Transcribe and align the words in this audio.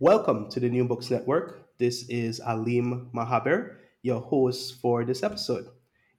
Welcome 0.00 0.50
to 0.50 0.58
the 0.58 0.68
New 0.68 0.86
Books 0.86 1.08
Network. 1.08 1.68
This 1.78 2.08
is 2.08 2.40
Alim 2.40 3.10
Mahaber, 3.14 3.76
your 4.02 4.20
host 4.20 4.80
for 4.80 5.04
this 5.04 5.22
episode. 5.22 5.68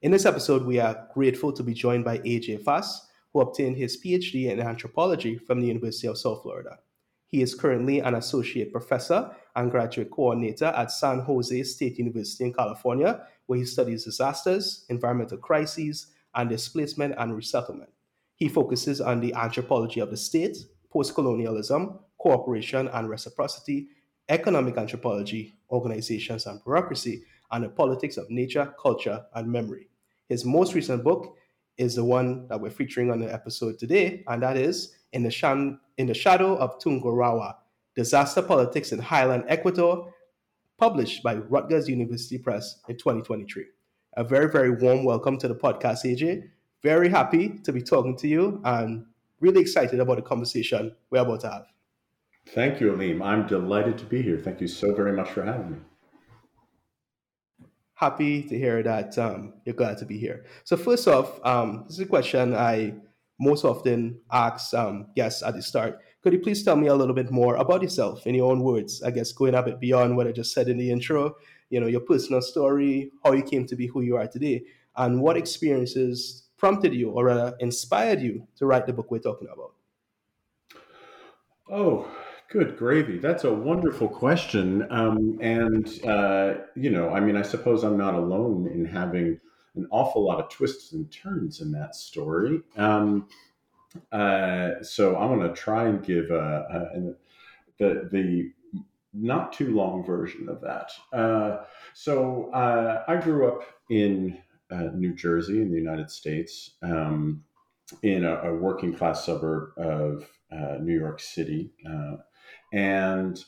In 0.00 0.10
this 0.10 0.24
episode, 0.24 0.64
we 0.64 0.80
are 0.80 1.06
grateful 1.12 1.52
to 1.52 1.62
be 1.62 1.74
joined 1.74 2.02
by 2.02 2.16
AJ 2.20 2.62
Faas, 2.62 3.06
who 3.34 3.42
obtained 3.42 3.76
his 3.76 4.02
PhD 4.02 4.50
in 4.50 4.60
anthropology 4.60 5.36
from 5.36 5.60
the 5.60 5.66
University 5.66 6.08
of 6.08 6.16
South 6.16 6.40
Florida. 6.40 6.78
He 7.26 7.42
is 7.42 7.54
currently 7.54 7.98
an 7.98 8.14
associate 8.14 8.72
professor 8.72 9.30
and 9.56 9.70
graduate 9.70 10.10
coordinator 10.10 10.72
at 10.74 10.90
San 10.90 11.18
Jose 11.20 11.62
State 11.64 11.98
University 11.98 12.44
in 12.44 12.54
California, 12.54 13.26
where 13.44 13.58
he 13.58 13.66
studies 13.66 14.04
disasters, 14.04 14.86
environmental 14.88 15.36
crises, 15.36 16.14
and 16.34 16.48
displacement 16.48 17.14
and 17.18 17.36
resettlement. 17.36 17.90
He 18.36 18.48
focuses 18.48 19.02
on 19.02 19.20
the 19.20 19.34
anthropology 19.34 20.00
of 20.00 20.10
the 20.10 20.16
state, 20.16 20.56
post 20.90 21.14
colonialism, 21.14 21.98
cooperation 22.26 22.88
and 22.88 23.08
reciprocity, 23.08 23.86
economic 24.28 24.76
anthropology, 24.76 25.54
organizations 25.70 26.46
and 26.46 26.60
bureaucracy, 26.64 27.22
and 27.52 27.62
the 27.62 27.68
politics 27.68 28.16
of 28.16 28.28
nature, 28.28 28.74
culture, 28.82 29.24
and 29.36 29.46
memory. 29.46 29.88
His 30.28 30.44
most 30.44 30.74
recent 30.74 31.04
book 31.04 31.36
is 31.78 31.94
the 31.94 32.04
one 32.04 32.48
that 32.48 32.60
we're 32.60 32.70
featuring 32.70 33.12
on 33.12 33.20
the 33.20 33.32
episode 33.32 33.78
today, 33.78 34.24
and 34.26 34.42
that 34.42 34.56
is 34.56 34.96
In 35.12 35.22
the, 35.22 35.30
Shan- 35.30 35.78
in 35.98 36.08
the 36.08 36.14
Shadow 36.14 36.56
of 36.56 36.80
Tungurahua 36.80 37.54
Disaster 37.94 38.42
Politics 38.42 38.90
in 38.90 38.98
Highland 38.98 39.44
Ecuador, 39.46 40.12
published 40.78 41.22
by 41.22 41.36
Rutgers 41.36 41.88
University 41.88 42.38
Press 42.38 42.80
in 42.88 42.96
2023. 42.96 43.66
A 44.16 44.24
very, 44.24 44.50
very 44.50 44.70
warm 44.70 45.04
welcome 45.04 45.38
to 45.38 45.46
the 45.46 45.54
podcast, 45.54 46.04
AJ. 46.04 46.48
Very 46.82 47.08
happy 47.08 47.50
to 47.62 47.72
be 47.72 47.82
talking 47.82 48.16
to 48.16 48.26
you 48.26 48.60
and 48.64 49.06
really 49.38 49.60
excited 49.60 50.00
about 50.00 50.16
the 50.16 50.22
conversation 50.22 50.92
we're 51.10 51.20
about 51.20 51.40
to 51.42 51.50
have. 51.50 51.75
Thank 52.50 52.80
you, 52.80 52.92
Alim. 52.92 53.22
I'm 53.22 53.46
delighted 53.46 53.98
to 53.98 54.04
be 54.04 54.22
here. 54.22 54.38
Thank 54.38 54.60
you 54.60 54.68
so 54.68 54.94
very 54.94 55.12
much 55.12 55.30
for 55.30 55.42
having 55.42 55.72
me. 55.72 55.78
Happy 57.94 58.42
to 58.42 58.56
hear 58.56 58.82
that 58.82 59.18
um, 59.18 59.54
you're 59.64 59.74
glad 59.74 59.98
to 59.98 60.04
be 60.04 60.18
here. 60.18 60.44
So, 60.64 60.76
first 60.76 61.08
off, 61.08 61.44
um, 61.44 61.84
this 61.86 61.94
is 61.94 62.00
a 62.00 62.06
question 62.06 62.54
I 62.54 62.94
most 63.40 63.64
often 63.64 64.20
ask 64.30 64.72
um, 64.74 65.08
guests 65.16 65.42
at 65.42 65.54
the 65.54 65.62
start. 65.62 66.00
Could 66.22 66.32
you 66.32 66.38
please 66.38 66.62
tell 66.62 66.76
me 66.76 66.86
a 66.86 66.94
little 66.94 67.14
bit 67.14 67.30
more 67.30 67.56
about 67.56 67.82
yourself 67.82 68.26
in 68.26 68.34
your 68.34 68.50
own 68.50 68.62
words? 68.62 69.02
I 69.02 69.10
guess 69.10 69.32
going 69.32 69.54
a 69.54 69.62
bit 69.62 69.80
beyond 69.80 70.16
what 70.16 70.26
I 70.26 70.32
just 70.32 70.52
said 70.52 70.68
in 70.68 70.76
the 70.78 70.90
intro, 70.90 71.36
you 71.70 71.80
know, 71.80 71.86
your 71.86 72.00
personal 72.00 72.42
story, 72.42 73.10
how 73.24 73.32
you 73.32 73.42
came 73.42 73.66
to 73.66 73.76
be 73.76 73.86
who 73.86 74.02
you 74.02 74.16
are 74.16 74.26
today, 74.26 74.62
and 74.96 75.20
what 75.20 75.36
experiences 75.36 76.48
prompted 76.56 76.94
you 76.94 77.10
or 77.10 77.26
rather 77.26 77.54
inspired 77.60 78.20
you 78.20 78.46
to 78.56 78.66
write 78.66 78.86
the 78.86 78.92
book 78.92 79.10
we're 79.10 79.18
talking 79.18 79.48
about? 79.52 79.72
Oh, 81.70 82.08
Good 82.48 82.76
gravy. 82.76 83.18
That's 83.18 83.42
a 83.42 83.52
wonderful 83.52 84.08
question. 84.08 84.86
Um, 84.90 85.38
and, 85.40 85.88
uh, 86.04 86.54
you 86.76 86.90
know, 86.90 87.10
I 87.10 87.18
mean, 87.18 87.36
I 87.36 87.42
suppose 87.42 87.82
I'm 87.82 87.98
not 87.98 88.14
alone 88.14 88.70
in 88.72 88.84
having 88.84 89.40
an 89.74 89.88
awful 89.90 90.24
lot 90.24 90.38
of 90.38 90.48
twists 90.48 90.92
and 90.92 91.10
turns 91.10 91.60
in 91.60 91.72
that 91.72 91.96
story. 91.96 92.60
Um, 92.76 93.26
uh, 94.12 94.82
so 94.82 95.16
I'm 95.16 95.36
going 95.36 95.48
to 95.48 95.60
try 95.60 95.88
and 95.88 96.04
give 96.04 96.30
a, 96.30 96.92
a, 96.94 97.14
the, 97.78 98.08
the 98.12 98.52
not 99.12 99.52
too 99.52 99.74
long 99.74 100.04
version 100.04 100.48
of 100.48 100.60
that. 100.60 100.92
Uh, 101.12 101.64
so 101.94 102.50
uh, 102.52 103.02
I 103.08 103.16
grew 103.16 103.48
up 103.48 103.62
in 103.90 104.38
uh, 104.70 104.90
New 104.94 105.14
Jersey 105.14 105.62
in 105.62 105.72
the 105.72 105.78
United 105.78 106.10
States. 106.10 106.72
Um, 106.80 107.42
in 108.02 108.24
a, 108.24 108.34
a, 108.42 108.52
working 108.52 108.92
class 108.92 109.24
suburb 109.24 109.70
of 109.76 110.28
uh, 110.50 110.78
New 110.80 110.98
York 110.98 111.20
City. 111.20 111.70
Uh, 111.88 112.16
and 112.76 113.42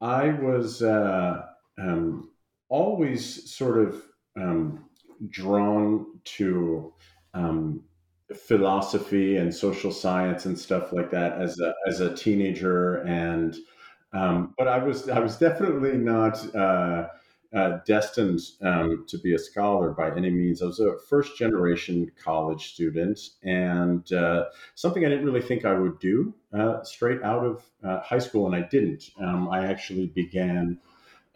I 0.00 0.28
was 0.30 0.82
uh, 0.82 1.42
um, 1.78 2.30
always 2.68 3.50
sort 3.50 3.78
of 3.78 4.02
um, 4.40 4.84
drawn 5.28 6.06
to 6.36 6.92
um, 7.34 7.82
philosophy 8.46 9.36
and 9.36 9.52
social 9.52 9.90
science 9.90 10.46
and 10.46 10.56
stuff 10.56 10.92
like 10.92 11.10
that 11.10 11.40
as 11.40 11.58
a, 11.58 11.74
as 11.88 12.00
a 12.00 12.14
teenager. 12.14 12.96
And 12.98 13.56
um, 14.12 14.54
but 14.56 14.68
I 14.68 14.78
was 14.78 15.08
I 15.08 15.18
was 15.18 15.36
definitely 15.36 15.98
not. 15.98 16.54
Uh, 16.54 17.08
uh, 17.54 17.78
destined 17.86 18.40
um, 18.60 19.04
to 19.08 19.18
be 19.18 19.34
a 19.34 19.38
scholar 19.38 19.90
by 19.90 20.14
any 20.14 20.30
means. 20.30 20.60
I 20.60 20.66
was 20.66 20.80
a 20.80 20.98
first 21.08 21.38
generation 21.38 22.10
college 22.22 22.74
student, 22.74 23.18
and 23.42 24.10
uh, 24.12 24.46
something 24.74 25.04
I 25.04 25.08
didn't 25.08 25.24
really 25.24 25.40
think 25.40 25.64
I 25.64 25.72
would 25.72 25.98
do 25.98 26.34
uh, 26.52 26.82
straight 26.82 27.22
out 27.22 27.44
of 27.44 27.64
uh, 27.82 28.00
high 28.00 28.18
school, 28.18 28.46
and 28.46 28.54
I 28.54 28.68
didn't. 28.68 29.10
Um, 29.18 29.48
I 29.48 29.66
actually 29.66 30.08
began 30.08 30.78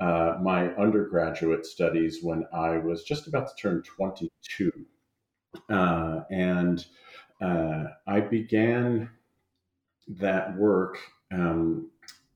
uh, 0.00 0.37
my 0.43 0.75
undergraduate 0.75 1.65
studies 1.65 2.19
when 2.23 2.44
I 2.53 2.77
was 2.79 3.05
just 3.05 3.27
about 3.27 3.49
to 3.49 3.55
turn 3.56 3.83
22. 3.83 4.71
Uh, 5.71 6.21
and 6.31 6.84
I 7.41 8.21
began 8.21 9.11
that 10.09 10.56
work 10.56 10.99
um, 11.33 11.91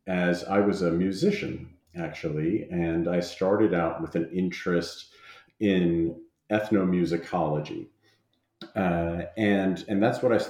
as 0.07 0.45
I 0.45 0.61
was 0.61 0.83
a 0.83 0.91
musician 0.91 1.76
actually, 1.99 2.69
and 2.71 3.09
I 3.09 3.21
started 3.21 3.75
out 3.75 4.01
with 4.01 4.15
an 4.15 4.31
interest 4.33 5.13
in 5.61 6.21
ethnomusicology, 6.51 7.89
uh, 8.75 9.23
and 9.37 9.85
and 9.89 10.03
that's 10.03 10.23
what 10.23 10.33
I 10.33 10.41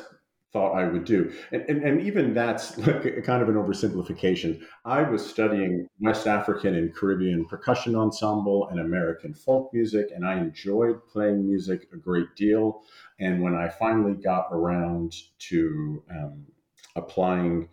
thought 0.52 0.72
I 0.72 0.88
would 0.88 1.04
do. 1.04 1.30
And, 1.52 1.62
and, 1.68 1.82
and, 1.82 2.00
even 2.00 2.32
that's 2.32 2.78
like 2.86 3.02
kind 3.24 3.42
of 3.42 3.48
an 3.50 3.56
oversimplification. 3.56 4.62
I 4.86 5.02
was 5.02 5.28
studying 5.28 5.86
West 6.00 6.26
African 6.26 6.74
and 6.74 6.94
Caribbean 6.94 7.44
percussion 7.44 7.94
ensemble 7.94 8.68
and 8.68 8.80
American 8.80 9.34
folk 9.34 9.70
music, 9.74 10.06
and 10.14 10.26
I 10.26 10.38
enjoyed 10.38 11.06
playing 11.08 11.46
music 11.46 11.88
a 11.92 11.96
great 11.96 12.34
deal. 12.36 12.82
And 13.20 13.42
when 13.42 13.54
I 13.54 13.68
finally 13.68 14.14
got 14.14 14.48
around 14.50 15.14
to 15.50 16.02
um, 16.10 16.46
applying 16.94 17.68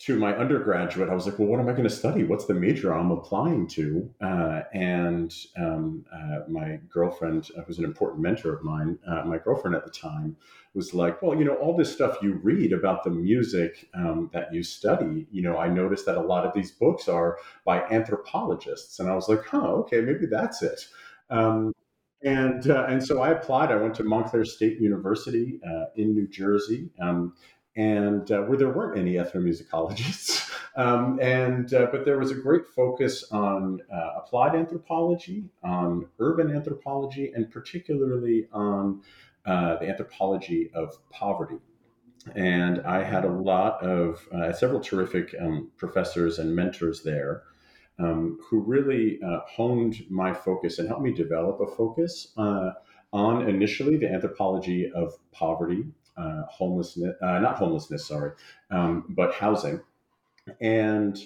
to 0.00 0.18
my 0.18 0.34
undergraduate, 0.34 1.10
I 1.10 1.14
was 1.14 1.26
like, 1.26 1.38
well, 1.38 1.48
what 1.48 1.60
am 1.60 1.68
I 1.68 1.72
going 1.72 1.84
to 1.84 1.90
study? 1.90 2.24
What's 2.24 2.46
the 2.46 2.54
major 2.54 2.94
I'm 2.94 3.10
applying 3.10 3.66
to? 3.68 4.10
Uh, 4.22 4.62
and 4.72 5.34
um, 5.58 6.06
uh, 6.10 6.48
my 6.48 6.80
girlfriend, 6.88 7.50
uh, 7.56 7.62
who's 7.62 7.78
an 7.78 7.84
important 7.84 8.22
mentor 8.22 8.54
of 8.54 8.62
mine, 8.64 8.98
uh, 9.06 9.24
my 9.26 9.36
girlfriend 9.36 9.76
at 9.76 9.84
the 9.84 9.90
time, 9.90 10.36
was 10.72 10.94
like, 10.94 11.20
well, 11.20 11.38
you 11.38 11.44
know, 11.44 11.54
all 11.56 11.76
this 11.76 11.92
stuff 11.92 12.16
you 12.22 12.40
read 12.42 12.72
about 12.72 13.04
the 13.04 13.10
music 13.10 13.90
um, 13.92 14.30
that 14.32 14.54
you 14.54 14.62
study, 14.62 15.26
you 15.30 15.42
know, 15.42 15.58
I 15.58 15.68
noticed 15.68 16.06
that 16.06 16.16
a 16.16 16.22
lot 16.22 16.46
of 16.46 16.54
these 16.54 16.70
books 16.70 17.06
are 17.06 17.36
by 17.66 17.82
anthropologists. 17.88 19.00
And 19.00 19.10
I 19.10 19.14
was 19.14 19.28
like, 19.28 19.44
huh, 19.44 19.68
okay, 19.80 20.00
maybe 20.00 20.24
that's 20.24 20.62
it. 20.62 20.80
Um, 21.28 21.74
and 22.22 22.70
uh, 22.70 22.86
and 22.88 23.02
so 23.02 23.22
I 23.22 23.30
applied. 23.30 23.70
I 23.70 23.76
went 23.76 23.94
to 23.94 24.04
Montclair 24.04 24.44
State 24.44 24.78
University 24.78 25.58
uh, 25.66 25.86
in 25.96 26.14
New 26.14 26.28
Jersey, 26.28 26.90
um, 27.00 27.34
and 27.76 28.30
uh, 28.30 28.42
where 28.42 28.58
there 28.58 28.70
weren't 28.70 28.98
any 28.98 29.14
ethnomusicologists. 29.14 30.48
Um, 30.76 31.18
and 31.20 31.74
uh, 31.74 31.88
but 31.90 32.04
there 32.04 32.16
was 32.16 32.30
a 32.30 32.34
great 32.36 32.64
focus 32.68 33.24
on 33.32 33.80
uh, 33.92 34.10
applied 34.18 34.54
anthropology, 34.54 35.50
on 35.64 36.06
urban 36.20 36.54
anthropology, 36.54 37.32
and 37.34 37.50
particularly 37.50 38.46
on 38.52 39.02
uh, 39.44 39.78
the 39.78 39.88
anthropology 39.88 40.70
of 40.72 40.96
poverty. 41.10 41.58
And 42.36 42.82
I 42.82 43.02
had 43.02 43.24
a 43.24 43.32
lot 43.32 43.82
of 43.82 44.26
uh, 44.32 44.52
several 44.52 44.80
terrific 44.80 45.34
um, 45.40 45.72
professors 45.76 46.38
and 46.38 46.54
mentors 46.54 47.02
there. 47.02 47.42
Um, 47.98 48.38
who 48.48 48.60
really 48.60 49.18
uh, 49.22 49.40
honed 49.46 50.06
my 50.08 50.32
focus 50.32 50.78
and 50.78 50.88
helped 50.88 51.02
me 51.02 51.12
develop 51.12 51.60
a 51.60 51.66
focus 51.66 52.28
on 53.12 53.48
initially 53.48 53.96
the 53.96 54.10
anthropology 54.10 54.90
of 54.94 55.12
poverty 55.32 55.84
uh, 56.20 56.42
homelessness, 56.48 57.14
uh, 57.22 57.38
not 57.38 57.56
homelessness, 57.56 58.06
sorry, 58.06 58.32
um, 58.70 59.04
but 59.10 59.34
housing. 59.34 59.80
And 60.60 61.18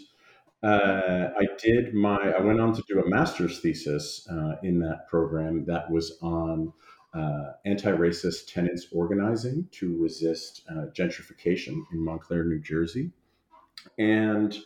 uh, 0.63 1.29
I 1.39 1.47
did 1.63 1.95
my, 1.95 2.33
I 2.39 2.41
went 2.41 2.61
on 2.61 2.75
to 2.75 2.83
do 2.89 3.01
a 3.01 3.09
master's 3.09 3.61
thesis 3.61 4.27
uh, 4.31 4.57
in 4.63 4.79
that 4.81 5.09
program 5.09 5.65
that 5.67 5.91
was 5.91 6.19
on 6.23 6.73
uh, 7.13 7.53
anti 7.65 7.91
racist 7.93 8.53
tenants 8.53 8.87
organizing 8.93 9.69
to 9.73 9.97
resist 10.03 10.63
uh, 10.71 10.87
gentrification 10.99 11.83
in 11.93 12.05
Montclair, 12.05 12.45
New 12.45 12.61
Jersey. 12.61 13.13
and 13.99 14.59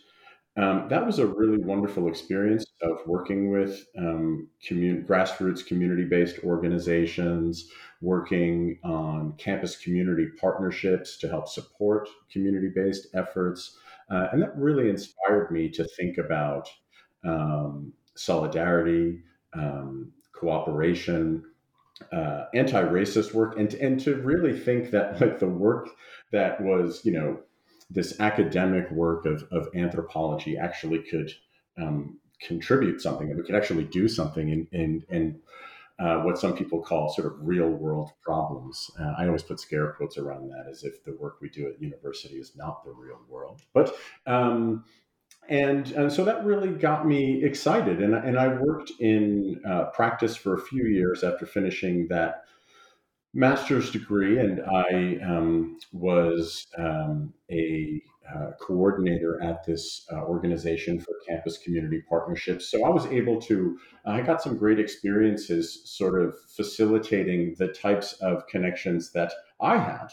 um, 0.58 0.88
that 0.88 1.06
was 1.06 1.20
a 1.20 1.26
really 1.26 1.58
wonderful 1.58 2.08
experience 2.08 2.66
of 2.82 2.98
working 3.06 3.52
with 3.52 3.86
um, 3.96 4.48
commun- 4.66 5.04
grassroots 5.08 5.64
community-based 5.64 6.40
organizations, 6.42 7.70
working 8.00 8.78
on 8.82 9.34
campus 9.38 9.76
community 9.76 10.26
partnerships 10.40 11.16
to 11.18 11.28
help 11.28 11.48
support 11.48 12.08
community-based 12.32 13.06
efforts, 13.14 13.78
uh, 14.10 14.28
and 14.32 14.42
that 14.42 14.56
really 14.56 14.90
inspired 14.90 15.52
me 15.52 15.68
to 15.68 15.84
think 15.96 16.18
about 16.18 16.68
um, 17.24 17.92
solidarity, 18.16 19.22
um, 19.52 20.10
cooperation, 20.32 21.44
uh, 22.12 22.46
anti-racist 22.54 23.32
work, 23.32 23.56
and 23.58 23.74
and 23.74 24.00
to 24.00 24.16
really 24.16 24.58
think 24.58 24.90
that 24.90 25.20
like 25.20 25.38
the 25.38 25.46
work 25.46 25.88
that 26.32 26.60
was 26.60 27.04
you 27.04 27.12
know 27.12 27.38
this 27.90 28.20
academic 28.20 28.90
work 28.90 29.24
of, 29.26 29.44
of 29.50 29.68
anthropology 29.74 30.56
actually 30.58 31.02
could 31.02 31.32
um, 31.78 32.18
contribute 32.40 33.00
something, 33.00 33.28
that 33.28 33.36
we 33.36 33.42
could 33.42 33.54
actually 33.54 33.84
do 33.84 34.08
something 34.08 34.48
in, 34.50 34.66
in, 34.72 35.04
in 35.08 35.40
uh, 35.98 36.18
what 36.20 36.38
some 36.38 36.56
people 36.56 36.80
call 36.80 37.12
sort 37.12 37.26
of 37.26 37.34
real 37.40 37.68
world 37.68 38.10
problems. 38.22 38.90
Uh, 39.00 39.14
I 39.18 39.26
always 39.26 39.42
put 39.42 39.58
scare 39.58 39.92
quotes 39.92 40.16
around 40.16 40.48
that 40.48 40.66
as 40.70 40.84
if 40.84 41.02
the 41.04 41.16
work 41.18 41.38
we 41.40 41.48
do 41.48 41.66
at 41.66 41.82
university 41.82 42.36
is 42.36 42.52
not 42.54 42.84
the 42.84 42.92
real 42.92 43.18
world. 43.28 43.62
But 43.74 43.94
um, 44.26 44.84
and, 45.48 45.90
and 45.92 46.12
so 46.12 46.24
that 46.24 46.44
really 46.44 46.68
got 46.68 47.06
me 47.06 47.42
excited. 47.42 48.02
And, 48.02 48.14
and 48.14 48.38
I 48.38 48.48
worked 48.48 48.92
in 49.00 49.60
uh, 49.66 49.86
practice 49.86 50.36
for 50.36 50.54
a 50.54 50.60
few 50.60 50.84
years 50.84 51.24
after 51.24 51.46
finishing 51.46 52.06
that 52.08 52.44
master's 53.38 53.92
degree, 53.92 54.40
and 54.40 54.60
I 54.62 55.16
um, 55.24 55.78
was 55.92 56.66
um, 56.76 57.32
a 57.50 58.02
uh, 58.28 58.50
coordinator 58.60 59.40
at 59.40 59.64
this 59.64 60.04
uh, 60.12 60.16
organization 60.16 60.98
for 60.98 61.14
campus 61.26 61.56
community 61.56 62.02
partnerships. 62.08 62.68
So 62.68 62.84
I 62.84 62.88
was 62.88 63.06
able 63.06 63.40
to, 63.42 63.78
I 64.04 64.22
got 64.22 64.42
some 64.42 64.58
great 64.58 64.80
experiences 64.80 65.82
sort 65.84 66.20
of 66.20 66.34
facilitating 66.48 67.54
the 67.58 67.68
types 67.68 68.14
of 68.14 68.46
connections 68.48 69.12
that 69.12 69.32
I 69.60 69.78
had. 69.78 70.08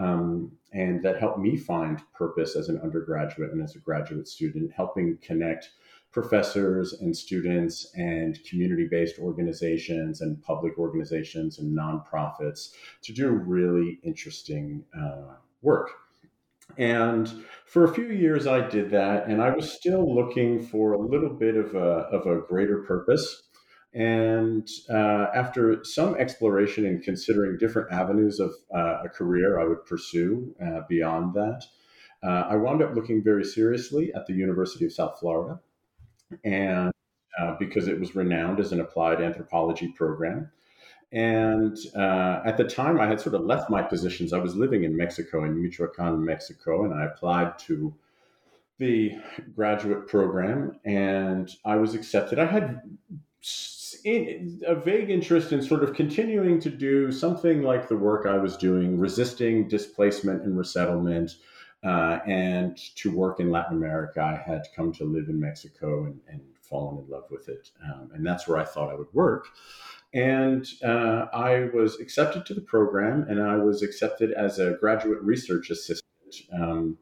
Um, 0.00 0.50
and 0.72 1.00
that 1.04 1.20
helped 1.20 1.38
me 1.38 1.56
find 1.56 2.02
purpose 2.12 2.56
as 2.56 2.68
an 2.68 2.80
undergraduate 2.82 3.52
and 3.52 3.62
as 3.62 3.76
a 3.76 3.78
graduate 3.78 4.26
student, 4.26 4.72
helping 4.72 5.16
connect 5.22 5.70
professors 6.14 6.92
and 6.92 7.14
students 7.14 7.90
and 7.96 8.38
community 8.44 8.86
based 8.88 9.18
organizations 9.18 10.20
and 10.20 10.40
public 10.42 10.78
organizations 10.78 11.58
and 11.58 11.76
nonprofits 11.76 12.70
to 13.02 13.12
do 13.12 13.28
really 13.28 13.98
interesting 14.04 14.84
uh, 14.96 15.34
work. 15.60 15.90
And 16.78 17.44
for 17.66 17.84
a 17.84 17.92
few 17.92 18.06
years, 18.06 18.46
I 18.46 18.66
did 18.66 18.90
that, 18.90 19.26
and 19.26 19.42
I 19.42 19.50
was 19.50 19.72
still 19.72 20.14
looking 20.14 20.64
for 20.64 20.92
a 20.92 20.98
little 20.98 21.34
bit 21.34 21.56
of 21.56 21.74
a, 21.74 22.06
of 22.16 22.26
a 22.26 22.40
greater 22.40 22.78
purpose. 22.84 23.42
And 23.92 24.68
uh, 24.88 25.26
after 25.34 25.84
some 25.84 26.14
exploration 26.14 26.86
and 26.86 27.02
considering 27.02 27.58
different 27.58 27.92
avenues 27.92 28.38
of 28.38 28.52
uh, 28.74 29.02
a 29.04 29.08
career 29.08 29.60
I 29.60 29.64
would 29.64 29.84
pursue 29.84 30.54
uh, 30.64 30.80
beyond 30.88 31.34
that, 31.34 31.64
uh, 32.22 32.46
I 32.50 32.56
wound 32.56 32.82
up 32.82 32.94
looking 32.94 33.22
very 33.22 33.44
seriously 33.44 34.12
at 34.14 34.26
the 34.26 34.32
University 34.32 34.84
of 34.84 34.92
South 34.92 35.18
Florida 35.18 35.60
and 36.44 36.92
uh, 37.38 37.56
because 37.58 37.88
it 37.88 37.98
was 37.98 38.14
renowned 38.14 38.60
as 38.60 38.72
an 38.72 38.80
applied 38.80 39.20
anthropology 39.20 39.88
program. 39.88 40.50
And 41.12 41.76
uh, 41.96 42.40
at 42.44 42.56
the 42.56 42.64
time, 42.64 43.00
I 43.00 43.06
had 43.06 43.20
sort 43.20 43.34
of 43.34 43.42
left 43.42 43.70
my 43.70 43.82
positions. 43.82 44.32
I 44.32 44.38
was 44.38 44.56
living 44.56 44.82
in 44.84 44.96
Mexico, 44.96 45.44
in 45.44 45.60
Michoacan, 45.62 46.24
Mexico, 46.24 46.84
and 46.84 46.92
I 46.92 47.04
applied 47.04 47.58
to 47.60 47.94
the 48.78 49.12
graduate 49.54 50.08
program 50.08 50.78
and 50.84 51.50
I 51.64 51.76
was 51.76 51.94
accepted. 51.94 52.38
I 52.38 52.46
had 52.46 52.80
a 54.04 54.74
vague 54.74 55.10
interest 55.10 55.52
in 55.52 55.62
sort 55.62 55.84
of 55.84 55.94
continuing 55.94 56.60
to 56.60 56.70
do 56.70 57.12
something 57.12 57.62
like 57.62 57.88
the 57.88 57.96
work 57.96 58.26
I 58.26 58.36
was 58.36 58.56
doing, 58.56 58.98
resisting 58.98 59.68
displacement 59.68 60.42
and 60.42 60.58
resettlement, 60.58 61.36
uh, 61.84 62.20
and 62.26 62.76
to 62.96 63.14
work 63.14 63.40
in 63.40 63.50
Latin 63.50 63.76
America, 63.76 64.20
I 64.20 64.36
had 64.36 64.62
come 64.74 64.92
to 64.94 65.04
live 65.04 65.28
in 65.28 65.38
Mexico 65.38 66.04
and, 66.04 66.20
and 66.28 66.40
fallen 66.62 67.04
in 67.04 67.10
love 67.10 67.24
with 67.30 67.48
it. 67.48 67.70
Um, 67.84 68.10
and 68.14 68.26
that's 68.26 68.48
where 68.48 68.58
I 68.58 68.64
thought 68.64 68.90
I 68.90 68.94
would 68.94 69.12
work. 69.12 69.48
And 70.14 70.66
uh, 70.82 71.26
I 71.32 71.68
was 71.74 72.00
accepted 72.00 72.46
to 72.46 72.54
the 72.54 72.60
program, 72.60 73.26
and 73.28 73.42
I 73.42 73.56
was 73.56 73.82
accepted 73.82 74.32
as 74.32 74.58
a 74.58 74.76
graduate 74.80 75.20
research 75.22 75.70
assistant 75.70 76.04
um, 76.52 76.96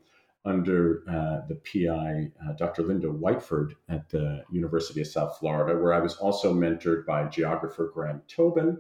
under 0.44 1.05
uh, 1.08 1.46
the 1.46 1.56
PI, 1.56 2.32
uh, 2.44 2.52
Dr. 2.55 2.82
Linda 2.82 3.06
Whiteford 3.06 3.75
at 3.88 4.08
the 4.08 4.43
University 4.50 5.02
of 5.02 5.06
South 5.06 5.38
Florida, 5.38 5.79
where 5.79 5.93
I 5.93 6.00
was 6.00 6.17
also 6.17 6.52
mentored 6.52 7.06
by 7.06 7.25
geographer 7.26 7.93
Graham 7.94 8.23
Tobin 8.26 8.79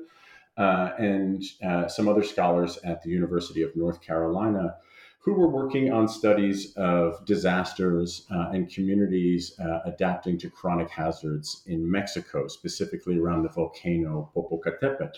uh, 0.56 0.90
and 0.98 1.42
uh, 1.64 1.86
some 1.86 2.08
other 2.08 2.22
scholars 2.22 2.78
at 2.84 3.02
the 3.02 3.10
University 3.10 3.62
of 3.62 3.76
North 3.76 4.00
Carolina 4.00 4.76
who 5.22 5.34
were 5.34 5.48
working 5.48 5.92
on 5.92 6.08
studies 6.08 6.74
of 6.74 7.24
disasters 7.24 8.26
uh, 8.30 8.50
and 8.52 8.68
communities 8.68 9.58
uh, 9.60 9.78
adapting 9.86 10.36
to 10.36 10.50
chronic 10.50 10.90
hazards 10.90 11.62
in 11.66 11.88
Mexico, 11.88 12.48
specifically 12.48 13.18
around 13.18 13.44
the 13.44 13.48
volcano 13.48 14.30
Popocatépetl. 14.34 15.12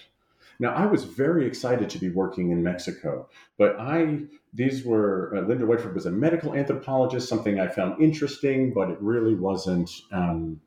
Now, 0.61 0.75
I 0.75 0.87
was 0.87 1.05
very 1.05 1.47
excited 1.47 1.89
to 1.91 1.99
be 1.99 2.11
working 2.11 2.51
in 2.51 2.63
Mexico, 2.63 3.29
but 3.59 3.81
I 3.81 4.21
these 4.53 4.85
were 4.85 5.35
uh, 5.35 5.41
Linda 5.41 5.65
Whiteford 5.65 5.95
was 5.95 6.07
a 6.07 6.13
medical 6.13 6.55
anthropologist, 6.55 7.29
something 7.29 7.59
I 7.59 7.69
found 7.69 8.01
interesting, 8.01 8.73
but 8.73 8.91
it 8.91 8.99
really 9.01 9.35
wasn't 9.35 9.91
um, 10.13 10.61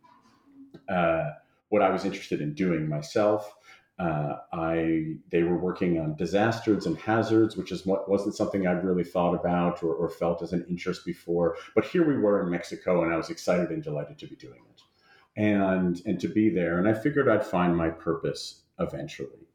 uh, 0.89 1.29
what 1.69 1.81
I 1.81 1.89
was 1.89 2.05
interested 2.05 2.41
in 2.41 2.53
doing 2.53 2.89
myself. 2.89 3.55
Uh, 3.99 4.37
I 4.53 5.15
they 5.31 5.41
were 5.41 5.57
working 5.57 5.99
on 5.99 6.15
disasters 6.15 6.85
and 6.85 6.97
hazards, 6.97 7.57
which 7.57 7.71
is 7.71 7.85
what 7.85 8.07
wasn't 8.07 8.35
something 8.35 8.67
I'd 8.67 8.83
really 8.83 9.03
thought 9.03 9.33
about 9.33 9.81
or, 9.81 9.93
or, 9.95 10.07
felt 10.07 10.43
as 10.43 10.53
an 10.53 10.65
interest 10.69 11.03
before. 11.03 11.57
But 11.73 11.85
here 11.85 12.07
we 12.07 12.15
were 12.15 12.43
in 12.43 12.51
Mexico, 12.51 13.03
and 13.03 13.11
I 13.11 13.17
was 13.17 13.31
excited 13.31 13.69
and 13.71 13.81
delighted 13.81 14.19
to 14.19 14.27
be 14.27 14.35
doing 14.35 14.61
it, 14.69 14.81
and 15.35 15.99
and 16.05 16.19
to 16.19 16.27
be 16.27 16.49
there. 16.49 16.77
And 16.77 16.87
I 16.87 16.93
figured 16.93 17.27
I'd 17.27 17.45
find 17.45 17.75
my 17.75 17.89
purpose 17.89 18.61
eventually. 18.79 19.47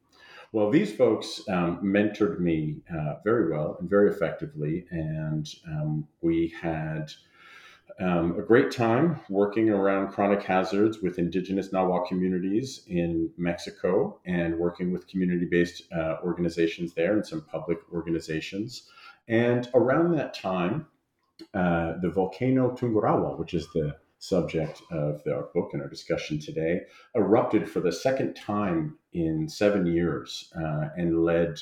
Well, 0.50 0.70
these 0.70 0.94
folks 0.94 1.40
um, 1.48 1.80
mentored 1.80 2.40
me 2.40 2.82
uh, 2.92 3.14
very 3.24 3.50
well 3.50 3.76
and 3.78 3.88
very 3.88 4.10
effectively, 4.10 4.86
and 4.90 5.48
um, 5.66 6.08
we 6.20 6.52
had 6.60 7.12
um, 8.00 8.38
a 8.38 8.42
great 8.42 8.70
time 8.70 9.20
working 9.28 9.70
around 9.70 10.12
chronic 10.12 10.42
hazards 10.42 11.00
with 11.02 11.18
indigenous 11.18 11.68
Nahua 11.68 12.06
communities 12.06 12.84
in 12.88 13.30
Mexico 13.36 14.18
and 14.26 14.58
working 14.58 14.92
with 14.92 15.06
community 15.08 15.46
based 15.46 15.82
uh, 15.92 16.16
organizations 16.22 16.94
there 16.94 17.14
and 17.14 17.26
some 17.26 17.42
public 17.42 17.78
organizations. 17.92 18.88
And 19.28 19.68
around 19.74 20.12
that 20.12 20.34
time, 20.34 20.86
uh, 21.54 21.94
the 22.00 22.10
volcano 22.10 22.70
Tungurahua, 22.70 23.38
which 23.38 23.54
is 23.54 23.66
the 23.72 23.96
subject 24.18 24.82
of 24.90 25.22
the, 25.24 25.34
our 25.34 25.48
book 25.54 25.70
and 25.72 25.82
our 25.82 25.88
discussion 25.88 26.38
today, 26.38 26.80
erupted 27.14 27.68
for 27.68 27.80
the 27.80 27.92
second 27.92 28.34
time 28.34 28.96
in 29.12 29.48
seven 29.48 29.86
years 29.86 30.52
uh, 30.56 30.88
and 30.96 31.24
led 31.24 31.60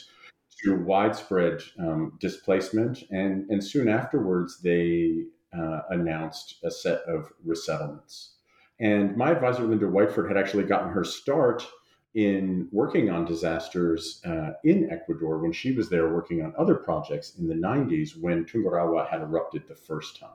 to 0.62 0.76
widespread 0.76 1.62
um, 1.78 2.12
displacement. 2.20 3.04
And, 3.10 3.48
and 3.50 3.64
soon 3.64 3.88
afterwards, 3.88 4.60
they 4.60 5.24
uh, 5.56 5.80
announced 5.90 6.56
a 6.64 6.70
set 6.70 7.00
of 7.02 7.32
resettlements. 7.46 8.30
And 8.78 9.16
my 9.16 9.30
advisor, 9.30 9.64
Linda 9.64 9.86
Whiteford, 9.86 10.28
had 10.28 10.38
actually 10.38 10.64
gotten 10.64 10.90
her 10.90 11.04
start 11.04 11.66
in 12.14 12.68
working 12.72 13.10
on 13.10 13.24
disasters 13.24 14.20
uh, 14.24 14.52
in 14.64 14.90
Ecuador 14.90 15.38
when 15.38 15.52
she 15.52 15.72
was 15.72 15.88
there 15.88 16.08
working 16.12 16.42
on 16.42 16.52
other 16.58 16.74
projects 16.74 17.36
in 17.38 17.46
the 17.46 17.54
90s 17.54 18.20
when 18.20 18.44
Tungurahua 18.44 19.08
had 19.08 19.20
erupted 19.20 19.68
the 19.68 19.76
first 19.76 20.18
time. 20.18 20.30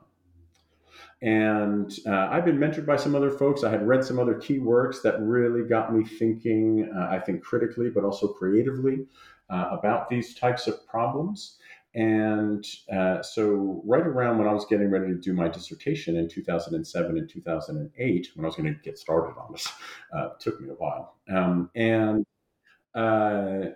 And 1.22 1.92
uh, 2.06 2.28
I've 2.32 2.46
been 2.46 2.58
mentored 2.58 2.86
by 2.86 2.98
some 2.98 3.16
other 3.16 3.32
folks. 3.32 3.64
I 3.64 3.72
had 3.72 3.88
read 3.88 4.04
some 4.04 4.20
other 4.20 4.36
key 4.36 4.60
works 4.60 5.02
that 5.02 5.20
really 5.20 5.68
got 5.68 5.94
me 5.94 6.06
thinking, 6.06 6.92
uh, 6.96 7.08
I 7.10 7.20
think, 7.20 7.44
critically, 7.44 7.90
but 7.90 8.04
also 8.04 8.28
creatively 8.28 9.08
uh, 9.50 9.70
about 9.72 10.10
these 10.10 10.36
types 10.36 10.68
of 10.68 10.86
problems. 10.88 11.58
And 11.96 12.66
uh, 12.94 13.22
so, 13.22 13.82
right 13.86 14.06
around 14.06 14.38
when 14.38 14.50
I 14.50 14.54
was 14.54 14.66
getting 14.66 14.92
ready 14.92 15.08
to 15.08 15.16
do 15.16 15.34
my 15.34 15.48
dissertation 15.48 16.18
in 16.18 16.28
2007 16.28 17.18
and 17.18 17.30
2008, 17.30 18.28
when 18.36 18.46
I 18.46 18.48
was 18.48 18.56
going 18.58 18.74
to 18.74 18.80
get 18.82 18.98
started 18.98 19.40
on 19.40 19.54
this, 19.54 19.66
uh, 20.14 20.30
took 20.38 20.60
me 20.60 20.70
a 20.70 20.74
while. 20.74 21.16
Um, 21.30 21.70
and 21.74 22.26
uh, 22.94 23.72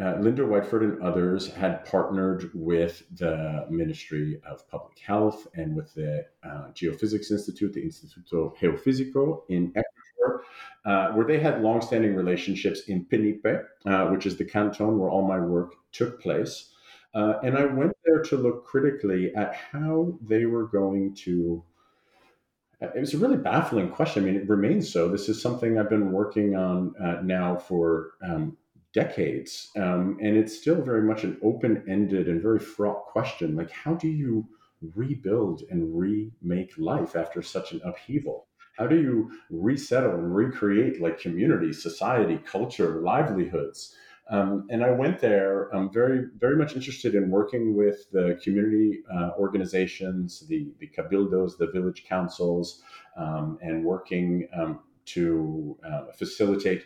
uh, 0.00 0.02
uh 0.02 0.18
Linda 0.20 0.42
Whiteford 0.42 0.82
and 0.82 1.02
others 1.02 1.52
had 1.52 1.84
partnered 1.84 2.50
with 2.54 3.02
the 3.16 3.66
Ministry 3.70 4.40
of 4.48 4.68
Public 4.68 4.98
Health 4.98 5.46
and 5.54 5.74
with 5.76 5.92
the 5.94 6.24
uh, 6.44 6.68
Geophysics 6.72 7.30
Institute, 7.30 7.72
the 7.72 7.82
Instituto 7.82 8.56
Geofísico 8.56 9.42
in 9.48 9.72
Ecuador, 9.76 10.44
uh, 10.84 11.12
where 11.12 11.26
they 11.26 11.38
had 11.38 11.62
longstanding 11.62 12.14
relationships 12.14 12.82
in 12.88 13.04
Penipe, 13.04 13.46
uh, 13.86 14.06
which 14.06 14.26
is 14.26 14.36
the 14.36 14.44
canton 14.44 14.98
where 14.98 15.10
all 15.10 15.26
my 15.26 15.38
work 15.38 15.74
took 15.92 16.20
place. 16.20 16.70
Uh, 17.14 17.34
and 17.42 17.58
I 17.58 17.66
went 17.66 17.92
there 18.04 18.22
to 18.22 18.36
look 18.36 18.64
critically 18.64 19.34
at 19.34 19.54
how 19.54 20.18
they 20.26 20.46
were 20.46 20.66
going 20.66 21.14
to. 21.16 21.62
It 22.80 22.98
was 22.98 23.14
a 23.14 23.18
really 23.18 23.36
baffling 23.36 23.90
question. 23.90 24.24
I 24.24 24.26
mean, 24.26 24.36
it 24.36 24.48
remains 24.48 24.92
so. 24.92 25.08
This 25.08 25.28
is 25.28 25.40
something 25.40 25.78
I've 25.78 25.90
been 25.90 26.10
working 26.10 26.56
on 26.56 26.94
uh, 27.00 27.20
now 27.22 27.56
for 27.56 28.12
um, 28.26 28.56
decades, 28.92 29.70
um, 29.76 30.18
and 30.20 30.36
it's 30.36 30.58
still 30.58 30.82
very 30.82 31.02
much 31.02 31.24
an 31.24 31.38
open-ended 31.42 32.28
and 32.28 32.42
very 32.42 32.58
fraught 32.58 33.06
question. 33.06 33.56
Like, 33.56 33.70
how 33.70 33.94
do 33.94 34.08
you 34.08 34.46
rebuild 34.94 35.62
and 35.70 35.98
remake 35.98 36.72
life 36.76 37.16
after 37.16 37.42
such 37.42 37.72
an 37.72 37.80
upheaval? 37.84 38.46
How 38.76 38.86
do 38.86 39.00
you 39.00 39.30
resettle 39.50 40.14
and 40.14 40.34
recreate 40.34 41.00
like 41.00 41.18
community, 41.18 41.72
society, 41.72 42.38
culture, 42.38 43.00
livelihoods? 43.02 43.94
Um, 44.30 44.66
and 44.70 44.82
I 44.82 44.90
went 44.90 45.20
there 45.20 45.74
um, 45.74 45.92
very, 45.92 46.26
very 46.38 46.56
much 46.56 46.74
interested 46.74 47.14
in 47.14 47.30
working 47.30 47.76
with 47.76 48.10
the 48.12 48.40
community 48.42 49.02
uh, 49.12 49.30
organizations, 49.38 50.46
the, 50.48 50.68
the 50.78 50.88
cabildos, 50.88 51.58
the 51.58 51.66
village 51.66 52.04
councils, 52.08 52.82
um, 53.16 53.58
and 53.60 53.84
working 53.84 54.48
um, 54.58 54.80
to 55.04 55.76
uh, 55.86 56.12
facilitate 56.16 56.84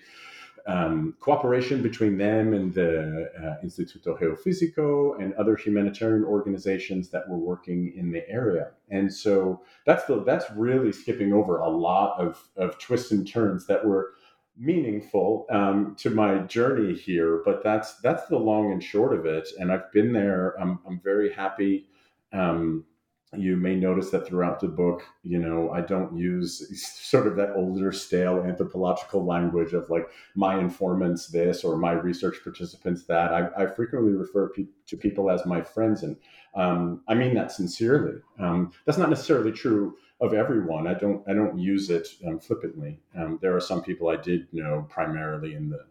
um, 0.67 1.15
cooperation 1.21 1.81
between 1.81 2.19
them 2.19 2.53
and 2.53 2.75
the 2.75 3.31
uh, 3.39 3.65
Instituto 3.65 4.19
Geofísico 4.19 5.21
and 5.23 5.33
other 5.35 5.57
humanitarian 5.57 6.25
organizations 6.25 7.09
that 7.11 7.29
were 7.29 7.39
working 7.39 7.93
in 7.97 8.11
the 8.11 8.29
area. 8.29 8.71
And 8.91 9.13
so 9.13 9.63
that's 9.85 10.05
the 10.07 10.25
that's 10.25 10.51
really 10.57 10.93
skipping 10.93 11.33
over 11.33 11.59
a 11.59 11.69
lot 11.69 12.19
of, 12.19 12.43
of 12.57 12.79
twists 12.79 13.13
and 13.13 13.27
turns 13.27 13.67
that 13.69 13.87
were 13.87 14.15
meaningful 14.59 15.47
um, 15.51 15.95
to 15.99 16.11
my 16.11 16.39
journey 16.39 16.95
here. 16.95 17.43
But 17.45 17.63
that's 17.63 17.99
that's 18.01 18.27
the 18.27 18.39
long 18.39 18.73
and 18.73 18.83
short 18.83 19.17
of 19.17 19.25
it. 19.25 19.49
And 19.59 19.71
I've 19.71 19.93
been 19.93 20.13
there. 20.13 20.55
I'm 20.61 20.81
I'm 20.87 21.01
very 21.03 21.33
happy. 21.33 21.87
Um, 22.33 22.85
you 23.35 23.57
may 23.57 23.75
notice 23.75 24.11
that 24.11 24.27
throughout 24.27 24.61
the 24.61 24.69
book, 24.69 25.03
you 25.23 25.39
know, 25.39 25.71
I 25.71 25.81
don't 25.81 26.17
use 26.17 26.81
sort 27.01 27.27
of 27.27 27.37
that 27.37 27.55
older, 27.57 27.93
stale 27.93 28.43
anthropological 28.43 29.25
language 29.25 29.73
of 29.73 29.91
like 29.91 30.09
my 30.35 30.59
informants 30.59 31.27
this 31.27 31.65
or 31.65 31.77
my 31.77 31.93
research 31.93 32.37
participants 32.43 33.05
that. 33.07 33.33
I, 33.33 33.65
I 33.65 33.67
frequently 33.67 34.13
refer 34.13 34.51
pe- 34.51 34.67
to 34.87 34.97
people 34.97 35.31
as 35.31 35.45
my 35.45 35.61
friends, 35.61 36.03
and 36.03 36.17
um, 36.55 37.03
I 37.09 37.15
mean 37.15 37.35
that 37.35 37.53
sincerely. 37.53 38.21
Um, 38.39 38.73
that's 38.85 38.99
not 38.99 39.11
necessarily 39.11 39.53
true 39.53 39.97
of 40.21 40.33
everyone. 40.33 40.87
I 40.87 40.95
don't 40.95 41.29
I 41.29 41.35
don't 41.35 41.59
use 41.59 41.91
it 41.91 42.09
um, 42.27 42.39
flippantly. 42.39 43.01
Um, 43.17 43.39
there 43.43 43.55
are 43.57 43.61
some 43.61 43.83
people 43.83 44.09
I 44.09 44.17
did 44.17 44.47
know 44.53 44.87
primarily 44.89 45.55
in 45.55 45.69
the 45.69 45.85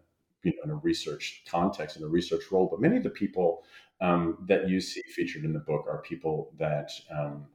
you 0.44 0.54
know 0.56 0.64
in 0.64 0.70
a 0.72 0.76
research 0.76 1.44
context 1.48 1.98
in 1.98 2.04
a 2.04 2.08
research 2.08 2.44
role, 2.52 2.68
but 2.70 2.82
many 2.82 2.98
of 2.98 3.04
the 3.04 3.10
people 3.10 3.64
um, 4.02 4.46
that 4.48 4.70
you 4.70 4.82
see 4.82 5.02
featured 5.04 5.46
in 5.46 5.54
the 5.54 5.60
book 5.60 5.86
are 5.88 6.02
people 6.02 6.52
that 6.60 6.90
um, 7.12 7.48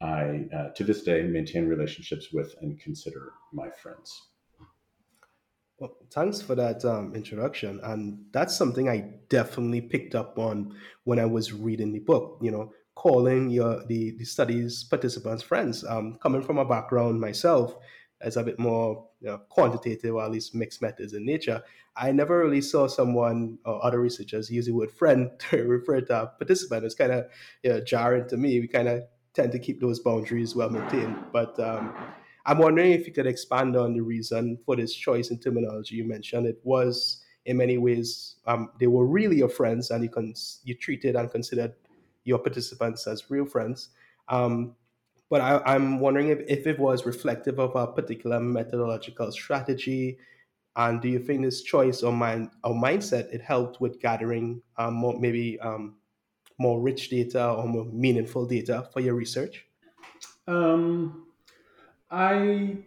I, 0.00 0.46
uh, 0.54 0.68
to 0.70 0.84
this 0.84 1.02
day, 1.02 1.22
maintain 1.22 1.66
relationships 1.66 2.28
with 2.32 2.54
and 2.60 2.78
consider 2.78 3.32
my 3.52 3.70
friends. 3.70 4.28
Well, 5.78 5.96
thanks 6.12 6.40
for 6.40 6.54
that 6.54 6.84
um, 6.84 7.14
introduction. 7.14 7.80
And 7.82 8.24
that's 8.32 8.56
something 8.56 8.88
I 8.88 9.14
definitely 9.28 9.80
picked 9.80 10.14
up 10.14 10.38
on 10.38 10.76
when 11.04 11.18
I 11.18 11.24
was 11.24 11.52
reading 11.52 11.92
the 11.92 11.98
book. 12.00 12.38
You 12.40 12.50
know, 12.50 12.72
calling 12.94 13.50
your 13.50 13.84
the, 13.86 14.16
the 14.18 14.24
studies 14.24 14.84
participants 14.84 15.42
friends. 15.42 15.84
Um, 15.84 16.16
coming 16.22 16.42
from 16.42 16.58
a 16.58 16.64
background 16.64 17.20
myself 17.20 17.76
as 18.20 18.36
a 18.36 18.42
bit 18.42 18.58
more 18.58 19.06
you 19.20 19.28
know, 19.28 19.38
quantitative 19.48 20.14
or 20.14 20.24
at 20.24 20.30
least 20.30 20.54
mixed 20.54 20.80
methods 20.80 21.12
in 21.12 21.24
nature, 21.24 21.62
I 21.96 22.10
never 22.12 22.38
really 22.38 22.60
saw 22.60 22.86
someone 22.86 23.58
or 23.64 23.84
other 23.84 24.00
researchers 24.00 24.50
use 24.50 24.66
the 24.66 24.72
word 24.72 24.90
friend 24.90 25.30
to 25.50 25.64
refer 25.64 26.00
to 26.00 26.22
a 26.22 26.26
participant. 26.26 26.84
It's 26.84 26.94
kind 26.94 27.12
of 27.12 27.26
you 27.62 27.70
know, 27.70 27.80
jarring 27.80 28.28
to 28.28 28.36
me. 28.36 28.60
We 28.60 28.68
kind 28.68 28.88
of 28.88 29.02
tend 29.34 29.52
to 29.52 29.58
keep 29.58 29.80
those 29.80 30.00
boundaries 30.00 30.54
well 30.54 30.70
maintained. 30.70 31.16
But 31.32 31.58
um, 31.60 31.94
I'm 32.46 32.58
wondering 32.58 32.92
if 32.92 33.06
you 33.06 33.12
could 33.12 33.26
expand 33.26 33.76
on 33.76 33.94
the 33.94 34.00
reason 34.00 34.58
for 34.64 34.76
this 34.76 34.94
choice 34.94 35.30
in 35.30 35.38
terminology 35.38 35.96
you 35.96 36.04
mentioned. 36.04 36.46
It 36.46 36.60
was 36.62 37.22
in 37.46 37.56
many 37.56 37.78
ways 37.78 38.36
um, 38.46 38.70
they 38.78 38.86
were 38.86 39.06
really 39.06 39.36
your 39.36 39.48
friends, 39.48 39.90
and 39.90 40.02
you 40.02 40.10
can 40.10 40.34
you 40.64 40.74
treated 40.74 41.16
and 41.16 41.30
considered 41.30 41.74
your 42.24 42.38
participants 42.38 43.06
as 43.06 43.30
real 43.30 43.44
friends. 43.44 43.90
Um, 44.28 44.74
but 45.30 45.40
I, 45.40 45.74
am 45.74 46.00
wondering 46.00 46.28
if, 46.28 46.40
if 46.46 46.66
it 46.66 46.78
was 46.78 47.06
reflective 47.06 47.58
of 47.58 47.74
a 47.74 47.86
particular 47.86 48.40
methodological 48.40 49.32
strategy, 49.32 50.18
and 50.76 51.00
do 51.00 51.08
you 51.08 51.18
think 51.18 51.42
this 51.42 51.62
choice 51.62 52.02
or 52.02 52.12
mind 52.12 52.50
or 52.62 52.74
mindset 52.74 53.32
it 53.32 53.40
helped 53.40 53.80
with 53.80 54.00
gathering 54.00 54.60
um, 54.76 54.94
more, 54.94 55.18
maybe 55.18 55.58
um, 55.60 55.96
more 56.58 56.80
rich 56.80 57.10
data 57.10 57.50
or 57.50 57.66
more 57.66 57.84
meaningful 57.84 58.46
data 58.46 58.88
for 58.92 59.00
your 59.00 59.14
research? 59.14 59.66
Um, 60.46 61.26
I 62.10 62.78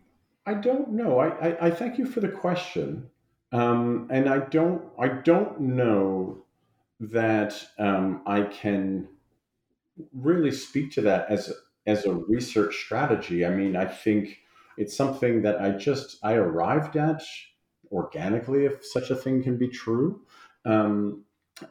I 0.45 0.53
don't 0.53 0.91
know. 0.91 1.19
I, 1.19 1.27
I, 1.27 1.67
I, 1.67 1.71
thank 1.71 1.97
you 1.97 2.05
for 2.05 2.21
the 2.21 2.29
question, 2.29 3.09
um, 3.51 4.07
and 4.11 4.29
I 4.29 4.39
don't 4.39 4.83
I 4.99 5.07
don't 5.07 5.59
know 5.59 6.45
that 6.99 7.61
um, 7.77 8.21
I 8.25 8.43
can 8.43 9.07
really 10.13 10.51
speak 10.51 10.91
to 10.91 11.01
that 11.01 11.29
as 11.29 11.51
as 11.87 12.05
a 12.05 12.13
research 12.13 12.75
strategy. 12.75 13.45
I 13.45 13.49
mean, 13.49 13.75
I 13.75 13.85
think 13.85 14.37
it's 14.77 14.95
something 14.95 15.41
that 15.41 15.59
I 15.59 15.71
just 15.71 16.17
I 16.23 16.33
arrived 16.33 16.97
at 16.97 17.23
organically, 17.91 18.65
if 18.65 18.85
such 18.85 19.09
a 19.09 19.15
thing 19.15 19.41
can 19.41 19.57
be 19.57 19.69
true. 19.69 20.21
Um, 20.65 21.23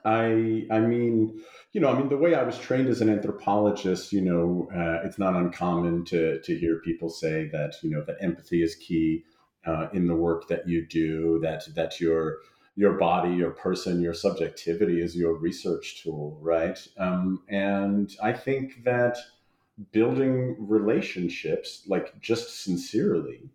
I 0.05 0.67
I 0.71 0.81
mean, 0.81 1.41
you 1.73 1.81
know, 1.81 1.89
I 1.89 1.99
mean, 1.99 2.09
the 2.09 2.17
way 2.17 2.35
I 2.35 2.43
was 2.43 2.59
trained 2.59 2.89
as 2.89 3.01
an 3.01 3.11
anthropologist, 3.11 4.13
you 4.13 4.23
know, 4.23 4.69
uh, 4.75 5.07
it's 5.07 5.19
not 5.19 5.37
uncommon 5.37 6.05
to 6.07 6.41
to 6.41 6.59
hear 6.59 6.81
people 6.81 7.09
say 7.09 7.49
that 7.53 7.75
you 7.83 7.91
know 7.91 8.03
that 8.07 8.17
empathy 8.21 8.63
is 8.63 8.75
key 8.75 9.25
uh, 9.67 9.89
in 9.93 10.09
the 10.09 10.17
work 10.17 10.49
that 10.49 10.67
you 10.67 10.87
do. 10.87 11.39
That 11.43 11.63
that 11.75 12.01
your 12.01 12.39
your 12.75 12.95
body, 12.95 13.35
your 13.35 13.53
person, 13.53 14.03
your 14.03 14.15
subjectivity 14.15 15.01
is 15.01 15.17
your 15.17 15.35
research 15.35 16.03
tool, 16.03 16.39
right? 16.43 16.79
Um, 16.99 17.43
and 17.49 18.11
I 18.23 18.33
think 18.33 18.85
that 18.85 19.17
building 19.93 20.57
relationships, 20.59 21.85
like 21.87 22.19
just 22.21 22.63
sincerely. 22.65 23.51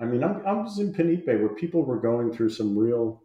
I 0.00 0.04
mean, 0.04 0.22
I, 0.22 0.32
I 0.40 0.52
was 0.52 0.78
in 0.78 0.94
Penipe 0.94 1.26
where 1.26 1.48
people 1.50 1.84
were 1.84 2.00
going 2.00 2.32
through 2.32 2.50
some 2.50 2.78
real 2.78 3.22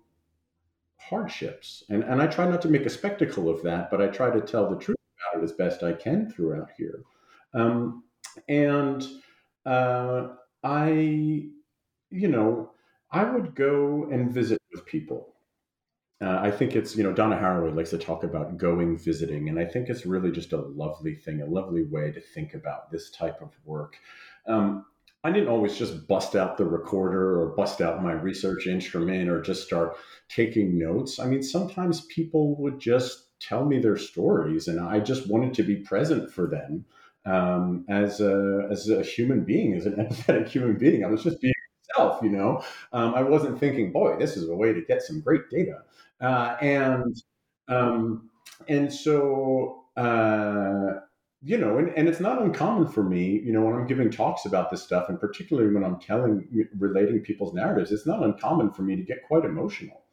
hardships. 0.98 1.84
And, 1.90 2.04
and 2.04 2.22
I 2.22 2.28
try 2.28 2.50
not 2.50 2.62
to 2.64 2.70
make 2.70 2.86
a 2.86 2.90
spectacle 2.90 3.50
of 3.50 3.62
that, 3.64 3.92
but 3.92 4.02
I 4.02 4.08
try 4.08 4.30
to 4.30 4.42
tell 4.42 4.70
the 4.70 4.78
truth 4.78 4.98
about 5.32 5.42
it 5.42 5.44
as 5.44 5.52
best 5.52 5.84
I 5.84 5.94
can 5.94 6.30
throughout 6.30 6.70
here. 6.78 7.04
Um, 7.54 8.04
and 8.50 9.06
uh, 9.66 10.30
I, 10.64 10.90
you 12.10 12.28
know, 12.28 12.72
I 13.12 13.24
would 13.24 13.54
go 13.54 14.08
and 14.12 14.34
visit 14.34 14.60
with 14.74 14.86
people 14.86 15.33
uh, 16.24 16.40
I 16.42 16.52
think 16.52 16.76
it's, 16.76 16.96
you 16.96 17.04
know, 17.04 17.12
Donna 17.12 17.36
Haraway 17.36 17.76
likes 17.76 17.90
to 17.90 17.98
talk 17.98 18.24
about 18.24 18.58
going 18.58 18.98
visiting. 18.98 19.50
And 19.50 19.60
I 19.60 19.66
think 19.66 19.90
it's 19.90 20.06
really 20.06 20.32
just 20.32 20.54
a 20.54 20.58
lovely 20.62 21.16
thing, 21.16 21.42
a 21.42 21.46
lovely 21.46 21.84
way 21.84 22.12
to 22.12 22.22
think 22.22 22.54
about 22.54 22.92
this 22.92 23.12
type 23.12 23.42
of 23.42 23.50
work. 23.66 23.98
Um, 24.48 24.86
I 25.26 25.32
didn't 25.32 25.50
always 25.50 25.78
just 25.78 26.08
bust 26.08 26.36
out 26.36 26.58
the 26.58 26.66
recorder 26.66 27.42
or 27.42 27.56
bust 27.56 27.82
out 27.82 28.04
my 28.04 28.12
research 28.12 28.68
instrument 28.68 29.30
or 29.30 29.42
just 29.42 29.66
start 29.66 29.98
taking 30.30 30.78
notes. 30.78 31.20
I 31.20 31.26
mean, 31.26 31.44
sometimes 31.44 32.06
people 32.06 32.56
would 32.58 32.80
just 32.80 33.40
tell 33.40 33.66
me 33.66 33.80
their 33.80 33.98
stories, 33.98 34.68
and 34.68 34.80
I 34.80 35.00
just 35.00 35.30
wanted 35.30 35.54
to 35.56 35.64
be 35.64 35.78
present 35.78 36.32
for 36.32 36.48
them 36.48 36.86
um, 37.26 37.86
as 37.90 38.20
a 38.20 38.68
as 38.70 38.90
a 38.90 39.02
human 39.02 39.46
being, 39.46 39.76
as 39.76 39.86
an 39.86 39.94
empathetic 39.98 40.50
human 40.50 40.78
being. 40.78 41.06
I 41.06 41.08
was 41.08 41.24
just 41.24 41.40
being 41.40 41.53
myself, 41.98 42.22
you 42.24 42.30
know. 42.30 42.64
Um, 42.92 43.14
I 43.16 43.24
wasn't 43.24 43.60
thinking, 43.60 43.92
boy, 43.92 44.18
this 44.18 44.38
is 44.38 44.50
a 44.50 44.56
way 44.56 44.74
to 44.74 44.82
get 44.82 45.02
some 45.02 45.22
great 45.22 45.50
data. 45.50 45.80
Uh, 46.22 46.56
and 46.62 47.16
um, 47.68 48.30
and 48.68 48.92
so 48.92 49.84
uh, 49.98 51.00
you 51.42 51.58
know, 51.58 51.78
and, 51.78 51.90
and 51.98 52.08
it's 52.08 52.22
not 52.22 52.42
uncommon 52.42 52.88
for 52.88 53.04
me, 53.04 53.42
you 53.44 53.52
know, 53.52 53.62
when 53.62 53.76
I'm 53.76 53.86
giving 53.86 54.10
talks 54.10 54.46
about 54.46 54.72
this 54.72 54.82
stuff, 54.82 55.10
and 55.10 55.20
particularly 55.20 55.74
when 55.74 55.84
I'm 55.84 56.00
telling, 56.00 56.48
relating 56.80 57.20
people's 57.20 57.54
narratives, 57.54 57.92
it's 57.92 58.08
not 58.08 58.24
uncommon 58.24 58.72
for 58.72 58.84
me 58.84 58.96
to 58.96 59.04
get 59.04 59.24
quite 59.28 59.44
emotional. 59.44 60.04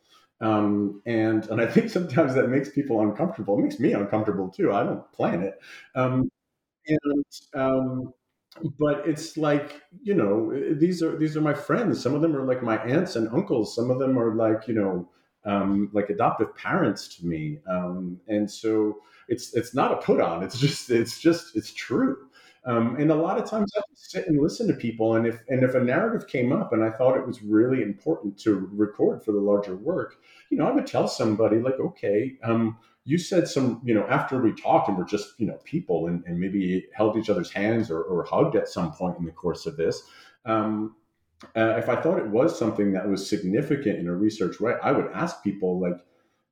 Um, 0.40 1.02
and 1.06 1.46
and 1.48 1.60
I 1.60 1.66
think 1.66 1.90
sometimes 1.90 2.34
that 2.34 2.48
makes 2.48 2.70
people 2.70 3.00
uncomfortable. 3.02 3.58
It 3.58 3.62
makes 3.62 3.78
me 3.78 3.92
uncomfortable 3.92 4.48
too. 4.48 4.72
I 4.72 4.82
don't 4.84 5.10
plan 5.12 5.42
it. 5.42 5.60
Um, 5.94 6.30
and 6.86 7.24
um, 7.54 8.14
but 8.78 9.06
it's 9.06 9.36
like 9.36 9.80
you 10.02 10.14
know 10.14 10.52
these 10.74 11.02
are 11.02 11.16
these 11.16 11.36
are 11.36 11.40
my 11.40 11.54
friends. 11.54 12.02
Some 12.02 12.14
of 12.14 12.20
them 12.20 12.36
are 12.36 12.44
like 12.44 12.62
my 12.62 12.78
aunts 12.78 13.16
and 13.16 13.28
uncles. 13.28 13.74
Some 13.74 13.90
of 13.90 13.98
them 13.98 14.18
are 14.18 14.34
like 14.34 14.66
you 14.66 14.74
know 14.74 15.08
um, 15.44 15.90
like 15.92 16.10
adoptive 16.10 16.54
parents 16.56 17.16
to 17.16 17.26
me, 17.26 17.58
um, 17.68 18.20
and 18.28 18.50
so 18.50 18.98
it's 19.28 19.54
it's 19.54 19.74
not 19.74 19.92
a 19.92 19.96
put 19.96 20.20
on. 20.20 20.42
It's 20.42 20.58
just 20.58 20.90
it's 20.90 21.18
just 21.20 21.56
it's 21.56 21.72
true. 21.72 22.16
Um, 22.66 22.96
and 22.96 23.10
a 23.10 23.14
lot 23.14 23.38
of 23.38 23.48
times 23.48 23.72
I 23.74 23.80
sit 23.94 24.28
and 24.28 24.38
listen 24.38 24.66
to 24.68 24.74
people, 24.74 25.14
and 25.14 25.26
if 25.26 25.40
and 25.48 25.62
if 25.62 25.74
a 25.74 25.80
narrative 25.80 26.28
came 26.28 26.52
up 26.52 26.72
and 26.72 26.84
I 26.84 26.90
thought 26.90 27.16
it 27.16 27.26
was 27.26 27.42
really 27.42 27.82
important 27.82 28.38
to 28.40 28.68
record 28.72 29.24
for 29.24 29.32
the 29.32 29.38
larger 29.40 29.76
work, 29.76 30.16
you 30.50 30.58
know, 30.58 30.66
I 30.66 30.72
would 30.72 30.86
tell 30.86 31.08
somebody 31.08 31.58
like, 31.60 31.80
okay, 31.80 32.36
um, 32.42 32.76
you 33.10 33.18
said 33.18 33.48
some, 33.48 33.80
you 33.84 33.92
know, 33.92 34.06
after 34.08 34.40
we 34.40 34.52
talked 34.52 34.88
and 34.88 34.96
we're 34.96 35.04
just, 35.04 35.34
you 35.38 35.46
know, 35.46 35.58
people 35.64 36.06
and, 36.06 36.22
and 36.26 36.38
maybe 36.38 36.86
held 36.94 37.16
each 37.16 37.28
other's 37.28 37.50
hands 37.50 37.90
or, 37.90 38.02
or 38.02 38.22
hugged 38.22 38.54
at 38.54 38.68
some 38.68 38.92
point 38.92 39.18
in 39.18 39.24
the 39.24 39.32
course 39.32 39.66
of 39.66 39.76
this. 39.76 40.04
Um, 40.44 40.94
uh, 41.56 41.74
if 41.76 41.88
I 41.88 41.96
thought 41.96 42.20
it 42.20 42.28
was 42.28 42.56
something 42.56 42.92
that 42.92 43.08
was 43.08 43.28
significant 43.28 43.98
in 43.98 44.06
a 44.06 44.14
research 44.14 44.60
way, 44.60 44.74
I 44.80 44.92
would 44.92 45.10
ask 45.12 45.42
people 45.42 45.80
like, 45.80 45.98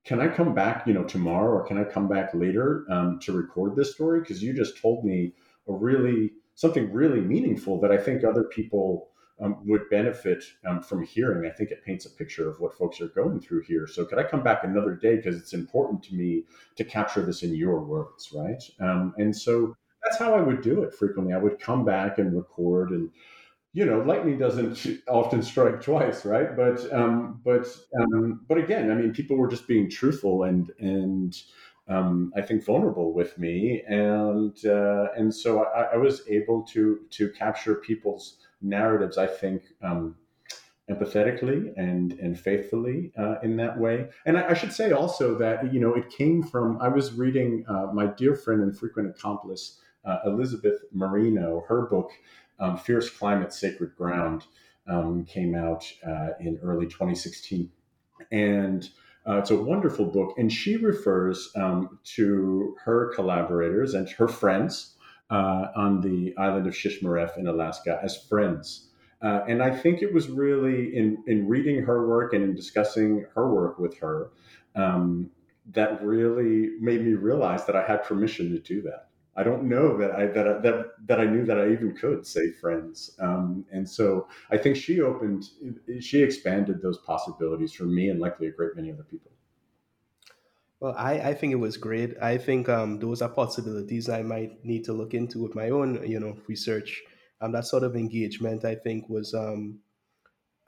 can 0.05 0.21
I 0.21 0.27
come 0.27 0.53
back, 0.53 0.85
you 0.85 0.95
know, 0.95 1.05
tomorrow 1.05 1.53
or 1.59 1.65
can 1.65 1.79
I 1.79 1.85
come 1.85 2.09
back 2.09 2.35
later 2.35 2.85
um, 2.91 3.21
to 3.21 3.33
record 3.33 3.77
this 3.77 3.95
story? 3.95 4.19
Because 4.19 4.43
you 4.43 4.53
just 4.53 4.83
told 4.83 5.05
me 5.05 5.35
a 5.69 5.73
really 5.73 6.33
something 6.57 6.93
really 6.93 7.21
meaningful 7.21 7.81
that 7.83 7.93
I 7.93 7.99
think 7.99 8.25
other 8.25 8.43
people 8.43 9.08
um, 9.40 9.59
would 9.66 9.88
benefit 9.90 10.45
um, 10.66 10.83
from 10.83 11.04
hearing. 11.04 11.50
I 11.50 11.54
think 11.54 11.71
it 11.71 11.85
paints 11.85 12.07
a 12.07 12.11
picture 12.11 12.49
of 12.49 12.61
what 12.61 12.76
folks 12.76 13.00
are 13.00 13.09
going 13.09 13.40
through 13.40 13.62
here. 13.62 13.87
So 13.87 14.04
could 14.04 14.18
I 14.18 14.25
come 14.25 14.42
back 14.42 14.64
another 14.64 14.95
day 14.95 15.16
because 15.16 15.37
it's 15.37 15.52
important 15.52 16.02
to 16.04 16.14
me 16.14 16.45
to 16.76 16.85
capture 16.85 17.23
this 17.23 17.42
in 17.42 17.54
your 17.54 17.80
words, 17.80 18.30
right? 18.35 18.62
Um, 18.80 19.14
and 19.18 19.37
so 19.37 19.75
that's 20.04 20.18
how 20.18 20.35
I 20.35 20.40
would 20.40 20.62
do 20.62 20.83
it 20.83 20.95
frequently. 20.95 21.35
I 21.35 21.38
would 21.38 21.61
come 21.61 21.85
back 21.85 22.18
and 22.18 22.37
record 22.37 22.90
and 22.90 23.11
you 23.75 23.85
know, 23.85 24.00
lightning 24.00 24.38
doesn't 24.38 24.87
often 25.09 25.42
strike 25.42 25.83
twice, 25.83 26.25
right? 26.25 26.57
But 26.57 26.92
um, 26.92 27.40
but 27.45 27.68
um, 28.00 28.45
but 28.49 28.59
again, 28.59 28.90
I 28.90 28.95
mean, 28.95 29.12
people 29.12 29.37
were 29.37 29.49
just 29.49 29.68
being 29.68 29.90
truthful 29.90 30.45
and 30.45 30.71
and 30.78 31.37
um, 31.88 32.33
I 32.37 32.42
think 32.42 32.64
vulnerable 32.64 33.14
with 33.14 33.38
me, 33.38 33.83
and 33.88 34.57
uh, 34.66 35.07
and 35.16 35.35
so 35.35 35.64
I, 35.64 35.95
I, 35.95 35.97
was 35.97 36.23
able 36.28 36.62
to 36.64 37.00
to 37.11 37.30
capture 37.30 37.76
people's 37.76 38.38
narratives. 38.61 39.19
I 39.19 39.27
think 39.27 39.62
um, 39.83 40.17
empathetically 40.91 41.73
and 41.77 42.12
and 42.15 42.38
faithfully 42.38 43.12
uh, 43.19 43.37
in 43.43 43.57
that 43.57 43.79
way. 43.79 44.09
And 44.27 44.38
I, 44.38 44.50
I, 44.50 44.55
should 44.55 44.73
say 44.73 44.93
also 44.93 45.37
that 45.38 45.73
you 45.73 45.81
know 45.81 45.95
it 45.95 46.11
came 46.11 46.43
from 46.43 46.81
I 46.81 46.88
was 46.88 47.12
reading 47.12 47.65
uh, 47.69 47.87
my 47.93 48.07
dear 48.07 48.35
friend 48.35 48.62
and 48.62 48.77
frequent 48.77 49.11
accomplice 49.11 49.81
uh, 50.05 50.19
Elizabeth 50.25 50.81
Marino, 50.93 51.65
her 51.69 51.83
book 51.83 52.11
um, 52.59 52.77
Fierce 52.77 53.11
Climate, 53.11 53.53
Sacred 53.53 53.95
Ground 53.97 54.45
um, 54.88 55.25
came 55.25 55.55
out 55.55 55.85
uh, 56.07 56.31
in 56.41 56.59
early 56.62 56.87
2016. 56.87 57.71
And 58.33 58.88
uh, 59.29 59.37
it's 59.37 59.50
a 59.50 59.57
wonderful 59.57 60.07
book. 60.07 60.35
And 60.38 60.53
she 60.53 60.77
refers 60.77 61.50
um, 61.57 61.99
to 62.17 62.75
her 62.85 63.12
collaborators 63.15 63.95
and 63.95 64.09
her 64.11 64.29
friends 64.29 64.97
uh, 65.30 65.68
on 65.76 66.00
the 66.00 66.35
island 66.37 66.66
of 66.66 66.75
Shishmaref 66.75 67.37
in 67.37 67.47
Alaska 67.47 68.00
as 68.02 68.16
friends. 68.16 68.90
Uh, 69.20 69.40
and 69.49 69.62
I 69.62 69.75
think 69.75 70.00
it 70.00 70.12
was 70.12 70.28
really 70.28 70.97
in, 70.97 71.23
in 71.26 71.49
reading 71.49 71.82
her 71.82 72.06
work 72.06 72.32
and 72.35 72.44
in 72.44 72.54
discussing 72.54 73.26
her 73.35 73.52
work 73.52 73.78
with 73.78 73.99
her 73.99 74.30
um, 74.76 75.30
that 75.73 76.02
really 76.02 76.70
made 76.80 77.04
me 77.04 77.14
realize 77.14 77.66
that 77.66 77.76
I 77.76 77.85
had 77.85 78.04
permission 78.04 78.52
to 78.52 78.58
do 78.61 78.80
that. 78.82 79.08
I 79.37 79.44
don't 79.44 79.68
know 79.68 79.97
that 79.99 80.12
I 80.12 80.26
that 80.26 80.49
I, 80.49 80.52
that 80.58 80.87
that 81.06 81.20
I 81.20 81.25
knew 81.25 81.44
that 81.44 81.58
I 81.58 81.70
even 81.70 81.94
could 81.94 82.26
say 82.26 82.50
friends. 82.50 83.16
Um, 83.20 83.64
and 83.70 83.88
so 83.88 84.26
I 84.50 84.56
think 84.56 84.75
she 84.76 85.00
opened, 85.00 85.50
she 86.00 86.23
expanded 86.23 86.82
those 86.82 86.99
possibilities 86.99 87.73
for 87.73 87.85
me 87.85 88.08
and 88.08 88.18
likely 88.18 88.49
a 88.49 88.50
great 88.50 88.75
many 88.75 88.90
other 88.90 89.04
people. 89.04 89.30
Well, 90.80 90.94
I, 90.97 91.14
I 91.30 91.35
think 91.35 91.52
it 91.52 91.56
was 91.56 91.76
great. 91.76 92.14
I 92.23 92.38
think 92.38 92.68
um, 92.68 92.99
those 93.00 93.20
are 93.20 93.28
possibilities 93.28 94.08
I 94.08 94.23
might 94.23 94.64
need 94.64 94.85
to 94.85 94.92
look 94.92 95.12
into 95.12 95.42
with 95.42 95.54
my 95.54 95.70
own, 95.70 96.08
you 96.08 96.20
know, 96.20 96.37
research. 96.47 97.02
Um, 97.40 97.52
that 97.52 97.66
sort 97.66 97.82
of 97.82 97.97
engagement, 97.97 98.64
I 98.64 98.75
think, 98.76 99.08
was 99.08 99.35
um, 99.35 99.80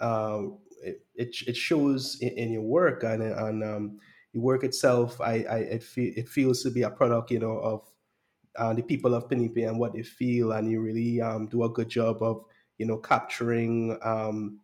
uh, 0.01 0.43
it, 0.83 1.03
it, 1.15 1.37
it 1.49 1.57
shows 1.57 2.19
in, 2.21 2.31
in, 2.31 2.53
your 2.53 2.63
work 2.63 3.05
and, 3.05 3.23
and 3.23 3.65
um, 3.65 4.01
your 4.33 4.45
work 4.45 4.65
itself. 4.65 5.21
I, 5.21 5.45
I 5.51 5.59
it, 5.59 5.85
fe- 5.85 6.15
it 6.17 6.29
feels 6.29 6.63
to 6.65 6.71
be 6.71 6.83
a 6.83 6.91
product, 6.91 7.31
you 7.31 7.41
know, 7.41 7.59
of 7.59 7.83
uh, 8.57 8.75
the 8.75 8.83
people 8.83 9.15
of 9.15 9.29
Penipe 9.29 9.57
and 9.59 9.79
what 9.79 9.95
they 9.95 10.03
feel, 10.03 10.53
and 10.53 10.71
you 10.71 10.81
really 10.81 11.21
um, 11.21 11.47
do 11.47 11.65
a 11.65 11.69
good 11.71 11.89
job 11.89 12.23
of 12.23 12.45
you 12.79 12.87
know 12.87 12.99
capturing 12.99 13.99
um, 14.03 14.60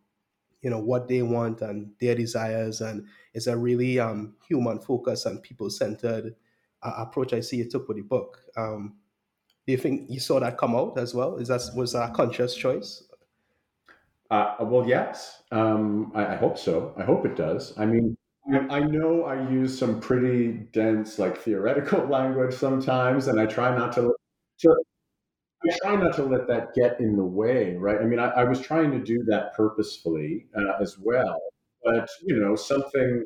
you 0.61 0.69
know 0.69 0.79
what 0.79 1.07
they 1.07 1.21
want 1.21 1.61
and 1.61 1.91
their 1.99 2.15
desires, 2.15 2.81
and 2.81 3.05
it's 3.33 3.47
a 3.47 3.57
really 3.57 3.99
um, 3.99 4.35
human 4.47 4.79
focused 4.79 5.25
and 5.25 5.41
people 5.41 5.69
centered 5.69 6.35
uh, 6.83 6.93
approach. 6.97 7.33
I 7.33 7.41
see 7.41 7.57
you 7.57 7.69
took 7.69 7.87
with 7.87 7.97
the 7.97 8.03
book. 8.03 8.41
Um, 8.55 8.95
do 9.65 9.73
you 9.73 9.77
think 9.77 10.09
you 10.09 10.19
saw 10.19 10.39
that 10.39 10.57
come 10.57 10.75
out 10.75 10.97
as 10.97 11.13
well? 11.13 11.37
Is 11.37 11.49
that 11.49 11.61
was 11.75 11.93
that 11.93 12.09
a 12.09 12.13
conscious 12.13 12.55
choice? 12.55 13.03
Uh, 14.29 14.55
well, 14.61 14.87
yes. 14.87 15.43
Um, 15.51 16.11
I, 16.13 16.33
I, 16.33 16.35
hope 16.35 16.57
so. 16.57 16.93
I 16.97 17.03
hope 17.03 17.25
it 17.25 17.37
does. 17.37 17.73
I 17.77 17.85
mean, 17.85 18.17
I 18.69 18.79
know 18.79 19.23
I 19.23 19.49
use 19.49 19.77
some 19.77 20.01
pretty 20.01 20.51
dense, 20.73 21.19
like 21.19 21.37
theoretical 21.37 22.05
language 22.09 22.53
sometimes, 22.53 23.27
and 23.27 23.39
I 23.39 23.45
try 23.45 23.75
not 23.75 23.93
to. 23.93 24.15
to 24.59 24.75
I 25.63 25.77
try 25.81 25.95
not 25.95 26.15
to 26.15 26.23
let 26.23 26.47
that 26.47 26.73
get 26.75 26.99
in 26.99 27.15
the 27.15 27.23
way, 27.23 27.75
right? 27.75 27.99
I 27.99 28.05
mean, 28.05 28.19
I, 28.19 28.29
I 28.29 28.43
was 28.43 28.61
trying 28.61 28.91
to 28.91 28.99
do 28.99 29.23
that 29.27 29.55
purposefully 29.55 30.47
uh, 30.55 30.81
as 30.81 30.97
well, 30.99 31.39
but 31.83 32.07
you 32.23 32.39
know, 32.39 32.55
something 32.55 33.25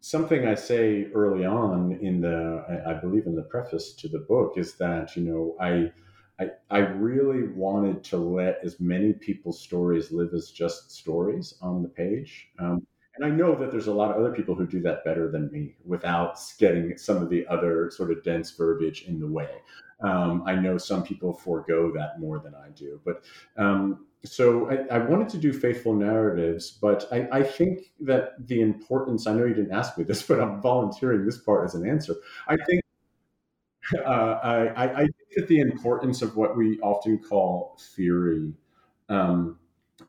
something 0.00 0.46
I 0.46 0.54
say 0.54 1.08
early 1.14 1.44
on 1.44 1.98
in 2.00 2.22
the, 2.22 2.82
I, 2.86 2.94
believe 2.94 3.26
in 3.26 3.36
the 3.36 3.42
preface 3.42 3.92
to 3.96 4.08
the 4.08 4.20
book 4.20 4.54
is 4.56 4.74
that 4.74 5.16
you 5.16 5.22
know 5.22 5.56
I. 5.60 5.92
I, 6.40 6.48
I 6.70 6.78
really 6.78 7.48
wanted 7.48 8.02
to 8.04 8.16
let 8.16 8.60
as 8.64 8.80
many 8.80 9.12
people's 9.12 9.60
stories 9.60 10.10
live 10.10 10.32
as 10.32 10.50
just 10.50 10.90
stories 10.90 11.56
on 11.60 11.82
the 11.82 11.88
page. 11.90 12.48
Um, 12.58 12.86
and 13.16 13.30
I 13.30 13.36
know 13.36 13.54
that 13.56 13.70
there's 13.70 13.88
a 13.88 13.92
lot 13.92 14.10
of 14.10 14.16
other 14.16 14.32
people 14.32 14.54
who 14.54 14.66
do 14.66 14.80
that 14.80 15.04
better 15.04 15.30
than 15.30 15.52
me 15.52 15.74
without 15.84 16.38
getting 16.58 16.96
some 16.96 17.18
of 17.18 17.28
the 17.28 17.46
other 17.48 17.90
sort 17.90 18.10
of 18.10 18.24
dense 18.24 18.52
verbiage 18.52 19.02
in 19.02 19.20
the 19.20 19.26
way. 19.26 19.50
Um, 20.02 20.42
I 20.46 20.54
know 20.54 20.78
some 20.78 21.02
people 21.02 21.32
forego 21.32 21.92
that 21.92 22.18
more 22.18 22.38
than 22.38 22.54
I 22.54 22.70
do. 22.70 23.00
But 23.04 23.22
um, 23.56 24.06
so 24.24 24.70
I, 24.70 24.96
I, 24.96 24.98
wanted 24.98 25.28
to 25.30 25.38
do 25.38 25.52
faithful 25.52 25.94
narratives, 25.94 26.70
but 26.70 27.06
I, 27.12 27.28
I, 27.32 27.42
think 27.42 27.92
that 28.00 28.46
the 28.46 28.60
importance, 28.60 29.26
I 29.26 29.34
know 29.34 29.44
you 29.44 29.54
didn't 29.54 29.72
ask 29.72 29.98
me 29.98 30.04
this, 30.04 30.22
but 30.26 30.40
I'm 30.40 30.60
volunteering 30.60 31.24
this 31.24 31.38
part 31.38 31.64
as 31.64 31.74
an 31.74 31.88
answer. 31.88 32.14
I 32.48 32.56
think. 32.56 32.82
Uh, 34.06 34.38
I, 34.76 34.84
I, 34.84 34.98
think 34.98 35.14
that 35.36 35.48
the 35.48 35.60
importance 35.60 36.22
of 36.22 36.36
what 36.36 36.56
we 36.56 36.78
often 36.80 37.18
call 37.18 37.76
theory 37.96 38.52
um, 39.08 39.58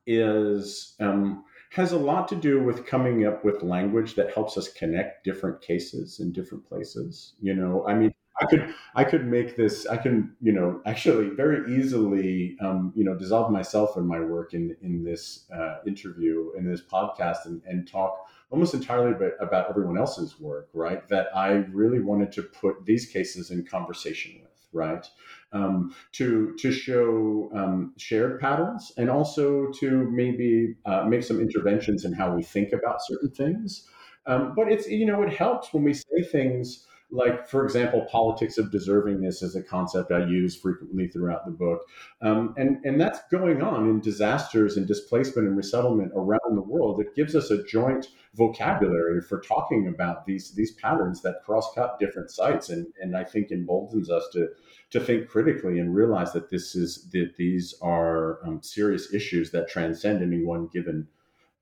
is 0.06 0.93
um, 0.99 1.45
has 1.71 1.93
a 1.93 1.97
lot 1.97 2.27
to 2.27 2.36
do 2.36 2.62
with 2.62 2.86
coming 2.86 3.25
up 3.25 3.43
with 3.43 3.63
language 3.63 4.15
that 4.15 4.34
helps 4.34 4.58
us 4.58 4.71
connect 4.71 5.23
different 5.23 5.62
cases 5.62 6.19
in 6.19 6.32
different 6.32 6.67
places. 6.67 7.34
You 7.41 7.56
know, 7.56 7.86
I 7.88 7.95
mean, 7.95 8.13
I 8.41 8.45
could 8.45 8.73
I 8.95 9.04
could 9.04 9.25
make 9.27 9.56
this 9.56 9.86
I 9.86 9.97
can 9.97 10.36
you 10.41 10.51
know 10.51 10.82
actually 10.86 11.30
very 11.30 11.77
easily 11.77 12.58
um, 12.60 12.91
you 12.95 13.04
know 13.04 13.15
dissolve 13.15 13.51
myself 13.51 13.97
and 13.97 14.08
my 14.08 14.19
work 14.19 14.54
in 14.54 14.75
in 14.82 15.04
this 15.04 15.45
uh, 15.54 15.77
interview 15.86 16.51
in 16.58 16.69
this 16.69 16.82
podcast 16.82 17.45
and, 17.45 17.62
and 17.65 17.88
talk 17.88 18.17
almost 18.49 18.73
entirely 18.73 19.12
about, 19.12 19.32
about 19.39 19.69
everyone 19.69 19.97
else's 19.97 20.39
work 20.39 20.69
right 20.73 21.08
that 21.10 21.27
I 21.36 21.49
really 21.71 21.99
wanted 22.01 22.32
to 22.34 22.43
put 22.43 22.86
these 22.86 23.06
cases 23.06 23.51
in 23.51 23.65
conversation 23.65 24.34
with 24.41 24.49
right? 24.73 25.06
Um, 25.51 25.93
to 26.13 26.56
to 26.60 26.71
show 26.71 27.51
um, 27.54 27.93
shared 27.97 28.39
patterns 28.39 28.93
and 28.97 29.10
also 29.10 29.67
to 29.80 30.10
maybe 30.10 30.75
uh, 30.86 31.04
make 31.04 31.23
some 31.23 31.41
interventions 31.41 32.06
in 32.06 32.13
how 32.13 32.34
we 32.34 32.41
think 32.41 32.71
about 32.71 32.99
certain 33.06 33.32
things. 33.32 33.88
Um, 34.27 34.54
but 34.56 34.71
it's 34.71 34.88
you 34.88 35.06
know 35.06 35.23
it 35.23 35.34
helps 35.34 35.73
when 35.73 35.84
we 35.84 35.93
say 35.93 36.23
things 36.32 36.88
like, 37.12 37.47
for 37.47 37.65
example, 37.65 38.08
politics 38.10 38.58
of 38.58 38.71
deservingness 38.71 39.43
is 39.43 39.56
a 39.56 39.62
concept 39.62 40.12
I 40.12 40.26
use 40.26 40.56
frequently 40.56 41.10
throughout 41.10 41.45
the 41.45 41.52
book. 41.52 41.82
Um, 42.21 42.54
and, 42.58 42.84
and 42.86 43.00
that's 43.00 43.19
going 43.30 43.62
on 43.62 43.89
in 43.89 44.00
disasters 44.00 44.78
and 44.78 44.88
displacement 44.88 45.47
and 45.47 45.58
resettlement 45.58 46.13
around 46.15 46.56
the 46.56 46.62
world. 46.62 47.02
It 47.02 47.13
gives 47.13 47.36
us 47.36 47.52
a 47.52 47.63
joint 47.63 48.08
vocabulary 48.36 49.21
for 49.21 49.41
talking 49.41 49.88
about 49.88 50.26
these, 50.26 50.52
these 50.52 50.71
patterns 50.71 51.21
that 51.21 51.43
cross 51.43 51.74
cut 51.76 52.00
different 52.00 52.32
sites. 52.32 52.69
And, 52.69 52.88
and 53.02 53.15
I 53.15 53.26
think 53.26 53.52
emboldens 53.52 54.10
us 54.10 54.30
to, 54.32 54.47
to 54.91 55.00
think 55.02 55.28
critically 55.28 55.80
and 55.80 55.93
realize 55.93 56.32
that 56.32 56.50
this 56.50 56.76
is 56.76 57.10
that 57.12 57.36
these 57.38 57.76
are 57.82 58.39
um, 58.45 58.62
serious 58.63 59.13
issues 59.13 59.52
that 59.52 59.69
transcend 59.69 60.24
any 60.24 60.43
one 60.43 60.67
given 60.67 61.08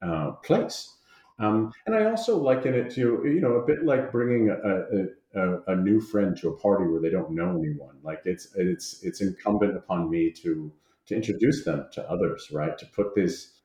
uh, 0.03 0.31
place. 0.43 0.95
Um, 1.39 1.71
and 1.85 1.95
I 1.95 2.05
also 2.05 2.37
liken 2.37 2.73
it 2.73 2.91
to, 2.95 3.21
you 3.23 3.39
know, 3.39 3.53
a 3.53 3.65
bit 3.65 3.85
like 3.85 4.11
bringing 4.11 4.49
a, 4.49 4.55
a, 4.55 5.05
a, 5.35 5.61
a, 5.67 5.75
new 5.75 6.01
friend 6.01 6.35
to 6.37 6.49
a 6.49 6.57
party 6.57 6.85
where 6.85 7.01
they 7.01 7.09
don't 7.09 7.31
know 7.31 7.57
anyone. 7.57 7.97
Like 8.03 8.21
it's 8.25 8.49
it's 8.55 9.03
it's 9.03 9.21
incumbent 9.21 9.75
upon 9.75 10.09
me 10.09 10.31
to 10.43 10.71
to 11.07 11.15
introduce 11.15 11.63
them 11.63 11.87
to 11.93 12.09
others, 12.09 12.49
right? 12.51 12.77
To 12.77 12.85
put 12.87 13.15
this 13.15 13.59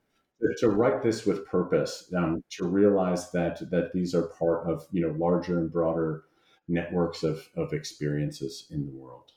to 0.58 0.68
write 0.68 1.02
this 1.02 1.24
with 1.24 1.46
purpose, 1.46 2.12
um, 2.16 2.42
to 2.50 2.66
realize 2.66 3.30
that 3.32 3.70
that 3.70 3.92
these 3.92 4.14
are 4.14 4.28
part 4.38 4.68
of 4.68 4.86
you 4.92 5.06
know 5.06 5.14
larger 5.16 5.58
and 5.58 5.72
broader 5.72 6.24
networks 6.68 7.22
of 7.22 7.48
of 7.56 7.72
experiences 7.72 8.66
in 8.70 8.86
the 8.86 8.92
world. 8.92 9.30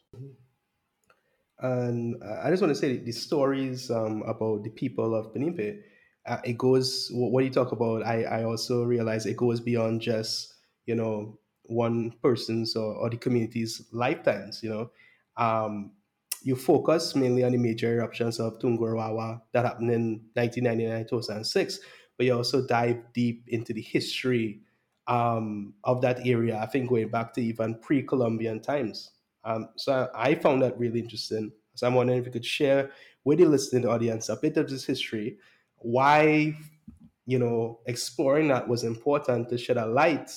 And 1.59 2.21
I 2.23 2.49
just 2.51 2.61
want 2.61 2.71
to 2.71 2.79
say 2.79 2.97
the 2.97 3.11
stories 3.11 3.89
um, 3.89 4.21
about 4.27 4.63
the 4.63 4.69
people 4.69 5.15
of 5.15 5.33
Penipe, 5.33 5.83
uh, 6.27 6.37
it 6.43 6.57
goes 6.57 7.09
what 7.13 7.43
you 7.43 7.49
talk 7.49 7.71
about. 7.71 8.05
I 8.05 8.23
I 8.23 8.43
also 8.43 8.83
realize 8.83 9.25
it 9.25 9.37
goes 9.37 9.59
beyond 9.59 10.01
just 10.01 10.53
you 10.85 10.95
know 10.95 11.39
one 11.67 12.11
person's 12.21 12.75
or, 12.75 12.95
or 12.95 13.09
the 13.09 13.17
community's 13.17 13.83
lifetimes. 13.91 14.61
You 14.63 14.69
know, 14.69 14.91
um, 15.37 15.91
you 16.43 16.55
focus 16.55 17.15
mainly 17.15 17.43
on 17.43 17.51
the 17.51 17.57
major 17.57 17.93
eruptions 17.93 18.39
of 18.39 18.59
Tungurahua 18.59 19.41
that 19.53 19.65
happened 19.65 19.91
in 19.91 20.21
1999 20.33 21.07
2006, 21.07 21.79
but 22.17 22.25
you 22.25 22.35
also 22.35 22.65
dive 22.65 22.97
deep 23.13 23.43
into 23.47 23.73
the 23.73 23.81
history 23.81 24.61
um, 25.07 25.73
of 25.83 26.01
that 26.01 26.25
area. 26.25 26.57
I 26.57 26.65
think 26.65 26.89
going 26.89 27.09
back 27.09 27.33
to 27.33 27.41
even 27.41 27.79
pre-Columbian 27.79 28.61
times. 28.61 29.11
Um, 29.43 29.69
so 29.75 30.09
I 30.13 30.35
found 30.35 30.61
that 30.61 30.77
really 30.77 30.99
interesting. 30.99 31.51
So 31.75 31.87
I'm 31.87 31.93
wondering 31.93 32.19
if 32.19 32.25
you 32.25 32.31
could 32.31 32.45
share 32.45 32.91
with 33.23 33.39
the 33.39 33.45
listening 33.45 33.87
audience 33.87 34.29
a 34.29 34.35
bit 34.35 34.57
of 34.57 34.69
this 34.69 34.85
history, 34.85 35.37
why 35.77 36.55
you 37.25 37.37
know 37.37 37.79
exploring 37.85 38.47
that 38.47 38.67
was 38.67 38.83
important 38.83 39.49
to 39.49 39.57
shed 39.57 39.77
a 39.77 39.85
light 39.85 40.31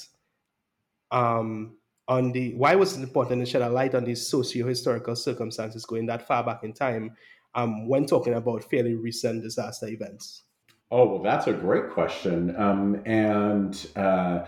um, 1.11 1.77
on 2.09 2.33
the 2.33 2.55
why 2.55 2.75
was 2.75 2.97
it 2.97 3.03
important 3.03 3.45
to 3.45 3.51
shed 3.51 3.63
a 3.63 3.69
light 3.69 3.95
on 3.95 4.05
these 4.05 4.27
socio-historical 4.27 5.17
circumstances 5.17 5.85
going 5.85 6.07
that 6.07 6.27
far 6.27 6.45
back 6.45 6.65
in 6.65 6.73
time 6.73 7.17
um, 7.55 7.89
when 7.89 8.07
talking 8.07 8.35
about 8.35 8.65
fairly 8.65 8.95
recent 8.95 9.43
disaster 9.43 9.89
events? 9.89 10.45
Oh 10.91 11.07
well, 11.07 11.23
that's 11.23 11.47
a 11.47 11.53
great 11.53 11.91
question, 11.91 12.55
um, 12.57 13.03
and. 13.07 13.87
Uh, 13.97 14.45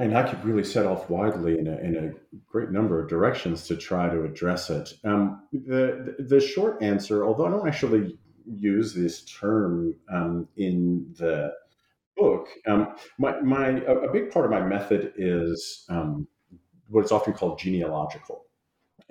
I 0.00 0.14
I 0.14 0.22
could 0.22 0.44
really 0.44 0.64
set 0.64 0.86
off 0.86 1.10
widely 1.10 1.58
in 1.58 1.66
a, 1.66 1.76
in 1.78 1.96
a 1.96 2.38
great 2.50 2.70
number 2.70 3.02
of 3.02 3.08
directions 3.08 3.66
to 3.66 3.76
try 3.76 4.08
to 4.08 4.24
address 4.24 4.70
it. 4.70 4.94
Um, 5.04 5.42
the, 5.52 6.16
the 6.18 6.40
short 6.40 6.82
answer, 6.82 7.24
although 7.24 7.46
I 7.46 7.50
don't 7.50 7.68
actually 7.68 8.18
use 8.46 8.94
this 8.94 9.22
term 9.24 9.94
um, 10.10 10.48
in 10.56 11.06
the 11.18 11.52
book, 12.16 12.48
um, 12.66 12.94
my, 13.18 13.40
my 13.40 13.68
a, 13.68 14.10
big 14.12 14.30
part 14.30 14.44
of 14.44 14.50
my 14.50 14.60
method 14.60 15.12
is 15.16 15.84
um, 15.88 16.26
what 16.88 17.04
is 17.04 17.12
often 17.12 17.32
called 17.32 17.58
genealogical. 17.58 18.44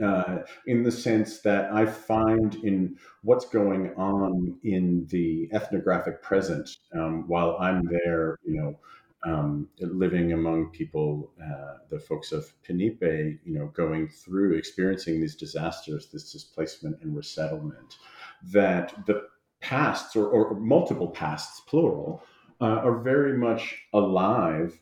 Uh, 0.04 0.44
in 0.66 0.82
the 0.82 0.92
sense 0.92 1.42
that 1.42 1.74
I 1.74 1.86
find 1.86 2.56
in 2.64 2.96
what's 3.24 3.50
going 3.50 3.94
on 3.98 4.58
in 4.64 5.06
the 5.10 5.50
ethnographic 5.52 6.22
present 6.22 6.70
um, 6.94 7.28
while 7.28 7.58
I'm 7.60 7.84
there, 7.84 8.38
you 8.46 8.62
know, 8.62 8.80
um, 9.26 9.68
living 9.80 10.32
among 10.32 10.70
people, 10.70 11.34
uh, 11.44 11.80
the 11.90 12.00
folks 12.00 12.32
of 12.32 12.50
Penipe, 12.64 13.02
you 13.02 13.54
know, 13.54 13.68
going 13.68 14.08
through 14.08 14.56
experiencing 14.56 15.20
these 15.20 15.36
disasters, 15.36 16.08
this 16.12 16.32
displacement 16.32 17.02
and 17.02 17.16
resettlement, 17.16 17.98
that 18.44 18.94
the 19.06 19.24
pasts 19.60 20.16
or, 20.16 20.28
or 20.28 20.58
multiple 20.60 21.10
pasts, 21.10 21.62
plural, 21.68 22.24
uh, 22.62 22.66
are 22.84 23.00
very 23.00 23.38
much 23.38 23.78
alive 23.94 24.80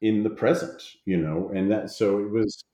in 0.00 0.22
the 0.22 0.30
present, 0.30 0.82
you 1.04 1.16
know, 1.16 1.50
and 1.54 1.70
that 1.70 1.90
so 1.90 2.18
it 2.18 2.30
was 2.30 2.64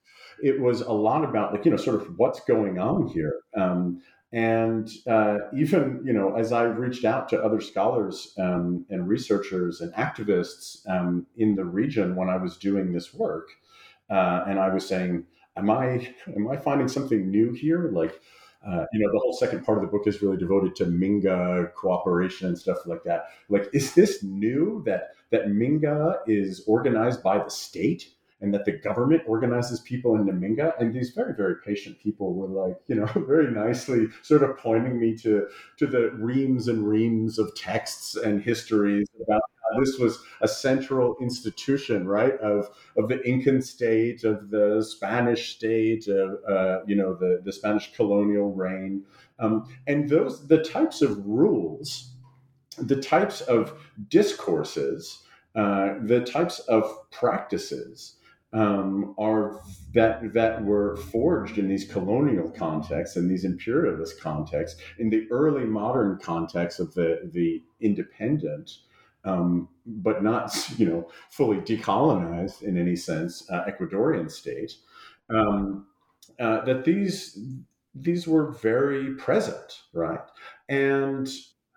it 0.43 0.61
was 0.61 0.81
a 0.83 0.93
lot 0.93 1.25
about 1.25 1.53
like 1.53 1.65
you 1.65 1.71
know 1.71 1.77
sort 1.77 2.01
of 2.01 2.19
what's 2.19 2.41
going 2.41 2.79
on 2.79 3.09
here. 3.09 3.41
Um, 3.57 4.03
and 4.33 4.91
uh, 5.07 5.39
even, 5.57 6.03
you 6.05 6.13
know, 6.13 6.37
as 6.37 6.53
I 6.53 6.65
reached 6.65 7.05
out 7.05 7.29
to 7.31 7.41
other 7.41 7.61
scholars 7.61 8.35
um, 8.39 8.85
and 8.91 9.09
researchers 9.09 9.81
and 9.81 9.95
activists 9.95 10.87
um, 10.89 11.27
in 11.37 11.55
the 11.55 11.65
region 11.65 12.17
when 12.17 12.29
I 12.29 12.37
was 12.37 12.57
doing 12.57 12.93
this 12.93 13.15
work, 13.15 13.49
uh, 14.11 14.45
and 14.47 14.59
I 14.59 14.69
was 14.69 14.87
saying, 14.87 15.25
"Am 15.57 15.71
I 15.71 16.13
am 16.35 16.49
I 16.51 16.57
finding 16.57 16.89
something 16.89 17.31
new 17.31 17.53
here?" 17.53 17.91
Like, 17.93 18.21
uh, 18.67 18.85
you 18.93 19.01
know, 19.01 19.13
the 19.13 19.19
whole 19.19 19.33
second 19.33 19.65
part 19.65 19.79
of 19.79 19.83
the 19.83 19.91
book 19.91 20.07
is 20.07 20.21
really 20.23 20.37
devoted 20.37 20.75
to 20.77 20.87
Minga 20.87 21.73
cooperation 21.75 22.49
and 22.49 22.59
stuff 22.59 22.79
like 22.87 23.05
that. 23.05 23.27
Like, 23.49 23.69
is 23.73 23.95
this 23.95 24.23
new 24.23 24.83
that 24.87 25.11
that 25.31 25.47
Minga 25.47 26.19
is 26.27 26.65
organized 26.67 27.23
by 27.23 27.39
the 27.39 27.51
state? 27.51 28.13
and 28.41 28.53
that 28.53 28.65
the 28.67 28.73
government 28.73 29.23
organizes 29.27 29.81
people 29.81 30.15
in 30.15 30.27
Naminga. 30.27 30.79
And 30.79 30.95
these 30.95 31.11
very, 31.11 31.35
very 31.35 31.57
patient 31.65 31.99
people 31.99 32.35
were 32.35 32.49
like, 32.49 32.77
you 32.87 32.95
know, 32.95 33.07
very 33.27 33.51
nicely 33.51 34.09
sort 34.23 34.43
of 34.43 34.59
pointing 34.59 35.01
me 35.01 35.17
to, 35.19 35.49
to 35.79 35.87
the 35.87 36.11
reams 36.13 36.69
and 36.69 36.87
reams 36.87 37.39
of 37.39 37.55
texts 37.57 38.15
and 38.15 38.43
histories 38.43 39.09
about 39.23 39.41
this 39.79 39.99
was 39.99 40.19
a 40.41 40.49
central 40.49 41.17
institution, 41.21 42.07
right, 42.07 42.39
of, 42.41 42.71
of 42.97 43.09
the 43.09 43.21
Incan 43.29 43.61
state, 43.63 44.25
of 44.25 44.51
the 44.51 44.83
Spanish 44.83 45.57
state, 45.57 46.09
of, 46.09 46.39
uh, 46.49 46.85
you 46.87 46.97
know, 46.97 47.15
the, 47.15 47.41
the 47.45 47.53
Spanish 47.53 47.93
colonial 47.95 48.53
reign. 48.53 49.05
Um, 49.39 49.69
and 49.87 50.09
those, 50.09 50.47
the 50.47 50.63
types 50.63 51.03
of 51.03 51.25
rules, 51.27 52.13
the 52.79 53.01
types 53.01 53.41
of 53.43 53.79
discourses, 54.09 55.23
uh, 55.55 55.95
the 56.03 56.21
types 56.21 56.61
of 56.61 57.11
practices 57.11 58.17
um, 58.53 59.15
are 59.19 59.61
that 59.93 60.33
that 60.33 60.65
were 60.65 60.97
forged 60.97 61.59
in 61.59 61.69
these 61.69 61.91
colonial 61.91 62.51
contexts 62.51 63.17
and 63.17 63.31
these 63.31 63.45
imperialist 63.45 64.21
contexts 64.21 64.81
in 64.99 65.11
the 65.11 65.27
early 65.31 65.65
modern 65.65 66.19
context 66.19 66.81
of 66.81 66.95
the 66.95 67.29
the 67.33 67.63
independent 67.81 68.71
um, 69.27 69.69
but 69.85 70.23
not 70.23 70.57
you 70.79 70.87
know 70.87 71.09
fully 71.31 71.59
decolonized 71.59 72.63
in 72.63 72.79
any 72.79 72.97
sense 72.97 73.49
uh, 73.51 73.65
Ecuadorian 73.65 74.31
state 74.31 74.75
um, 75.31 75.87
uh, 76.41 76.65
that 76.65 76.85
these 76.85 77.39
these 77.95 78.27
were 78.27 78.53
very 78.53 79.15
present 79.15 79.83
right? 79.93 80.21
And 80.69 81.29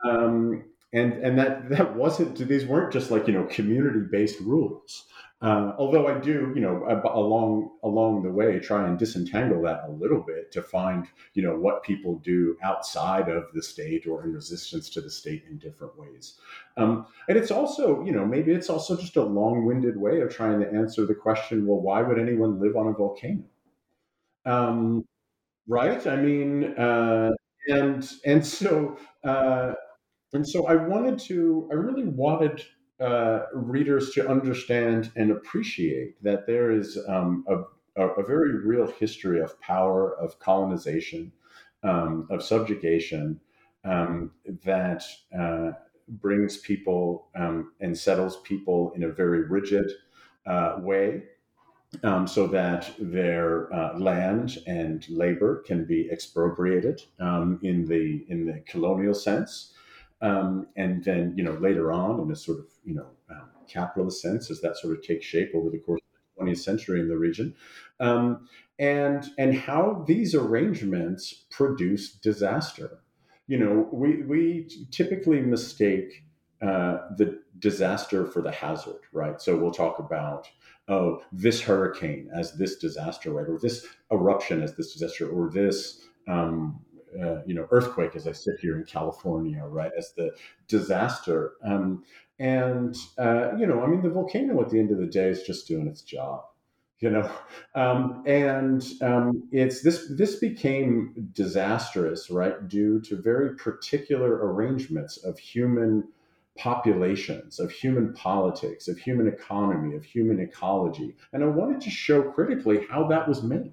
um, 0.07 0.65
and 0.93 1.13
and 1.13 1.37
that 1.37 1.69
that 1.69 1.95
wasn't 1.95 2.37
these 2.37 2.65
weren't 2.65 2.91
just 2.93 3.11
like 3.11 3.27
you 3.27 3.33
know 3.33 3.45
community 3.45 4.01
based 4.11 4.39
rules 4.39 5.05
uh, 5.41 5.73
although 5.77 6.07
I 6.07 6.19
do, 6.19 6.51
you 6.53 6.59
know, 6.61 6.83
along 7.13 7.71
along 7.83 8.23
the 8.23 8.31
way, 8.31 8.59
try 8.59 8.85
and 8.87 8.99
disentangle 8.99 9.61
that 9.61 9.83
a 9.87 9.91
little 9.91 10.19
bit 10.21 10.51
to 10.51 10.61
find, 10.61 11.07
you 11.33 11.41
know, 11.41 11.57
what 11.57 11.81
people 11.81 12.19
do 12.19 12.57
outside 12.61 13.29
of 13.29 13.45
the 13.53 13.63
state 13.63 14.05
or 14.05 14.25
in 14.25 14.33
resistance 14.33 14.89
to 14.89 15.01
the 15.01 15.09
state 15.09 15.45
in 15.49 15.57
different 15.57 15.97
ways. 15.97 16.39
Um, 16.75 17.07
and 17.29 17.37
it's 17.37 17.51
also, 17.51 18.03
you 18.03 18.11
know, 18.11 18.25
maybe 18.25 18.51
it's 18.51 18.69
also 18.69 18.97
just 18.97 19.15
a 19.15 19.23
long-winded 19.23 19.95
way 19.95 20.19
of 20.19 20.35
trying 20.35 20.59
to 20.59 20.69
answer 20.69 21.05
the 21.05 21.15
question: 21.15 21.65
Well, 21.65 21.79
why 21.79 22.01
would 22.01 22.19
anyone 22.19 22.59
live 22.59 22.75
on 22.75 22.87
a 22.87 22.93
volcano? 22.93 23.43
Um, 24.45 25.05
right? 25.69 26.05
I 26.05 26.17
mean, 26.17 26.73
uh, 26.77 27.31
and 27.69 28.09
and 28.25 28.45
so 28.45 28.97
uh, 29.23 29.73
and 30.33 30.47
so 30.47 30.67
I 30.67 30.75
wanted 30.75 31.17
to, 31.19 31.67
I 31.71 31.75
really 31.75 32.05
wanted 32.05 32.63
uh, 32.99 33.45
readers 33.53 34.11
to 34.11 34.27
understand 34.27 35.11
and 35.15 35.31
appreciate 35.31 36.21
that 36.23 36.45
there 36.45 36.71
is 36.71 36.97
um, 37.07 37.45
a, 37.47 38.01
a, 38.01 38.23
very 38.23 38.57
real 38.65 38.87
history 38.87 39.39
of 39.39 39.59
power, 39.61 40.17
of 40.19 40.37
colonization, 40.39 41.31
um, 41.83 42.27
of 42.29 42.43
subjugation 42.43 43.39
um, 43.85 44.31
that 44.65 45.03
uh, 45.37 45.71
brings 46.07 46.57
people 46.57 47.27
um, 47.35 47.71
and 47.79 47.97
settles 47.97 48.41
people 48.43 48.91
in 48.95 49.03
a 49.03 49.09
very 49.09 49.43
rigid 49.43 49.89
uh, 50.45 50.77
way. 50.79 51.23
Um, 52.03 52.27
so 52.27 52.45
that 52.45 52.93
their 52.99 53.73
uh, 53.73 53.97
land 53.97 54.59
and 54.67 55.09
labor 55.09 55.63
can 55.65 55.85
be 55.85 56.07
expropriated 56.11 57.01
um, 57.19 57.59
in 57.63 57.83
the 57.87 58.27
in 58.29 58.45
the 58.45 58.59
colonial 58.67 59.15
sense, 59.15 59.73
um, 60.21 60.67
and 60.75 61.03
then, 61.03 61.33
you 61.35 61.43
know, 61.43 61.53
later 61.53 61.91
on 61.91 62.19
in 62.19 62.31
a 62.31 62.35
sort 62.35 62.59
of, 62.59 62.65
you 62.83 62.93
know, 62.93 63.07
um, 63.29 63.49
capitalist 63.67 64.21
sense 64.21 64.51
as 64.51 64.61
that 64.61 64.77
sort 64.77 64.97
of 64.97 65.03
takes 65.03 65.25
shape 65.25 65.51
over 65.55 65.69
the 65.69 65.79
course 65.79 66.01
of 66.01 66.45
the 66.45 66.51
20th 66.51 66.57
century 66.57 66.99
in 66.99 67.07
the 67.07 67.17
region. 67.17 67.55
Um, 67.99 68.47
and, 68.77 69.25
and 69.37 69.55
how 69.55 70.03
these 70.07 70.35
arrangements 70.35 71.45
produce 71.49 72.13
disaster. 72.13 72.99
You 73.47 73.59
know, 73.59 73.89
we, 73.91 74.23
we 74.23 74.69
typically 74.91 75.41
mistake 75.41 76.23
uh, 76.61 76.99
the 77.17 77.39
disaster 77.59 78.25
for 78.25 78.41
the 78.41 78.51
hazard, 78.51 79.01
right? 79.13 79.41
So 79.41 79.57
we'll 79.57 79.71
talk 79.71 79.99
about, 79.99 80.49
oh, 80.87 81.21
this 81.31 81.61
hurricane 81.61 82.29
as 82.33 82.53
this 82.53 82.75
disaster, 82.75 83.31
right? 83.31 83.47
Or 83.47 83.57
this 83.57 83.85
eruption 84.11 84.61
as 84.61 84.75
this 84.75 84.93
disaster, 84.93 85.29
or 85.29 85.49
this 85.49 86.01
um, 86.27 86.79
uh, 87.21 87.41
you 87.45 87.53
know 87.53 87.67
earthquake 87.71 88.15
as 88.15 88.27
I 88.27 88.31
sit 88.31 88.59
here 88.59 88.77
in 88.77 88.85
California, 88.85 89.63
right, 89.65 89.91
as 89.97 90.13
the 90.15 90.31
disaster. 90.67 91.53
Um, 91.63 92.03
and 92.39 92.95
uh, 93.17 93.55
you 93.57 93.67
know, 93.67 93.81
I 93.81 93.87
mean, 93.87 94.01
the 94.01 94.09
volcano 94.09 94.61
at 94.61 94.69
the 94.69 94.79
end 94.79 94.91
of 94.91 94.97
the 94.97 95.05
day 95.05 95.29
is 95.29 95.43
just 95.43 95.67
doing 95.67 95.87
its 95.87 96.01
job. 96.01 96.41
You 96.99 97.09
know, 97.11 97.31
um, 97.75 98.23
and 98.25 98.85
um, 99.01 99.47
it's 99.51 99.81
this. 99.81 100.11
This 100.17 100.35
became 100.35 101.13
disastrous, 101.33 102.29
right, 102.29 102.67
due 102.67 102.99
to 103.01 103.21
very 103.21 103.55
particular 103.55 104.29
arrangements 104.51 105.17
of 105.23 105.39
human 105.39 106.03
populations, 106.57 107.57
of 107.59 107.71
human 107.71 108.13
politics, 108.13 108.89
of 108.89 108.97
human 108.97 109.27
economy, 109.27 109.95
of 109.95 110.03
human 110.03 110.41
ecology. 110.41 111.15
And 111.31 111.41
I 111.41 111.47
wanted 111.47 111.79
to 111.81 111.89
show 111.89 112.21
critically 112.21 112.85
how 112.89 113.07
that 113.07 113.27
was 113.29 113.43
made 113.43 113.71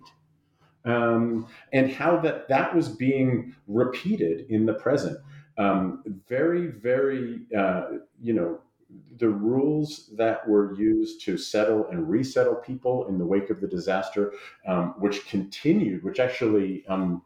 um, 0.87 1.47
and 1.73 1.93
how 1.93 2.19
that 2.21 2.49
that 2.49 2.75
was 2.75 2.89
being 2.89 3.55
repeated 3.67 4.47
in 4.49 4.67
the 4.67 4.75
present. 4.75 5.19
Um, 5.59 6.03
very, 6.29 6.67
very, 6.69 7.41
uh, 7.57 7.87
you 8.21 8.35
know, 8.35 8.61
the 9.19 9.29
rules 9.29 10.11
that 10.17 10.47
were 10.47 10.75
used 10.75 11.23
to 11.25 11.37
settle 11.37 11.87
and 11.91 12.09
resettle 12.09 12.57
people 12.57 13.09
in 13.09 13.19
the 13.19 13.25
wake 13.25 13.51
of 13.51 13.61
the 13.61 13.67
disaster, 13.67 14.33
um, 14.67 14.95
which 14.99 15.27
continued, 15.27 16.05
which 16.05 16.21
actually 16.21 16.85
um, 16.87 17.23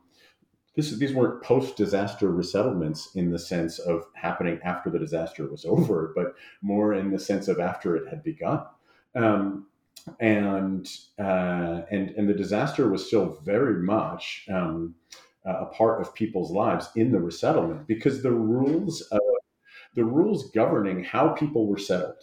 this, 0.77 0.97
these 0.97 1.13
weren't 1.13 1.43
post-disaster 1.43 2.31
resettlements 2.31 3.15
in 3.17 3.31
the 3.31 3.39
sense 3.39 3.79
of 3.79 4.07
happening 4.15 4.61
after 4.65 4.89
the 4.89 4.99
disaster 4.99 5.51
was 5.51 5.65
over, 5.69 6.13
but 6.15 6.35
more 6.63 6.95
in 6.95 7.11
the 7.11 7.19
sense 7.19 7.49
of 7.49 7.59
after 7.59 7.97
it 7.97 8.09
had 8.09 8.23
begun. 8.23 8.63
Um, 9.15 9.67
and 10.21 10.89
uh, 11.19 11.83
and 11.91 12.11
and 12.11 12.29
the 12.29 12.35
disaster 12.35 12.89
was 12.89 13.07
still 13.07 13.39
very 13.45 13.83
much 13.83 14.47
um, 14.53 14.95
a 15.45 15.67
part 15.67 16.01
of 16.01 16.15
people's 16.15 16.51
lives 16.51 16.91
in 16.97 17.13
the 17.13 17.21
resettlement 17.21 17.87
because 17.87 18.23
the 18.23 18.31
rules 18.31 19.01
of 19.13 19.21
the 19.95 20.05
rules 20.05 20.51
governing 20.51 21.03
how 21.03 21.31
people 21.31 21.67
were 21.67 21.79
settled, 21.79 22.23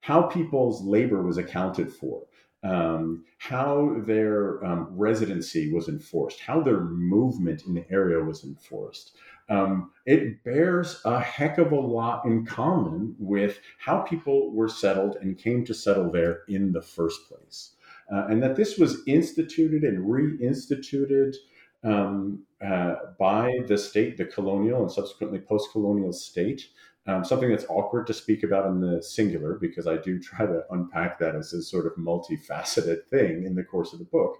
how 0.00 0.22
people's 0.22 0.82
labor 0.82 1.22
was 1.22 1.38
accounted 1.38 1.92
for, 1.92 2.22
um, 2.62 3.24
how 3.38 3.96
their 4.04 4.64
um, 4.64 4.88
residency 4.90 5.72
was 5.72 5.88
enforced, 5.88 6.40
how 6.40 6.60
their 6.60 6.80
movement 6.80 7.64
in 7.66 7.74
the 7.74 7.84
area 7.90 8.22
was 8.22 8.44
enforced. 8.44 9.16
Um, 9.48 9.92
it 10.04 10.44
bears 10.44 11.00
a 11.04 11.20
heck 11.20 11.58
of 11.58 11.72
a 11.72 11.80
lot 11.80 12.24
in 12.26 12.44
common 12.44 13.14
with 13.18 13.60
how 13.78 14.00
people 14.00 14.52
were 14.52 14.68
settled 14.68 15.16
and 15.20 15.38
came 15.38 15.64
to 15.64 15.74
settle 15.74 16.10
there 16.10 16.42
in 16.48 16.72
the 16.72 16.82
first 16.82 17.28
place. 17.28 17.72
Uh, 18.12 18.26
and 18.28 18.42
that 18.42 18.56
this 18.56 18.78
was 18.78 19.02
instituted 19.06 19.84
and 19.84 20.06
reinstituted 20.06 21.36
um, 21.84 22.42
uh, 22.64 22.94
by 23.18 23.60
the 23.68 23.78
state, 23.78 24.16
the 24.16 24.24
colonial 24.24 24.82
and 24.82 24.90
subsequently 24.90 25.38
post 25.38 25.70
colonial 25.72 26.12
state, 26.12 26.68
um, 27.08 27.24
something 27.24 27.50
that's 27.50 27.64
awkward 27.68 28.06
to 28.06 28.14
speak 28.14 28.42
about 28.42 28.66
in 28.66 28.80
the 28.80 29.02
singular 29.02 29.54
because 29.54 29.86
I 29.86 29.96
do 29.96 30.20
try 30.20 30.46
to 30.46 30.62
unpack 30.70 31.18
that 31.18 31.34
as 31.34 31.52
a 31.52 31.62
sort 31.62 31.86
of 31.86 31.94
multifaceted 31.94 33.06
thing 33.06 33.44
in 33.44 33.54
the 33.54 33.64
course 33.64 33.92
of 33.92 33.98
the 33.98 34.04
book. 34.04 34.36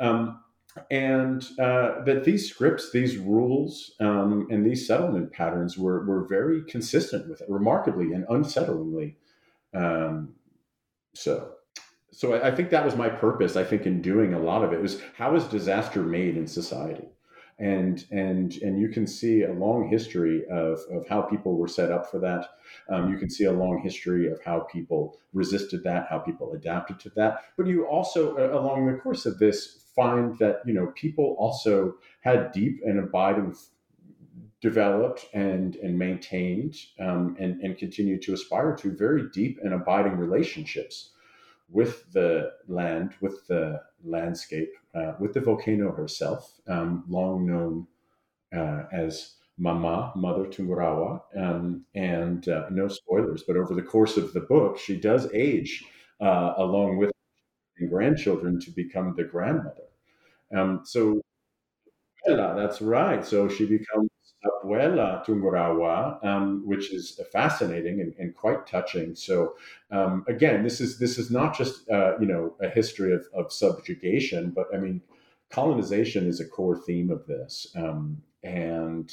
Um, 0.00 0.42
and 0.90 1.42
uh, 1.58 2.04
that 2.04 2.24
these 2.24 2.50
scripts, 2.50 2.90
these 2.90 3.16
rules, 3.16 3.92
um, 4.00 4.46
and 4.50 4.66
these 4.66 4.86
settlement 4.86 5.32
patterns 5.32 5.78
were, 5.78 6.04
were 6.04 6.26
very 6.26 6.62
consistent 6.64 7.28
with 7.30 7.40
it, 7.40 7.48
remarkably 7.48 8.12
and 8.12 8.26
unsettlingly 8.26 9.14
um, 9.76 10.34
so. 11.14 11.52
So 12.12 12.34
I, 12.34 12.48
I 12.48 12.54
think 12.54 12.70
that 12.70 12.84
was 12.84 12.96
my 12.96 13.08
purpose. 13.08 13.56
I 13.56 13.64
think 13.64 13.84
in 13.84 14.00
doing 14.00 14.32
a 14.32 14.38
lot 14.38 14.64
of 14.64 14.72
it 14.72 14.80
was 14.80 15.00
how 15.16 15.34
is 15.36 15.44
disaster 15.44 16.02
made 16.02 16.36
in 16.36 16.46
society? 16.46 17.08
And 17.58 18.04
and 18.10 18.56
and 18.56 18.78
you 18.78 18.88
can 18.88 19.06
see 19.06 19.42
a 19.42 19.52
long 19.52 19.88
history 19.88 20.44
of, 20.50 20.78
of 20.90 21.08
how 21.08 21.22
people 21.22 21.56
were 21.56 21.68
set 21.68 21.90
up 21.90 22.10
for 22.10 22.18
that. 22.18 22.48
Um, 22.90 23.10
you 23.10 23.18
can 23.18 23.30
see 23.30 23.44
a 23.44 23.52
long 23.52 23.80
history 23.82 24.30
of 24.30 24.40
how 24.44 24.60
people 24.60 25.18
resisted 25.32 25.82
that, 25.84 26.06
how 26.10 26.18
people 26.18 26.52
adapted 26.52 27.00
to 27.00 27.10
that. 27.16 27.44
But 27.56 27.66
you 27.66 27.86
also, 27.86 28.36
uh, 28.36 28.58
along 28.58 28.86
the 28.86 28.98
course 28.98 29.24
of 29.24 29.38
this, 29.38 29.84
find 29.94 30.38
that 30.38 30.60
you 30.66 30.74
know 30.74 30.92
people 30.94 31.36
also 31.38 31.94
had 32.20 32.52
deep 32.52 32.80
and 32.84 32.98
abiding 32.98 33.54
developed 34.60 35.26
and 35.32 35.76
and 35.76 35.98
maintained 35.98 36.74
um, 37.00 37.36
and 37.38 37.60
and 37.62 37.78
continue 37.78 38.20
to 38.20 38.34
aspire 38.34 38.76
to 38.76 38.94
very 38.94 39.30
deep 39.32 39.58
and 39.62 39.72
abiding 39.72 40.16
relationships 40.18 41.12
with 41.68 42.12
the 42.12 42.52
land, 42.68 43.14
with 43.20 43.46
the 43.48 43.80
landscape, 44.04 44.72
uh, 44.96 45.14
with 45.18 45.34
the 45.34 45.40
volcano 45.40 45.92
herself, 45.92 46.52
um, 46.68 47.04
long 47.08 47.46
known 47.46 47.86
uh, 48.56 48.84
as 48.92 49.34
Mama, 49.58 50.12
Mother 50.16 50.44
Tungurahua. 50.44 51.20
Um, 51.36 51.84
and 51.94 52.48
uh, 52.48 52.66
no 52.70 52.88
spoilers, 52.88 53.44
but 53.46 53.56
over 53.56 53.74
the 53.74 53.82
course 53.82 54.16
of 54.16 54.32
the 54.32 54.40
book, 54.40 54.78
she 54.78 54.98
does 54.98 55.28
age 55.32 55.84
uh, 56.20 56.54
along 56.56 56.98
with 56.98 57.10
grandchildren 57.88 58.58
to 58.60 58.70
become 58.70 59.14
the 59.16 59.24
grandmother. 59.24 59.82
Um, 60.56 60.80
so, 60.84 61.20
that's 62.28 62.80
right. 62.80 63.24
So 63.24 63.48
she 63.48 63.66
becomes 63.66 64.10
Abuela 64.44 65.24
Tungurahua, 65.24 66.24
um, 66.24 66.62
which 66.66 66.92
is 66.92 67.20
fascinating 67.32 68.00
and, 68.00 68.14
and 68.18 68.34
quite 68.34 68.66
touching. 68.66 69.14
So 69.14 69.54
um, 69.90 70.24
again, 70.28 70.62
this 70.62 70.80
is 70.80 70.98
this 70.98 71.18
is 71.18 71.30
not 71.30 71.56
just 71.56 71.88
uh, 71.90 72.18
you 72.18 72.26
know 72.26 72.54
a 72.60 72.68
history 72.68 73.12
of, 73.12 73.26
of 73.34 73.52
subjugation, 73.52 74.50
but 74.50 74.66
I 74.74 74.78
mean 74.78 75.02
colonization 75.50 76.26
is 76.26 76.40
a 76.40 76.48
core 76.48 76.76
theme 76.76 77.10
of 77.10 77.26
this, 77.26 77.68
um, 77.76 78.22
and 78.42 79.12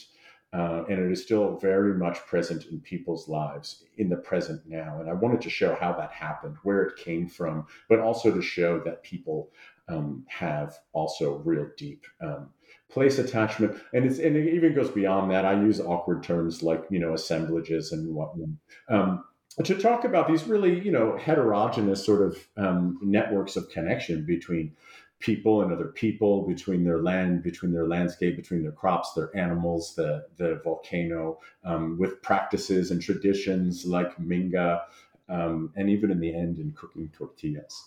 uh, 0.54 0.84
and 0.88 1.00
it 1.00 1.12
is 1.12 1.24
still 1.24 1.58
very 1.58 1.96
much 1.96 2.20
present 2.28 2.66
in 2.66 2.80
people's 2.80 3.28
lives 3.28 3.86
in 3.98 4.10
the 4.10 4.16
present 4.18 4.62
now. 4.68 5.00
And 5.00 5.10
I 5.10 5.14
wanted 5.14 5.42
to 5.42 5.50
show 5.50 5.76
how 5.76 5.94
that 5.94 6.12
happened, 6.12 6.58
where 6.62 6.84
it 6.84 6.96
came 6.96 7.28
from, 7.28 7.66
but 7.90 8.00
also 8.00 8.32
to 8.32 8.42
show 8.42 8.80
that 8.82 9.02
people 9.02 9.50
um, 9.88 10.24
have 10.28 10.78
also 10.94 11.38
real 11.40 11.70
deep 11.76 12.06
um, 12.22 12.50
place 12.94 13.18
attachment, 13.18 13.76
and 13.94 14.06
it's 14.06 14.20
and 14.20 14.38
it 14.38 14.54
even 14.54 14.74
goes 14.76 14.92
beyond 14.92 15.32
that. 15.32 15.46
I 15.46 15.54
use 15.54 15.80
awkward 15.80 16.24
terms 16.24 16.62
like 16.62 16.86
you 16.90 17.00
know 17.00 17.14
assemblages 17.14 17.92
and 17.92 18.14
whatnot. 18.14 18.50
Um, 18.88 19.24
to 19.64 19.76
talk 19.76 20.04
about 20.04 20.28
these 20.28 20.46
really, 20.46 20.80
you 20.80 20.92
know, 20.92 21.18
heterogeneous 21.18 22.04
sort 22.04 22.22
of 22.22 22.48
um, 22.58 23.00
networks 23.02 23.56
of 23.56 23.70
connection 23.70 24.26
between 24.26 24.76
people 25.20 25.62
and 25.62 25.72
other 25.72 25.88
people, 25.88 26.48
between 26.48 26.84
their 26.84 27.02
land, 27.02 27.44
between 27.44 27.72
their 27.72 27.88
landscape, 27.88 28.36
between 28.36 28.62
their 28.62 28.72
crops, 28.72 29.14
their 29.14 29.36
animals, 29.36 29.96
the 29.96 30.26
the 30.38 30.60
volcano, 30.64 31.40
um, 31.64 31.98
with 31.98 32.22
practices 32.22 32.92
and 32.92 33.02
traditions 33.02 33.86
like 33.86 34.16
minga, 34.18 34.82
um, 35.30 35.72
and 35.76 35.90
even 35.90 36.12
in 36.12 36.20
the 36.20 36.34
end 36.34 36.58
in 36.58 36.72
cooking 36.74 37.10
tortillas. 37.16 37.84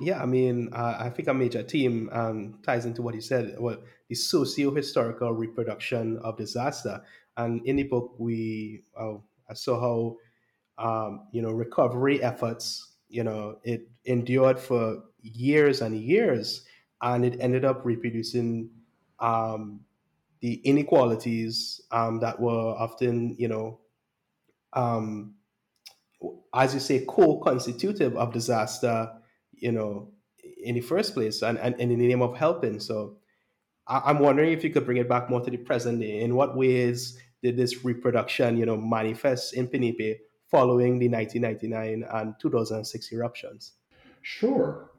Yeah, 0.00 0.22
I 0.22 0.26
mean, 0.26 0.70
uh, 0.72 0.96
I 0.98 1.10
think 1.10 1.28
a 1.28 1.34
major 1.34 1.62
theme 1.62 2.08
um, 2.12 2.58
ties 2.62 2.86
into 2.86 3.02
what 3.02 3.14
you 3.14 3.20
said, 3.20 3.56
well, 3.58 3.76
the 4.08 4.14
socio-historical 4.14 5.32
reproduction 5.32 6.16
of 6.18 6.38
disaster. 6.38 7.04
And 7.36 7.64
in 7.66 7.76
the 7.76 7.82
book, 7.84 8.14
we 8.18 8.84
uh, 8.98 9.14
I 9.48 9.54
saw 9.54 9.78
how 9.80 10.16
um, 10.84 11.28
you 11.32 11.42
know 11.42 11.50
recovery 11.50 12.22
efforts, 12.22 12.96
you 13.08 13.24
know, 13.24 13.58
it 13.64 13.88
endured 14.06 14.58
for 14.58 15.04
years 15.22 15.80
and 15.82 15.96
years, 15.96 16.66
and 17.02 17.24
it 17.24 17.36
ended 17.40 17.64
up 17.64 17.84
reproducing 17.84 18.70
um, 19.20 19.80
the 20.40 20.54
inequalities 20.64 21.80
um, 21.92 22.20
that 22.20 22.40
were 22.40 22.52
often, 22.78 23.36
you 23.38 23.48
know, 23.48 23.80
um, 24.74 25.36
as 26.54 26.74
you 26.74 26.80
say, 26.80 27.04
co-constitutive 27.06 28.16
of 28.16 28.32
disaster 28.32 29.12
you 29.60 29.72
know, 29.72 30.10
in 30.62 30.74
the 30.74 30.80
first 30.80 31.14
place 31.14 31.42
and, 31.42 31.58
and, 31.58 31.74
and 31.80 31.92
in 31.92 31.98
the 31.98 32.08
name 32.08 32.22
of 32.22 32.36
helping. 32.36 32.80
So 32.80 33.16
I, 33.86 34.10
am 34.10 34.18
wondering 34.18 34.52
if 34.52 34.64
you 34.64 34.70
could 34.70 34.84
bring 34.84 34.98
it 34.98 35.08
back 35.08 35.30
more 35.30 35.40
to 35.40 35.50
the 35.50 35.56
present 35.56 36.00
day. 36.00 36.20
In 36.20 36.34
what 36.34 36.56
ways 36.56 37.18
did 37.42 37.56
this 37.56 37.84
reproduction, 37.84 38.56
you 38.56 38.66
know, 38.66 38.76
manifest 38.76 39.54
in 39.54 39.68
Penipe 39.68 40.20
following 40.50 40.98
the 40.98 41.08
1999 41.08 42.04
and 42.12 42.34
2006 42.40 43.12
eruptions? 43.12 43.72
Sure. 44.22 44.90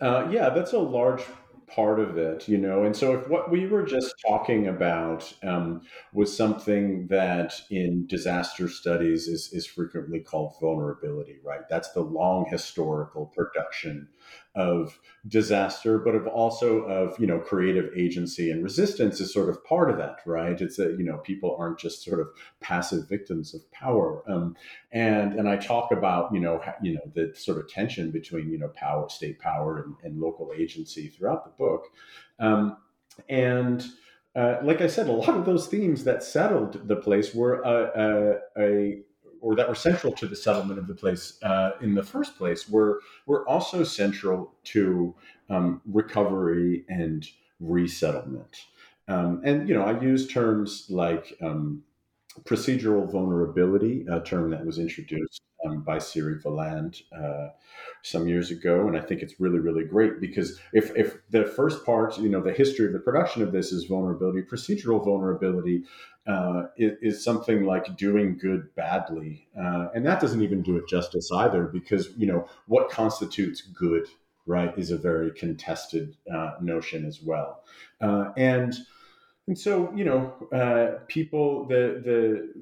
Uh, 0.00 0.28
yeah, 0.30 0.50
that's 0.50 0.72
a 0.72 0.78
large 0.78 1.22
part 1.68 2.00
of 2.00 2.16
it, 2.18 2.48
you 2.48 2.58
know. 2.58 2.84
And 2.84 2.96
so, 2.96 3.18
if 3.18 3.28
what 3.28 3.50
we 3.50 3.66
were 3.66 3.84
just 3.84 4.14
talking 4.26 4.68
about 4.68 5.32
um, 5.42 5.82
was 6.12 6.34
something 6.34 7.06
that 7.08 7.54
in 7.70 8.06
disaster 8.06 8.68
studies 8.68 9.28
is, 9.28 9.52
is 9.52 9.66
frequently 9.66 10.20
called 10.20 10.54
vulnerability, 10.60 11.38
right? 11.44 11.68
That's 11.68 11.92
the 11.92 12.00
long 12.00 12.46
historical 12.50 13.26
production 13.26 14.08
of 14.54 14.98
disaster, 15.26 15.98
but 15.98 16.14
of 16.14 16.26
also 16.26 16.80
of 16.82 17.18
you 17.18 17.26
know 17.26 17.38
creative 17.38 17.90
agency 17.96 18.50
and 18.50 18.62
resistance 18.64 19.20
is 19.20 19.32
sort 19.32 19.48
of 19.48 19.64
part 19.64 19.90
of 19.90 19.98
that, 19.98 20.18
right? 20.26 20.60
It's 20.60 20.76
that 20.76 20.98
you 20.98 21.04
know 21.04 21.18
people 21.18 21.56
aren't 21.58 21.78
just 21.78 22.02
sort 22.02 22.20
of 22.20 22.28
passive 22.60 23.08
victims 23.08 23.54
of 23.54 23.70
power, 23.70 24.22
um, 24.28 24.56
and 24.92 25.34
and 25.34 25.48
I 25.48 25.56
talk 25.56 25.92
about 25.92 26.32
you 26.32 26.40
know 26.40 26.60
you 26.82 26.94
know 26.94 27.02
the 27.14 27.32
sort 27.34 27.58
of 27.58 27.68
tension 27.68 28.10
between 28.10 28.50
you 28.50 28.58
know 28.58 28.68
power, 28.68 29.08
state 29.08 29.38
power, 29.38 29.82
and, 29.82 29.94
and 30.02 30.20
local 30.20 30.52
agency 30.56 31.08
throughout 31.08 31.44
the 31.44 31.64
book, 31.64 31.84
um, 32.38 32.76
and. 33.28 33.84
Uh, 34.36 34.60
like 34.62 34.80
I 34.80 34.86
said, 34.86 35.08
a 35.08 35.12
lot 35.12 35.30
of 35.30 35.46
those 35.46 35.66
themes 35.66 36.04
that 36.04 36.22
settled 36.22 36.86
the 36.86 36.94
place 36.94 37.34
were 37.34 37.60
a, 37.62 38.38
a, 38.56 38.62
a 38.62 38.98
or 39.40 39.54
that 39.56 39.68
were 39.68 39.74
central 39.74 40.12
to 40.14 40.26
the 40.26 40.36
settlement 40.36 40.78
of 40.78 40.86
the 40.86 40.94
place 40.94 41.42
uh, 41.42 41.72
in 41.80 41.94
the 41.94 42.02
first 42.02 42.36
place 42.36 42.68
were 42.68 43.00
were 43.26 43.48
also 43.48 43.84
central 43.84 44.52
to 44.64 45.14
um, 45.50 45.80
recovery 45.86 46.84
and 46.88 47.26
resettlement. 47.60 48.66
Um, 49.08 49.40
and 49.44 49.68
you 49.68 49.74
know, 49.74 49.82
I 49.82 49.98
use 50.00 50.28
terms 50.28 50.86
like 50.90 51.36
um, 51.40 51.82
procedural 52.44 53.10
vulnerability, 53.10 54.06
a 54.10 54.20
term 54.20 54.50
that 54.50 54.64
was 54.64 54.78
introduced 54.78 55.42
um, 55.64 55.82
by 55.82 55.98
Siri 55.98 56.36
Valland 56.36 57.02
uh, 57.12 57.48
some 58.02 58.28
years 58.28 58.50
ago, 58.50 58.86
and 58.86 58.96
I 58.96 59.00
think 59.00 59.22
it's 59.22 59.40
really, 59.40 59.58
really 59.58 59.84
great 59.84 60.20
because 60.20 60.58
if 60.72 60.94
if 60.96 61.18
the 61.30 61.44
first 61.44 61.84
part, 61.84 62.18
you 62.18 62.28
know, 62.28 62.40
the 62.40 62.52
history 62.52 62.86
of 62.86 62.92
the 62.92 62.98
production 62.98 63.42
of 63.42 63.52
this 63.52 63.72
is 63.72 63.84
vulnerability, 63.84 64.42
procedural 64.42 65.04
vulnerability 65.04 65.84
uh, 66.26 66.64
is, 66.76 66.92
is, 67.00 67.24
something 67.24 67.64
like 67.64 67.96
doing 67.96 68.36
good 68.36 68.74
badly, 68.74 69.48
uh, 69.58 69.88
and 69.94 70.04
that 70.06 70.20
doesn't 70.20 70.42
even 70.42 70.62
do 70.62 70.76
it 70.76 70.88
justice 70.88 71.30
either 71.32 71.64
because 71.64 72.10
you 72.16 72.26
know 72.26 72.46
what 72.66 72.90
constitutes 72.90 73.62
good, 73.62 74.06
right, 74.46 74.76
is 74.78 74.90
a 74.90 74.98
very 74.98 75.32
contested 75.32 76.16
uh, 76.32 76.52
notion 76.60 77.04
as 77.04 77.22
well, 77.22 77.64
uh, 78.00 78.30
and 78.36 78.76
and 79.48 79.58
so 79.58 79.92
you 79.94 80.04
know 80.04 80.34
uh, 80.52 80.98
people 81.08 81.66
the 81.66 82.00
the 82.04 82.52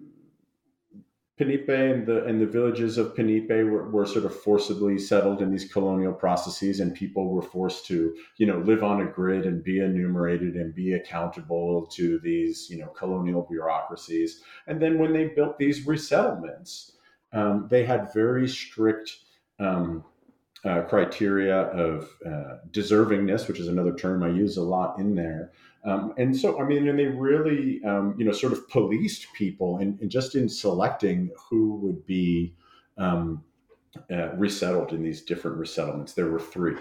Penipe 1.38 1.68
and 1.68 2.06
the 2.06 2.24
and 2.24 2.40
the 2.40 2.46
villages 2.46 2.96
of 2.96 3.14
Penipe 3.14 3.50
were, 3.50 3.90
were 3.90 4.06
sort 4.06 4.24
of 4.24 4.34
forcibly 4.34 4.98
settled 4.98 5.42
in 5.42 5.50
these 5.50 5.70
colonial 5.70 6.14
processes, 6.14 6.80
and 6.80 6.94
people 6.94 7.28
were 7.28 7.42
forced 7.42 7.84
to, 7.86 8.16
you 8.38 8.46
know, 8.46 8.58
live 8.58 8.82
on 8.82 9.02
a 9.02 9.06
grid 9.06 9.44
and 9.44 9.62
be 9.62 9.80
enumerated 9.80 10.56
and 10.56 10.74
be 10.74 10.94
accountable 10.94 11.86
to 11.86 12.18
these, 12.20 12.68
you 12.70 12.78
know, 12.78 12.88
colonial 12.88 13.42
bureaucracies. 13.42 14.40
And 14.66 14.80
then 14.80 14.98
when 14.98 15.12
they 15.12 15.28
built 15.28 15.58
these 15.58 15.84
resettlements, 15.84 16.92
um, 17.32 17.66
they 17.70 17.84
had 17.84 18.14
very 18.14 18.48
strict 18.48 19.16
um, 19.58 20.04
uh, 20.64 20.82
criteria 20.82 21.56
of 21.56 22.08
uh, 22.26 22.56
deservingness, 22.70 23.46
which 23.48 23.60
is 23.60 23.68
another 23.68 23.94
term 23.94 24.22
I 24.22 24.28
use 24.28 24.56
a 24.56 24.62
lot 24.62 24.98
in 24.98 25.14
there. 25.14 25.52
Um, 25.84 26.14
and 26.18 26.36
so, 26.36 26.60
I 26.60 26.64
mean, 26.64 26.88
and 26.88 26.98
they 26.98 27.06
really, 27.06 27.80
um, 27.84 28.14
you 28.18 28.24
know, 28.24 28.32
sort 28.32 28.52
of 28.52 28.68
policed 28.68 29.32
people 29.34 29.78
and, 29.78 30.10
just 30.10 30.34
in 30.34 30.48
selecting 30.48 31.30
who 31.48 31.76
would 31.76 32.04
be 32.06 32.54
um, 32.98 33.44
uh, 34.10 34.34
resettled 34.34 34.92
in 34.92 35.02
these 35.02 35.22
different 35.22 35.58
resettlements. 35.58 36.14
There 36.14 36.30
were 36.30 36.40
three 36.40 36.76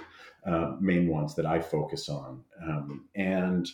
uh, 0.46 0.76
main 0.80 1.08
ones 1.08 1.36
that 1.36 1.46
I 1.46 1.60
focus 1.60 2.10
on. 2.10 2.44
Um, 2.64 3.06
and 3.16 3.70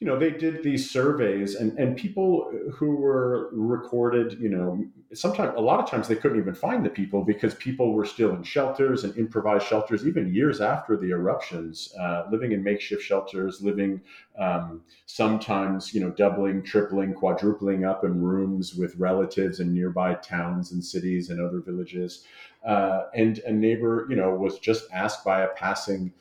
you 0.00 0.06
know, 0.06 0.16
they 0.16 0.30
did 0.30 0.62
these 0.62 0.88
surveys 0.88 1.56
and, 1.56 1.76
and 1.76 1.96
people 1.96 2.52
who 2.72 2.94
were 2.94 3.48
recorded, 3.52 4.38
you 4.38 4.48
know, 4.48 4.84
sometimes, 5.12 5.54
a 5.56 5.60
lot 5.60 5.80
of 5.80 5.90
times 5.90 6.06
they 6.06 6.14
couldn't 6.14 6.38
even 6.38 6.54
find 6.54 6.86
the 6.86 6.90
people 6.90 7.24
because 7.24 7.56
people 7.56 7.92
were 7.92 8.04
still 8.04 8.32
in 8.32 8.44
shelters 8.44 9.02
and 9.02 9.16
improvised 9.16 9.66
shelters, 9.66 10.06
even 10.06 10.32
years 10.32 10.60
after 10.60 10.96
the 10.96 11.10
eruptions, 11.10 11.92
uh, 11.98 12.26
living 12.30 12.52
in 12.52 12.62
makeshift 12.62 13.02
shelters, 13.02 13.60
living 13.60 14.00
um, 14.38 14.82
sometimes, 15.06 15.92
you 15.92 16.00
know, 16.00 16.10
doubling, 16.10 16.62
tripling, 16.62 17.12
quadrupling 17.12 17.84
up 17.84 18.04
in 18.04 18.22
rooms 18.22 18.76
with 18.76 18.94
relatives 18.96 19.58
in 19.58 19.74
nearby 19.74 20.14
towns 20.14 20.70
and 20.70 20.84
cities 20.84 21.28
and 21.30 21.40
other 21.40 21.58
villages. 21.58 22.24
Uh, 22.64 23.06
and 23.14 23.38
a 23.40 23.52
neighbor, 23.52 24.06
you 24.08 24.14
know, 24.14 24.32
was 24.32 24.60
just 24.60 24.84
asked 24.92 25.24
by 25.24 25.40
a 25.40 25.48
passing 25.48 26.12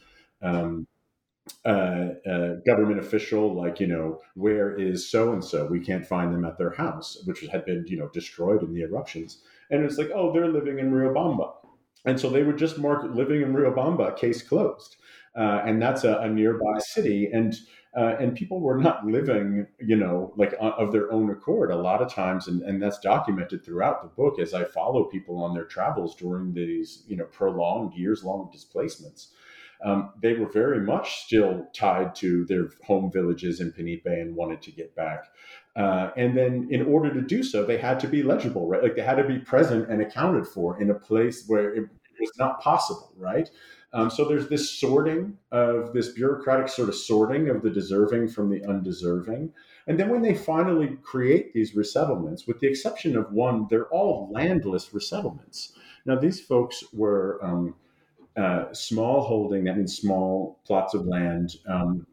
um, 0.42 0.88
uh, 1.66 2.56
government 2.66 3.00
official, 3.00 3.54
like, 3.54 3.80
you 3.80 3.88
know, 3.88 4.22
where 4.36 4.76
is 4.76 5.10
so 5.10 5.34
and 5.34 5.44
so? 5.44 5.66
We 5.66 5.80
can't 5.80 6.06
find 6.06 6.34
them 6.34 6.46
at 6.46 6.58
their 6.58 6.72
house, 6.72 7.22
which 7.26 7.42
had 7.52 7.66
been, 7.66 7.86
you 7.88 7.98
know, 7.98 8.10
destroyed 8.14 8.64
in 8.64 8.74
the 8.74 8.82
eruptions. 8.82 9.42
And 9.70 9.84
it's 9.84 9.98
like, 9.98 10.10
oh, 10.14 10.32
they're 10.32 10.48
living 10.48 10.80
in 10.80 10.92
Riobamba. 10.92 11.54
And 12.06 12.20
so 12.20 12.30
they 12.30 12.44
would 12.44 12.58
just 12.58 12.78
mark 12.78 13.04
living 13.14 13.42
in 13.42 13.54
Riobamba, 13.54 14.18
case 14.18 14.42
closed. 14.42 14.96
Uh, 15.36 15.62
and 15.66 15.82
that's 15.82 16.04
a, 16.04 16.18
a, 16.18 16.30
nearby 16.30 16.80
city. 16.80 17.30
And 17.32 17.54
uh, 17.96 18.16
and 18.20 18.36
people 18.36 18.60
were 18.60 18.78
not 18.78 19.06
living, 19.06 19.66
you 19.80 19.96
know, 19.96 20.32
like 20.36 20.54
uh, 20.62 20.72
of 20.78 20.92
their 20.92 21.12
own 21.12 21.32
accord 21.32 21.72
a 21.72 21.76
lot 21.76 22.02
of 22.02 22.14
times, 22.14 22.48
and, 22.48 22.62
and 22.62 22.82
that's 22.82 23.00
documented 23.00 23.66
throughout 23.66 24.04
the 24.04 24.10
book 24.10 24.40
as 24.40 24.54
I 24.54 24.66
follow 24.66 25.06
people 25.06 25.42
on 25.42 25.56
their 25.56 25.66
travels 25.66 26.16
during 26.16 26.54
these, 26.54 27.04
you 27.08 27.16
know, 27.16 27.26
prolonged 27.26 27.94
years 27.96 28.24
long 28.24 28.50
displacements 28.52 29.34
um, 29.84 30.12
they 30.22 30.34
were 30.34 30.50
very 30.50 30.82
much 30.82 31.26
still 31.26 31.68
tied 31.74 32.16
to 32.16 32.46
their 32.46 32.70
home 32.86 33.12
villages 33.12 33.62
in 33.62 33.72
Penipe 33.72 34.06
and 34.06 34.36
wanted 34.36 34.62
to 34.64 34.72
get 34.72 34.96
back. 34.96 35.26
Uh, 35.76 36.10
and 36.18 36.36
then, 36.36 36.68
in 36.72 36.82
order 36.86 37.14
to 37.14 37.22
do 37.22 37.44
so, 37.44 37.64
they 37.64 37.78
had 37.78 38.00
to 38.00 38.08
be 38.08 38.24
legible, 38.24 38.68
right? 38.68 38.82
Like 38.82 38.96
they 38.96 39.04
had 39.04 39.18
to 39.18 39.28
be 39.28 39.38
present 39.38 39.90
and 39.90 40.02
accounted 40.02 40.48
for 40.48 40.82
in 40.82 40.90
a 40.90 40.96
place 40.96 41.44
where 41.48 41.76
it 41.76 41.88
was 42.20 42.32
not 42.40 42.60
possible, 42.62 43.14
right? 43.16 43.50
Um, 43.94 44.10
so 44.10 44.26
there's 44.26 44.50
this 44.50 44.70
sorting 44.70 45.38
of 45.52 45.94
this 45.94 46.10
bureaucratic 46.10 46.68
sort 46.68 46.90
of 46.90 46.96
sorting 46.96 47.50
of 47.50 47.62
the 47.62 47.70
deserving 47.70 48.28
from 48.28 48.50
the 48.50 48.64
undeserving. 48.68 49.54
And 49.88 49.98
then 49.98 50.10
when 50.10 50.22
they 50.22 50.36
finally 50.36 50.98
create 51.04 51.54
these 51.54 51.74
resettlements, 51.74 52.48
with 52.48 52.60
the 52.60 52.68
exception 52.68 53.16
of 53.16 53.32
one, 53.32 53.68
they're 53.70 53.88
all 53.88 54.30
landless 54.32 54.90
resettlements. 54.90 55.72
Now, 56.06 56.16
these 56.16 56.42
folks 56.42 56.84
were 56.94 57.40
um, 57.42 57.76
uh, 58.38 58.72
small 58.72 59.22
holding, 59.22 59.64
that 59.64 59.78
means 59.78 59.98
small 59.98 60.60
plots 60.66 60.94
of 60.94 61.06
land, 61.06 61.56
um, 61.68 62.06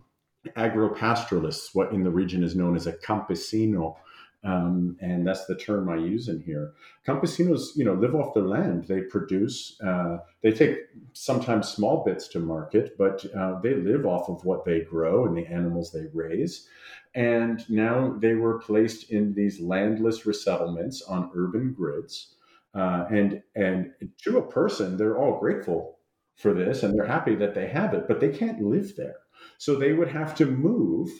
agropastoralists, 0.56 1.74
what 1.74 1.92
in 1.92 2.02
the 2.02 2.10
region 2.10 2.42
is 2.42 2.56
known 2.56 2.76
as 2.76 2.86
a 2.86 2.92
campesino. 2.92 3.96
Um, 4.42 4.98
and 5.00 5.26
that's 5.26 5.46
the 5.46 5.56
term 5.56 5.88
I 5.88 5.96
use 5.96 6.28
in 6.28 6.42
here. 6.42 6.74
Campesinos, 7.06 7.76
you 7.76 7.84
know, 7.84 7.94
live 7.94 8.14
off 8.14 8.34
their 8.34 8.44
land. 8.44 8.84
They 8.84 9.00
produce. 9.00 9.80
Uh, 9.80 10.18
they 10.42 10.52
take 10.52 10.80
sometimes 11.14 11.68
small 11.68 12.04
bits 12.04 12.28
to 12.28 12.40
market, 12.40 12.98
but 12.98 13.24
uh, 13.34 13.58
they 13.60 13.74
live 13.74 14.04
off 14.04 14.28
of 14.28 14.44
what 14.44 14.66
they 14.66 14.80
grow 14.80 15.24
and 15.24 15.36
the 15.36 15.46
animals 15.46 15.92
they 15.92 16.06
raise. 16.12 16.68
And 17.14 17.68
now 17.70 18.16
they 18.18 18.34
were 18.34 18.58
placed 18.58 19.10
in 19.10 19.32
these 19.32 19.60
landless 19.60 20.26
resettlements 20.26 21.00
on 21.08 21.30
urban 21.34 21.72
grids. 21.72 22.34
Uh, 22.74 23.06
and 23.10 23.42
and 23.54 23.92
to 24.24 24.38
a 24.38 24.50
person, 24.50 24.96
they're 24.96 25.16
all 25.16 25.38
grateful 25.38 25.93
for 26.36 26.52
this 26.52 26.82
and 26.82 26.94
they're 26.94 27.06
happy 27.06 27.34
that 27.36 27.54
they 27.54 27.68
have 27.68 27.94
it, 27.94 28.08
but 28.08 28.20
they 28.20 28.30
can't 28.30 28.60
live 28.60 28.96
there. 28.96 29.16
So 29.58 29.76
they 29.76 29.92
would 29.92 30.08
have 30.08 30.34
to 30.36 30.46
move 30.46 31.10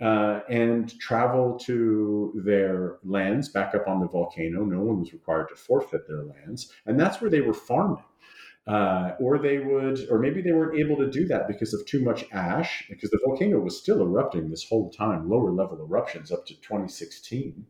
uh, 0.00 0.40
and 0.48 0.98
travel 1.00 1.58
to 1.60 2.42
their 2.44 2.98
lands 3.04 3.48
back 3.48 3.74
up 3.74 3.86
on 3.86 4.00
the 4.00 4.08
volcano. 4.08 4.64
No 4.64 4.80
one 4.80 5.00
was 5.00 5.12
required 5.12 5.48
to 5.48 5.54
forfeit 5.54 6.06
their 6.06 6.24
lands. 6.24 6.72
And 6.86 6.98
that's 6.98 7.20
where 7.20 7.30
they 7.30 7.40
were 7.40 7.54
farming. 7.54 8.04
Uh, 8.66 9.12
or 9.20 9.38
they 9.38 9.58
would, 9.58 10.06
or 10.10 10.18
maybe 10.18 10.40
they 10.40 10.52
weren't 10.52 10.78
able 10.78 10.96
to 10.96 11.10
do 11.10 11.26
that 11.26 11.46
because 11.46 11.74
of 11.74 11.84
too 11.84 12.02
much 12.02 12.24
ash, 12.32 12.86
because 12.88 13.10
the 13.10 13.20
volcano 13.26 13.58
was 13.60 13.78
still 13.78 14.00
erupting 14.00 14.48
this 14.48 14.66
whole 14.66 14.90
time, 14.90 15.28
lower 15.28 15.52
level 15.52 15.78
eruptions 15.78 16.32
up 16.32 16.46
to 16.46 16.54
2016. 16.54 17.66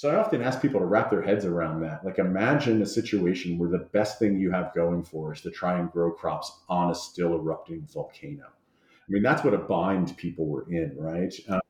So 0.00 0.08
I 0.08 0.16
often 0.16 0.40
ask 0.40 0.62
people 0.62 0.80
to 0.80 0.86
wrap 0.86 1.10
their 1.10 1.20
heads 1.20 1.44
around 1.44 1.82
that. 1.82 2.06
Like 2.06 2.18
imagine 2.18 2.80
a 2.80 2.86
situation 2.86 3.58
where 3.58 3.68
the 3.68 3.86
best 3.92 4.18
thing 4.18 4.40
you 4.40 4.50
have 4.50 4.72
going 4.72 5.04
for 5.04 5.34
is 5.34 5.42
to 5.42 5.50
try 5.50 5.78
and 5.78 5.92
grow 5.92 6.10
crops 6.10 6.50
on 6.70 6.90
a 6.90 6.94
still 6.94 7.34
erupting 7.34 7.86
volcano. 7.92 8.46
I 8.46 9.10
mean, 9.10 9.22
that's 9.22 9.44
what 9.44 9.52
a 9.52 9.58
bind 9.58 10.16
people 10.16 10.46
were 10.46 10.64
in, 10.72 10.96
right? 10.96 11.34
Uh, 11.46 11.60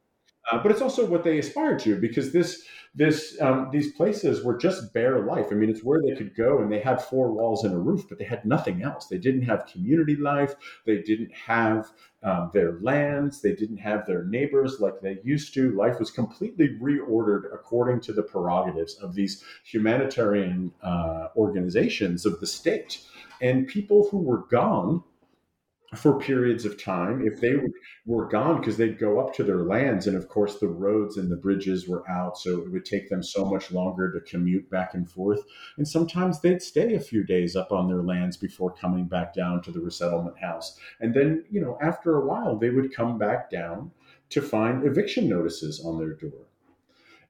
uh, 0.50 0.62
but 0.62 0.72
it's 0.72 0.80
also 0.80 1.06
what 1.06 1.24
they 1.24 1.38
aspire 1.38 1.78
to 1.78 1.96
because 2.00 2.32
this 2.32 2.64
this 2.94 3.40
um, 3.40 3.68
these 3.70 3.92
places 3.92 4.42
were 4.42 4.56
just 4.56 4.92
bare 4.92 5.20
life. 5.24 5.46
I 5.50 5.54
mean, 5.54 5.70
it's 5.70 5.84
where 5.84 6.02
they 6.02 6.16
could 6.16 6.34
go, 6.34 6.58
and 6.58 6.72
they 6.72 6.80
had 6.80 7.00
four 7.00 7.30
walls 7.30 7.62
and 7.62 7.72
a 7.72 7.78
roof, 7.78 8.06
but 8.08 8.18
they 8.18 8.24
had 8.24 8.44
nothing 8.44 8.82
else. 8.82 9.06
They 9.06 9.18
didn't 9.18 9.42
have 9.42 9.66
community 9.66 10.16
life. 10.16 10.54
They 10.86 11.00
didn't 11.02 11.32
have 11.32 11.92
um, 12.24 12.50
their 12.52 12.80
lands. 12.80 13.40
They 13.42 13.54
didn't 13.54 13.78
have 13.78 14.06
their 14.06 14.24
neighbors 14.24 14.80
like 14.80 15.00
they 15.00 15.18
used 15.22 15.54
to. 15.54 15.70
Life 15.76 16.00
was 16.00 16.10
completely 16.10 16.76
reordered 16.80 17.54
according 17.54 18.00
to 18.02 18.12
the 18.12 18.24
prerogatives 18.24 18.94
of 18.96 19.14
these 19.14 19.44
humanitarian 19.64 20.72
uh, 20.82 21.28
organizations 21.36 22.26
of 22.26 22.40
the 22.40 22.46
state. 22.46 23.04
And 23.40 23.68
people 23.68 24.08
who 24.10 24.18
were 24.18 24.44
gone 24.50 25.02
for 25.96 26.18
periods 26.20 26.64
of 26.64 26.82
time. 26.82 27.26
If 27.26 27.40
they 27.40 27.56
were 28.06 28.28
gone 28.28 28.60
because 28.60 28.76
they'd 28.76 28.98
go 28.98 29.18
up 29.18 29.34
to 29.34 29.42
their 29.42 29.62
lands, 29.62 30.06
and 30.06 30.16
of 30.16 30.28
course 30.28 30.58
the 30.58 30.68
roads 30.68 31.16
and 31.16 31.30
the 31.30 31.36
bridges 31.36 31.88
were 31.88 32.08
out, 32.08 32.38
so 32.38 32.60
it 32.60 32.70
would 32.70 32.84
take 32.84 33.08
them 33.08 33.22
so 33.22 33.44
much 33.44 33.72
longer 33.72 34.12
to 34.12 34.20
commute 34.20 34.70
back 34.70 34.94
and 34.94 35.10
forth. 35.10 35.40
And 35.78 35.86
sometimes 35.86 36.40
they'd 36.40 36.62
stay 36.62 36.94
a 36.94 37.00
few 37.00 37.24
days 37.24 37.56
up 37.56 37.72
on 37.72 37.88
their 37.88 38.02
lands 38.02 38.36
before 38.36 38.72
coming 38.72 39.06
back 39.06 39.34
down 39.34 39.62
to 39.62 39.72
the 39.72 39.80
resettlement 39.80 40.38
house. 40.38 40.78
And 41.00 41.12
then, 41.12 41.44
you 41.50 41.60
know, 41.60 41.76
after 41.82 42.16
a 42.16 42.26
while, 42.26 42.56
they 42.56 42.70
would 42.70 42.94
come 42.94 43.18
back 43.18 43.50
down 43.50 43.90
to 44.30 44.40
find 44.40 44.86
eviction 44.86 45.28
notices 45.28 45.84
on 45.84 45.98
their 45.98 46.14
door. 46.14 46.46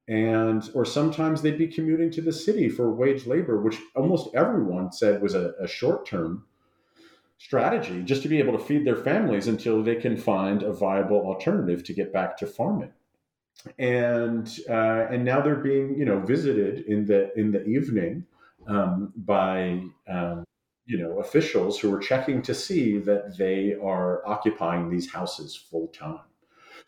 And 0.07 0.69
or 0.75 0.85
sometimes 0.85 1.41
they'd 1.41 1.57
be 1.57 1.69
commuting 1.69 2.11
to 2.11 2.21
the 2.21 2.33
city 2.33 2.69
for 2.69 2.93
wage 2.93 3.27
labor, 3.27 3.61
which 3.63 3.79
almost 3.95 4.35
everyone 4.35 4.93
said 4.93 5.23
was 5.23 5.35
a, 5.35 5.55
a 5.61 5.69
short 5.69 6.05
term 6.05 6.45
strategy 7.41 8.03
just 8.03 8.23
to 8.23 8.29
be 8.29 8.39
able 8.39 8.53
to 8.53 8.63
feed 8.63 8.87
their 8.87 8.97
families 8.97 9.49
until 9.49 9.83
they 9.83 9.97
can 9.97 10.17
find 10.17 10.63
a 10.63 10.73
viable 10.73 11.21
alternative 11.23 11.83
to 11.83 11.95
get 11.95 12.13
back 12.13 12.37
to 12.37 12.47
farming. 12.47 12.93
And 13.79 14.49
uh, 14.69 15.07
and 15.11 15.25
now 15.25 15.41
they're 15.41 15.57
being 15.57 15.99
you 15.99 16.05
know 16.05 16.21
visited 16.21 16.85
in 16.87 17.07
the 17.07 17.37
in 17.39 17.51
the 17.51 17.65
evening 17.65 18.27
um, 18.67 19.13
by 19.17 19.83
um, 20.09 20.45
you 20.87 20.99
know 20.99 21.19
officials 21.19 21.79
who 21.79 21.93
are 21.95 21.99
checking 21.99 22.43
to 22.43 22.55
see 22.55 22.99
that 22.99 23.37
they 23.37 23.75
are 23.83 24.27
occupying 24.27 24.89
these 24.89 25.11
houses 25.11 25.57
full 25.57 25.89
time 25.89 26.30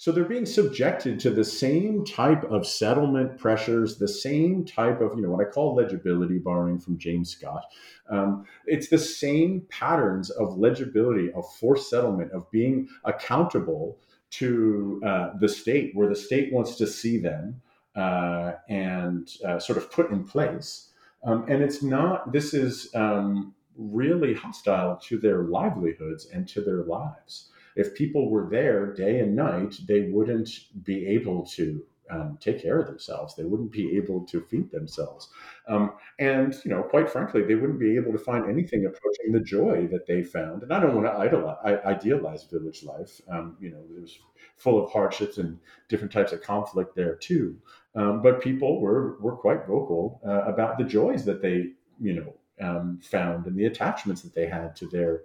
So 0.03 0.11
they're 0.11 0.25
being 0.25 0.47
subjected 0.47 1.21
to 1.21 1.31
the 1.31 1.45
same 1.45 2.05
type 2.05 2.43
of 2.51 2.67
settlement 2.67 3.39
pressures, 3.39 3.99
the 3.99 4.09
same 4.09 4.65
type 4.65 5.01
of, 5.01 5.15
you 5.15 5.23
know, 5.23 5.31
what 5.31 5.47
I 5.47 5.49
call 5.49 5.77
legibility, 5.77 6.39
borrowing 6.39 6.81
from 6.81 6.99
James 6.99 7.31
Scott. 7.31 7.67
Um, 8.11 8.45
it's 8.67 8.89
the 8.89 8.99
same 8.99 9.65
patterns 9.71 10.29
of 10.29 10.59
legibility, 10.59 11.31
of 11.31 11.45
forced 11.55 11.89
settlement, 11.89 12.33
of 12.33 12.51
being 12.51 12.89
accountable 13.05 14.01
to 14.31 15.01
uh, 15.07 15.31
the 15.39 15.49
state, 15.49 15.93
where 15.95 16.09
the 16.09 16.17
state 16.17 16.53
wants 16.53 16.75
to 16.79 16.87
see 16.89 17.19
them 17.19 17.63
uh, 17.95 18.55
and 18.69 19.31
uh, 19.47 19.61
sort 19.61 19.79
of 19.79 19.89
put 19.93 20.11
in 20.11 20.25
place. 20.25 20.89
Um, 21.23 21.47
and 21.49 21.63
it's 21.63 21.81
not, 21.81 22.33
this 22.33 22.55
is 22.55 22.93
um, 22.97 23.55
really 23.77 24.35
hostile 24.35 24.97
to 25.05 25.17
their 25.17 25.45
livelihoods 25.45 26.27
and 26.27 26.49
to 26.49 26.61
their 26.61 26.83
lives. 26.83 27.51
If 27.77 27.95
people 27.95 28.31
were 28.31 28.49
there 28.51 28.93
day 28.93 29.21
and 29.21 29.35
night, 29.35 29.77
they 29.87 30.11
wouldn't 30.11 30.51
be 30.85 31.07
able 31.07 31.45
to 31.47 31.85
um, 32.11 32.37
take 32.41 32.61
care 32.61 32.79
of 32.79 32.87
themselves. 32.87 33.35
They 33.35 33.45
wouldn't 33.45 33.73
be 33.73 33.97
able 33.97 34.25
to 34.27 34.41
feed 34.43 34.71
themselves. 34.71 35.29
Um, 35.69 35.93
and, 36.19 36.55
you 36.65 36.71
know, 36.71 36.83
quite 36.83 37.09
frankly, 37.09 37.43
they 37.43 37.55
wouldn't 37.55 37.81
be 37.81 37.97
able 37.97 38.13
to 38.13 38.19
find 38.19 38.49
anything 38.49 38.85
approaching 38.85 39.33
the 39.33 39.41
joy 39.41 39.87
that 39.91 40.07
they 40.07 40.23
found. 40.23 40.63
And 40.63 40.73
I 40.73 40.81
don't 40.81 40.95
want 40.95 41.07
to 41.07 41.19
idolize, 41.19 41.81
idealize 41.85 42.45
village 42.45 42.83
life. 42.83 43.21
Um, 43.31 43.57
you 43.61 43.71
know, 43.71 43.79
it 43.79 44.01
was 44.01 44.19
full 44.57 44.83
of 44.85 44.93
hardships 44.93 45.39
and 45.39 45.59
different 45.89 46.13
types 46.13 46.33
of 46.33 46.43
conflict 46.43 46.95
there 46.95 47.17
too. 47.17 47.57
Um, 47.95 48.23
but 48.23 48.43
people 48.43 48.81
were, 48.81 49.17
were 49.21 49.37
quite 49.37 49.67
vocal 49.67 50.21
uh, 50.27 50.43
about 50.43 50.79
the 50.79 50.85
joys 50.85 51.25
that 51.25 51.41
they, 51.41 51.73
you 52.01 52.15
know, 52.15 52.35
um, 52.61 53.01
found 53.03 53.47
and 53.47 53.57
the 53.57 53.65
attachments 53.65 54.23
that 54.23 54.35
they 54.35 54.47
had 54.47 54.77
to 54.77 54.87
their 54.87 55.23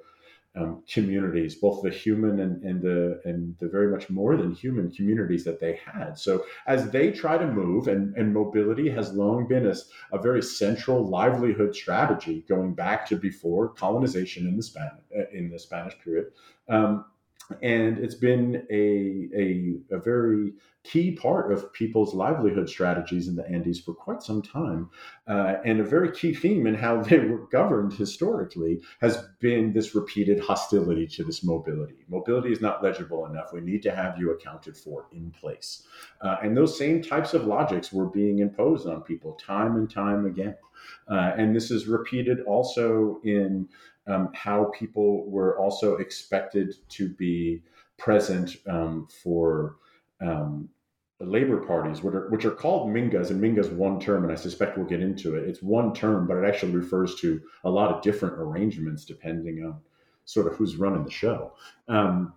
um, 0.58 0.84
communities, 0.92 1.56
both 1.56 1.84
the 1.84 1.90
human 1.90 2.40
and, 2.40 2.64
and 2.64 2.82
the 2.82 3.22
and 3.26 3.56
the 3.60 3.68
very 3.68 3.90
much 3.90 4.10
more 4.10 4.36
than 4.36 4.54
human 4.54 4.92
communities 4.92 5.44
that 5.44 5.60
they 5.60 5.80
had. 5.86 6.18
So 6.18 6.46
as 6.66 6.90
they 6.90 7.12
try 7.12 7.38
to 7.38 7.48
move, 7.48 7.88
and, 7.88 8.16
and 8.16 8.34
mobility 8.34 8.90
has 8.90 9.14
long 9.14 9.48
been 9.48 9.68
a, 9.68 9.76
a 10.12 10.20
very 10.20 10.42
central 10.42 11.08
livelihood 11.08 11.76
strategy 11.76 12.44
going 12.48 12.74
back 12.74 13.08
to 13.10 13.16
before 13.16 13.70
colonization 13.70 14.48
in 14.48 14.58
the 14.58 14.64
Spanish 14.64 15.04
in 15.32 15.50
the 15.50 15.60
Spanish 15.60 15.96
period. 16.04 16.28
Um, 16.70 17.06
and 17.62 17.98
it's 17.98 18.16
been 18.16 18.68
a, 18.70 19.30
a, 19.36 19.96
a, 19.96 20.00
very 20.00 20.54
key 20.84 21.12
part 21.12 21.52
of 21.52 21.72
people's 21.74 22.14
livelihood 22.14 22.70
strategies 22.70 23.28
in 23.28 23.36
the 23.36 23.48
Andes 23.50 23.80
for 23.80 23.94
quite 23.94 24.22
some 24.22 24.42
time. 24.42 24.90
Uh, 25.28 25.56
and 25.66 25.80
a 25.80 25.84
very 25.84 26.12
key 26.12 26.34
theme 26.34 26.68
in 26.68 26.76
how 26.76 27.02
they 27.02 27.20
were 27.20 27.48
governed 27.48 27.94
historically 27.94 28.82
has 29.00 29.24
been 29.40 29.74
this 29.74 29.96
repeated 29.96 30.40
hostility 30.40 31.08
to 31.08 31.24
this 31.24 31.44
mobility. 31.44 32.06
Mobility 32.10 32.52
is 32.52 32.62
not 32.62 32.84
legible 32.84 33.26
enough. 33.26 33.54
We 33.54 33.62
need 33.62 33.82
to 33.84 33.96
have 33.96 34.18
you 34.18 34.32
accounted 34.32 34.76
for 34.76 35.08
in 35.12 35.32
place. 35.32 35.84
Uh, 36.22 36.38
and 36.44 36.56
those 36.56 36.78
same 36.78 37.02
types 37.02 37.34
of 37.34 37.46
logics 37.46 37.94
were 37.94 38.08
being 38.08 38.40
imposed 38.40 38.88
on 38.88 39.02
people 39.04 39.34
time 39.34 39.76
and 39.76 39.90
time 39.90 40.26
again. 40.26 40.56
Uh, 41.10 41.34
and 41.38 41.56
this 41.56 41.72
is 41.72 41.88
repeated 41.88 42.42
also 42.42 43.20
in 43.24 43.68
um, 44.08 44.30
how 44.34 44.72
people 44.78 45.30
were 45.30 45.58
also 45.60 45.96
expected 45.98 46.76
to 46.90 47.10
be 47.10 47.62
present 47.98 48.58
um, 48.68 49.08
for 49.24 49.78
um, 50.22 50.70
labor 51.20 51.58
parties, 51.66 52.04
which 52.04 52.14
are, 52.14 52.30
which 52.30 52.46
are 52.46 52.52
called 52.52 52.90
Mingas, 52.90 53.32
and 53.32 53.42
Minga's 53.42 53.70
one 53.70 54.00
term, 54.00 54.24
and 54.24 54.32
I 54.32 54.36
suspect 54.36 54.78
we'll 54.78 54.88
get 54.88 55.02
into 55.02 55.36
it. 55.36 55.48
It's 55.48 55.62
one 55.62 55.94
term, 55.94 56.28
but 56.28 56.38
it 56.38 56.46
actually 56.46 56.74
refers 56.74 57.16
to 57.16 57.42
a 57.64 57.70
lot 57.70 57.92
of 57.92 58.02
different 58.02 58.36
arrangements 58.36 59.04
depending 59.04 59.66
on 59.66 59.80
sort 60.26 60.48
of 60.48 60.56
who's 60.56 60.76
running 60.76 61.04
the 61.04 61.12
show. 61.12 61.54
Um, 61.88 62.34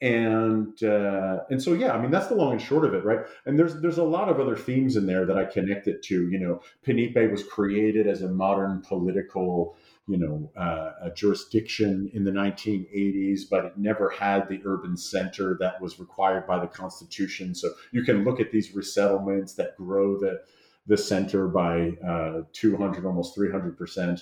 and 0.00 0.82
uh, 0.82 1.40
and 1.50 1.62
so 1.62 1.72
yeah, 1.72 1.92
I 1.92 2.00
mean 2.00 2.10
that's 2.10 2.28
the 2.28 2.34
long 2.34 2.52
and 2.52 2.60
short 2.60 2.84
of 2.84 2.94
it, 2.94 3.04
right? 3.04 3.20
And 3.44 3.58
there's 3.58 3.80
there's 3.80 3.98
a 3.98 4.04
lot 4.04 4.28
of 4.28 4.40
other 4.40 4.56
themes 4.56 4.96
in 4.96 5.06
there 5.06 5.26
that 5.26 5.36
I 5.38 5.44
connect 5.44 5.88
it 5.88 6.02
to. 6.04 6.28
You 6.28 6.38
know, 6.38 6.60
Penipe 6.84 7.30
was 7.30 7.42
created 7.44 8.06
as 8.06 8.22
a 8.22 8.28
modern 8.28 8.82
political 8.82 9.76
you 10.08 10.16
know, 10.16 10.50
uh, 10.56 11.10
jurisdiction 11.10 12.08
in 12.14 12.22
the 12.22 12.30
1980s, 12.30 13.40
but 13.50 13.64
it 13.64 13.76
never 13.76 14.08
had 14.08 14.48
the 14.48 14.60
urban 14.64 14.96
center 14.96 15.56
that 15.58 15.80
was 15.80 15.98
required 15.98 16.46
by 16.46 16.60
the 16.60 16.66
Constitution. 16.68 17.54
So 17.54 17.72
you 17.90 18.04
can 18.04 18.22
look 18.24 18.38
at 18.38 18.52
these 18.52 18.72
resettlements 18.72 19.56
that 19.56 19.76
grow 19.76 20.18
the 20.18 20.42
the 20.88 20.96
center 20.96 21.48
by 21.48 21.90
uh, 22.06 22.42
200, 22.52 23.04
almost 23.04 23.34
300 23.34 23.76
percent, 23.76 24.20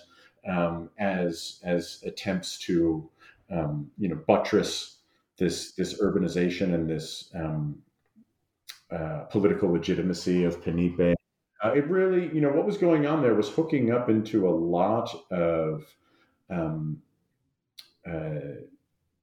um, 0.48 0.88
as 0.98 1.60
as 1.62 2.02
attempts 2.06 2.58
to 2.60 3.08
um, 3.50 3.90
you 3.98 4.08
know 4.08 4.16
buttress 4.26 5.00
this 5.38 5.72
this 5.72 6.00
urbanization 6.00 6.74
and 6.74 6.88
this 6.88 7.30
um, 7.34 7.78
uh, 8.90 9.20
political 9.30 9.72
legitimacy 9.72 10.44
of 10.44 10.62
Penipe 10.62 11.16
uh, 11.64 11.72
it 11.72 11.88
really, 11.88 12.34
you 12.34 12.40
know, 12.42 12.50
what 12.50 12.66
was 12.66 12.76
going 12.76 13.06
on 13.06 13.22
there 13.22 13.34
was 13.34 13.48
hooking 13.48 13.90
up 13.90 14.10
into 14.10 14.46
a 14.46 14.50
lot 14.50 15.14
of 15.30 15.84
um, 16.50 17.00
uh, 18.06 18.60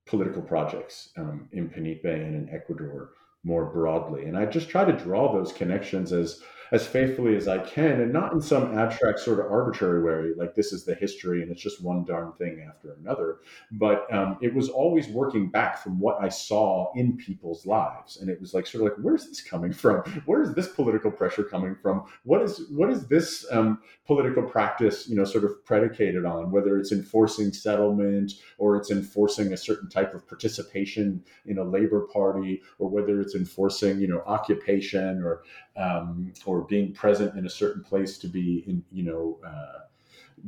political 0.08 0.42
projects 0.42 1.10
um, 1.18 1.48
in 1.52 1.70
Penipe 1.70 2.04
and 2.04 2.36
in 2.36 2.50
Ecuador 2.52 3.12
more 3.44 3.66
broadly. 3.66 4.26
And 4.26 4.36
I 4.36 4.48
just 4.48 4.70
try 4.70 4.84
to 4.84 4.92
draw 4.92 5.32
those 5.32 5.54
connections 5.54 6.12
as 6.12 6.42
as 6.72 6.88
faithfully 6.88 7.36
as 7.36 7.48
I 7.50 7.58
can, 7.60 8.00
and 8.00 8.14
not 8.14 8.32
in 8.32 8.42
some 8.42 8.78
abstract 8.78 9.20
sort 9.20 9.40
of 9.40 9.52
arbitrary 9.52 10.02
way, 10.02 10.34
like 10.38 10.56
this 10.56 10.72
is 10.72 10.86
the 10.86 10.96
history 10.96 11.42
and 11.42 11.52
it's 11.52 11.62
just 11.62 11.84
one 11.84 12.06
darn 12.06 12.32
thing 12.34 12.66
after 12.68 12.94
another. 12.94 13.40
But 13.72 14.12
um, 14.14 14.38
it 14.42 14.54
was 14.54 14.70
always 14.70 15.08
working 15.10 15.50
back 15.50 15.84
from 15.84 16.00
what 16.00 16.22
I 16.22 16.30
saw 16.30 16.92
in 16.96 17.18
people's 17.18 17.66
lives, 17.66 18.18
and 18.18 18.30
it 18.30 18.40
was 18.40 18.54
like 18.54 18.66
sort 18.66 18.86
of 18.86 18.92
like, 18.92 19.04
where's 19.04 19.28
this 19.28 19.42
coming 19.42 19.74
from? 19.74 20.02
Where 20.26 20.42
is 20.42 20.54
this 20.54 20.70
political 20.70 21.12
pressure 21.12 21.44
coming 21.44 21.76
from? 21.76 22.06
What 22.24 22.42
is 22.42 22.64
what 22.70 22.90
is 22.90 23.08
this 23.08 23.46
um, 23.52 23.80
political 24.08 24.44
practice, 24.44 25.10
you 25.10 25.16
know, 25.16 25.26
sort 25.26 25.44
of 25.44 25.66
predicated 25.66 26.26
on? 26.26 26.52
Whether 26.52 26.78
it's 26.78 26.94
enforcing 26.94 27.52
settlement 27.52 28.34
or 28.58 28.78
it's 28.78 28.92
enforcing 28.92 29.52
a 29.52 29.58
certain 29.58 29.90
type 29.90 30.14
of 30.14 30.26
participation 30.28 31.24
in 31.46 31.58
a 31.58 31.64
labor 31.64 32.08
party, 32.14 32.62
or 32.80 32.90
whether 32.90 33.20
it's 33.20 33.36
enforcing, 33.36 34.00
you 34.00 34.08
know, 34.08 34.22
occupation 34.26 35.22
or 35.22 35.44
um, 35.78 36.34
or 36.46 36.62
being 36.62 36.94
present 36.94 37.38
in 37.38 37.46
a 37.46 37.50
certain 37.50 37.84
place 37.84 38.18
to 38.20 38.28
be, 38.28 38.64
in, 38.68 38.84
you 38.92 39.04
know, 39.04 39.40
uh, 39.46 39.80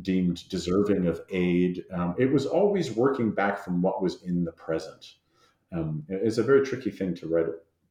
deemed 0.02 0.48
deserving 0.50 1.08
of 1.08 1.22
aid. 1.30 1.86
Um, 1.94 2.16
it 2.18 2.32
was 2.32 2.46
always 2.46 2.92
working 2.92 3.32
back 3.32 3.64
from 3.64 3.82
what 3.82 4.02
was 4.02 4.24
in 4.24 4.44
the 4.44 4.52
present. 4.52 5.16
Um, 5.72 6.04
it's 6.10 6.38
a 6.38 6.44
very 6.44 6.66
tricky 6.66 6.92
thing 6.92 7.16
to 7.16 7.28
write 7.28 7.46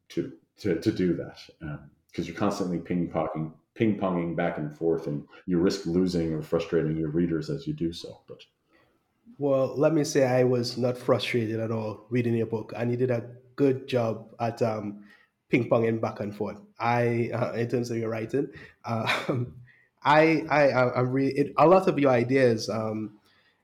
to 0.09 0.31
to, 0.59 0.79
to 0.79 0.91
do 0.91 1.15
that 1.15 1.39
because 1.57 2.25
um, 2.25 2.25
you're 2.25 2.35
constantly 2.35 2.77
ping 2.77 3.09
ponging 3.09 3.51
ping 3.73 3.97
ponging 3.97 4.35
back 4.35 4.57
and 4.57 4.75
forth, 4.77 5.07
and 5.07 5.25
you 5.45 5.57
risk 5.59 5.85
losing 5.85 6.33
or 6.33 6.41
frustrating 6.41 6.95
your 6.97 7.09
readers 7.09 7.49
as 7.49 7.67
you 7.67 7.73
do 7.73 7.91
so. 7.91 8.21
But 8.27 8.43
well, 9.37 9.73
let 9.75 9.93
me 9.93 10.03
say 10.03 10.25
I 10.25 10.43
was 10.43 10.77
not 10.77 10.97
frustrated 10.97 11.59
at 11.59 11.71
all 11.71 12.05
reading 12.09 12.35
your 12.35 12.45
book, 12.45 12.73
and 12.75 12.91
you 12.91 12.97
did 12.97 13.11
a 13.11 13.29
good 13.55 13.87
job 13.87 14.33
at 14.39 14.61
um, 14.61 15.03
ping 15.49 15.69
ponging 15.69 15.99
back 15.99 16.19
and 16.19 16.35
forth. 16.35 16.59
I, 16.83 17.31
uh, 17.33 17.53
in 17.53 17.69
terms 17.69 17.89
of 17.89 17.97
your 17.97 18.09
writing, 18.09 18.49
um, 18.83 19.55
I, 20.03 20.43
I, 20.49 20.99
I'm 20.99 21.11
really 21.11 21.31
it, 21.31 21.53
a 21.57 21.65
lot 21.65 21.87
of 21.87 21.97
your 21.97 22.11
ideas, 22.11 22.69
um, 22.69 23.19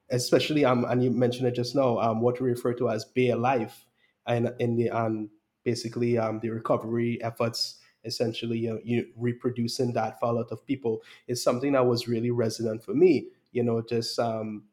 especially 0.10 0.64
um, 0.64 0.86
and 0.86 1.04
you 1.04 1.12
mentioned 1.12 1.48
it 1.48 1.56
just 1.56 1.76
now, 1.76 2.00
um, 2.00 2.22
what 2.22 2.40
we 2.40 2.50
refer 2.50 2.74
to 2.76 2.90
as 2.90 3.04
Bare 3.04 3.36
Life, 3.36 3.86
and 4.26 4.54
in 4.60 4.78
the 4.78 4.90
um, 4.90 5.30
basically 5.66 6.18
um, 6.18 6.40
the 6.40 6.50
recovery 6.50 7.22
efforts, 7.22 7.80
essentially 8.06 8.60
you, 8.60 8.70
know, 8.70 8.80
you 8.84 9.08
reproducing 9.18 9.92
that 9.94 10.18
for 10.20 10.28
a 10.30 10.32
lot 10.32 10.52
of 10.52 10.66
people 10.66 11.02
is 11.28 11.44
something 11.44 11.74
that 11.74 11.86
was 11.86 12.08
really 12.08 12.32
resonant 12.32 12.84
for 12.84 12.94
me. 12.94 13.28
You 13.52 13.64
know, 13.64 13.82
just 13.82 14.18
um, 14.18 14.64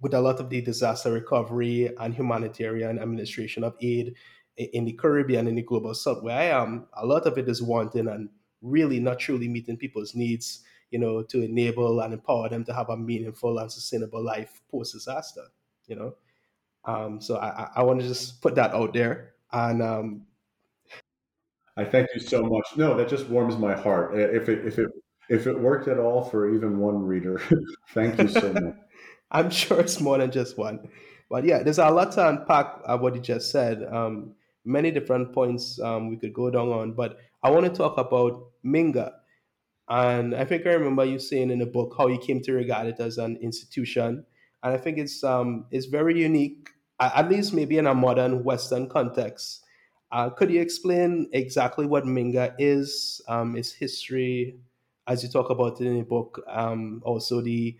with 0.00 0.14
a 0.14 0.20
lot 0.20 0.38
of 0.38 0.48
the 0.48 0.60
disaster 0.60 1.12
recovery 1.12 1.90
and 1.98 2.14
humanitarian 2.14 2.98
administration 2.98 3.64
of 3.64 3.74
aid 3.80 4.14
in 4.56 4.84
the 4.84 4.92
Caribbean, 4.92 5.48
in 5.48 5.56
the 5.56 5.62
global 5.62 5.94
south, 5.94 6.22
where 6.22 6.38
I 6.38 6.44
am, 6.44 6.86
a 6.94 7.06
lot 7.06 7.26
of 7.26 7.38
it 7.38 7.48
is 7.48 7.62
wanting 7.62 8.08
and 8.08 8.28
really 8.62 9.00
not 9.00 9.18
truly 9.18 9.48
meeting 9.48 9.76
people's 9.76 10.14
needs, 10.14 10.62
you 10.90 10.98
know, 10.98 11.22
to 11.22 11.42
enable 11.42 12.00
and 12.00 12.14
empower 12.14 12.48
them 12.48 12.64
to 12.64 12.74
have 12.74 12.88
a 12.88 12.96
meaningful 12.96 13.58
and 13.58 13.70
sustainable 13.70 14.24
life 14.24 14.62
post 14.70 14.92
disaster, 14.92 15.44
you 15.86 15.96
know. 15.96 16.14
Um, 16.84 17.20
so 17.20 17.36
I, 17.36 17.68
I 17.76 17.82
want 17.82 18.00
to 18.00 18.06
just 18.06 18.42
put 18.42 18.54
that 18.56 18.72
out 18.72 18.92
there. 18.92 19.34
And 19.52 19.82
um, 19.82 20.26
I 21.76 21.84
thank 21.84 22.08
you 22.14 22.20
so 22.20 22.42
much. 22.42 22.66
No, 22.76 22.96
that 22.96 23.08
just 23.08 23.28
warms 23.28 23.56
my 23.56 23.74
heart. 23.74 24.16
If 24.18 24.48
it 24.48 24.66
if 24.66 24.78
it 24.78 24.88
if 25.28 25.46
it 25.46 25.58
worked 25.58 25.88
at 25.88 25.98
all 25.98 26.22
for 26.22 26.54
even 26.54 26.78
one 26.78 27.02
reader, 27.02 27.40
thank 27.90 28.20
you 28.20 28.28
so 28.28 28.52
much. 28.52 28.74
I'm 29.30 29.50
sure 29.50 29.80
it's 29.80 30.00
more 30.00 30.18
than 30.18 30.30
just 30.30 30.56
one. 30.56 30.88
But 31.30 31.44
yeah, 31.44 31.62
there's 31.62 31.78
a 31.78 31.88
lot 31.90 32.12
to 32.12 32.28
unpack 32.28 32.80
of 32.84 33.00
what 33.00 33.14
you 33.14 33.20
just 33.20 33.50
said. 33.50 33.82
Um, 33.90 34.34
many 34.64 34.90
different 34.90 35.32
points 35.32 35.78
um, 35.80 36.08
we 36.08 36.16
could 36.16 36.32
go 36.32 36.50
down 36.50 36.68
on, 36.68 36.92
but 36.92 37.18
I 37.42 37.50
want 37.50 37.66
to 37.66 37.72
talk 37.72 37.98
about 37.98 38.50
Minga. 38.64 39.12
And 39.88 40.34
I 40.34 40.44
think 40.44 40.66
I 40.66 40.72
remember 40.72 41.04
you 41.04 41.18
saying 41.18 41.50
in 41.50 41.58
the 41.58 41.66
book 41.66 41.94
how 41.98 42.06
you 42.06 42.18
came 42.18 42.40
to 42.42 42.52
regard 42.52 42.86
it 42.86 43.00
as 43.00 43.18
an 43.18 43.36
institution. 43.42 44.24
And 44.62 44.72
I 44.72 44.78
think 44.78 44.96
it's 44.96 45.22
um, 45.22 45.66
it's 45.70 45.86
very 45.86 46.18
unique, 46.18 46.70
at 46.98 47.28
least 47.28 47.52
maybe 47.52 47.76
in 47.76 47.86
a 47.86 47.94
modern 47.94 48.44
Western 48.44 48.88
context. 48.88 49.60
Uh, 50.10 50.30
could 50.30 50.50
you 50.50 50.60
explain 50.60 51.28
exactly 51.32 51.86
what 51.86 52.04
Minga 52.04 52.54
is, 52.58 53.20
um, 53.28 53.56
its 53.56 53.72
history, 53.72 54.56
as 55.06 55.22
you 55.22 55.28
talk 55.28 55.50
about 55.50 55.80
it 55.80 55.86
in 55.86 55.98
the 55.98 56.04
book, 56.04 56.42
um, 56.48 57.02
also 57.04 57.40
the 57.40 57.76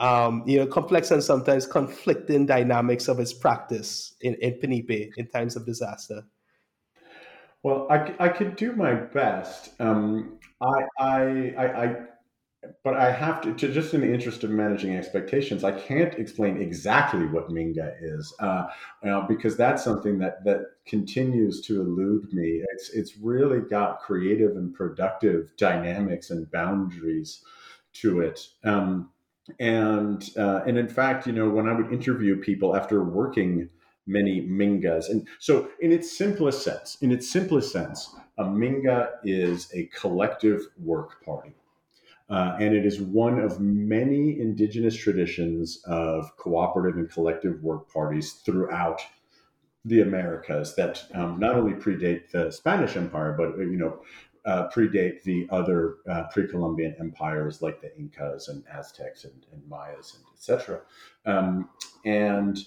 um, 0.00 0.42
you 0.46 0.58
know 0.58 0.66
complex 0.66 1.10
and 1.10 1.22
sometimes 1.22 1.66
conflicting 1.66 2.46
dynamics 2.46 3.06
of 3.06 3.20
its 3.20 3.32
practice 3.32 4.14
in, 4.22 4.34
in 4.36 4.58
Penipe 4.58 5.12
in 5.16 5.26
times 5.28 5.54
of 5.54 5.64
disaster? 5.64 6.22
Well, 7.62 7.86
I, 7.90 8.14
I 8.18 8.28
could 8.30 8.56
do 8.56 8.72
my 8.72 8.94
best. 8.94 9.78
Um, 9.80 10.38
I, 10.62 10.84
I, 10.98 11.54
I, 11.58 11.84
I 11.84 11.96
but 12.84 12.94
I 12.94 13.10
have 13.10 13.40
to, 13.42 13.54
to, 13.54 13.72
just 13.72 13.94
in 13.94 14.02
the 14.02 14.12
interest 14.12 14.44
of 14.44 14.50
managing 14.50 14.96
expectations, 14.96 15.64
I 15.64 15.72
can't 15.72 16.14
explain 16.14 16.60
exactly 16.60 17.26
what 17.26 17.48
Minga 17.48 17.94
is 18.00 18.34
uh, 18.38 18.66
uh, 19.06 19.26
because 19.26 19.56
that's 19.56 19.82
something 19.82 20.18
that 20.18 20.44
that 20.44 20.66
continues 20.86 21.60
to 21.62 21.80
elude 21.80 22.32
me. 22.32 22.62
It's 22.72 22.90
it's 22.90 23.16
really 23.18 23.60
got 23.60 24.00
creative 24.00 24.56
and 24.56 24.74
productive 24.74 25.52
dynamics 25.56 26.30
and 26.30 26.50
boundaries 26.50 27.42
to 27.94 28.20
it. 28.20 28.46
Um, 28.64 29.10
and 29.58 30.28
uh, 30.36 30.62
and 30.66 30.78
in 30.78 30.88
fact, 30.88 31.26
you 31.26 31.32
know, 31.32 31.48
when 31.48 31.68
I 31.68 31.72
would 31.72 31.92
interview 31.92 32.36
people 32.40 32.76
after 32.76 33.02
working 33.02 33.68
many 34.06 34.42
Mingas, 34.42 35.08
and 35.08 35.26
so 35.38 35.68
in 35.80 35.92
its 35.92 36.16
simplest 36.16 36.62
sense, 36.62 36.96
in 37.00 37.12
its 37.12 37.30
simplest 37.30 37.72
sense, 37.72 38.14
a 38.38 38.44
Minga 38.44 39.10
is 39.24 39.70
a 39.74 39.84
collective 39.86 40.66
work 40.78 41.24
party. 41.24 41.54
Uh, 42.28 42.56
and 42.60 42.72
it 42.74 42.86
is 42.86 43.00
one 43.00 43.40
of 43.40 43.60
many 43.60 44.38
indigenous 44.38 44.94
traditions 44.94 45.82
of 45.86 46.36
cooperative 46.36 46.96
and 46.96 47.10
collective 47.10 47.60
work 47.60 47.92
parties 47.92 48.34
throughout 48.44 49.00
the 49.84 50.00
Americas 50.02 50.76
that 50.76 51.04
um, 51.14 51.40
not 51.40 51.56
only 51.56 51.72
predate 51.72 52.30
the 52.30 52.50
Spanish 52.50 52.96
Empire, 52.96 53.34
but 53.36 53.58
you 53.58 53.76
know 53.76 54.00
uh, 54.46 54.68
predate 54.68 55.22
the 55.22 55.46
other 55.50 55.96
uh, 56.08 56.24
pre-Columbian 56.32 56.94
empires 56.98 57.62
like 57.62 57.80
the 57.80 57.94
Incas 57.96 58.48
and 58.48 58.64
Aztecs 58.72 59.24
and, 59.24 59.46
and 59.52 59.62
Mayas 59.68 60.16
and 60.16 60.24
etc. 60.34 60.80
Um, 61.26 61.68
and 62.04 62.58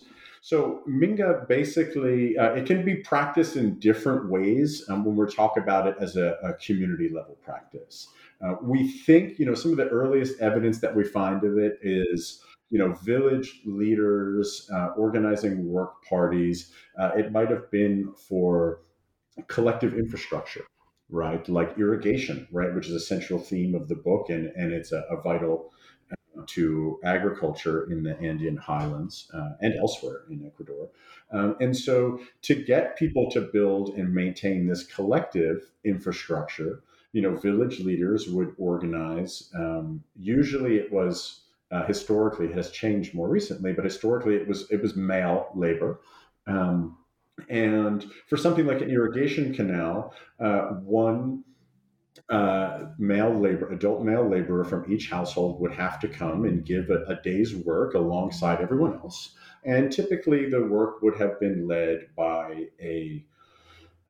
so 0.41 0.81
Minga 0.87 1.47
basically 1.47 2.37
uh, 2.37 2.51
it 2.51 2.65
can 2.65 2.83
be 2.83 2.95
practiced 2.95 3.55
in 3.55 3.79
different 3.79 4.29
ways 4.29 4.85
um, 4.89 5.05
when 5.05 5.15
we're 5.15 5.29
about 5.57 5.87
it 5.87 5.95
as 5.99 6.17
a, 6.17 6.37
a 6.43 6.53
community 6.55 7.09
level 7.09 7.37
practice. 7.43 8.09
Uh, 8.43 8.55
we 8.61 8.87
think, 8.87 9.39
you 9.39 9.45
know, 9.45 9.53
some 9.53 9.71
of 9.71 9.77
the 9.77 9.87
earliest 9.87 10.39
evidence 10.41 10.79
that 10.79 10.93
we 10.93 11.03
find 11.03 11.43
of 11.43 11.57
it 11.57 11.79
is, 11.81 12.43
you 12.69 12.77
know, 12.77 12.91
village 12.93 13.61
leaders 13.65 14.69
uh, 14.73 14.87
organizing 14.97 15.65
work 15.65 16.03
parties. 16.03 16.73
Uh, 16.99 17.11
it 17.15 17.31
might 17.31 17.49
have 17.49 17.71
been 17.71 18.11
for 18.27 18.81
collective 19.47 19.93
infrastructure, 19.93 20.65
right? 21.13 21.47
Like 21.47 21.77
irrigation, 21.77 22.47
right, 22.51 22.73
which 22.73 22.87
is 22.87 22.95
a 22.95 22.99
central 22.99 23.39
theme 23.39 23.75
of 23.75 23.87
the 23.87 23.95
book, 23.95 24.29
and 24.29 24.51
and 24.55 24.73
it's 24.73 24.91
a, 24.91 25.05
a 25.09 25.21
vital 25.21 25.71
uh, 26.11 26.41
to 26.47 26.99
agriculture 27.05 27.89
in 27.91 28.03
the 28.03 28.19
Andean 28.19 28.57
highlands 28.57 29.29
uh, 29.33 29.51
and 29.61 29.75
elsewhere 29.75 30.23
in 30.29 30.45
Ecuador. 30.45 30.89
Um, 31.31 31.55
and 31.61 31.77
so, 31.77 32.19
to 32.41 32.55
get 32.55 32.97
people 32.97 33.29
to 33.31 33.41
build 33.41 33.89
and 33.89 34.13
maintain 34.13 34.67
this 34.67 34.83
collective 34.83 35.71
infrastructure, 35.85 36.83
you 37.11 37.21
know, 37.21 37.35
village 37.35 37.79
leaders 37.79 38.27
would 38.27 38.55
organize. 38.57 39.51
Um, 39.55 40.03
usually, 40.15 40.77
it 40.77 40.91
was 40.91 41.41
uh, 41.71 41.85
historically 41.85 42.47
it 42.47 42.55
has 42.55 42.71
changed 42.71 43.13
more 43.13 43.29
recently, 43.29 43.71
but 43.71 43.85
historically 43.85 44.35
it 44.35 44.47
was 44.47 44.69
it 44.71 44.81
was 44.81 44.95
male 44.95 45.49
labor. 45.55 45.99
Um, 46.47 46.97
and 47.49 48.05
for 48.27 48.37
something 48.37 48.65
like 48.65 48.81
an 48.81 48.89
irrigation 48.89 49.53
canal, 49.53 50.13
uh, 50.39 50.67
one 50.81 51.43
uh, 52.29 52.85
male 52.97 53.33
labor, 53.33 53.71
adult 53.71 54.03
male 54.03 54.27
laborer 54.27 54.63
from 54.63 54.91
each 54.91 55.09
household 55.09 55.59
would 55.59 55.73
have 55.73 55.99
to 55.99 56.07
come 56.07 56.45
and 56.45 56.65
give 56.65 56.89
a, 56.89 57.03
a, 57.05 57.21
day's 57.23 57.55
work 57.55 57.95
alongside 57.95 58.61
everyone 58.61 58.93
else. 58.93 59.33
And 59.65 59.91
typically, 59.91 60.49
the 60.49 60.63
work 60.63 61.01
would 61.01 61.17
have 61.19 61.39
been 61.39 61.67
led 61.67 62.07
by 62.15 62.67
a 62.79 63.25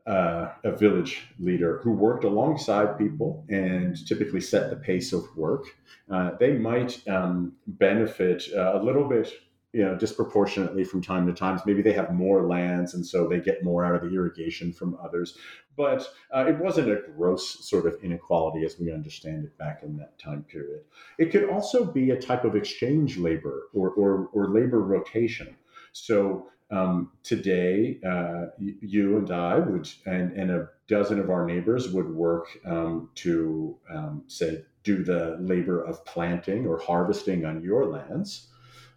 uh, 0.05 0.51
a 0.65 0.75
village 0.75 1.29
leader 1.39 1.79
who 1.81 1.91
worked 1.91 2.25
alongside 2.25 2.97
people 2.97 3.45
and 3.49 4.05
typically 4.05 4.41
set 4.41 4.69
the 4.69 4.75
pace 4.75 5.13
of 5.13 5.23
work, 5.37 5.63
uh, 6.11 6.31
they 6.39 6.57
might 6.57 7.07
um, 7.07 7.53
benefit 7.67 8.43
uh, 8.55 8.79
a 8.79 8.83
little 8.83 9.07
bit, 9.07 9.31
you 9.73 9.83
know, 9.83 9.95
disproportionately 9.95 10.83
from 10.83 11.01
time 11.01 11.25
to 11.25 11.33
time. 11.33 11.59
Maybe 11.65 11.81
they 11.81 11.93
have 11.93 12.13
more 12.13 12.47
lands 12.47 12.93
and 12.93 13.05
so 13.05 13.27
they 13.27 13.39
get 13.39 13.63
more 13.63 13.83
out 13.83 13.95
of 13.95 14.01
the 14.01 14.15
irrigation 14.15 14.71
from 14.71 14.97
others. 15.03 15.35
But 15.75 16.07
uh, 16.33 16.45
it 16.47 16.59
wasn't 16.59 16.91
a 16.91 17.01
gross 17.17 17.67
sort 17.67 17.87
of 17.87 17.97
inequality 18.03 18.63
as 18.65 18.79
we 18.79 18.93
understand 18.93 19.43
it 19.43 19.57
back 19.57 19.81
in 19.81 19.97
that 19.97 20.19
time 20.19 20.43
period. 20.43 20.83
It 21.17 21.31
could 21.31 21.49
also 21.49 21.83
be 21.83 22.11
a 22.11 22.21
type 22.21 22.45
of 22.45 22.55
exchange 22.55 23.17
labor 23.17 23.63
or, 23.73 23.89
or, 23.89 24.29
or 24.31 24.49
labor 24.49 24.79
rotation. 24.79 25.55
So 25.91 26.49
um, 26.69 27.11
today, 27.23 27.99
uh, 28.07 28.45
you 28.59 29.17
and 29.17 29.31
I 29.31 29.57
would, 29.57 29.89
and, 30.05 30.31
and 30.33 30.51
a 30.51 30.69
dozen 30.87 31.19
of 31.19 31.29
our 31.29 31.45
neighbors 31.45 31.91
would 31.91 32.09
work 32.09 32.47
um, 32.65 33.09
to, 33.15 33.75
um, 33.91 34.23
say, 34.27 34.63
do 34.83 35.03
the 35.03 35.37
labor 35.39 35.83
of 35.83 36.03
planting 36.05 36.67
or 36.67 36.77
harvesting 36.77 37.45
on 37.45 37.63
your 37.63 37.85
lands, 37.85 38.49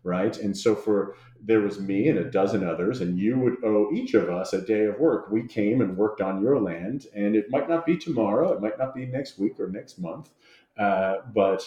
right? 0.07 0.37
And 0.39 0.57
so 0.57 0.75
for 0.75 1.15
there 1.43 1.61
was 1.61 1.81
me 1.81 2.09
and 2.09 2.19
a 2.19 2.31
dozen 2.31 2.67
others, 2.67 3.01
and 3.01 3.19
you 3.19 3.39
would 3.39 3.63
owe 3.65 3.91
each 3.93 4.15
of 4.15 4.31
us 4.31 4.53
a 4.53 4.61
day 4.61 4.85
of 4.85 4.99
work. 4.99 5.31
We 5.31 5.47
came 5.47 5.81
and 5.81 5.97
worked 5.97 6.21
on 6.21 6.43
your 6.43 6.61
land, 6.61 7.07
and 7.15 7.37
it 7.37 7.51
might 7.51 7.69
not 7.69 7.85
be 7.85 7.97
tomorrow, 7.97 8.53
it 8.53 8.63
might 8.63 8.79
not 8.79 8.95
be 8.95 9.07
next 9.07 9.39
week 9.39 9.61
or 9.61 9.69
next 9.69 9.99
month, 9.99 10.31
uh, 10.79 11.17
but 11.35 11.63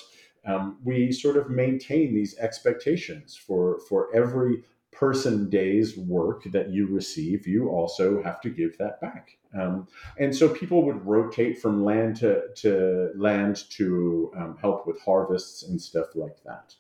um, 0.46 0.78
we 0.84 1.12
sort 1.12 1.38
of 1.38 1.50
maintain 1.50 2.16
these 2.16 2.38
expectations 2.40 3.36
for 3.36 3.80
for 3.88 4.10
every 4.16 4.64
person 4.92 5.50
day's 5.50 5.98
work 5.98 6.44
that 6.52 6.70
you 6.70 6.88
receive, 6.88 7.48
you 7.48 7.70
also 7.70 8.22
have 8.24 8.42
to 8.42 8.50
give 8.50 8.78
that 8.78 9.00
back. 9.00 9.38
Um, 9.58 9.88
and 10.18 10.36
so 10.36 10.50
people 10.50 10.84
would 10.84 11.06
rotate 11.06 11.60
from 11.62 11.84
land 11.84 12.18
to, 12.18 12.54
to 12.58 13.12
land 13.16 13.70
to 13.72 14.32
um, 14.36 14.58
help 14.60 14.86
with 14.86 15.00
harvests 15.02 15.64
and 15.64 15.82
stuff 15.82 16.16
like 16.16 16.38
that. 16.44 16.76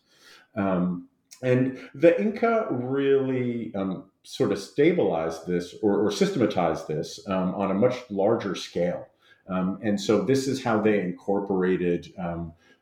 Um, 0.55 1.08
and 1.41 1.79
the 1.93 2.19
Inca 2.19 2.67
really 2.69 3.73
um, 3.75 4.05
sort 4.23 4.51
of 4.51 4.59
stabilized 4.59 5.47
this 5.47 5.75
or, 5.81 6.05
or 6.05 6.11
systematized 6.11 6.87
this 6.87 7.19
um, 7.27 7.55
on 7.55 7.71
a 7.71 7.73
much 7.73 7.95
larger 8.09 8.55
scale. 8.55 9.07
Um, 9.47 9.79
and 9.81 9.99
so 9.99 10.23
this 10.23 10.47
is 10.47 10.63
how 10.63 10.79
they 10.79 10.99
incorporated 11.01 12.13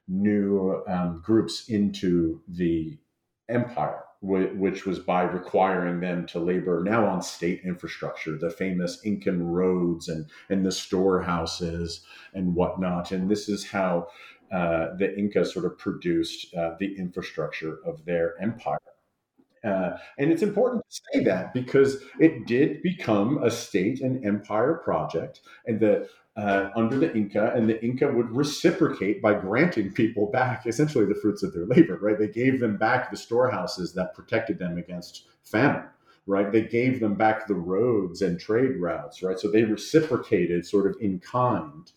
new 0.10 0.84
groups 1.24 1.70
into 1.70 2.42
the 2.48 2.98
empire 3.50 4.04
which 4.22 4.86
was 4.86 4.98
by 4.98 5.24
requiring 5.24 6.00
them 6.00 6.26
to 6.26 6.40
labor 6.40 6.84
now 6.84 7.06
on 7.06 7.22
state 7.22 7.62
infrastructure, 7.64 8.36
the 8.36 8.50
famous 8.50 9.00
Incan 9.04 9.44
roads 9.44 10.10
and, 10.10 10.26
and 10.50 10.66
the 10.66 10.72
storehouses 10.72 12.04
and 12.34 12.56
whatnot. 12.56 13.12
And 13.12 13.30
this 13.30 13.48
is 13.48 13.66
how 13.66 14.08
uh, 14.52 14.96
the 14.98 15.18
Inca 15.18 15.46
sort 15.46 15.66
of 15.66 15.78
produced 15.78 16.54
uh, 16.56 16.76
the 16.80 16.98
infrastructure 16.98 17.80
of 17.86 18.04
their 18.06 18.42
empire. 18.42 18.80
Uh, 19.64 19.98
and 20.18 20.32
it's 20.32 20.44
important 20.44 20.84
to 20.90 21.02
say 21.12 21.24
that 21.24 21.54
because 21.54 21.98
it 22.20 22.46
did 22.46 22.82
become 22.82 23.44
a 23.44 23.52
state 23.52 24.02
and 24.02 24.24
empire 24.26 24.76
project, 24.76 25.42
and 25.66 25.80
the 25.80 26.08
uh, 26.38 26.70
under 26.76 27.00
the 27.00 27.14
Inca, 27.16 27.52
and 27.56 27.68
the 27.68 27.84
Inca 27.84 28.08
would 28.12 28.30
reciprocate 28.30 29.24
by 29.24 29.34
granting 29.34 29.92
people 29.92 30.28
back 30.28 30.68
essentially 30.68 31.06
the 31.06 31.16
fruits 31.16 31.42
of 31.42 31.52
their 31.52 31.66
labor, 31.66 31.98
right? 32.00 32.20
They 32.20 32.28
gave 32.28 32.60
them 32.60 32.78
back 32.78 33.10
the 33.10 33.18
storehouses 33.18 33.94
that 33.94 34.14
protected 34.14 34.60
them 34.60 34.78
against 34.78 35.26
famine, 35.44 35.86
right? 36.28 36.52
They 36.52 36.62
gave 36.62 37.00
them 37.00 37.16
back 37.16 37.48
the 37.48 37.56
roads 37.56 38.22
and 38.22 38.40
trade 38.40 38.78
routes, 38.78 39.24
right? 39.24 39.40
So 39.40 39.50
they 39.50 39.64
reciprocated 39.64 40.66
sort 40.68 40.86
of 40.86 40.96
in 41.02 41.20
kind 41.20 41.92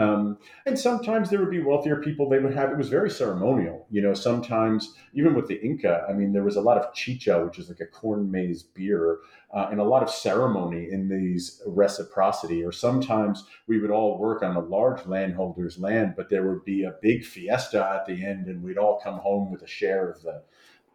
um, 0.00 0.38
and 0.64 0.78
sometimes 0.78 1.28
there 1.28 1.40
would 1.40 1.50
be 1.50 1.62
wealthier 1.62 1.96
people. 1.96 2.26
They 2.26 2.38
would 2.38 2.54
have 2.54 2.70
it 2.70 2.78
was 2.78 2.88
very 2.88 3.10
ceremonial. 3.10 3.86
You 3.90 4.00
know, 4.00 4.14
sometimes 4.14 4.94
even 5.12 5.34
with 5.34 5.46
the 5.46 5.60
Inca, 5.62 6.06
I 6.08 6.14
mean, 6.14 6.32
there 6.32 6.42
was 6.42 6.56
a 6.56 6.60
lot 6.62 6.78
of 6.78 6.94
chicha, 6.94 7.44
which 7.44 7.58
is 7.58 7.68
like 7.68 7.80
a 7.80 7.86
corn 7.86 8.30
maize 8.30 8.62
beer, 8.62 9.18
uh, 9.52 9.68
and 9.70 9.78
a 9.78 9.84
lot 9.84 10.02
of 10.02 10.08
ceremony 10.08 10.88
in 10.90 11.08
these 11.08 11.60
reciprocity. 11.66 12.64
Or 12.64 12.72
sometimes 12.72 13.44
we 13.66 13.78
would 13.78 13.90
all 13.90 14.18
work 14.18 14.42
on 14.42 14.56
a 14.56 14.60
large 14.60 15.04
landholder's 15.04 15.78
land, 15.78 16.14
but 16.16 16.30
there 16.30 16.48
would 16.48 16.64
be 16.64 16.84
a 16.84 16.94
big 17.02 17.22
fiesta 17.22 17.86
at 17.94 18.06
the 18.06 18.24
end, 18.24 18.46
and 18.46 18.62
we'd 18.62 18.78
all 18.78 19.00
come 19.04 19.18
home 19.18 19.52
with 19.52 19.62
a 19.62 19.68
share 19.68 20.08
of 20.10 20.22
the 20.22 20.42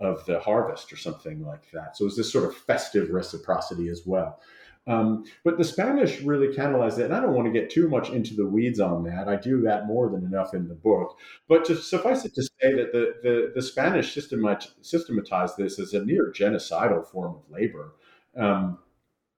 of 0.02 0.26
the 0.26 0.40
harvest 0.40 0.92
or 0.92 0.98
something 0.98 1.46
like 1.46 1.72
that. 1.72 1.96
So 1.96 2.04
it 2.04 2.08
was 2.08 2.18
this 2.18 2.32
sort 2.32 2.46
of 2.46 2.56
festive 2.56 3.12
reciprocity 3.12 3.88
as 3.88 4.02
well. 4.06 4.42
Um, 4.88 5.26
but 5.44 5.58
the 5.58 5.64
Spanish 5.64 6.22
really 6.22 6.56
catalyzed 6.56 7.00
it. 7.00 7.06
And 7.06 7.16
I 7.16 7.20
don't 7.20 7.34
want 7.34 7.52
to 7.52 7.60
get 7.60 7.70
too 7.70 7.90
much 7.90 8.10
into 8.10 8.36
the 8.36 8.46
weeds 8.46 8.80
on 8.80 9.04
that. 9.06 9.28
I 9.28 9.36
do 9.36 9.62
that 9.62 9.88
more 9.88 10.10
than 10.10 10.24
enough 10.24 10.54
in 10.54 10.68
the 10.68 10.76
book. 10.76 11.18
But 11.48 11.66
to 11.66 11.76
suffice 11.76 12.24
it 12.24 12.36
to 12.36 12.44
say 12.44 12.74
that 12.74 12.92
the, 12.92 13.16
the, 13.24 13.52
the 13.56 13.62
Spanish 13.62 14.14
systematized 14.14 15.58
this 15.58 15.80
as 15.80 15.94
a 15.94 16.06
near 16.06 16.32
genocidal 16.32 17.06
form 17.08 17.36
of 17.36 17.50
labor. 17.50 17.94
Um, 18.38 18.80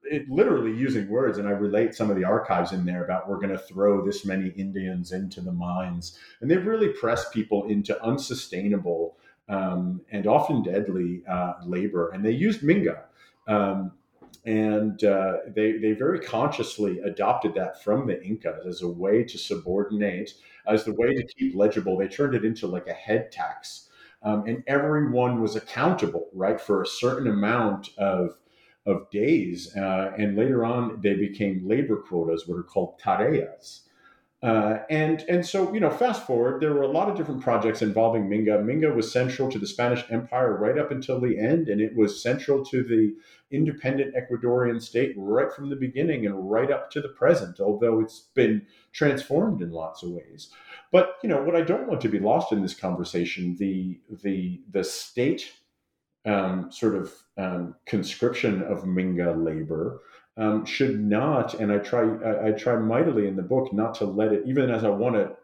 it, 0.10 0.30
literally 0.30 0.72
using 0.72 1.10
words, 1.10 1.38
and 1.38 1.48
I 1.48 1.52
relate 1.52 1.94
some 1.94 2.10
of 2.10 2.16
the 2.16 2.24
archives 2.24 2.72
in 2.72 2.86
there 2.86 3.04
about 3.04 3.28
we're 3.28 3.40
going 3.40 3.50
to 3.50 3.58
throw 3.58 4.06
this 4.06 4.26
many 4.26 4.50
Indians 4.50 5.12
into 5.12 5.42
the 5.42 5.52
mines, 5.52 6.18
and 6.40 6.50
they've 6.50 6.66
really 6.66 6.90
pressed 6.90 7.34
people 7.34 7.68
into 7.68 8.02
unsustainable 8.04 9.18
um, 9.50 10.02
and 10.12 10.28
often 10.28 10.64
deadly 10.64 11.24
uh, 11.30 11.54
labor, 11.66 12.10
and 12.10 12.24
they 12.24 12.32
used 12.32 12.62
Minga. 12.62 13.02
Um, 13.48 13.94
and 14.48 15.04
uh, 15.04 15.40
they, 15.54 15.74
they 15.74 15.92
very 15.92 16.22
consciously 16.22 17.00
adopted 17.00 17.54
that 17.56 17.84
from 17.84 18.08
the 18.08 18.24
Incas 18.24 18.66
as 18.66 18.82
a 18.82 18.88
way 18.88 19.22
to 19.26 19.38
subordinate, 19.38 20.32
as 20.66 20.86
the 20.86 20.94
way 20.94 21.14
to 21.14 21.28
keep 21.38 21.54
legible. 21.54 21.98
They 21.98 22.08
turned 22.08 22.34
it 22.34 22.46
into 22.46 22.66
like 22.66 22.88
a 22.88 22.94
head 22.94 23.30
tax. 23.30 23.90
Um, 24.24 24.48
and 24.48 24.64
everyone 24.66 25.42
was 25.42 25.58
accountable, 25.58 26.30
right, 26.34 26.60
for 26.60 26.82
a 26.82 26.88
certain 26.88 27.28
amount 27.28 27.90
of 27.98 28.38
of 28.86 29.10
days. 29.12 29.76
Uh, 29.76 30.14
and 30.18 30.38
later 30.38 30.64
on, 30.64 31.02
they 31.02 31.14
became 31.14 31.68
labor 31.68 31.98
quotas, 31.98 32.48
what 32.48 32.58
are 32.58 32.64
called 32.64 32.98
tareas. 33.00 33.87
Uh, 34.44 34.78
and 34.92 35.22
and 35.28 35.44
so 35.44 35.74
you 35.74 35.80
know, 35.80 35.90
fast 35.90 36.28
forward, 36.28 36.62
there 36.62 36.74
were 36.74 36.84
a 36.84 36.88
lot 36.88 37.10
of 37.10 37.18
different 37.18 37.42
projects 37.42 37.82
involving 37.82 38.30
Minga. 38.30 38.64
Minga 38.64 38.94
was 38.94 39.12
central 39.12 39.50
to 39.50 39.58
the 39.58 39.66
Spanish 39.66 40.04
Empire 40.12 40.56
right 40.56 40.78
up 40.78 40.92
until 40.92 41.20
the 41.20 41.40
end, 41.40 41.70
and 41.70 41.82
it 41.82 41.96
was 41.96 42.22
central 42.22 42.64
to 42.66 42.84
the 42.84 43.16
independent 43.50 44.14
Ecuadorian 44.14 44.80
state 44.80 45.16
right 45.18 45.52
from 45.52 45.72
the 45.72 45.76
beginning 45.76 46.28
and 46.28 46.52
right 46.52 46.70
up 46.70 46.92
to 46.92 47.02
the 47.02 47.10
present. 47.10 47.60
Although 47.60 48.00
it's 48.00 48.28
been 48.36 48.62
transformed 48.92 49.64
in 49.64 49.72
lots 49.72 50.04
of 50.04 50.12
ways. 50.12 50.50
But 50.92 51.16
you 51.24 51.30
know, 51.30 51.42
what 51.42 51.56
I 51.56 51.62
don't 51.62 51.88
want 51.88 52.02
to 52.02 52.10
be 52.10 52.20
lost 52.20 52.52
in 52.52 52.62
this 52.62 52.76
conversation, 52.76 53.56
the 53.58 54.00
the 54.22 54.62
the 54.70 54.84
state 54.84 55.52
um, 56.28 56.72
sort 56.72 56.94
of 56.94 57.12
um, 57.38 57.74
conscription 57.88 58.62
of 58.62 58.84
Minga 58.84 59.44
labor 59.44 60.02
um, 60.38 60.66
should 60.66 61.00
not, 61.00 61.56
and 61.56 61.72
I 61.72 61.80
try 61.80 62.02
I, 62.02 62.48
I, 62.48 62.52
try 62.52 62.76
mightily 62.76 63.28
in 63.28 63.36
the 63.36 63.42
book 63.42 63.74
not 63.74 63.96
to 63.96 64.06
let 64.06 64.32
it, 64.32 64.44
even 64.46 64.70
as 64.70 64.84
I 64.84 64.90
want 64.90 65.16
to 65.16 65.36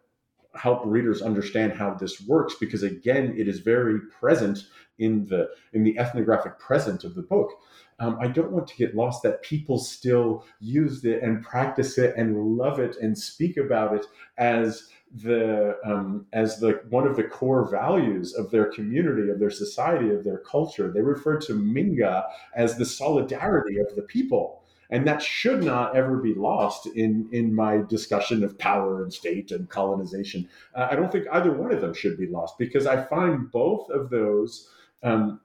help 0.55 0.83
readers 0.85 1.21
understand 1.21 1.73
how 1.73 1.95
this 1.95 2.21
works, 2.21 2.55
because 2.59 2.83
again, 2.83 3.33
it 3.35 3.47
is 3.47 3.59
very 3.59 3.99
present 4.19 4.59
in 4.99 5.25
the 5.25 5.49
in 5.73 5.83
the 5.83 5.97
ethnographic 5.97 6.59
present 6.59 7.03
of 7.03 7.15
the 7.15 7.23
book. 7.23 7.51
Um, 7.99 8.17
I 8.19 8.27
don't 8.27 8.51
want 8.51 8.67
to 8.67 8.75
get 8.75 8.95
lost 8.95 9.23
that 9.23 9.43
people 9.43 9.79
still 9.79 10.45
use 10.59 11.05
it 11.05 11.23
and 11.23 11.43
practice 11.43 11.97
it 11.97 12.15
and 12.17 12.57
love 12.57 12.79
it 12.79 12.95
and 12.97 13.17
speak 13.17 13.57
about 13.57 13.95
it 13.95 14.05
as 14.37 14.89
the 15.15 15.77
um, 15.85 16.25
as 16.33 16.59
the 16.59 16.81
one 16.89 17.07
of 17.07 17.15
the 17.15 17.23
core 17.23 17.69
values 17.69 18.33
of 18.33 18.49
their 18.49 18.65
community, 18.65 19.29
of 19.29 19.39
their 19.39 19.51
society, 19.51 20.09
of 20.09 20.23
their 20.23 20.39
culture. 20.39 20.91
They 20.91 21.01
refer 21.01 21.39
to 21.41 21.53
Minga 21.53 22.25
as 22.55 22.77
the 22.77 22.85
solidarity 22.85 23.77
of 23.77 23.95
the 23.95 24.01
people, 24.01 24.62
and 24.89 25.07
that 25.07 25.21
should 25.21 25.63
not 25.63 25.95
ever 25.95 26.17
be 26.17 26.33
lost 26.33 26.87
in 26.87 27.27
in 27.31 27.53
my 27.53 27.81
discussion 27.87 28.43
of 28.43 28.57
power 28.57 29.03
and 29.03 29.13
state 29.13 29.51
and 29.51 29.69
colonization. 29.69 30.47
Uh, 30.75 30.87
I 30.91 30.95
don't 30.95 31.11
think 31.11 31.25
either 31.31 31.51
one 31.51 31.71
of 31.71 31.81
them 31.81 31.93
should 31.93 32.17
be 32.17 32.27
lost 32.27 32.57
because 32.57 32.85
I 32.85 33.03
find 33.03 33.51
both 33.51 33.89
of 33.89 34.09
those. 34.09 34.69
Um, 35.01 35.41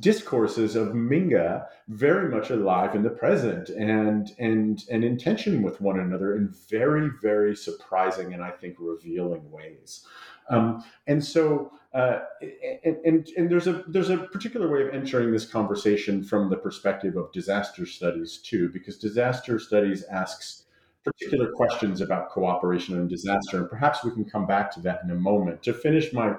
discourses 0.00 0.74
of 0.74 0.88
Minga 0.88 1.66
very 1.88 2.28
much 2.28 2.50
alive 2.50 2.94
in 2.94 3.02
the 3.02 3.10
present 3.10 3.68
and 3.68 4.30
and 4.38 4.82
and 4.90 5.04
in 5.04 5.16
tension 5.16 5.62
with 5.62 5.80
one 5.80 6.00
another 6.00 6.34
in 6.36 6.52
very 6.68 7.10
very 7.22 7.54
surprising 7.54 8.34
and 8.34 8.42
I 8.42 8.50
think 8.50 8.76
revealing 8.78 9.48
ways. 9.50 10.04
Um, 10.48 10.84
and 11.06 11.24
so 11.24 11.72
uh, 11.96 12.20
and, 12.84 12.96
and 13.04 13.28
and 13.36 13.50
there's 13.50 13.66
a 13.66 13.84
there's 13.88 14.10
a 14.10 14.18
particular 14.18 14.68
way 14.68 14.86
of 14.86 14.94
entering 14.94 15.32
this 15.32 15.46
conversation 15.46 16.22
from 16.22 16.50
the 16.50 16.56
perspective 16.56 17.16
of 17.16 17.32
disaster 17.32 17.86
studies 17.86 18.38
too, 18.38 18.68
because 18.68 18.98
disaster 18.98 19.58
studies 19.58 20.04
asks 20.04 20.64
particular 21.04 21.52
questions 21.52 22.00
about 22.00 22.28
cooperation 22.28 22.96
and 22.98 23.08
disaster, 23.08 23.58
and 23.58 23.70
perhaps 23.70 24.04
we 24.04 24.10
can 24.10 24.24
come 24.24 24.46
back 24.46 24.70
to 24.72 24.80
that 24.80 25.00
in 25.04 25.10
a 25.10 25.14
moment. 25.14 25.62
To 25.62 25.72
finish 25.72 26.12
my 26.12 26.34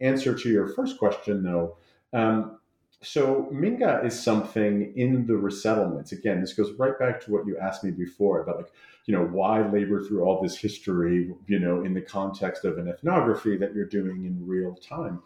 answer 0.00 0.34
to 0.34 0.48
your 0.50 0.68
first 0.68 0.98
question, 0.98 1.42
though. 1.42 1.78
Um, 2.12 2.58
so 3.02 3.48
Minga 3.52 4.04
is 4.04 4.20
something 4.20 4.92
in 4.96 5.26
the 5.26 5.34
resettlements. 5.34 6.12
Again, 6.12 6.40
this 6.40 6.52
goes 6.52 6.72
right 6.72 6.98
back 6.98 7.20
to 7.22 7.30
what 7.30 7.46
you 7.46 7.56
asked 7.58 7.84
me 7.84 7.92
before 7.92 8.42
about 8.42 8.56
like, 8.56 8.72
you 9.06 9.14
know, 9.14 9.24
why 9.24 9.66
labor 9.68 10.02
through 10.02 10.24
all 10.24 10.42
this 10.42 10.58
history, 10.58 11.32
you 11.46 11.58
know, 11.60 11.84
in 11.84 11.94
the 11.94 12.00
context 12.00 12.64
of 12.64 12.76
an 12.76 12.88
ethnography 12.88 13.56
that 13.56 13.74
you're 13.74 13.86
doing 13.86 14.24
in 14.24 14.46
real 14.46 14.74
time. 14.74 15.22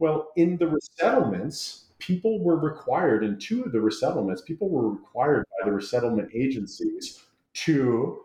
Well, 0.00 0.30
in 0.36 0.56
the 0.56 0.66
resettlements, 0.66 1.84
people 2.00 2.42
were 2.42 2.56
required 2.56 3.22
in 3.22 3.38
two 3.38 3.62
of 3.62 3.70
the 3.70 3.78
resettlements, 3.78 4.44
people 4.44 4.68
were 4.68 4.90
required 4.90 5.44
by 5.60 5.66
the 5.66 5.72
resettlement 5.72 6.30
agencies 6.34 7.22
to 7.54 8.20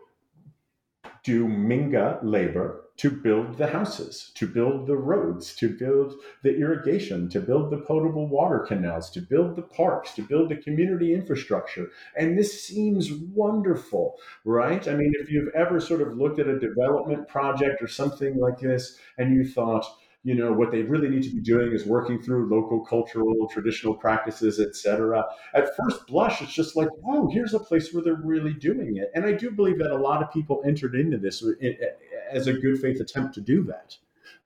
do 1.22 1.46
Minga 1.46 2.18
labor 2.22 2.87
to 2.98 3.10
build 3.10 3.56
the 3.56 3.68
houses, 3.68 4.32
to 4.34 4.46
build 4.46 4.86
the 4.88 4.96
roads, 4.96 5.54
to 5.54 5.68
build 5.68 6.14
the 6.42 6.56
irrigation, 6.58 7.28
to 7.28 7.40
build 7.40 7.70
the 7.70 7.78
potable 7.78 8.28
water 8.28 8.58
canals, 8.58 9.08
to 9.10 9.20
build 9.20 9.54
the 9.54 9.62
parks, 9.62 10.12
to 10.14 10.22
build 10.22 10.48
the 10.48 10.56
community 10.56 11.14
infrastructure. 11.14 11.90
And 12.16 12.36
this 12.36 12.64
seems 12.64 13.12
wonderful, 13.12 14.16
right? 14.44 14.86
I 14.88 14.94
mean, 14.94 15.12
if 15.20 15.30
you've 15.30 15.54
ever 15.54 15.80
sort 15.80 16.02
of 16.02 16.16
looked 16.16 16.40
at 16.40 16.48
a 16.48 16.58
development 16.58 17.28
project 17.28 17.80
or 17.80 17.86
something 17.86 18.36
like 18.36 18.58
this 18.58 18.98
and 19.16 19.32
you 19.34 19.46
thought, 19.46 19.86
you 20.24 20.34
know 20.34 20.52
what 20.52 20.70
they 20.72 20.82
really 20.82 21.08
need 21.08 21.22
to 21.22 21.30
be 21.30 21.40
doing 21.40 21.72
is 21.72 21.86
working 21.86 22.20
through 22.20 22.50
local 22.50 22.84
cultural 22.84 23.48
traditional 23.48 23.94
practices 23.94 24.58
etc 24.58 25.24
at 25.54 25.76
first 25.76 26.06
blush 26.08 26.42
it's 26.42 26.52
just 26.52 26.76
like 26.76 26.88
wow 26.98 27.28
here's 27.32 27.54
a 27.54 27.60
place 27.60 27.94
where 27.94 28.02
they're 28.02 28.20
really 28.24 28.52
doing 28.52 28.96
it 28.96 29.10
and 29.14 29.24
i 29.24 29.32
do 29.32 29.50
believe 29.50 29.78
that 29.78 29.92
a 29.92 29.96
lot 29.96 30.20
of 30.20 30.30
people 30.32 30.60
entered 30.66 30.96
into 30.96 31.16
this 31.16 31.44
eh, 31.62 31.68
eh, 31.68 31.86
as 32.30 32.46
a 32.46 32.52
good 32.52 32.80
faith 32.80 33.00
attempt 33.00 33.34
to 33.34 33.40
do 33.40 33.62
that 33.62 33.96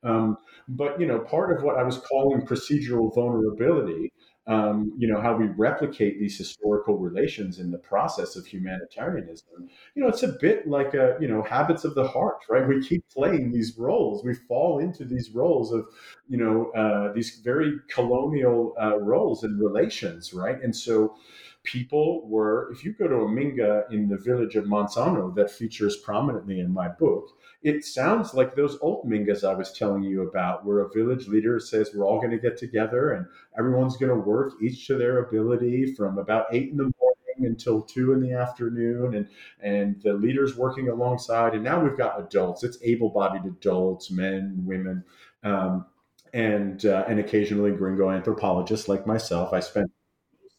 um, 0.03 0.37
but 0.69 1.01
you 1.01 1.07
know 1.07 1.21
part 1.21 1.57
of 1.57 1.63
what 1.63 1.79
i 1.79 1.83
was 1.83 1.99
calling 1.99 2.47
procedural 2.47 3.15
vulnerability 3.15 4.13
um, 4.47 4.93
you 4.99 5.07
know, 5.07 5.21
how 5.21 5.37
we 5.37 5.47
replicate 5.47 6.19
these 6.19 6.37
historical 6.37 6.99
relations 6.99 7.61
in 7.61 7.71
the 7.71 7.79
process 7.79 8.35
of 8.35 8.45
humanitarianism. 8.45 9.69
You 9.95 10.03
know, 10.03 10.09
it's 10.09 10.25
a 10.25 10.37
bit 10.41 10.67
like 10.67 10.95
a, 10.95 11.17
you 11.21 11.29
know, 11.29 11.43
habits 11.43 11.85
of 11.85 11.95
the 11.95 12.09
heart, 12.09 12.39
right? 12.51 12.67
We 12.67 12.85
keep 12.85 13.05
playing 13.09 13.53
these 13.53 13.79
roles. 13.79 14.25
We 14.25 14.35
fall 14.35 14.81
into 14.81 15.05
these 15.05 15.31
roles 15.31 15.73
of, 15.73 15.87
you 16.29 16.39
know, 16.39 16.73
uh, 16.73 17.13
these 17.13 17.41
very 17.45 17.75
colonial 17.89 18.75
uh, 18.81 18.99
roles 18.99 19.45
and 19.45 19.61
relations, 19.61 20.35
right? 20.35 20.61
And 20.61 20.75
so 20.75 21.15
people 21.63 22.29
were, 22.29 22.73
if 22.73 22.85
you 22.85 22.95
go 22.95 23.07
to 23.07 23.15
a 23.15 23.29
Minga 23.29 23.85
in 23.93 24.09
the 24.09 24.19
village 24.19 24.57
of 24.57 24.65
Manzano 24.65 25.33
that 25.37 25.53
features 25.53 25.99
prominently 25.99 26.59
in 26.59 26.73
my 26.73 26.89
book, 26.89 27.29
it 27.63 27.85
sounds 27.85 28.35
like 28.35 28.55
those 28.55 28.79
old 28.81 29.09
Mingas 29.09 29.49
I 29.49 29.55
was 29.55 29.73
telling 29.73 30.03
you 30.03 30.23
about, 30.29 30.65
where 30.65 30.81
a 30.81 30.89
village 30.91 31.29
leader 31.29 31.61
says 31.61 31.91
we're 31.95 32.05
all 32.05 32.19
going 32.19 32.33
to 32.33 32.39
get 32.39 32.57
together 32.57 33.13
and 33.13 33.27
everyone's 33.59 33.97
going 33.97 34.11
to 34.11 34.17
work 34.17 34.55
each 34.63 34.87
to 34.89 34.97
their 34.97 35.25
ability 35.25 35.95
from 35.95 36.19
about 36.19 36.47
eight 36.53 36.71
in 36.71 36.77
the 36.77 36.93
morning 37.01 37.47
until 37.53 37.83
two 37.83 38.13
in 38.13 38.21
the 38.21 38.33
afternoon, 38.33 39.15
and 39.15 39.29
and 39.61 40.01
the 40.03 40.13
leaders 40.13 40.57
working 40.57 40.89
alongside. 40.89 41.55
And 41.55 41.65
now 41.65 41.83
we've 41.83 41.97
got 41.97 42.21
adults. 42.21 42.63
It's 42.65 42.79
able-bodied 42.83 43.45
adults, 43.45 44.11
men, 44.11 44.63
women. 44.65 45.05
Um, 45.43 45.87
and 46.35 46.85
uh, 46.87 47.05
and 47.09 47.21
occasionally 47.21 47.73
gringo 47.73 48.11
anthropologists 48.11 48.89
like 48.89 49.07
myself. 49.07 49.53
I 49.53 49.61
spent 49.61 49.91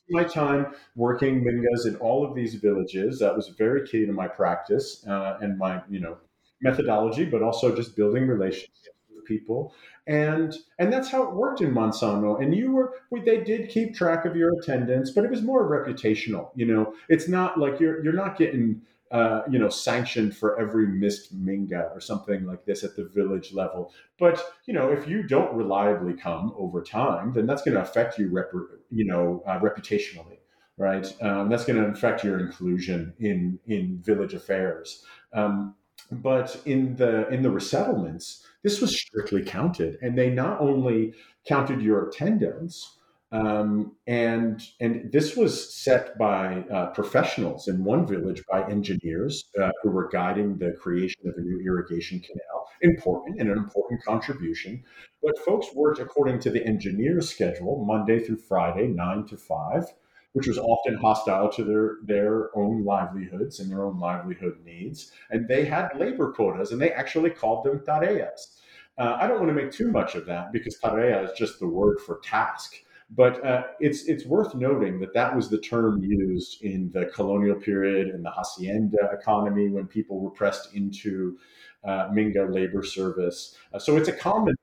my 0.10 0.24
time 0.24 0.68
working 0.96 1.44
mingas 1.44 1.88
in 1.88 1.96
all 1.98 2.26
of 2.26 2.36
these 2.36 2.56
villages. 2.56 3.20
That 3.20 3.36
was 3.36 3.50
very 3.50 3.88
key 3.88 4.06
to 4.06 4.14
my 4.14 4.28
practice 4.28 5.06
uh, 5.08 5.38
and 5.42 5.58
my, 5.58 5.82
you 5.90 6.00
know, 6.00 6.18
methodology, 6.64 7.26
but 7.26 7.42
also 7.42 7.76
just 7.76 7.96
building 7.96 8.28
relationships 8.28 8.90
with 9.16 9.26
people. 9.26 9.74
And 10.08 10.54
and 10.80 10.92
that's 10.92 11.10
how 11.10 11.24
it 11.24 11.34
worked 11.34 11.62
in 11.62 11.74
Manzano. 11.74 12.42
And 12.42 12.56
you 12.56 12.72
were 12.72 12.94
they 13.26 13.44
did 13.44 13.70
keep 13.70 13.96
track 13.96 14.26
of 14.26 14.36
your 14.36 14.58
attendance, 14.60 15.12
but 15.12 15.24
it 15.24 15.32
was 15.32 15.42
more 15.42 15.70
reputational. 15.70 16.50
You 16.56 16.66
know, 16.66 16.94
it's 17.10 17.28
not 17.28 17.60
like 17.60 17.80
you're 17.80 18.04
you're 18.04 18.14
not 18.14 18.38
getting 18.38 18.82
uh, 19.14 19.44
you 19.48 19.60
know, 19.60 19.70
sanctioned 19.70 20.36
for 20.36 20.60
every 20.60 20.88
missed 20.88 21.40
minga 21.40 21.96
or 21.96 22.00
something 22.00 22.48
like 22.48 22.66
this 22.66 22.84
at 22.84 22.96
the 22.96 23.06
village 23.06 23.54
level. 23.54 23.94
But 24.18 24.44
you 24.66 24.74
know, 24.74 24.92
if 24.92 25.08
you 25.08 25.22
don't 25.22 25.54
reliably 25.54 26.14
come 26.14 26.52
over 26.58 26.82
time, 26.82 27.32
then 27.32 27.46
that's 27.46 27.62
going 27.62 27.76
to 27.76 27.82
affect 27.82 28.18
you, 28.18 28.30
rep- 28.30 28.52
you 28.90 29.06
know, 29.06 29.44
uh, 29.46 29.60
reputationally, 29.60 30.40
right? 30.78 31.06
Um, 31.22 31.48
that's 31.48 31.64
going 31.64 31.80
to 31.80 31.90
affect 31.90 32.24
your 32.24 32.40
inclusion 32.40 33.14
in 33.20 33.60
in 33.68 34.02
village 34.02 34.34
affairs. 34.34 35.06
Um, 35.32 35.76
but 36.12 36.62
in 36.66 36.96
the 36.96 37.28
in 37.30 37.42
the 37.42 37.50
resettlements, 37.50 38.44
this 38.64 38.82
was 38.82 39.00
strictly 39.00 39.44
counted, 39.44 39.98
and 40.02 40.18
they 40.18 40.30
not 40.30 40.60
only 40.62 41.14
counted 41.48 41.82
your 41.82 42.08
attendance, 42.08 42.98
um, 43.32 43.96
and 44.06 44.62
and 44.80 45.12
this 45.12 45.36
was 45.36 45.74
set 45.74 46.18
by 46.18 46.64
uh, 46.72 46.88
professionals 46.92 47.68
in 47.68 47.84
one 47.84 48.06
village 48.06 48.44
by 48.50 48.68
engineers 48.70 49.46
uh, 49.62 49.72
who 49.82 49.90
were 49.90 50.08
guiding 50.10 50.58
the 50.58 50.74
creation 50.74 51.22
of 51.28 51.34
a 51.38 51.42
new 51.42 51.60
irrigation 51.66 52.20
canal. 52.20 52.68
Important 52.82 53.40
and 53.40 53.50
an 53.50 53.58
important 53.58 54.04
contribution, 54.04 54.84
but 55.22 55.38
folks 55.40 55.68
worked 55.74 56.00
according 56.00 56.40
to 56.42 56.50
the 56.50 56.64
engineer's 56.66 57.30
schedule, 57.30 57.86
Monday 57.86 58.20
through 58.20 58.38
Friday, 58.38 58.88
nine 58.88 59.26
to 59.28 59.38
five. 59.38 59.86
Which 60.34 60.48
was 60.48 60.58
often 60.58 60.96
hostile 60.96 61.50
to 61.52 61.64
their, 61.64 61.98
their 62.04 62.56
own 62.58 62.84
livelihoods 62.84 63.60
and 63.60 63.72
their 63.72 63.84
own 63.84 64.00
livelihood 64.00 64.58
needs. 64.66 65.12
And 65.30 65.48
they 65.48 65.66
had 65.66 65.90
labor 65.98 66.32
quotas, 66.32 66.72
and 66.72 66.82
they 66.82 66.92
actually 66.92 67.30
called 67.30 67.66
them 67.66 67.84
tareas. 67.86 68.60
Uh, 68.98 69.18
I 69.20 69.28
don't 69.28 69.40
want 69.40 69.50
to 69.50 69.64
make 69.64 69.72
too 69.72 69.92
much 69.92 70.16
of 70.16 70.26
that 70.28 70.52
because 70.52 70.78
tarea 70.80 71.24
is 71.24 71.32
just 71.38 71.60
the 71.60 71.68
word 71.68 72.00
for 72.00 72.20
task. 72.24 72.76
But 73.10 73.44
uh, 73.46 73.64
it's 73.80 74.06
it's 74.06 74.26
worth 74.26 74.56
noting 74.56 75.00
that 75.00 75.14
that 75.14 75.36
was 75.36 75.50
the 75.50 75.60
term 75.60 76.04
used 76.04 76.64
in 76.64 76.90
the 76.94 77.06
colonial 77.08 77.56
period 77.56 78.08
and 78.08 78.26
the 78.26 78.32
hacienda 78.32 79.10
economy 79.12 79.70
when 79.70 79.88
people 79.88 80.20
were 80.20 80.32
pressed 80.32 80.74
into 80.74 81.38
uh, 81.84 82.10
Minga 82.10 82.52
labor 82.52 82.82
service. 82.82 83.56
Uh, 83.74 83.78
so 83.78 83.98
it's 83.98 84.10
a 84.10 84.14
common, 84.14 84.56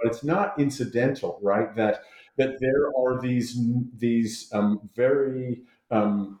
but 0.00 0.12
it's 0.12 0.22
not 0.22 0.58
incidental, 0.58 1.40
right? 1.42 1.74
That 1.74 2.02
that 2.36 2.58
there 2.60 2.88
are 2.98 3.20
these 3.20 3.58
these 3.96 4.50
um, 4.52 4.88
very 4.94 5.62
um, 5.90 6.40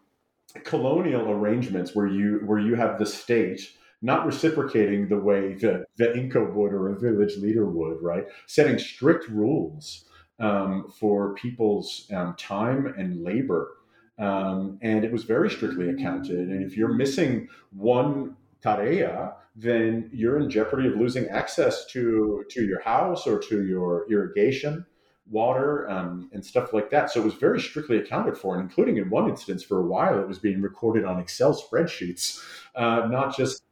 colonial 0.64 1.30
arrangements 1.30 1.94
where 1.94 2.06
you 2.06 2.40
where 2.44 2.58
you 2.58 2.74
have 2.74 2.98
the 2.98 3.06
state 3.06 3.72
not 4.02 4.26
reciprocating 4.26 5.08
the 5.08 5.18
way 5.18 5.54
the, 5.54 5.84
the 5.96 6.16
Inca 6.16 6.42
would 6.44 6.72
or 6.72 6.92
a 6.92 6.98
village 6.98 7.36
leader 7.38 7.66
would, 7.66 8.00
right? 8.02 8.24
Setting 8.46 8.78
strict 8.78 9.28
rules 9.28 10.04
um, 10.38 10.92
for 11.00 11.34
people's 11.34 12.06
um, 12.14 12.34
time 12.38 12.86
and 12.98 13.22
labor. 13.24 13.72
Um, 14.18 14.78
and 14.82 15.04
it 15.04 15.12
was 15.12 15.24
very 15.24 15.50
strictly 15.50 15.90
accounted. 15.90 16.48
And 16.48 16.62
if 16.62 16.76
you're 16.76 16.94
missing 16.94 17.48
one 17.70 18.36
tarea, 18.62 19.34
then 19.54 20.10
you're 20.12 20.38
in 20.38 20.50
jeopardy 20.50 20.88
of 20.88 20.96
losing 20.96 21.28
access 21.28 21.86
to, 21.86 22.44
to 22.50 22.64
your 22.64 22.80
house 22.82 23.26
or 23.26 23.38
to 23.38 23.64
your 23.64 24.06
irrigation 24.10 24.84
water 25.30 25.88
um, 25.90 26.30
and 26.32 26.44
stuff 26.44 26.72
like 26.72 26.90
that. 26.90 27.10
So 27.10 27.20
it 27.20 27.24
was 27.24 27.34
very 27.34 27.60
strictly 27.60 27.98
accounted 27.98 28.36
for, 28.36 28.54
and 28.54 28.62
including 28.62 28.96
in 28.96 29.10
one 29.10 29.28
instance 29.28 29.62
for 29.62 29.78
a 29.78 29.86
while, 29.86 30.18
it 30.20 30.28
was 30.28 30.38
being 30.38 30.62
recorded 30.62 31.04
on 31.04 31.18
Excel 31.18 31.54
spreadsheets, 31.54 32.42
uh, 32.74 33.08
not 33.10 33.36
just 33.36 33.62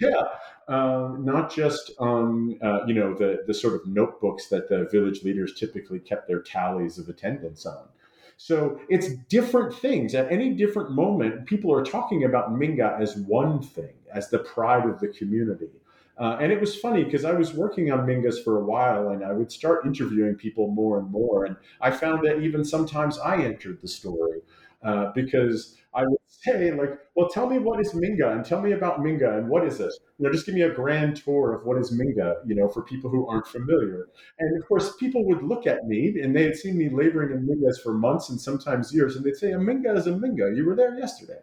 yeah, 0.00 0.22
um, 0.68 1.24
not 1.24 1.52
just 1.52 1.92
on 1.98 2.58
uh, 2.62 2.84
you 2.86 2.94
know 2.94 3.14
the 3.14 3.42
the 3.46 3.54
sort 3.54 3.74
of 3.74 3.86
notebooks 3.86 4.48
that 4.48 4.68
the 4.68 4.88
village 4.92 5.22
leaders 5.22 5.54
typically 5.54 5.98
kept 5.98 6.28
their 6.28 6.40
tallies 6.40 6.98
of 6.98 7.08
attendance 7.08 7.66
on. 7.66 7.88
So 8.36 8.80
it's 8.88 9.08
different 9.28 9.74
things. 9.74 10.14
At 10.14 10.30
any 10.30 10.54
different 10.54 10.92
moment, 10.92 11.46
people 11.46 11.74
are 11.74 11.84
talking 11.84 12.22
about 12.22 12.50
Minga 12.50 13.00
as 13.00 13.16
one 13.16 13.60
thing, 13.60 13.94
as 14.14 14.30
the 14.30 14.38
pride 14.38 14.88
of 14.88 15.00
the 15.00 15.08
community. 15.08 15.70
Uh, 16.18 16.36
and 16.40 16.50
it 16.50 16.60
was 16.60 16.74
funny 16.76 17.04
because 17.04 17.24
I 17.24 17.32
was 17.32 17.54
working 17.54 17.92
on 17.92 18.00
Mingas 18.00 18.42
for 18.42 18.58
a 18.58 18.64
while 18.64 19.10
and 19.10 19.24
I 19.24 19.32
would 19.32 19.52
start 19.52 19.86
interviewing 19.86 20.34
people 20.34 20.68
more 20.68 20.98
and 20.98 21.10
more. 21.10 21.44
And 21.44 21.56
I 21.80 21.90
found 21.92 22.26
that 22.26 22.40
even 22.40 22.64
sometimes 22.64 23.18
I 23.18 23.42
entered 23.42 23.80
the 23.80 23.88
story 23.88 24.40
uh, 24.82 25.12
because 25.14 25.76
I 25.94 26.02
would 26.02 26.18
say, 26.26 26.70
like, 26.72 26.98
well, 27.14 27.28
tell 27.28 27.48
me 27.48 27.58
what 27.58 27.80
is 27.80 27.92
Minga 27.94 28.32
and 28.32 28.44
tell 28.44 28.60
me 28.60 28.72
about 28.72 29.00
Minga 29.00 29.38
and 29.38 29.48
what 29.48 29.66
is 29.66 29.80
it? 29.80 29.92
You 30.18 30.26
know, 30.26 30.32
just 30.32 30.44
give 30.44 30.54
me 30.54 30.62
a 30.62 30.70
grand 30.70 31.16
tour 31.16 31.54
of 31.54 31.64
what 31.64 31.78
is 31.78 31.92
Minga, 31.92 32.36
you 32.46 32.54
know, 32.54 32.68
for 32.68 32.82
people 32.82 33.10
who 33.10 33.26
aren't 33.26 33.46
familiar. 33.46 34.08
And 34.38 34.60
of 34.60 34.68
course, 34.68 34.96
people 34.96 35.24
would 35.26 35.42
look 35.42 35.66
at 35.66 35.86
me 35.86 36.20
and 36.20 36.34
they 36.34 36.44
had 36.44 36.56
seen 36.56 36.76
me 36.76 36.88
laboring 36.90 37.30
in 37.30 37.46
Mingas 37.46 37.80
for 37.82 37.94
months 37.94 38.28
and 38.28 38.40
sometimes 38.40 38.92
years, 38.94 39.16
and 39.16 39.24
they'd 39.24 39.36
say, 39.36 39.52
a 39.52 39.58
Minga 39.58 39.96
is 39.96 40.06
a 40.06 40.12
Minga. 40.12 40.54
You 40.56 40.66
were 40.66 40.76
there 40.76 40.98
yesterday. 40.98 41.38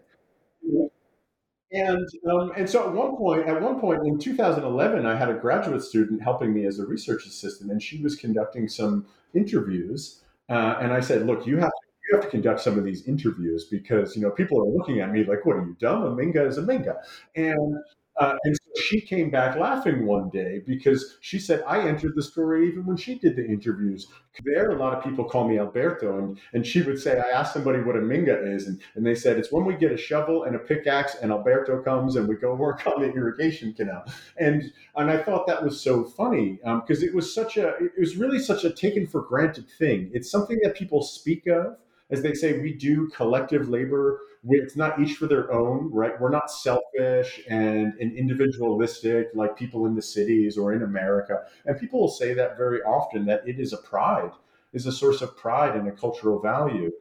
And 1.71 2.07
um, 2.29 2.51
and 2.55 2.69
so 2.69 2.87
at 2.87 2.93
one 2.93 3.17
point, 3.17 3.47
at 3.47 3.59
one 3.59 3.79
point 3.79 4.05
in 4.05 4.19
2011, 4.19 5.05
I 5.05 5.15
had 5.15 5.29
a 5.29 5.33
graduate 5.33 5.81
student 5.83 6.21
helping 6.21 6.53
me 6.53 6.65
as 6.65 6.79
a 6.79 6.85
research 6.85 7.25
assistant, 7.25 7.71
and 7.71 7.81
she 7.81 8.01
was 8.03 8.15
conducting 8.15 8.67
some 8.67 9.07
interviews. 9.33 10.21
Uh, 10.47 10.77
and 10.79 10.93
I 10.93 10.99
said, 10.99 11.25
"Look, 11.25 11.47
you 11.47 11.57
have 11.57 11.71
to 11.71 11.85
you 12.07 12.17
have 12.17 12.25
to 12.25 12.29
conduct 12.29 12.61
some 12.61 12.77
of 12.77 12.83
these 12.83 13.07
interviews 13.07 13.65
because 13.65 14.15
you 14.15 14.21
know 14.21 14.29
people 14.29 14.61
are 14.61 14.77
looking 14.77 14.99
at 14.99 15.11
me 15.11 15.23
like, 15.23 15.43
"What 15.45 15.55
are 15.55 15.65
you 15.65 15.75
dumb? 15.79 16.03
A 16.03 16.11
minga 16.11 16.47
is 16.47 16.59
a 16.59 16.61
minga," 16.61 16.97
and 17.35 17.77
uh, 18.17 18.35
and 18.43 18.55
so 18.55 18.81
she 18.81 19.01
came 19.01 19.29
back 19.29 19.57
laughing 19.57 20.05
one 20.05 20.29
day 20.29 20.61
because 20.65 21.17
she 21.21 21.39
said, 21.39 21.63
I 21.67 21.87
entered 21.87 22.13
the 22.15 22.23
story 22.23 22.67
even 22.67 22.85
when 22.85 22.97
she 22.97 23.19
did 23.19 23.35
the 23.35 23.45
interviews. 23.45 24.07
There, 24.43 24.71
a 24.71 24.77
lot 24.77 24.93
of 24.93 25.03
people 25.03 25.25
call 25.25 25.47
me 25.47 25.59
Alberto, 25.59 26.17
and, 26.17 26.39
and 26.53 26.65
she 26.65 26.81
would 26.81 26.99
say, 26.99 27.19
I 27.19 27.37
asked 27.37 27.53
somebody 27.53 27.81
what 27.81 27.95
a 27.95 27.99
minga 27.99 28.53
is, 28.53 28.67
and, 28.67 28.81
and 28.95 29.05
they 29.05 29.15
said, 29.15 29.37
It's 29.37 29.51
when 29.51 29.65
we 29.65 29.75
get 29.75 29.91
a 29.91 29.97
shovel 29.97 30.43
and 30.43 30.55
a 30.55 30.59
pickaxe, 30.59 31.15
and 31.15 31.31
Alberto 31.31 31.81
comes 31.81 32.15
and 32.15 32.27
we 32.27 32.35
go 32.35 32.53
work 32.53 32.85
on 32.87 33.01
the 33.01 33.11
irrigation 33.13 33.73
canal. 33.73 34.03
And 34.37 34.71
and 34.95 35.09
I 35.09 35.21
thought 35.21 35.47
that 35.47 35.63
was 35.63 35.81
so 35.81 36.03
funny 36.03 36.59
because 36.63 37.01
um, 37.01 37.07
it 37.07 37.13
was 37.13 37.33
such 37.33 37.57
a, 37.57 37.75
it 37.77 37.93
was 37.97 38.17
really 38.17 38.39
such 38.39 38.63
a 38.63 38.71
taken 38.71 39.07
for 39.07 39.21
granted 39.21 39.69
thing. 39.77 40.09
It's 40.13 40.29
something 40.29 40.59
that 40.63 40.75
people 40.75 41.01
speak 41.01 41.47
of 41.47 41.77
as 42.09 42.21
they 42.21 42.33
say, 42.33 42.59
we 42.59 42.73
do 42.73 43.09
collective 43.09 43.69
labor. 43.69 44.21
It's 44.47 44.75
not 44.75 44.99
each 44.99 45.15
for 45.15 45.25
their 45.25 45.51
own, 45.51 45.89
right? 45.91 46.19
We're 46.19 46.29
not 46.29 46.51
selfish 46.51 47.41
and, 47.49 47.93
and 47.99 48.15
individualistic 48.15 49.29
like 49.33 49.57
people 49.57 49.87
in 49.87 49.95
the 49.95 50.01
cities 50.01 50.57
or 50.57 50.73
in 50.73 50.83
America. 50.83 51.43
And 51.65 51.79
people 51.79 51.99
will 51.99 52.07
say 52.07 52.33
that 52.35 52.57
very 52.57 52.81
often 52.83 53.25
that 53.25 53.47
it 53.47 53.59
is 53.59 53.73
a 53.73 53.77
pride, 53.77 54.31
is 54.73 54.85
a 54.85 54.91
source 54.91 55.21
of 55.21 55.35
pride 55.35 55.75
and 55.75 55.87
a 55.87 55.91
cultural 55.91 56.39
value. 56.39 56.91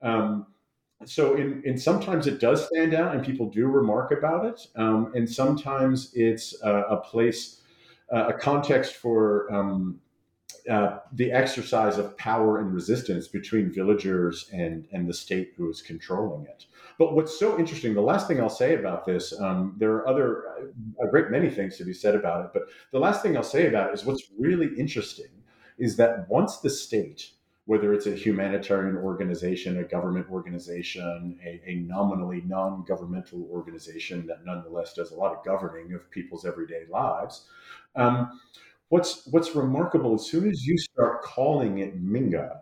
Um, 0.00 0.46
so 1.04 1.34
in, 1.34 1.62
in 1.64 1.76
sometimes 1.76 2.26
it 2.26 2.40
does 2.40 2.66
stand 2.66 2.94
out 2.94 3.14
and 3.14 3.22
people 3.22 3.50
do 3.50 3.66
remark 3.66 4.12
about 4.12 4.46
it. 4.46 4.66
Um, 4.76 5.12
and 5.14 5.28
sometimes 5.28 6.12
it's 6.14 6.54
a, 6.62 6.72
a 6.72 6.96
place, 6.96 7.60
a 8.10 8.32
context 8.32 8.94
for 8.94 9.52
um, 9.52 10.00
uh, 10.70 10.98
the 11.12 11.30
exercise 11.30 11.98
of 11.98 12.16
power 12.16 12.58
and 12.58 12.72
resistance 12.72 13.28
between 13.28 13.70
villagers 13.70 14.48
and, 14.52 14.86
and 14.92 15.06
the 15.06 15.12
state 15.12 15.52
who 15.56 15.68
is 15.68 15.82
controlling 15.82 16.46
it. 16.46 16.66
But 16.98 17.14
what's 17.14 17.38
so 17.38 17.58
interesting, 17.58 17.92
the 17.92 18.00
last 18.00 18.28
thing 18.28 18.40
I'll 18.40 18.48
say 18.48 18.74
about 18.74 19.04
this, 19.04 19.38
um, 19.40 19.74
there 19.78 19.92
are 19.92 20.08
other, 20.08 20.44
a 21.02 21.08
great 21.08 21.30
many 21.30 21.50
things 21.50 21.76
to 21.78 21.84
be 21.84 21.92
said 21.92 22.14
about 22.14 22.46
it, 22.46 22.50
but 22.54 22.62
the 22.92 22.98
last 22.98 23.22
thing 23.22 23.36
I'll 23.36 23.42
say 23.42 23.66
about 23.66 23.90
it 23.90 23.94
is 23.94 24.04
what's 24.04 24.30
really 24.38 24.70
interesting 24.78 25.26
is 25.76 25.96
that 25.96 26.28
once 26.30 26.58
the 26.58 26.70
state, 26.70 27.32
whether 27.66 27.92
it's 27.92 28.06
a 28.06 28.14
humanitarian 28.14 28.96
organization, 28.96 29.78
a 29.78 29.84
government 29.84 30.26
organization, 30.30 31.38
a, 31.44 31.60
a 31.66 31.74
nominally 31.76 32.42
non 32.46 32.84
governmental 32.86 33.48
organization 33.50 34.26
that 34.26 34.44
nonetheless 34.44 34.94
does 34.94 35.10
a 35.10 35.14
lot 35.14 35.34
of 35.34 35.44
governing 35.44 35.92
of 35.94 36.10
people's 36.10 36.44
everyday 36.44 36.84
lives, 36.90 37.48
um, 37.96 38.40
what's 38.88 39.26
what's 39.26 39.54
remarkable 39.54 40.14
as 40.14 40.26
soon 40.26 40.48
as 40.48 40.64
you 40.66 40.76
start 40.78 41.22
calling 41.22 41.78
it 41.78 42.02
minga 42.02 42.58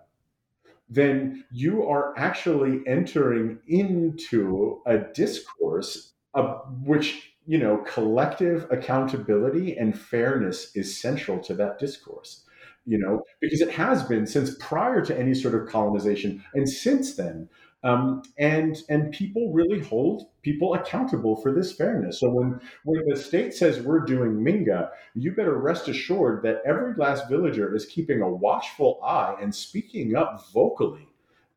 then 0.89 1.45
you 1.51 1.87
are 1.89 2.16
actually 2.18 2.83
entering 2.87 3.59
into 3.66 4.81
a 4.87 4.99
discourse 4.99 6.12
of 6.35 6.62
which 6.85 7.33
you 7.47 7.59
know 7.59 7.79
collective 7.79 8.66
accountability 8.70 9.77
and 9.77 9.99
fairness 9.99 10.75
is 10.77 11.01
central 11.01 11.39
to 11.39 11.55
that 11.55 11.79
discourse 11.79 12.45
you 12.87 12.99
know 12.99 13.23
because 13.41 13.61
it 13.61 13.70
has 13.70 14.03
been 14.03 14.27
since 14.27 14.57
prior 14.61 15.05
to 15.05 15.18
any 15.18 15.35
sort 15.35 15.55
of 15.55 15.68
colonization 15.68 16.43
and 16.55 16.68
since 16.68 17.16
then 17.16 17.49
um, 17.85 18.22
and 18.39 18.78
and 18.89 19.12
people 19.12 19.53
really 19.53 19.80
hold 19.80 20.28
people 20.43 20.74
accountable 20.74 21.37
for 21.37 21.53
this 21.53 21.72
fairness. 21.72 22.20
So 22.20 22.30
when 22.30 22.61
when 22.85 23.09
the 23.09 23.16
state 23.16 23.55
says 23.55 23.80
we're 23.80 24.01
doing 24.01 24.33
Minga, 24.33 24.91
you 25.14 25.33
better 25.33 25.59
rest 25.59 25.89
assured 25.89 26.43
that 26.45 26.62
every 26.64 26.95
last 26.95 27.28
villager 27.28 27.74
is 27.74 27.87
keeping 27.87 28.22
a 28.22 28.28
watchful 28.28 29.01
eye 29.03 29.37
and 29.41 29.55
speaking 29.55 30.14
up 30.14 30.47
vocally 30.53 31.09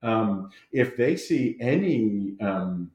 um, 0.02 0.50
if 0.72 0.98
they 0.98 1.16
see 1.16 1.58
any. 1.60 2.36
Um, 2.42 2.92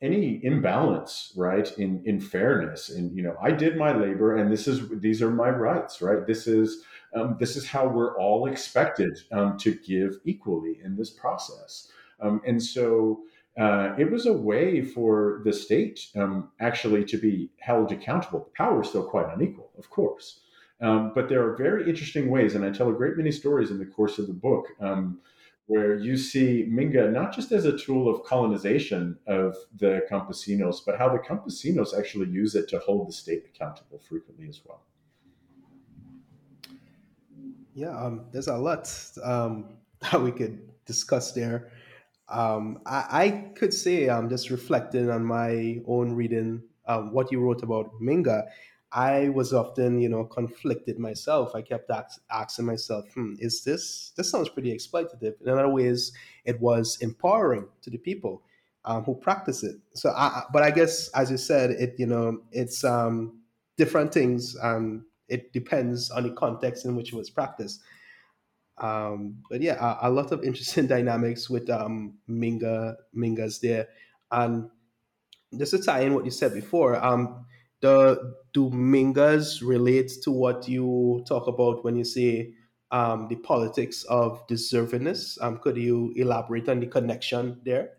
any 0.00 0.44
imbalance 0.44 1.32
right 1.36 1.78
in 1.78 2.02
in 2.04 2.20
fairness 2.20 2.90
and 2.90 3.16
you 3.16 3.22
know 3.22 3.36
i 3.40 3.52
did 3.52 3.76
my 3.76 3.96
labor 3.96 4.36
and 4.36 4.50
this 4.50 4.66
is 4.66 4.88
these 4.98 5.22
are 5.22 5.30
my 5.30 5.48
rights 5.48 6.02
right 6.02 6.26
this 6.26 6.48
is 6.48 6.82
um, 7.14 7.36
this 7.38 7.54
is 7.54 7.64
how 7.64 7.86
we're 7.86 8.18
all 8.18 8.46
expected 8.46 9.16
um, 9.30 9.56
to 9.56 9.76
give 9.76 10.16
equally 10.24 10.80
in 10.82 10.96
this 10.96 11.10
process 11.10 11.86
um, 12.22 12.40
and 12.46 12.62
so 12.62 13.22
uh, 13.58 13.94
it 13.98 14.10
was 14.10 14.26
a 14.26 14.32
way 14.32 14.80
for 14.82 15.42
the 15.44 15.52
state 15.52 16.08
um, 16.16 16.50
actually 16.60 17.04
to 17.04 17.18
be 17.18 17.50
held 17.60 17.92
accountable. 17.92 18.40
The 18.40 18.56
power 18.56 18.80
is 18.80 18.88
still 18.88 19.04
quite 19.04 19.26
unequal, 19.34 19.70
of 19.78 19.90
course. 19.90 20.40
Um, 20.80 21.12
but 21.14 21.28
there 21.28 21.46
are 21.46 21.56
very 21.56 21.88
interesting 21.88 22.30
ways, 22.30 22.54
and 22.54 22.64
I 22.64 22.70
tell 22.70 22.88
a 22.88 22.92
great 22.92 23.16
many 23.16 23.30
stories 23.30 23.70
in 23.70 23.78
the 23.78 23.86
course 23.86 24.18
of 24.18 24.26
the 24.26 24.32
book 24.32 24.66
um, 24.80 25.20
where 25.66 25.96
you 25.96 26.16
see 26.16 26.66
Minga 26.68 27.12
not 27.12 27.32
just 27.32 27.52
as 27.52 27.66
a 27.66 27.78
tool 27.78 28.12
of 28.12 28.24
colonization 28.24 29.16
of 29.26 29.54
the 29.76 30.02
campesinos, 30.10 30.78
but 30.84 30.98
how 30.98 31.08
the 31.08 31.18
campesinos 31.18 31.96
actually 31.96 32.28
use 32.28 32.54
it 32.54 32.68
to 32.70 32.78
hold 32.80 33.08
the 33.08 33.12
state 33.12 33.44
accountable 33.54 34.00
frequently 34.08 34.48
as 34.48 34.60
well. 34.64 34.82
Yeah, 37.74 37.96
um, 37.96 38.24
there's 38.32 38.48
a 38.48 38.56
lot 38.56 38.92
um, 39.22 39.76
that 40.00 40.20
we 40.20 40.32
could 40.32 40.68
discuss 40.84 41.32
there. 41.32 41.70
Um, 42.32 42.80
I, 42.86 43.04
I, 43.10 43.52
could 43.54 43.74
say, 43.74 44.08
um, 44.08 44.28
just 44.28 44.50
reflecting 44.50 45.10
on 45.10 45.24
my 45.24 45.80
own 45.86 46.14
reading, 46.14 46.62
um, 46.86 47.12
what 47.12 47.30
you 47.30 47.40
wrote 47.40 47.62
about 47.62 47.92
Minga, 48.00 48.44
I 48.90 49.28
was 49.28 49.52
often, 49.52 50.00
you 50.00 50.08
know, 50.08 50.24
conflicted 50.24 50.98
myself. 50.98 51.54
I 51.54 51.62
kept 51.62 51.90
ask, 51.90 52.20
asking 52.30 52.66
myself, 52.66 53.06
hmm, 53.14 53.34
is 53.38 53.62
this, 53.62 54.12
this 54.16 54.30
sounds 54.30 54.48
pretty 54.48 54.74
exploitative. 54.74 55.34
In 55.42 55.48
other 55.48 55.68
ways, 55.68 56.12
it 56.44 56.60
was 56.60 56.98
empowering 57.00 57.68
to 57.82 57.90
the 57.90 57.98
people 57.98 58.42
um, 58.84 59.04
who 59.04 59.14
practice 59.14 59.62
it. 59.62 59.76
So, 59.94 60.10
I, 60.10 60.42
but 60.52 60.62
I 60.62 60.70
guess, 60.70 61.08
as 61.10 61.30
you 61.30 61.36
said, 61.36 61.70
it 61.70 61.94
you 61.98 62.06
know 62.06 62.40
it's 62.50 62.84
um, 62.84 63.40
different 63.76 64.12
things. 64.12 64.56
Um, 64.60 65.06
it 65.28 65.52
depends 65.52 66.10
on 66.10 66.24
the 66.24 66.30
context 66.30 66.84
in 66.84 66.96
which 66.96 67.12
it 67.12 67.16
was 67.16 67.30
practiced. 67.30 67.80
Um, 68.82 69.36
but 69.48 69.62
yeah, 69.62 69.76
a, 69.80 70.08
a, 70.08 70.10
lot 70.10 70.32
of 70.32 70.42
interesting 70.42 70.86
dynamics 70.88 71.48
with 71.48 71.70
um, 71.70 72.14
Minga 72.28 72.96
Mingas 73.16 73.60
there, 73.60 73.88
and 74.32 74.68
just 75.56 75.70
to 75.70 75.78
tie 75.80 76.00
in 76.00 76.14
what 76.14 76.24
you 76.24 76.32
said 76.32 76.52
before, 76.52 77.02
um, 77.02 77.46
the 77.80 78.34
do 78.52 78.70
Mingas 78.70 79.62
relate 79.62 80.10
to 80.22 80.30
what 80.30 80.68
you 80.68 81.24
talk 81.28 81.46
about 81.46 81.84
when 81.84 81.96
you 81.96 82.04
say 82.04 82.54
um, 82.90 83.26
the 83.28 83.36
politics 83.36 84.04
of 84.04 84.46
deservingness? 84.46 85.38
Um, 85.40 85.58
could 85.58 85.76
you 85.76 86.12
elaborate 86.16 86.68
on 86.68 86.80
the 86.80 86.86
connection 86.86 87.60
there? 87.64 87.94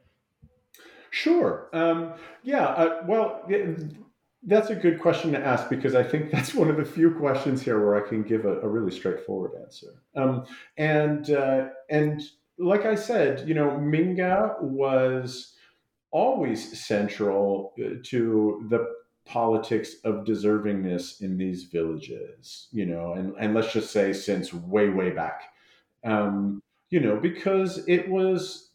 Sure. 1.09 1.69
Um, 1.73 2.13
yeah. 2.43 2.65
Uh, 2.65 3.03
well, 3.07 3.43
that's 4.45 4.69
a 4.69 4.75
good 4.75 4.99
question 4.99 5.31
to 5.31 5.39
ask 5.39 5.69
because 5.69 5.95
I 5.95 6.03
think 6.03 6.31
that's 6.31 6.53
one 6.53 6.69
of 6.69 6.77
the 6.77 6.85
few 6.85 7.11
questions 7.11 7.61
here 7.61 7.83
where 7.83 8.03
I 8.03 8.07
can 8.07 8.23
give 8.23 8.45
a, 8.45 8.59
a 8.61 8.67
really 8.67 8.91
straightforward 8.91 9.51
answer. 9.61 10.01
Um, 10.15 10.45
and 10.77 11.29
uh, 11.29 11.69
and 11.89 12.21
like 12.57 12.85
I 12.85 12.95
said, 12.95 13.47
you 13.47 13.53
know, 13.53 13.71
Minga 13.71 14.61
was 14.61 15.55
always 16.11 16.79
central 16.79 17.73
uh, 17.83 17.95
to 18.03 18.65
the 18.69 18.87
politics 19.25 19.95
of 20.03 20.25
deservingness 20.25 21.21
in 21.21 21.37
these 21.37 21.63
villages, 21.63 22.67
you 22.71 22.85
know, 22.85 23.13
and, 23.13 23.33
and 23.39 23.53
let's 23.53 23.71
just 23.71 23.91
say 23.91 24.13
since 24.13 24.53
way, 24.53 24.89
way 24.89 25.09
back. 25.09 25.43
Um, 26.03 26.61
you 26.89 26.99
know, 26.99 27.17
because 27.17 27.87
it 27.87 28.07
was 28.09 28.69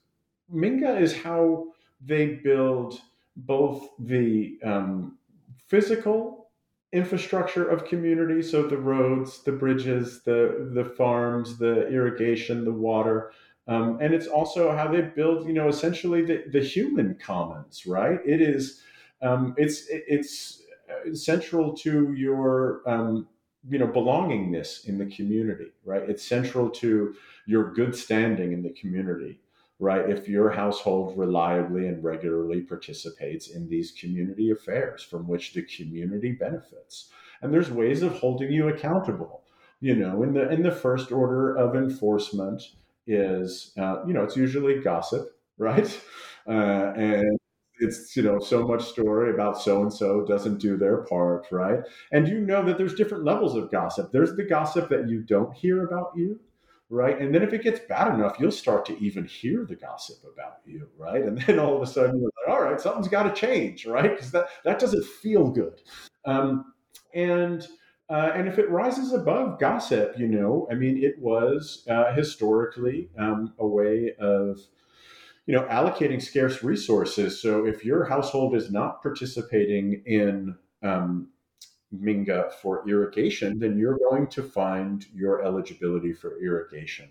Minga 0.52 1.00
is 1.00 1.16
how 1.16 1.66
they 2.00 2.26
build 2.26 3.00
both 3.36 3.90
the 3.98 4.58
um, 4.64 5.17
physical 5.68 6.50
infrastructure 6.92 7.68
of 7.68 7.84
community, 7.84 8.42
so 8.42 8.62
the 8.66 8.78
roads, 8.78 9.42
the 9.42 9.52
bridges, 9.52 10.22
the 10.22 10.70
the 10.74 10.84
farms, 10.84 11.58
the 11.58 11.86
irrigation, 11.88 12.64
the 12.64 12.72
water, 12.72 13.32
um, 13.66 13.98
and 14.00 14.14
it's 14.14 14.26
also 14.26 14.74
how 14.74 14.88
they 14.88 15.02
build, 15.02 15.46
you 15.46 15.52
know, 15.52 15.68
essentially 15.68 16.24
the, 16.24 16.44
the 16.50 16.60
human 16.60 17.14
commons, 17.22 17.86
right? 17.86 18.18
It 18.26 18.40
is, 18.40 18.82
um, 19.20 19.54
it's 19.58 19.84
it's 19.90 20.62
central 21.12 21.76
to 21.78 22.14
your 22.14 22.82
um, 22.86 23.28
you 23.68 23.78
know 23.78 23.86
belongingness 23.86 24.88
in 24.88 24.96
the 24.96 25.06
community, 25.06 25.72
right? 25.84 26.02
It's 26.08 26.26
central 26.26 26.70
to 26.70 27.14
your 27.46 27.72
good 27.74 27.94
standing 27.94 28.52
in 28.52 28.62
the 28.62 28.70
community 28.70 29.40
right? 29.78 30.08
If 30.08 30.28
your 30.28 30.50
household 30.50 31.16
reliably 31.16 31.86
and 31.86 32.02
regularly 32.02 32.62
participates 32.62 33.48
in 33.48 33.68
these 33.68 33.92
community 33.92 34.50
affairs 34.50 35.02
from 35.02 35.28
which 35.28 35.52
the 35.52 35.62
community 35.62 36.32
benefits. 36.32 37.10
And 37.42 37.52
there's 37.52 37.70
ways 37.70 38.02
of 38.02 38.12
holding 38.14 38.50
you 38.50 38.68
accountable. 38.68 39.44
You 39.80 39.94
know, 39.94 40.24
in 40.24 40.34
the 40.34 40.50
in 40.50 40.62
the 40.62 40.72
first 40.72 41.12
order 41.12 41.54
of 41.54 41.76
enforcement 41.76 42.62
is, 43.06 43.72
uh, 43.78 44.04
you 44.06 44.12
know, 44.12 44.24
it's 44.24 44.36
usually 44.36 44.80
gossip, 44.80 45.28
right? 45.58 46.00
Uh, 46.46 46.92
and 46.96 47.38
it's 47.80 48.16
you 48.16 48.22
know 48.22 48.38
so 48.38 48.66
much 48.66 48.84
story 48.84 49.32
about 49.32 49.60
so 49.60 49.82
and 49.82 49.92
so 49.92 50.24
doesn't 50.24 50.58
do 50.58 50.76
their 50.76 50.98
part 51.04 51.46
right 51.50 51.80
and 52.12 52.26
you 52.26 52.40
know 52.40 52.64
that 52.64 52.76
there's 52.76 52.94
different 52.94 53.24
levels 53.24 53.54
of 53.54 53.70
gossip 53.70 54.10
there's 54.10 54.34
the 54.36 54.42
gossip 54.42 54.88
that 54.88 55.08
you 55.08 55.22
don't 55.22 55.54
hear 55.54 55.86
about 55.86 56.10
you 56.16 56.40
right? 56.90 57.20
And 57.20 57.34
then 57.34 57.42
if 57.42 57.52
it 57.52 57.62
gets 57.62 57.80
bad 57.80 58.14
enough, 58.14 58.36
you'll 58.38 58.50
start 58.50 58.86
to 58.86 58.98
even 58.98 59.24
hear 59.24 59.64
the 59.64 59.76
gossip 59.76 60.18
about 60.32 60.58
you, 60.64 60.88
right? 60.96 61.22
And 61.22 61.38
then 61.42 61.58
all 61.58 61.76
of 61.76 61.82
a 61.82 61.86
sudden 61.86 62.20
you're 62.20 62.30
like, 62.46 62.48
all 62.48 62.62
right, 62.62 62.80
something's 62.80 63.08
got 63.08 63.24
to 63.24 63.40
change, 63.40 63.86
right? 63.86 64.10
Because 64.10 64.30
that 64.32 64.48
that 64.64 64.78
doesn't 64.78 65.04
feel 65.04 65.50
good. 65.50 65.80
Um, 66.24 66.72
and 67.14 67.66
uh, 68.10 68.32
and 68.34 68.48
if 68.48 68.58
it 68.58 68.70
rises 68.70 69.12
above 69.12 69.58
gossip, 69.60 70.18
you 70.18 70.26
know, 70.26 70.66
I 70.70 70.74
mean, 70.74 71.02
it 71.02 71.18
was 71.18 71.84
uh, 71.90 72.14
historically 72.14 73.10
um, 73.18 73.52
a 73.58 73.66
way 73.66 74.14
of 74.18 74.58
you 75.46 75.54
know 75.54 75.64
allocating 75.64 76.22
scarce 76.22 76.62
resources. 76.62 77.42
So 77.42 77.66
if 77.66 77.84
your 77.84 78.04
household 78.04 78.54
is 78.54 78.70
not 78.70 79.02
participating 79.02 80.02
in 80.06 80.56
um, 80.82 81.28
Minga 81.94 82.52
for 82.52 82.88
irrigation, 82.88 83.58
then 83.58 83.78
you're 83.78 83.98
going 84.10 84.26
to 84.28 84.42
find 84.42 85.06
your 85.14 85.42
eligibility 85.42 86.12
for 86.12 86.40
irrigation 86.42 87.08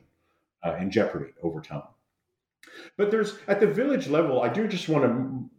uh, 0.64 0.76
in 0.76 0.92
jeopardy 0.92 1.34
over 1.42 1.62
time. 1.62 1.84
But 2.96 3.12
there's 3.12 3.38
at 3.48 3.60
the 3.60 3.68
village 3.68 4.08
level, 4.08 4.42
I 4.42 4.50
do 4.50 4.68
just 4.68 4.90
want 4.90 5.06
to 5.06 5.50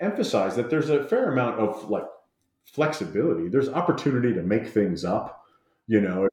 emphasize 0.00 0.56
that 0.56 0.68
there's 0.68 0.90
a 0.90 1.04
fair 1.04 1.30
amount 1.32 1.60
of 1.60 1.88
like 1.90 2.06
flexibility. 2.64 3.48
There's 3.48 3.68
opportunity 3.68 4.34
to 4.34 4.42
make 4.42 4.68
things 4.68 5.04
up. 5.04 5.44
You 5.86 6.00
know, 6.00 6.28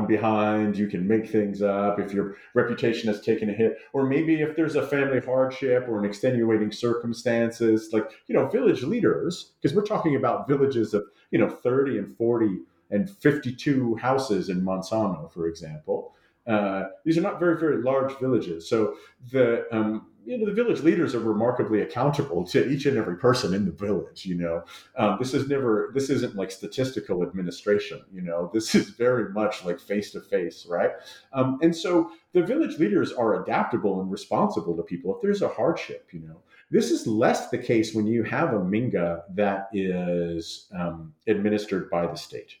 behind, 0.00 0.76
you 0.76 0.86
can 0.86 1.06
make 1.06 1.28
things 1.28 1.62
up 1.62 1.98
if 1.98 2.12
your 2.12 2.36
reputation 2.54 3.08
has 3.08 3.20
taken 3.20 3.48
a 3.48 3.52
hit, 3.52 3.78
or 3.92 4.06
maybe 4.06 4.40
if 4.40 4.56
there's 4.56 4.76
a 4.76 4.86
family 4.86 5.20
hardship 5.20 5.86
or 5.88 5.98
an 5.98 6.04
extenuating 6.04 6.72
circumstances, 6.72 7.90
like, 7.92 8.10
you 8.26 8.34
know, 8.34 8.48
village 8.48 8.82
leaders, 8.82 9.52
because 9.60 9.74
we're 9.74 9.84
talking 9.84 10.16
about 10.16 10.48
villages 10.48 10.94
of, 10.94 11.04
you 11.30 11.38
know, 11.38 11.48
30 11.48 11.98
and 11.98 12.16
40 12.16 12.58
and 12.90 13.08
52 13.08 13.96
houses 13.96 14.48
in 14.48 14.62
Manzano, 14.62 15.32
for 15.32 15.46
example. 15.46 16.14
Uh, 16.46 16.84
these 17.04 17.16
are 17.16 17.22
not 17.22 17.38
very, 17.40 17.58
very 17.58 17.82
large 17.82 18.12
villages. 18.18 18.68
So 18.68 18.96
the 19.30 19.66
um, 19.74 20.06
you 20.24 20.38
know 20.38 20.46
the 20.46 20.52
village 20.52 20.80
leaders 20.80 21.14
are 21.14 21.20
remarkably 21.20 21.82
accountable 21.82 22.44
to 22.44 22.68
each 22.68 22.86
and 22.86 22.96
every 22.96 23.16
person 23.16 23.54
in 23.54 23.64
the 23.64 23.72
village 23.72 24.24
you 24.26 24.36
know? 24.36 24.64
Um, 24.96 25.16
this 25.18 25.34
is 25.34 25.48
never 25.48 25.90
this 25.94 26.10
isn't 26.10 26.36
like 26.36 26.50
statistical 26.50 27.22
administration 27.22 28.02
you 28.12 28.22
know? 28.22 28.50
This 28.52 28.74
is 28.74 28.90
very 28.90 29.32
much 29.32 29.64
like 29.64 29.80
face 29.80 30.12
to 30.12 30.20
face 30.20 30.66
right? 30.68 30.92
Um, 31.32 31.58
and 31.62 31.74
so 31.74 32.10
the 32.32 32.42
village 32.42 32.78
leaders 32.78 33.12
are 33.12 33.42
adaptable 33.42 34.00
and 34.00 34.10
responsible 34.10 34.76
to 34.76 34.82
people 34.82 35.14
if 35.14 35.22
there's 35.22 35.42
a 35.42 35.48
hardship 35.48 36.08
you 36.12 36.20
know? 36.20 36.40
This 36.70 36.90
is 36.90 37.06
less 37.06 37.50
the 37.50 37.58
case 37.58 37.94
when 37.94 38.06
you 38.06 38.22
have 38.24 38.54
a 38.54 38.58
minga 38.58 39.22
that 39.34 39.68
is 39.72 40.66
um, 40.76 41.14
administered 41.26 41.90
by 41.90 42.06
the 42.06 42.16
state 42.16 42.56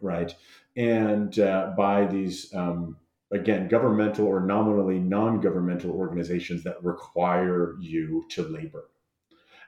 right? 0.00 0.34
And 0.76 1.38
uh, 1.38 1.72
by 1.76 2.06
these 2.06 2.52
um, 2.54 2.96
again, 3.32 3.68
governmental 3.68 4.26
or 4.26 4.40
nominally 4.40 4.98
non 4.98 5.40
governmental 5.40 5.92
organizations 5.92 6.64
that 6.64 6.82
require 6.82 7.76
you 7.80 8.24
to 8.30 8.42
labor. 8.42 8.88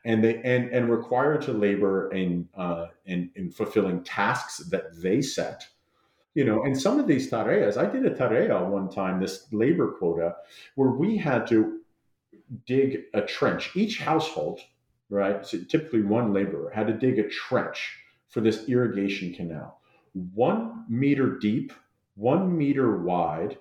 And 0.04 0.22
they 0.24 0.42
and, 0.42 0.68
and 0.70 0.90
require 0.90 1.38
to 1.42 1.52
labor 1.52 2.10
in, 2.12 2.48
uh, 2.56 2.86
in 3.06 3.30
in 3.36 3.50
fulfilling 3.50 4.02
tasks 4.02 4.58
that 4.70 5.00
they 5.00 5.22
set, 5.22 5.64
you 6.34 6.44
know. 6.44 6.64
And 6.64 6.80
some 6.80 6.98
of 6.98 7.06
these 7.06 7.30
tareas, 7.30 7.76
I 7.76 7.86
did 7.86 8.04
a 8.04 8.10
tarea 8.10 8.68
one 8.68 8.90
time, 8.90 9.20
this 9.20 9.46
labor 9.52 9.92
quota, 9.92 10.34
where 10.74 10.90
we 10.90 11.16
had 11.16 11.46
to 11.48 11.82
dig 12.66 13.02
a 13.14 13.22
trench. 13.22 13.76
Each 13.76 14.00
household, 14.00 14.60
right, 15.08 15.46
so 15.46 15.58
typically 15.68 16.02
one 16.02 16.32
laborer, 16.32 16.70
had 16.70 16.88
to 16.88 16.94
dig 16.94 17.20
a 17.20 17.28
trench 17.28 17.96
for 18.28 18.40
this 18.40 18.68
irrigation 18.68 19.32
canal, 19.32 19.80
one 20.34 20.84
meter 20.88 21.38
deep 21.38 21.72
one 22.14 22.56
meter 22.56 22.98
wide 22.98 23.58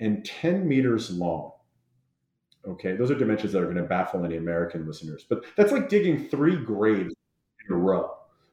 and 0.00 0.24
10 0.24 0.66
meters 0.66 1.10
long. 1.10 1.52
Okay, 2.66 2.96
those 2.96 3.10
are 3.10 3.14
dimensions 3.14 3.52
that 3.52 3.62
are 3.62 3.66
going 3.66 3.76
to 3.76 3.82
baffle 3.82 4.24
any 4.24 4.36
American 4.36 4.86
listeners, 4.86 5.24
but 5.28 5.44
that's 5.56 5.72
like 5.72 5.88
digging 5.88 6.28
three 6.28 6.56
graves 6.56 7.14
in 7.68 7.74
a 7.74 7.78
row, 7.78 8.10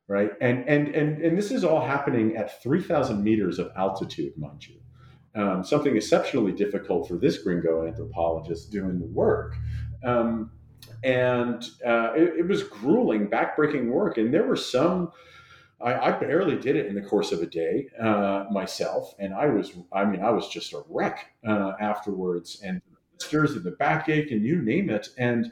right? 0.07 0.31
And 0.39 0.67
and 0.69 0.87
and 0.89 1.21
and 1.21 1.37
this 1.37 1.51
is 1.51 1.63
all 1.63 1.85
happening 1.85 2.37
at 2.37 2.61
3,000 2.61 3.23
meters 3.23 3.59
of 3.59 3.71
altitude, 3.75 4.37
mind 4.37 4.67
you. 4.67 4.75
Um, 5.35 5.65
something 5.65 5.97
exceptionally 5.97 6.53
difficult 6.53 7.09
for 7.09 7.15
this 7.15 7.39
gringo 7.39 7.85
anthropologist 7.85 8.71
doing 8.71 8.99
the 8.99 9.07
work. 9.07 9.55
Um, 10.01 10.51
and 11.03 11.61
uh, 11.85 12.13
it, 12.15 12.39
it 12.39 12.47
was 12.47 12.63
grueling, 12.63 13.27
backbreaking 13.27 13.89
work. 13.89 14.17
And 14.17 14.33
there 14.33 14.47
were 14.47 14.55
some 14.55 15.11
I, 15.82 15.93
I, 15.93 16.11
barely 16.11 16.57
did 16.57 16.76
it 16.76 16.88
in 16.88 16.95
the 16.95 17.01
course 17.01 17.32
of 17.32 17.41
a 17.41 17.45
day 17.45 17.88
uh, 17.99 18.45
myself, 18.49 19.13
and 19.19 19.34
I 19.34 19.47
was, 19.47 19.73
I 19.91 20.05
mean, 20.05 20.21
I 20.21 20.32
was 20.32 20.47
just 20.47 20.73
a 20.73 20.84
wreck 20.89 21.34
uh, 21.47 21.73
afterwards, 21.80 22.61
and 22.63 22.82
blisters 23.17 23.55
and 23.55 23.63
the 23.63 23.71
backache, 23.71 24.32
and 24.32 24.43
you 24.43 24.61
name 24.61 24.89
it. 24.89 25.09
And 25.17 25.51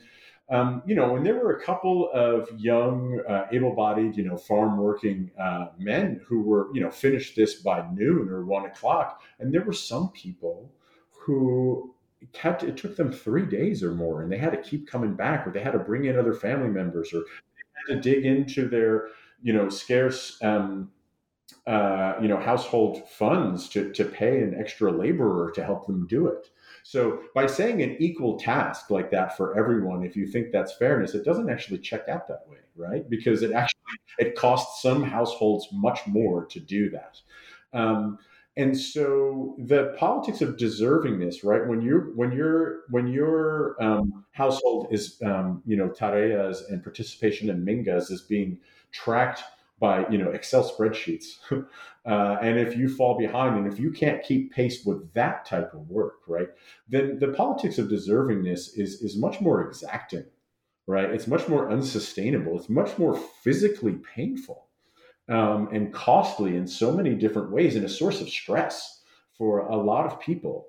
um, 0.50 0.84
you 0.86 0.94
know, 0.94 1.16
and 1.16 1.26
there 1.26 1.36
were 1.36 1.56
a 1.56 1.64
couple 1.64 2.12
of 2.12 2.50
young, 2.60 3.22
uh, 3.30 3.48
able-bodied, 3.52 4.18
you 4.18 4.26
know, 4.26 4.36
farm-working 4.36 5.32
uh, 5.40 5.68
men 5.80 6.20
who 6.28 6.42
were, 6.42 6.68
you 6.74 6.82
know, 6.82 6.92
finished 6.92 7.36
this 7.36 7.56
by 7.56 7.88
noon 7.94 8.30
or 8.30 8.46
one 8.46 8.66
o'clock, 8.66 9.22
and 9.40 9.54
there 9.54 9.64
were 9.64 9.74
some 9.74 10.10
people 10.10 10.70
who 11.12 11.96
kept 12.34 12.64
it 12.64 12.78
took 12.78 12.96
them 12.96 13.12
three 13.12 13.46
days 13.46 13.84
or 13.84 13.92
more, 13.92 14.22
and 14.22 14.32
they 14.32 14.38
had 14.38 14.52
to 14.52 14.62
keep 14.62 14.88
coming 14.88 15.16
back, 15.16 15.48
or 15.48 15.52
they 15.52 15.62
had 15.62 15.72
to 15.72 15.80
bring 15.80 16.06
in 16.06 16.20
other 16.20 16.34
family 16.34 16.70
members, 16.70 17.14
or 17.14 17.20
they 17.20 17.94
had 17.94 18.02
to 18.04 18.14
dig 18.14 18.26
into 18.26 18.68
their 18.68 19.08
you 19.44 19.54
know 19.54 19.70
scarce 19.70 20.42
um, 20.42 20.92
uh, 21.68 22.16
you 22.22 22.28
know 22.28 22.38
household 22.38 23.08
funds 23.10 23.70
to 23.70 23.92
to 23.94 24.06
pay 24.06 24.42
an 24.42 24.56
extra 24.58 24.92
laborer 24.92 25.52
to 25.52 25.64
help 25.64 25.86
them 25.88 26.08
do 26.08 26.28
it. 26.28 26.50
So 26.84 27.22
by 27.34 27.48
saying 27.48 27.82
an 27.82 27.96
equal 28.00 28.38
task 28.38 28.90
like 28.90 29.10
that 29.12 29.38
for 29.38 29.58
everyone, 29.58 30.04
if 30.04 30.18
you 30.18 30.28
think 30.28 30.52
that's 30.52 30.76
fairness, 30.76 31.14
it 31.16 31.24
doesn't 31.24 31.50
actually 31.50 31.80
check 31.80 32.10
out 32.10 32.28
that 32.28 32.44
way, 32.50 32.58
right? 32.76 33.10
Because 33.10 33.42
it 33.42 33.54
actually 33.54 33.80
it 34.20 34.36
costs 34.36 34.82
some 34.82 35.04
households 35.04 35.70
much 35.72 36.06
more 36.08 36.46
to 36.48 36.60
do 36.60 36.90
that. 36.90 37.20
Um, 37.72 38.20
and 38.56 38.78
so 38.78 39.56
the 39.58 39.96
politics 39.98 40.42
of 40.42 40.58
deservingness, 40.58 41.44
right? 41.44 41.66
When 41.68 41.82
you 41.82 42.12
when 42.16 42.32
your 42.32 42.82
when 42.90 43.08
your 43.08 43.82
um, 43.82 44.26
household 44.32 44.88
is 44.92 45.20
um, 45.26 45.64
you 45.66 45.76
know 45.76 45.90
tareas 45.90 46.64
and 46.70 46.84
participation 46.84 47.50
in 47.50 47.66
mingas 47.66 48.12
is 48.12 48.22
being 48.22 48.60
tracked 48.94 49.44
by 49.80 50.08
you 50.08 50.18
know 50.18 50.30
Excel 50.32 50.64
spreadsheets, 50.64 51.34
uh, 51.52 52.38
and 52.42 52.58
if 52.58 52.78
you 52.78 52.88
fall 52.88 53.18
behind 53.18 53.58
and 53.58 53.72
if 53.72 53.80
you 53.80 53.92
can't 53.92 54.24
keep 54.24 54.54
pace 54.54 54.86
with 54.86 55.12
that 55.14 55.46
type 55.46 55.74
of 55.74 55.90
work, 55.90 56.20
right, 56.28 56.48
then 56.88 57.20
the 57.20 57.30
politics 57.30 57.78
of 57.78 57.88
deservingness 57.88 58.78
is 58.78 59.02
is 59.02 59.18
much 59.18 59.42
more 59.42 59.68
exacting, 59.68 60.26
right? 60.88 61.10
It's 61.10 61.28
much 61.28 61.50
more 61.50 61.70
unsustainable. 61.70 62.58
It's 62.58 62.70
much 62.70 62.98
more 62.98 63.20
physically 63.44 64.00
painful 64.16 64.68
um, 65.30 65.70
and 65.72 65.94
costly 65.94 66.56
in 66.56 66.68
so 66.68 66.92
many 66.92 67.16
different 67.16 67.52
ways, 67.52 67.76
and 67.76 67.86
a 67.86 67.90
source 67.90 68.22
of 68.22 68.30
stress 68.30 69.02
for 69.38 69.60
a 69.60 69.76
lot 69.76 70.06
of 70.06 70.20
people. 70.20 70.68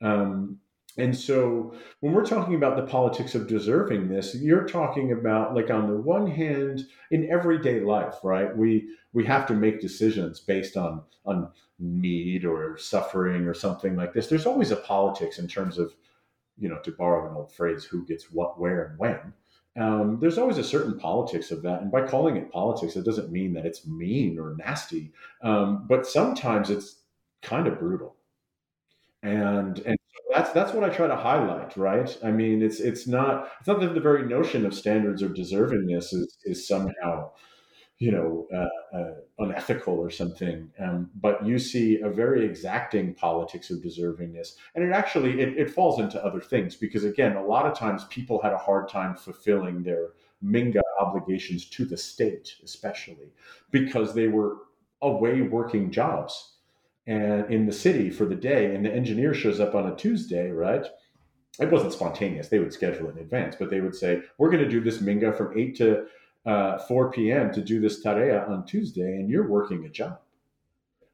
Um, 0.00 0.58
and 0.98 1.16
so 1.16 1.74
when 2.00 2.12
we're 2.12 2.24
talking 2.24 2.54
about 2.54 2.76
the 2.76 2.86
politics 2.86 3.34
of 3.34 3.46
deservingness, 3.46 4.40
you're 4.40 4.66
talking 4.66 5.12
about 5.12 5.54
like 5.54 5.70
on 5.70 5.88
the 5.88 5.96
one 5.96 6.26
hand, 6.26 6.86
in 7.10 7.30
everyday 7.30 7.80
life, 7.80 8.16
right? 8.22 8.56
We 8.56 8.88
we 9.12 9.24
have 9.26 9.46
to 9.46 9.54
make 9.54 9.80
decisions 9.80 10.40
based 10.40 10.76
on 10.76 11.02
on 11.24 11.50
need 11.78 12.44
or 12.44 12.78
suffering 12.78 13.46
or 13.46 13.54
something 13.54 13.96
like 13.96 14.12
this. 14.12 14.28
There's 14.28 14.46
always 14.46 14.70
a 14.70 14.76
politics 14.76 15.38
in 15.38 15.46
terms 15.48 15.78
of, 15.78 15.94
you 16.58 16.68
know, 16.68 16.78
to 16.80 16.92
borrow 16.92 17.28
an 17.30 17.36
old 17.36 17.52
phrase, 17.52 17.84
who 17.84 18.06
gets 18.06 18.30
what, 18.32 18.58
where, 18.58 18.84
and 18.86 18.98
when. 18.98 19.32
Um, 19.78 20.18
there's 20.20 20.38
always 20.38 20.56
a 20.58 20.64
certain 20.64 20.98
politics 20.98 21.50
of 21.50 21.62
that, 21.62 21.82
and 21.82 21.90
by 21.92 22.06
calling 22.06 22.36
it 22.36 22.50
politics, 22.50 22.96
it 22.96 23.04
doesn't 23.04 23.30
mean 23.30 23.52
that 23.54 23.66
it's 23.66 23.86
mean 23.86 24.38
or 24.38 24.54
nasty. 24.56 25.12
Um, 25.42 25.86
but 25.86 26.06
sometimes 26.06 26.70
it's 26.70 27.02
kind 27.42 27.66
of 27.66 27.78
brutal, 27.78 28.16
and 29.22 29.78
and 29.80 29.95
that's 30.30 30.50
that's 30.52 30.72
what 30.72 30.84
I 30.84 30.94
try 30.94 31.06
to 31.06 31.16
highlight, 31.16 31.76
right? 31.76 32.16
I 32.22 32.30
mean, 32.30 32.62
it's 32.62 32.80
it's 32.80 33.06
not 33.06 33.48
it's 33.58 33.68
not 33.68 33.80
that 33.80 33.94
the 33.94 34.00
very 34.00 34.26
notion 34.26 34.66
of 34.66 34.74
standards 34.74 35.22
of 35.22 35.32
deservingness 35.32 36.12
is 36.12 36.36
is 36.44 36.66
somehow, 36.66 37.30
you 37.98 38.12
know, 38.12 38.46
uh, 38.54 38.96
uh, 38.96 39.14
unethical 39.38 39.94
or 39.94 40.10
something. 40.10 40.70
Um, 40.78 41.10
but 41.14 41.44
you 41.46 41.58
see 41.58 42.00
a 42.00 42.10
very 42.10 42.44
exacting 42.44 43.14
politics 43.14 43.70
of 43.70 43.78
deservingness, 43.78 44.56
and 44.74 44.84
it 44.84 44.92
actually 44.92 45.40
it, 45.40 45.56
it 45.56 45.70
falls 45.70 46.00
into 46.00 46.22
other 46.24 46.40
things 46.40 46.76
because 46.76 47.04
again, 47.04 47.36
a 47.36 47.44
lot 47.44 47.66
of 47.66 47.78
times 47.78 48.04
people 48.04 48.42
had 48.42 48.52
a 48.52 48.58
hard 48.58 48.88
time 48.88 49.16
fulfilling 49.16 49.82
their 49.82 50.10
minga 50.44 50.82
obligations 51.00 51.66
to 51.70 51.84
the 51.84 51.96
state, 51.96 52.56
especially 52.62 53.32
because 53.70 54.14
they 54.14 54.28
were 54.28 54.58
away 55.02 55.42
working 55.42 55.90
jobs 55.90 56.55
and 57.06 57.50
in 57.50 57.66
the 57.66 57.72
city 57.72 58.10
for 58.10 58.24
the 58.24 58.34
day, 58.34 58.74
and 58.74 58.84
the 58.84 58.92
engineer 58.92 59.32
shows 59.32 59.60
up 59.60 59.74
on 59.74 59.86
a 59.86 59.96
Tuesday, 59.96 60.50
right? 60.50 60.86
It 61.60 61.70
wasn't 61.70 61.92
spontaneous; 61.92 62.48
they 62.48 62.58
would 62.58 62.72
schedule 62.72 63.08
in 63.10 63.18
advance, 63.18 63.56
but 63.56 63.70
they 63.70 63.80
would 63.80 63.94
say, 63.94 64.22
"We're 64.38 64.50
going 64.50 64.64
to 64.64 64.70
do 64.70 64.80
this 64.80 64.98
minga 64.98 65.36
from 65.36 65.58
eight 65.58 65.76
to 65.76 66.06
uh, 66.44 66.78
four 66.78 67.10
p.m. 67.10 67.52
to 67.52 67.62
do 67.62 67.80
this 67.80 68.02
tarea 68.02 68.46
on 68.48 68.66
Tuesday, 68.66 69.16
and 69.16 69.30
you're 69.30 69.48
working 69.48 69.84
a 69.84 69.88
job." 69.88 70.20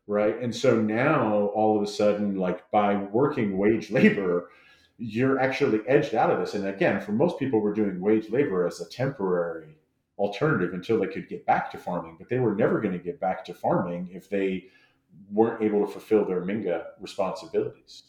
Right. 0.09 0.36
And 0.40 0.55
so 0.55 0.80
now 0.80 1.47
all 1.55 1.76
of 1.76 1.82
a 1.82 1.86
sudden, 1.86 2.36
like 2.36 2.68
by 2.70 2.97
working 2.97 3.57
wage 3.57 3.90
labor, 3.99 4.51
you're 4.99 5.38
actually 5.38 5.80
edged 5.86 6.14
out 6.14 6.30
of 6.30 6.38
this. 6.40 6.55
And 6.55 6.66
again, 6.66 7.01
for 7.01 7.12
most 7.12 7.38
people, 7.38 7.61
we're 7.61 7.72
doing 7.74 8.01
wage 8.01 8.30
labor 8.30 8.66
as 8.66 8.80
a 8.80 8.88
temporary 8.88 9.76
alternative 10.18 10.74
until 10.74 11.01
they 11.01 11.07
could 11.07 11.28
get 11.28 11.47
back 11.47 11.70
to 11.70 11.78
farming. 11.78 12.16
But 12.18 12.28
they 12.28 12.38
were 12.38 12.55
never 12.55 12.80
going 12.80 12.93
to 12.93 13.05
get 13.05 13.20
back 13.20 13.45
to 13.47 13.55
farming 13.55 14.11
if 14.12 14.28
they 14.28 14.66
weren't 15.30 15.62
able 15.62 15.84
to 15.86 15.90
fulfill 15.90 16.24
their 16.24 16.42
Minga 16.42 16.84
responsibilities, 17.00 18.04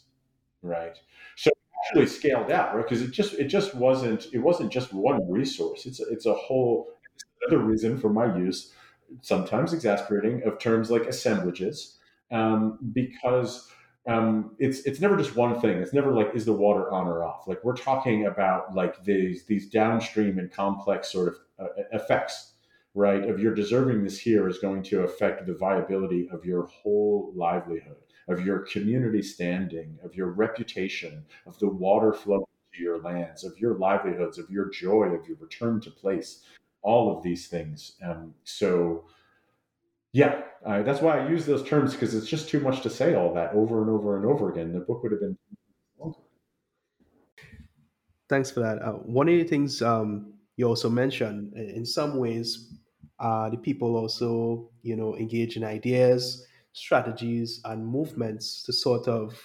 right? 0.62 0.96
So 1.36 1.50
actually 1.86 2.06
scaled 2.06 2.50
out, 2.50 2.74
right? 2.74 2.84
Because 2.84 3.02
it 3.02 3.10
just 3.10 3.34
it 3.34 3.46
just 3.46 3.74
wasn't 3.74 4.26
it 4.32 4.38
wasn't 4.38 4.72
just 4.72 4.92
one 4.92 5.20
resource. 5.30 5.86
It's 5.86 6.00
a, 6.00 6.04
it's 6.10 6.26
a 6.26 6.34
whole 6.34 6.88
another 7.42 7.62
reason 7.62 7.98
for 7.98 8.10
my 8.10 8.36
use, 8.36 8.72
sometimes 9.22 9.72
exasperating, 9.72 10.42
of 10.44 10.58
terms 10.58 10.90
like 10.90 11.06
assemblages, 11.06 11.98
um, 12.30 12.78
because 12.92 13.70
um, 14.06 14.54
it's 14.58 14.80
it's 14.80 15.00
never 15.00 15.16
just 15.16 15.36
one 15.36 15.60
thing. 15.60 15.78
It's 15.78 15.92
never 15.92 16.12
like 16.12 16.30
is 16.34 16.44
the 16.44 16.52
water 16.52 16.90
on 16.90 17.06
or 17.06 17.24
off. 17.24 17.46
Like 17.46 17.64
we're 17.64 17.76
talking 17.76 18.26
about 18.26 18.74
like 18.74 19.02
these 19.04 19.46
these 19.46 19.68
downstream 19.68 20.38
and 20.38 20.50
complex 20.50 21.10
sort 21.10 21.28
of 21.28 21.36
uh, 21.58 21.82
effects 21.92 22.53
right, 22.94 23.28
of 23.28 23.40
your 23.40 23.54
deservingness 23.54 24.18
here 24.18 24.48
is 24.48 24.58
going 24.58 24.82
to 24.84 25.02
affect 25.02 25.46
the 25.46 25.54
viability 25.54 26.28
of 26.32 26.44
your 26.44 26.66
whole 26.66 27.32
livelihood, 27.34 27.96
of 28.28 28.46
your 28.46 28.60
community 28.60 29.20
standing, 29.20 29.98
of 30.04 30.14
your 30.14 30.28
reputation, 30.28 31.24
of 31.46 31.58
the 31.58 31.68
water 31.68 32.12
flow 32.12 32.48
to 32.72 32.82
your 32.82 33.00
lands, 33.02 33.44
of 33.44 33.58
your 33.58 33.74
livelihoods, 33.74 34.38
of 34.38 34.48
your 34.48 34.70
joy, 34.70 35.06
of 35.06 35.26
your 35.26 35.36
return 35.38 35.80
to 35.80 35.90
place, 35.90 36.44
all 36.82 37.16
of 37.16 37.22
these 37.22 37.48
things. 37.48 37.96
Um, 38.04 38.34
so, 38.44 39.06
yeah, 40.12 40.42
that's 40.62 41.00
why 41.00 41.18
I 41.18 41.28
use 41.28 41.46
those 41.46 41.66
terms 41.66 41.92
because 41.92 42.14
it's 42.14 42.28
just 42.28 42.48
too 42.48 42.60
much 42.60 42.82
to 42.82 42.90
say 42.90 43.14
all 43.14 43.34
that 43.34 43.52
over 43.54 43.82
and 43.82 43.90
over 43.90 44.16
and 44.16 44.24
over 44.24 44.52
again. 44.52 44.72
The 44.72 44.80
book 44.80 45.02
would 45.02 45.12
have 45.12 45.20
been 45.20 45.36
longer. 45.98 46.18
Thanks 48.28 48.50
for 48.52 48.60
that. 48.60 48.80
Uh, 48.80 48.92
one 48.92 49.28
of 49.28 49.34
the 49.34 49.44
things 49.44 49.82
um, 49.82 50.34
you 50.56 50.66
also 50.66 50.88
mentioned, 50.88 51.54
in 51.54 51.84
some 51.84 52.16
ways, 52.18 52.72
uh, 53.18 53.48
the 53.50 53.56
people 53.56 53.96
also, 53.96 54.70
you 54.82 54.96
know, 54.96 55.16
engage 55.16 55.56
in 55.56 55.64
ideas, 55.64 56.46
strategies, 56.72 57.60
and 57.64 57.86
movements 57.86 58.62
to 58.64 58.72
sort 58.72 59.08
of 59.08 59.38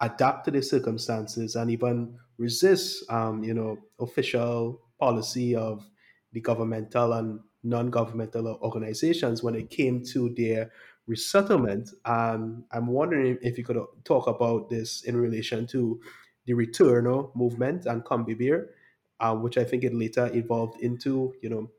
adapt 0.00 0.44
to 0.44 0.50
the 0.50 0.62
circumstances 0.62 1.56
and 1.56 1.70
even 1.70 2.18
resist, 2.38 3.04
um, 3.10 3.42
you 3.44 3.54
know, 3.54 3.78
official 4.00 4.80
policy 4.98 5.54
of 5.54 5.84
the 6.32 6.40
governmental 6.40 7.12
and 7.14 7.40
non-governmental 7.62 8.58
organizations 8.62 9.42
when 9.42 9.54
it 9.54 9.68
came 9.70 10.02
to 10.02 10.32
their 10.36 10.70
resettlement. 11.06 11.90
And 12.04 12.64
I'm 12.72 12.86
wondering 12.86 13.38
if 13.42 13.58
you 13.58 13.64
could 13.64 13.78
talk 14.04 14.26
about 14.26 14.70
this 14.70 15.02
in 15.02 15.16
relation 15.16 15.66
to 15.68 16.00
the 16.46 16.54
Retorno 16.54 17.34
movement 17.36 17.86
and 17.86 18.04
Convivir, 18.04 18.68
uh, 19.20 19.34
which 19.34 19.58
I 19.58 19.64
think 19.64 19.84
it 19.84 19.94
later 19.94 20.30
evolved 20.32 20.80
into, 20.80 21.34
you 21.42 21.50
know, 21.50 21.70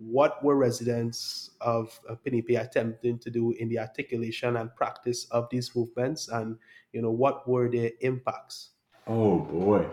what 0.00 0.42
were 0.44 0.56
residents 0.56 1.50
of 1.60 2.00
uh, 2.08 2.14
attempting 2.24 3.18
to 3.18 3.30
do 3.30 3.52
in 3.52 3.68
the 3.68 3.78
articulation 3.78 4.56
and 4.56 4.74
practice 4.74 5.24
of 5.30 5.48
these 5.50 5.74
movements, 5.74 6.28
and 6.28 6.56
you 6.92 7.02
know 7.02 7.10
what 7.10 7.48
were 7.48 7.68
their 7.68 7.90
impacts? 8.00 8.70
Oh 9.06 9.40
boy. 9.40 9.86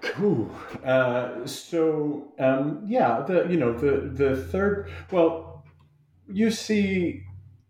Cool. 0.00 0.50
Uh, 0.84 1.46
so 1.46 2.32
um, 2.38 2.82
yeah, 2.86 3.20
the 3.20 3.46
you 3.48 3.56
know 3.56 3.72
the 3.72 4.10
the 4.12 4.42
third. 4.44 4.90
Well, 5.10 5.64
you 6.28 6.50
see 6.50 7.22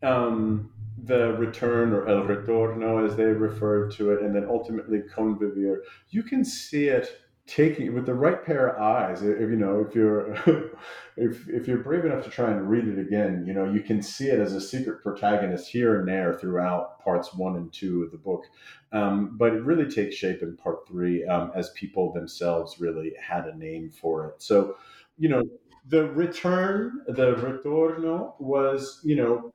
um, 0.02 0.72
the 1.02 1.32
return 1.34 1.92
or 1.92 2.08
el 2.08 2.22
retorno 2.22 3.06
as 3.06 3.16
they 3.16 3.24
referred 3.24 3.92
to 3.92 4.12
it, 4.12 4.22
and 4.22 4.34
then 4.34 4.46
ultimately 4.48 5.02
convivir. 5.14 5.78
You 6.10 6.22
can 6.22 6.44
see 6.44 6.86
it 6.86 7.20
taking 7.46 7.94
with 7.94 8.06
the 8.06 8.14
right 8.14 8.44
pair 8.44 8.68
of 8.68 8.82
eyes 8.82 9.22
if 9.22 9.38
you 9.38 9.56
know 9.56 9.84
if 9.88 9.94
you're 9.94 10.32
if 11.16 11.48
if 11.48 11.68
you're 11.68 11.78
brave 11.78 12.04
enough 12.04 12.24
to 12.24 12.30
try 12.30 12.50
and 12.50 12.68
read 12.68 12.88
it 12.88 12.98
again 12.98 13.44
you 13.46 13.54
know 13.54 13.70
you 13.70 13.80
can 13.80 14.02
see 14.02 14.26
it 14.26 14.40
as 14.40 14.52
a 14.52 14.60
secret 14.60 15.00
protagonist 15.02 15.68
here 15.68 16.00
and 16.00 16.08
there 16.08 16.34
throughout 16.34 16.96
parts 17.06 17.32
one 17.32 17.54
and 17.56 17.72
two 17.72 18.02
of 18.02 18.10
the 18.10 18.18
book. 18.18 18.44
Um, 18.92 19.36
but 19.36 19.52
it 19.52 19.62
really 19.62 19.88
takes 19.88 20.16
shape 20.16 20.42
in 20.42 20.56
part 20.56 20.88
three 20.88 21.24
um, 21.24 21.52
as 21.54 21.70
people 21.70 22.12
themselves 22.12 22.80
really 22.80 23.12
had 23.20 23.46
a 23.46 23.56
name 23.56 23.90
for 23.90 24.26
it. 24.26 24.42
So 24.42 24.76
you 25.16 25.28
know 25.28 25.42
the 25.88 26.10
return 26.10 27.02
the 27.06 27.34
retorno 27.34 28.34
was 28.40 29.00
you 29.04 29.16
know 29.16 29.52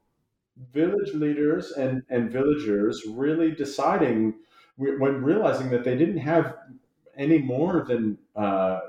village 0.73 1.13
leaders 1.13 1.71
and 1.71 2.03
and 2.09 2.31
villagers 2.31 3.03
really 3.09 3.51
deciding 3.51 4.35
when 4.77 5.21
realizing 5.21 5.69
that 5.69 5.83
they 5.83 5.97
didn't 5.97 6.17
have 6.17 6.55
any 7.17 7.37
more 7.37 7.85
than 7.87 8.17
uh, 8.35 8.79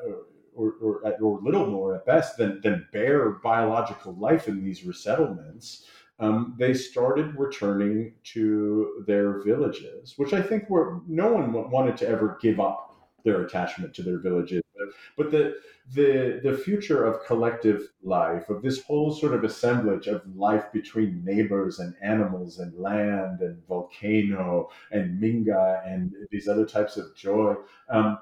or, 0.54 0.74
or, 0.82 1.14
or, 1.20 1.40
little 1.42 1.66
more 1.66 1.94
at 1.94 2.06
best 2.06 2.36
than, 2.36 2.60
than 2.62 2.86
bare 2.92 3.30
biological 3.42 4.14
life 4.14 4.48
in 4.48 4.62
these 4.62 4.82
resettlements, 4.82 5.84
um, 6.18 6.54
they 6.58 6.74
started 6.74 7.36
returning 7.36 8.14
to 8.22 9.02
their 9.06 9.42
villages, 9.42 10.14
which 10.16 10.32
I 10.32 10.42
think 10.42 10.68
were 10.68 11.00
no 11.08 11.32
one 11.32 11.52
wanted 11.70 11.96
to 11.98 12.08
ever 12.08 12.38
give 12.40 12.60
up 12.60 13.08
their 13.24 13.42
attachment 13.42 13.94
to 13.94 14.02
their 14.02 14.18
villages. 14.18 14.61
But 15.16 15.30
the 15.30 15.56
the 15.94 16.40
the 16.42 16.56
future 16.56 17.04
of 17.04 17.24
collective 17.26 17.88
life, 18.02 18.48
of 18.48 18.62
this 18.62 18.82
whole 18.82 19.12
sort 19.12 19.34
of 19.34 19.44
assemblage 19.44 20.06
of 20.06 20.22
life 20.36 20.70
between 20.72 21.24
neighbors 21.24 21.78
and 21.80 21.94
animals 22.02 22.58
and 22.58 22.72
land 22.78 23.40
and 23.40 23.66
volcano 23.66 24.70
and 24.90 25.20
minga 25.20 25.86
and 25.86 26.14
these 26.30 26.48
other 26.48 26.64
types 26.64 26.96
of 26.96 27.14
joy. 27.16 27.54
Um, 27.88 28.18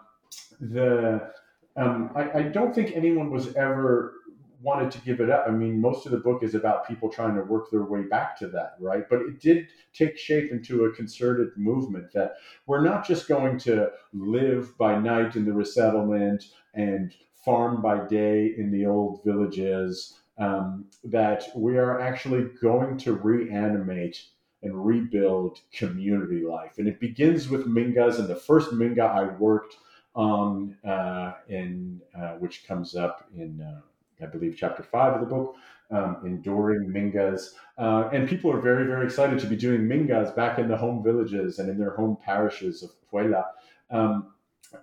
the 0.60 1.32
um, 1.76 2.10
I, 2.14 2.38
I 2.38 2.42
don't 2.42 2.74
think 2.74 2.92
anyone 2.94 3.30
was 3.30 3.54
ever 3.54 4.14
wanted 4.62 4.90
to 4.90 5.00
give 5.00 5.20
it 5.20 5.30
up. 5.30 5.44
I 5.48 5.50
mean, 5.50 5.80
most 5.80 6.06
of 6.06 6.12
the 6.12 6.18
book 6.18 6.42
is 6.42 6.54
about 6.54 6.86
people 6.86 7.08
trying 7.08 7.34
to 7.34 7.42
work 7.42 7.70
their 7.70 7.84
way 7.84 8.02
back 8.02 8.38
to 8.38 8.48
that, 8.48 8.74
right? 8.78 9.08
But 9.08 9.20
it 9.22 9.40
did 9.40 9.68
take 9.92 10.18
shape 10.18 10.52
into 10.52 10.84
a 10.84 10.92
concerted 10.92 11.48
movement 11.56 12.12
that 12.12 12.34
we're 12.66 12.82
not 12.82 13.06
just 13.06 13.28
going 13.28 13.58
to 13.60 13.90
live 14.12 14.76
by 14.76 14.98
night 14.98 15.36
in 15.36 15.44
the 15.44 15.52
resettlement 15.52 16.44
and 16.74 17.14
farm 17.44 17.80
by 17.80 18.06
day 18.06 18.54
in 18.56 18.70
the 18.70 18.86
old 18.86 19.24
villages, 19.24 20.18
um, 20.38 20.86
that 21.04 21.44
we 21.56 21.76
are 21.76 22.00
actually 22.00 22.48
going 22.60 22.96
to 22.98 23.14
reanimate 23.14 24.22
and 24.62 24.86
rebuild 24.86 25.58
community 25.72 26.44
life. 26.44 26.78
And 26.78 26.86
it 26.86 27.00
begins 27.00 27.48
with 27.48 27.66
Mingas, 27.66 28.18
and 28.18 28.28
the 28.28 28.36
first 28.36 28.72
Minga 28.72 29.08
I 29.08 29.24
worked 29.36 29.76
on, 30.14 30.76
uh, 30.84 31.34
in 31.48 32.00
uh, 32.14 32.32
which 32.32 32.66
comes 32.66 32.94
up 32.94 33.26
in 33.34 33.60
uh, 33.60 33.80
I 34.22 34.26
believe, 34.26 34.56
chapter 34.56 34.82
five 34.82 35.14
of 35.14 35.20
the 35.20 35.26
book, 35.26 35.56
um, 35.90 36.18
enduring 36.24 36.88
Mingas. 36.90 37.54
Uh, 37.78 38.08
and 38.12 38.28
people 38.28 38.52
are 38.52 38.60
very, 38.60 38.86
very 38.86 39.04
excited 39.04 39.38
to 39.40 39.46
be 39.46 39.56
doing 39.56 39.82
Mingas 39.82 40.34
back 40.34 40.58
in 40.58 40.68
the 40.68 40.76
home 40.76 41.02
villages 41.02 41.58
and 41.58 41.68
in 41.68 41.78
their 41.78 41.94
home 41.96 42.16
parishes 42.24 42.82
of 42.82 42.90
Puela. 43.10 43.44
Um, 43.90 44.34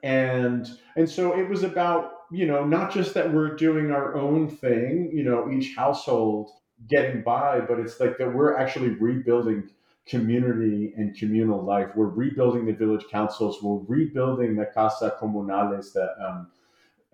and 0.04 0.70
and 0.96 1.10
so 1.10 1.38
it 1.38 1.48
was 1.48 1.64
about 1.64 2.12
you 2.30 2.46
know 2.46 2.66
not 2.66 2.92
just 2.92 3.14
that 3.14 3.34
we're 3.34 3.56
doing 3.56 3.92
our 3.92 4.16
own 4.16 4.50
thing, 4.50 5.12
you 5.14 5.24
know, 5.24 5.50
each 5.50 5.76
household 5.76 6.52
getting 6.88 7.22
by, 7.24 7.60
but 7.60 7.80
it's 7.80 8.00
like 8.00 8.18
that 8.18 8.34
we're 8.34 8.58
actually 8.58 8.90
rebuilding 8.90 9.70
community 10.06 10.94
and 10.96 11.16
communal 11.18 11.62
life. 11.64 11.90
We're 11.96 12.08
rebuilding 12.08 12.66
the 12.66 12.74
village 12.74 13.06
councils. 13.12 13.62
We're 13.62 13.80
rebuilding 13.88 14.56
the 14.56 14.66
casa 14.66 15.16
comunales, 15.20 15.92
that 15.94 16.16
um, 16.26 16.48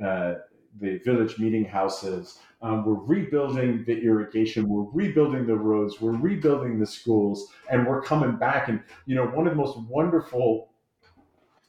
uh, 0.04 0.34
the 0.80 0.98
village 1.00 1.38
meeting 1.40 1.66
houses. 1.66 2.40
Um, 2.62 2.86
we're 2.86 2.94
rebuilding 2.94 3.84
the 3.86 4.02
irrigation. 4.02 4.68
We're 4.68 4.90
rebuilding 4.92 5.46
the 5.46 5.56
roads. 5.56 6.00
We're 6.00 6.18
rebuilding 6.18 6.80
the 6.80 6.86
schools, 6.86 7.48
and 7.70 7.86
we're 7.86 8.02
coming 8.02 8.38
back. 8.38 8.70
And 8.70 8.82
you 9.06 9.16
know, 9.16 9.26
one 9.26 9.48
of 9.48 9.54
the 9.54 9.62
most 9.62 9.78
wonderful 9.90 10.70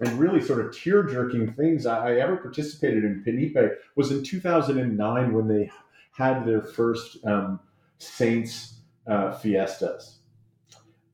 and 0.00 0.18
really 0.18 0.40
sort 0.40 0.64
of 0.64 0.76
tear 0.76 1.04
jerking 1.04 1.52
things 1.52 1.86
I, 1.86 2.10
I, 2.10 2.14
ever 2.16 2.36
participated 2.36 3.04
in 3.04 3.22
Penipe 3.22 3.78
was 3.94 4.10
in 4.10 4.24
2009 4.24 5.32
when 5.32 5.46
they 5.46 5.70
had 6.12 6.44
their 6.44 6.62
first 6.62 7.24
um, 7.24 7.60
Saints 7.98 8.80
uh, 9.06 9.32
fiestas 9.32 10.18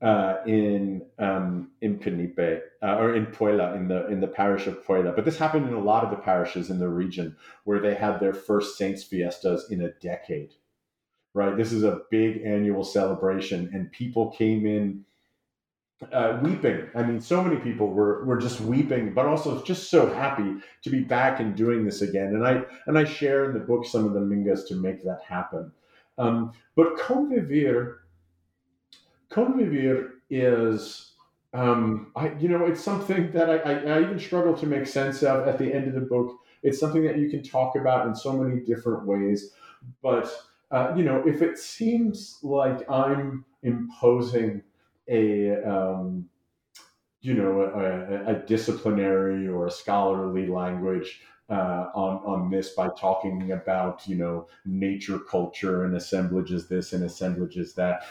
uh, 0.01 0.37
in 0.47 1.03
um, 1.19 1.69
in 1.81 1.99
Penipe 1.99 2.63
uh, 2.81 2.95
or 2.95 3.15
in 3.15 3.27
Puela 3.27 3.75
in 3.75 3.87
the 3.87 4.07
in 4.07 4.19
the 4.19 4.27
parish 4.27 4.67
of 4.67 4.83
Puela. 4.85 5.15
But 5.15 5.25
this 5.25 5.37
happened 5.37 5.67
in 5.67 5.73
a 5.73 5.79
lot 5.79 6.03
of 6.03 6.09
the 6.09 6.15
parishes 6.17 6.69
in 6.69 6.79
the 6.79 6.89
region 6.89 7.35
where 7.65 7.79
they 7.79 7.93
had 7.93 8.19
their 8.19 8.33
first 8.33 8.77
Saints 8.77 9.03
fiestas 9.03 9.69
in 9.69 9.81
a 9.81 9.91
decade. 10.01 10.53
Right, 11.33 11.55
this 11.55 11.71
is 11.71 11.83
a 11.83 12.01
big 12.09 12.41
annual 12.43 12.83
celebration, 12.83 13.69
and 13.73 13.91
people 13.91 14.31
came 14.31 14.65
in 14.65 15.05
uh, 16.11 16.39
weeping. 16.41 16.89
I 16.95 17.03
mean, 17.03 17.21
so 17.21 17.43
many 17.43 17.57
people 17.57 17.87
were 17.87 18.25
were 18.25 18.37
just 18.37 18.59
weeping, 18.59 19.13
but 19.13 19.27
also 19.27 19.63
just 19.63 19.89
so 19.89 20.11
happy 20.11 20.55
to 20.81 20.89
be 20.89 21.01
back 21.01 21.39
and 21.39 21.55
doing 21.55 21.85
this 21.85 22.01
again. 22.01 22.33
And 22.33 22.45
I 22.45 22.63
and 22.87 22.97
I 22.97 23.03
share 23.03 23.45
in 23.45 23.53
the 23.53 23.59
book 23.59 23.85
some 23.85 24.05
of 24.05 24.13
the 24.13 24.19
mingas 24.19 24.67
to 24.69 24.75
make 24.75 25.03
that 25.03 25.21
happen. 25.27 25.71
Um, 26.17 26.53
but 26.75 26.97
convivir 26.97 27.97
Convivir 29.31 30.09
is, 30.29 31.13
um, 31.53 32.11
I, 32.15 32.33
you 32.33 32.49
know, 32.49 32.65
it's 32.65 32.83
something 32.83 33.31
that 33.31 33.49
I, 33.49 33.57
I, 33.57 33.73
I 33.73 34.01
even 34.01 34.19
struggle 34.19 34.55
to 34.57 34.65
make 34.65 34.85
sense 34.85 35.23
of 35.23 35.47
at 35.47 35.57
the 35.57 35.73
end 35.73 35.87
of 35.87 35.93
the 35.93 36.01
book. 36.01 36.37
It's 36.63 36.79
something 36.79 37.03
that 37.05 37.17
you 37.17 37.29
can 37.29 37.41
talk 37.41 37.75
about 37.75 38.07
in 38.07 38.15
so 38.15 38.33
many 38.33 38.61
different 38.61 39.05
ways. 39.05 39.51
But, 40.03 40.31
uh, 40.69 40.93
you 40.95 41.03
know, 41.03 41.23
if 41.25 41.41
it 41.41 41.57
seems 41.57 42.39
like 42.43 42.89
I'm 42.89 43.45
imposing 43.63 44.63
a, 45.07 45.63
um, 45.63 46.29
you 47.21 47.33
know, 47.33 47.61
a, 47.61 48.31
a, 48.31 48.35
disciplinary 48.45 49.47
or 49.47 49.67
a 49.67 49.71
scholarly 49.71 50.47
language 50.47 51.21
uh, 51.51 51.89
on 51.93 52.23
on 52.25 52.49
this 52.49 52.69
by 52.69 52.89
talking 52.97 53.51
about 53.51 54.07
you 54.07 54.15
know 54.15 54.47
nature 54.65 55.19
culture 55.19 55.83
and 55.83 55.95
assemblages 55.95 56.67
this 56.67 56.93
and 56.93 57.03
assemblages 57.03 57.73
that. 57.73 58.03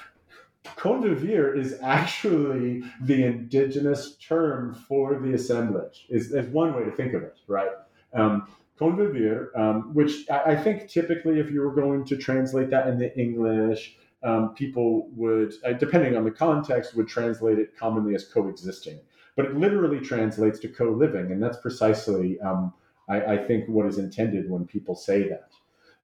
Convivir 0.64 1.56
is 1.56 1.78
actually 1.82 2.82
the 3.00 3.24
indigenous 3.24 4.16
term 4.16 4.74
for 4.74 5.18
the 5.18 5.34
assemblage. 5.34 6.06
Is, 6.10 6.32
is 6.32 6.46
one 6.48 6.74
way 6.74 6.84
to 6.84 6.90
think 6.90 7.14
of 7.14 7.22
it, 7.22 7.38
right? 7.46 7.70
Um, 8.12 8.46
convivir, 8.78 9.56
um, 9.58 9.94
which 9.94 10.28
I, 10.30 10.52
I, 10.52 10.56
think 10.56 10.88
typically, 10.88 11.38
if 11.38 11.50
you 11.50 11.60
were 11.60 11.72
going 11.72 12.04
to 12.06 12.16
translate 12.16 12.70
that 12.70 12.88
into 12.88 13.16
English, 13.18 13.96
um, 14.22 14.54
people 14.54 15.08
would, 15.14 15.54
uh, 15.64 15.72
depending 15.72 16.16
on 16.16 16.24
the 16.24 16.30
context, 16.30 16.94
would 16.96 17.08
translate 17.08 17.58
it 17.58 17.76
commonly 17.76 18.14
as 18.14 18.24
coexisting. 18.24 19.00
But 19.36 19.46
it 19.46 19.56
literally 19.56 20.00
translates 20.00 20.58
to 20.60 20.68
co-living, 20.68 21.30
and 21.30 21.42
that's 21.42 21.58
precisely, 21.58 22.40
um, 22.40 22.72
I, 23.08 23.22
I, 23.34 23.46
think, 23.46 23.68
what 23.68 23.86
is 23.86 23.98
intended 23.98 24.50
when 24.50 24.66
people 24.66 24.94
say 24.94 25.28
that. 25.28 25.52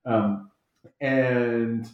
Um, 0.04 0.50
and 1.00 1.88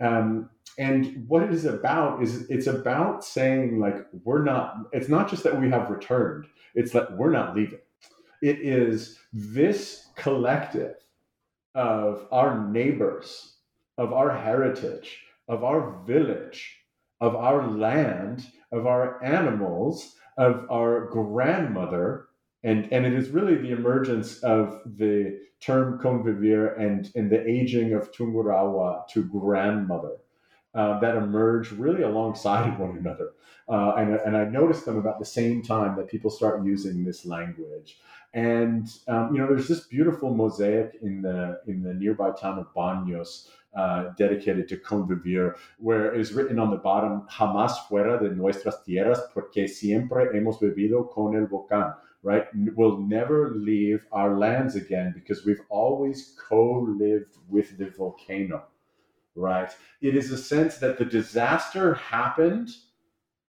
um, 0.00 0.50
and 0.78 1.24
what 1.28 1.42
it 1.42 1.52
is 1.52 1.64
about 1.64 2.22
is 2.22 2.48
it's 2.50 2.66
about 2.66 3.24
saying 3.24 3.78
like 3.78 4.06
we're 4.24 4.42
not 4.44 4.76
it's 4.92 5.08
not 5.08 5.28
just 5.28 5.42
that 5.44 5.60
we 5.60 5.68
have 5.70 5.90
returned 5.90 6.46
it's 6.74 6.92
that 6.92 7.16
we're 7.16 7.30
not 7.30 7.54
leaving. 7.54 7.80
It 8.42 8.60
is 8.60 9.18
this 9.32 10.08
collective 10.16 10.96
of 11.74 12.26
our 12.32 12.66
neighbors 12.68 13.54
of 13.98 14.12
our 14.12 14.30
heritage 14.30 15.20
of 15.48 15.64
our 15.64 16.02
village 16.06 16.78
of 17.20 17.36
our 17.36 17.66
land 17.68 18.46
of 18.72 18.86
our 18.86 19.22
animals 19.22 20.16
of 20.38 20.66
our 20.70 21.06
grandmother. 21.10 22.28
And 22.64 22.90
and 22.92 23.04
it 23.06 23.12
is 23.12 23.30
really 23.30 23.56
the 23.56 23.72
emergence 23.72 24.38
of 24.42 24.80
the 24.84 25.38
term 25.60 25.98
convivir 26.00 26.78
and 26.78 27.10
and 27.14 27.30
the 27.30 27.46
aging 27.46 27.92
of 27.94 28.12
Tungurahua 28.12 29.08
to 29.08 29.24
grandmother 29.24 30.16
uh, 30.74 30.98
that 31.00 31.16
emerge 31.16 31.70
really 31.72 32.02
alongside 32.02 32.78
one 32.78 32.96
another. 32.96 33.32
Uh, 33.68 33.94
and, 33.96 34.14
and 34.14 34.36
I 34.36 34.44
noticed 34.44 34.84
them 34.84 34.98
about 34.98 35.18
the 35.18 35.24
same 35.24 35.62
time 35.62 35.96
that 35.96 36.08
people 36.08 36.30
start 36.30 36.64
using 36.64 37.04
this 37.04 37.24
language. 37.24 37.98
And 38.34 38.88
um, 39.08 39.34
you 39.34 39.40
know, 39.40 39.46
there's 39.46 39.68
this 39.68 39.86
beautiful 39.86 40.34
mosaic 40.34 40.98
in 41.02 41.20
the 41.20 41.60
in 41.66 41.82
the 41.82 41.92
nearby 41.92 42.30
town 42.30 42.58
of 42.58 42.72
Baños, 42.74 43.48
uh, 43.76 44.10
dedicated 44.16 44.68
to 44.68 44.78
convivir, 44.78 45.56
where 45.78 46.14
it 46.14 46.20
is 46.20 46.32
written 46.32 46.58
on 46.58 46.70
the 46.70 46.78
bottom, 46.78 47.26
"Jamás 47.28 47.86
fuera 47.86 48.18
de 48.18 48.34
nuestras 48.34 48.82
tierras, 48.84 49.20
porque 49.34 49.68
siempre 49.68 50.30
hemos 50.32 50.58
vivido 50.60 51.10
con 51.10 51.36
el 51.36 51.46
volcán." 51.46 51.94
Right? 52.22 52.46
We'll 52.74 53.02
never 53.02 53.50
leave 53.50 54.06
our 54.12 54.38
lands 54.38 54.76
again 54.76 55.12
because 55.14 55.44
we've 55.44 55.62
always 55.68 56.34
co-lived 56.48 57.36
with 57.50 57.76
the 57.76 57.90
volcano 57.90 58.62
right? 59.34 59.70
It 60.00 60.16
is 60.16 60.30
a 60.30 60.38
sense 60.38 60.78
that 60.78 60.98
the 60.98 61.04
disaster 61.04 61.94
happened. 61.94 62.70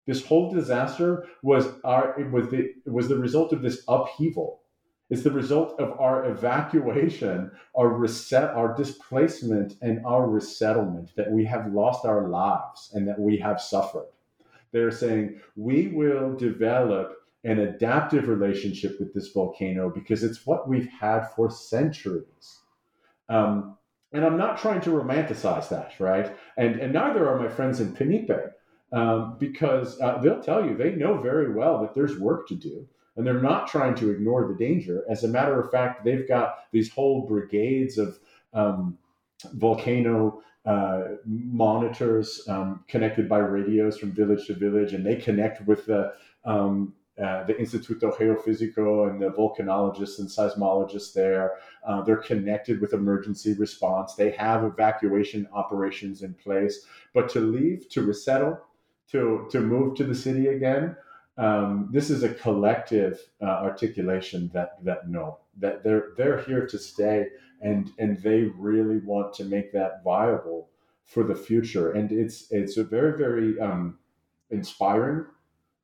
This 0.07 0.25
whole 0.25 0.51
disaster 0.51 1.27
was 1.43 1.67
our 1.83 2.19
it 2.19 2.31
was 2.31 2.49
the 2.49 2.73
was 2.85 3.07
the 3.07 3.17
result 3.17 3.53
of 3.53 3.61
this 3.61 3.83
upheaval. 3.87 4.61
It's 5.09 5.23
the 5.23 5.31
result 5.31 5.77
of 5.77 5.99
our 5.99 6.25
evacuation, 6.25 7.51
our 7.75 7.89
reset, 7.89 8.51
our 8.51 8.73
displacement, 8.73 9.75
and 9.81 10.05
our 10.05 10.25
resettlement 10.25 11.11
that 11.17 11.29
we 11.29 11.43
have 11.45 11.73
lost 11.73 12.05
our 12.05 12.29
lives 12.29 12.91
and 12.93 13.05
that 13.09 13.19
we 13.19 13.37
have 13.37 13.59
suffered. 13.59 14.07
They're 14.71 14.89
saying 14.89 15.41
we 15.57 15.89
will 15.89 16.33
develop 16.35 17.17
an 17.43 17.59
adaptive 17.59 18.29
relationship 18.29 18.99
with 18.99 19.13
this 19.13 19.29
volcano 19.29 19.89
because 19.89 20.23
it's 20.23 20.45
what 20.45 20.69
we've 20.69 20.87
had 20.87 21.25
for 21.35 21.49
centuries. 21.49 22.59
Um, 23.27 23.77
and 24.13 24.25
I'm 24.25 24.37
not 24.37 24.57
trying 24.57 24.81
to 24.81 24.89
romanticize 24.91 25.69
that, 25.69 25.93
right? 25.99 26.35
And 26.57 26.79
and 26.79 26.93
neither 26.93 27.27
are 27.29 27.39
my 27.39 27.47
friends 27.47 27.79
in 27.79 27.93
Penipe, 27.93 28.53
um, 28.91 29.37
because 29.39 29.99
uh, 30.01 30.17
they'll 30.19 30.41
tell 30.41 30.65
you 30.65 30.75
they 30.75 30.91
know 30.95 31.17
very 31.21 31.53
well 31.53 31.81
that 31.81 31.93
there's 31.93 32.19
work 32.19 32.47
to 32.49 32.55
do, 32.55 32.87
and 33.15 33.25
they're 33.25 33.41
not 33.41 33.67
trying 33.67 33.95
to 33.95 34.09
ignore 34.09 34.47
the 34.47 34.55
danger. 34.55 35.03
As 35.09 35.23
a 35.23 35.27
matter 35.27 35.59
of 35.59 35.71
fact, 35.71 36.03
they've 36.03 36.27
got 36.27 36.55
these 36.71 36.91
whole 36.91 37.25
brigades 37.27 37.97
of 37.97 38.19
um, 38.53 38.97
volcano 39.53 40.41
uh, 40.65 41.01
monitors 41.25 42.41
um, 42.47 42.83
connected 42.87 43.27
by 43.27 43.39
radios 43.39 43.97
from 43.97 44.11
village 44.11 44.45
to 44.47 44.53
village, 44.53 44.93
and 44.93 45.05
they 45.05 45.15
connect 45.15 45.65
with 45.67 45.85
the 45.85 46.13
um, 46.45 46.93
uh, 47.21 47.43
the 47.43 47.53
Instituto 47.55 48.15
Geofísico 48.15 49.09
and 49.09 49.21
the 49.21 49.29
volcanologists 49.29 50.19
and 50.19 50.29
seismologists 50.29 51.13
there. 51.13 51.57
Uh, 51.85 52.01
they're 52.01 52.17
connected 52.17 52.79
with 52.79 52.93
emergency 52.93 53.53
response. 53.53 54.15
They 54.15 54.31
have 54.31 54.63
evacuation 54.63 55.47
operations 55.53 56.23
in 56.23 56.33
place. 56.35 56.85
But 57.13 57.29
to 57.29 57.39
leave, 57.41 57.89
to 57.89 58.03
resettle, 58.03 58.59
to, 59.11 59.47
to 59.51 59.59
move 59.59 59.95
to 59.97 60.05
the 60.05 60.15
city 60.15 60.47
again, 60.47 60.95
um, 61.37 61.89
this 61.91 62.09
is 62.09 62.23
a 62.23 62.33
collective 62.33 63.19
uh, 63.41 63.45
articulation 63.45 64.51
that 64.53 64.83
that 64.83 65.09
no, 65.09 65.39
that 65.57 65.83
they're 65.83 66.09
they're 66.17 66.41
here 66.41 66.67
to 66.67 66.77
stay, 66.77 67.27
and 67.61 67.89
and 67.97 68.21
they 68.21 68.43
really 68.57 68.99
want 68.99 69.33
to 69.35 69.45
make 69.45 69.71
that 69.71 70.03
viable 70.03 70.69
for 71.05 71.23
the 71.23 71.35
future. 71.35 71.91
And 71.93 72.11
it's 72.11 72.51
it's 72.51 72.77
a 72.77 72.83
very 72.83 73.17
very 73.17 73.59
um, 73.59 73.97
inspiring 74.49 75.25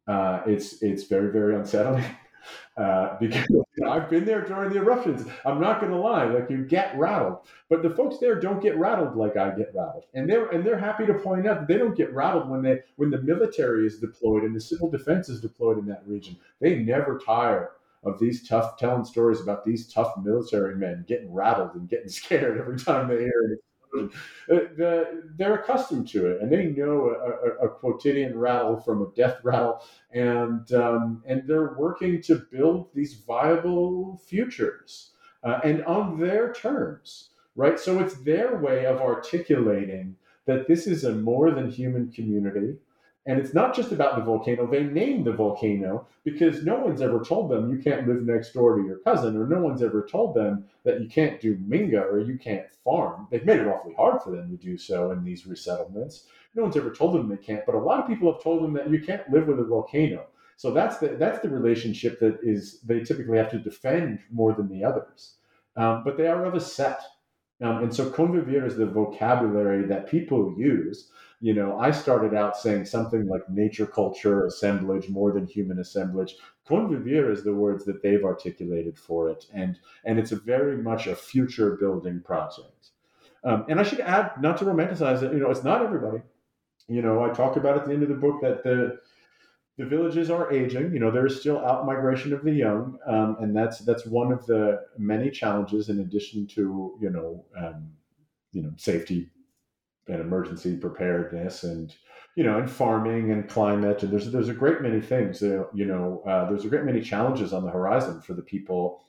uh, 0.08 0.42
it's 0.46 0.82
it's 0.82 1.04
very 1.04 1.32
very 1.32 1.56
unsettling 1.56 2.06
uh, 2.78 3.18
because 3.20 3.46
I've 3.86 4.10
been 4.10 4.26
there 4.26 4.42
during 4.42 4.72
the 4.72 4.78
eruptions. 4.78 5.28
I'm 5.46 5.60
not 5.60 5.80
going 5.80 5.92
to 5.92 5.98
lie, 5.98 6.26
like 6.26 6.50
you 6.50 6.66
get 6.66 6.98
rattled, 6.98 7.40
but 7.70 7.84
the 7.84 7.90
folks 7.92 8.18
there 8.20 8.40
don't 8.40 8.62
get 8.62 8.78
rattled 8.78 9.16
like 9.16 9.38
I 9.38 9.50
get 9.52 9.72
rattled, 9.76 10.06
and 10.14 10.30
they're 10.30 10.50
and 10.50 10.66
they're 10.66 10.80
happy 10.80 11.06
to 11.06 11.14
point 11.14 11.48
out 11.48 11.60
that 11.60 11.68
they 11.68 11.78
don't 11.78 11.98
get 11.98 12.14
rattled 12.14 12.50
when 12.50 12.62
they 12.62 12.80
when 12.96 13.10
the 13.10 13.22
military 13.22 13.86
is 13.86 14.00
deployed 14.00 14.44
and 14.44 14.56
the 14.56 14.62
civil 14.62 14.90
defense 14.90 15.30
is 15.30 15.42
deployed 15.42 15.78
in 15.78 15.86
that 15.88 16.04
region. 16.06 16.38
They 16.60 16.78
never 16.78 17.20
tire 17.20 17.72
of 18.04 18.20
these 18.20 18.48
tough 18.48 18.78
telling 18.78 19.04
stories 19.04 19.42
about 19.42 19.66
these 19.66 19.92
tough 19.92 20.14
military 20.18 20.76
men 20.76 21.04
getting 21.08 21.34
rattled 21.34 21.76
and 21.76 21.90
getting 21.90 22.10
scared 22.10 22.60
every 22.60 22.78
time 22.78 23.08
they 23.08 23.18
hear 23.20 23.60
they're 24.48 25.56
accustomed 25.56 26.08
to 26.10 26.28
it, 26.28 26.42
and 26.42 26.52
they 26.52 26.68
know 26.68 27.10
a, 27.10 27.66
a, 27.66 27.68
a, 27.68 27.70
quotidian 27.70 28.38
rattle 28.38 28.80
from 28.80 29.02
a 29.02 29.12
death 29.16 29.40
rattle, 29.44 29.82
and 30.12 30.72
um, 30.74 31.24
and 31.26 31.48
they're 31.48 31.74
working 31.78 32.22
to 32.24 32.36
build 32.52 32.90
these 32.94 33.14
viable 33.14 34.22
futures, 34.26 35.12
uh, 35.44 35.60
and 35.64 35.84
on 35.86 36.20
their 36.20 36.54
terms, 36.54 37.30
right? 37.56 37.80
So 37.80 38.00
it's 38.00 38.16
their 38.16 38.58
way 38.58 38.86
of 38.86 39.02
articulating 39.02 40.16
that 40.46 40.68
this 40.68 40.88
is 40.88 41.04
a 41.04 41.14
more 41.14 41.52
than 41.52 41.70
human 41.70 42.12
community 42.12 42.78
and 43.28 43.40
it's 43.40 43.54
not 43.54 43.76
just 43.76 43.92
about 43.92 44.16
the 44.16 44.24
volcano. 44.24 44.66
They 44.66 44.84
named 44.84 45.26
the 45.26 45.34
volcano 45.34 46.08
because 46.24 46.64
no 46.64 46.80
one's 46.80 47.02
ever 47.02 47.24
told 47.24 47.52
them 47.52 47.70
you 47.70 47.78
can't 47.78 48.08
live 48.08 48.24
next 48.24 48.54
door 48.54 48.78
to 48.78 48.86
your 48.86 49.00
cousin, 49.00 49.36
or 49.36 49.46
no 49.46 49.60
one's 49.60 49.84
ever 49.84 50.08
told 50.10 50.34
them 50.34 50.64
that 50.86 51.02
you 51.02 51.10
can't 51.10 51.42
do 51.42 51.58
minga 51.58 52.02
or 52.02 52.20
you 52.20 52.38
can't 52.38 52.72
farm. 52.86 53.28
They've 53.30 53.46
made 53.46 53.60
it 53.60 53.68
awfully 53.68 53.94
hard 53.96 54.22
for 54.22 54.32
them 54.32 54.50
to 54.50 54.56
do 54.56 54.78
so 54.78 55.12
in 55.12 55.26
these 55.26 55.44
resettlements. 55.44 56.24
No 56.56 56.64
one's 56.64 56.78
ever 56.78 56.90
told 56.90 57.16
them 57.16 57.28
they 57.28 57.36
can't, 57.36 57.66
but 57.66 57.76
a 57.76 57.80
lot 57.80 58.00
of 58.00 58.08
people 58.08 58.32
have 58.32 58.42
told 58.42 58.64
them 58.64 58.74
that 58.74 58.90
you 58.90 59.02
can't 59.02 59.30
live 59.30 59.48
with 59.48 59.60
a 59.60 59.66
volcano. 59.66 60.26
So 60.56 60.72
that's 60.72 60.98
the 60.98 61.10
that's 61.10 61.42
the 61.42 61.50
relationship 61.50 62.20
that 62.22 62.40
is 62.42 62.80
they 62.82 63.02
typically 63.02 63.38
have 63.38 63.52
to 63.52 63.60
defend 63.60 64.20
more 64.32 64.54
than 64.54 64.70
the 64.70 64.86
others. 64.86 65.34
Um, 65.76 66.04
but 66.06 66.18
they 66.18 66.28
are 66.28 66.46
of 66.46 66.56
a 66.56 66.62
set. 66.62 67.02
Um, 67.62 67.84
and 67.84 67.94
so 67.94 68.10
convivir 68.10 68.66
is 68.66 68.78
the 68.78 68.86
vocabulary 68.86 69.86
that 69.88 70.10
people 70.10 70.56
use 70.58 71.12
you 71.40 71.54
know, 71.54 71.78
I 71.78 71.92
started 71.92 72.34
out 72.34 72.58
saying 72.58 72.86
something 72.86 73.28
like 73.28 73.48
nature 73.50 73.86
culture, 73.86 74.46
assemblage, 74.46 75.08
more 75.08 75.32
than 75.32 75.46
human 75.46 75.80
assemblage. 75.80 76.36
Convivir 76.68 77.32
is 77.32 77.44
the 77.44 77.54
words 77.54 77.86
that 77.86 78.02
they've 78.02 78.24
articulated 78.24 78.98
for 78.98 79.30
it, 79.30 79.46
and 79.54 79.80
and 80.04 80.18
it's 80.18 80.32
a 80.32 80.36
very 80.36 80.78
much 80.78 81.06
a 81.06 81.16
future 81.16 81.78
building 81.80 82.22
project. 82.22 82.90
Um, 83.44 83.66
and 83.70 83.80
I 83.80 83.84
should 83.84 84.00
add, 84.00 84.32
not 84.42 84.58
to 84.58 84.66
romanticize 84.66 85.22
it, 85.22 85.32
you 85.32 85.40
know, 85.40 85.52
it's 85.52 85.64
not 85.64 85.84
everybody. 85.84 86.22
You 86.88 87.02
know, 87.02 87.24
I 87.24 87.30
talk 87.30 87.56
about 87.56 87.78
at 87.78 87.86
the 87.86 87.94
end 87.94 88.04
of 88.04 88.10
the 88.10 88.16
book 88.16 88.42
that 88.42 88.64
the 88.64 89.00
the 89.78 89.86
villages 89.86 90.32
are 90.32 90.52
aging. 90.52 90.92
You 90.92 91.00
know, 91.00 91.12
there 91.12 91.28
is 91.28 91.40
still 91.40 91.60
out 91.60 91.86
migration 91.86 92.34
of 92.34 92.44
the 92.44 92.52
young, 92.52 92.98
um, 93.06 93.38
and 93.40 93.56
that's 93.56 93.78
that's 93.80 94.08
one 94.08 94.32
of 94.32 94.44
the 94.48 94.82
many 94.98 95.30
challenges. 95.30 95.90
In 95.90 96.00
addition 96.00 96.48
to 96.48 96.98
you 97.00 97.12
know, 97.12 97.46
um, 97.56 97.92
you 98.54 98.64
know, 98.64 98.72
safety 98.76 99.30
and 100.08 100.22
emergency 100.22 100.76
preparedness 100.76 101.64
and 101.64 101.96
you 102.36 102.44
know 102.44 102.58
and 102.60 102.70
farming 102.70 103.32
and 103.32 103.50
climate 103.50 104.04
and 104.04 104.12
there's 104.12 104.32
there's 104.32 104.50
a 104.50 104.54
great 104.54 104.82
many 104.82 105.02
things 105.02 105.42
you 105.42 105.86
know 105.86 106.22
uh, 106.28 106.48
there's 106.50 106.66
a 106.66 106.70
great 106.70 106.84
many 106.84 107.02
challenges 107.02 107.52
on 107.54 107.64
the 107.66 107.72
horizon 107.72 108.22
for 108.22 108.34
the 108.34 108.42
people 108.42 109.04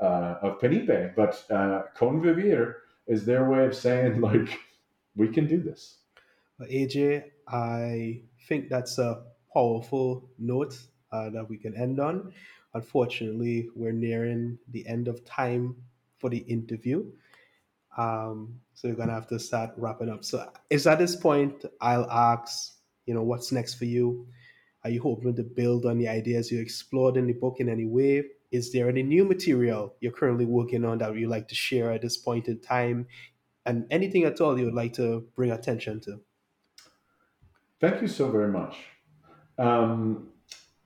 uh, 0.00 0.34
of 0.42 0.60
Penipe 0.60 1.14
but 1.16 1.44
uh, 1.50 1.82
convivir 1.96 2.74
is 3.06 3.24
their 3.24 3.48
way 3.48 3.64
of 3.64 3.74
saying 3.74 4.20
like 4.28 4.58
we 5.16 5.28
can 5.28 5.46
do 5.46 5.60
this. 5.62 5.98
AJ 6.60 7.24
I 7.48 8.22
think 8.48 8.68
that's 8.68 8.98
a 8.98 9.22
powerful 9.52 10.28
note 10.38 10.76
uh, 11.12 11.30
that 11.30 11.48
we 11.48 11.56
can 11.56 11.76
end 11.76 12.00
on. 12.00 12.32
Unfortunately 12.74 13.68
we're 13.76 13.92
nearing 13.92 14.58
the 14.70 14.86
end 14.86 15.06
of 15.06 15.24
time 15.24 15.76
for 16.18 16.28
the 16.28 16.38
interview. 16.38 17.04
Um, 17.96 18.60
so 18.74 18.88
you're 18.88 18.96
gonna 18.96 19.12
have 19.12 19.28
to 19.28 19.38
start 19.38 19.70
wrapping 19.76 20.10
up. 20.10 20.24
So 20.24 20.50
is 20.70 20.86
at 20.86 20.98
this 20.98 21.16
point 21.16 21.64
I'll 21.80 22.10
ask, 22.10 22.74
you 23.06 23.14
know, 23.14 23.22
what's 23.22 23.52
next 23.52 23.74
for 23.74 23.84
you? 23.84 24.26
Are 24.84 24.90
you 24.90 25.00
hoping 25.00 25.34
to 25.36 25.42
build 25.42 25.86
on 25.86 25.98
the 25.98 26.08
ideas 26.08 26.52
you 26.52 26.60
explored 26.60 27.16
in 27.16 27.26
the 27.26 27.32
book 27.32 27.56
in 27.58 27.68
any 27.70 27.86
way? 27.86 28.24
Is 28.52 28.70
there 28.70 28.88
any 28.88 29.02
new 29.02 29.24
material 29.24 29.94
you're 30.00 30.12
currently 30.12 30.44
working 30.44 30.84
on 30.84 30.98
that 30.98 31.16
you'd 31.16 31.30
like 31.30 31.48
to 31.48 31.54
share 31.54 31.90
at 31.90 32.02
this 32.02 32.18
point 32.18 32.48
in 32.48 32.60
time? 32.60 33.06
And 33.66 33.86
anything 33.90 34.24
at 34.24 34.40
all 34.40 34.58
you 34.58 34.66
would 34.66 34.74
like 34.74 34.92
to 34.94 35.26
bring 35.34 35.52
attention 35.52 36.00
to? 36.00 36.20
Thank 37.80 38.02
you 38.02 38.08
so 38.08 38.30
very 38.30 38.52
much. 38.52 38.76
Um, 39.58 40.28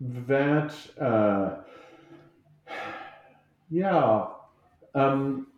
that, 0.01 0.74
uh, 1.01 1.56
yeah. 3.70 4.27
Um, 4.94 5.48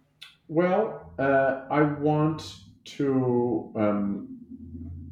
well, 0.49 1.00
uh, 1.21 1.67
I 1.71 1.83
want 1.83 2.57
to 2.97 3.71
um, 3.77 4.39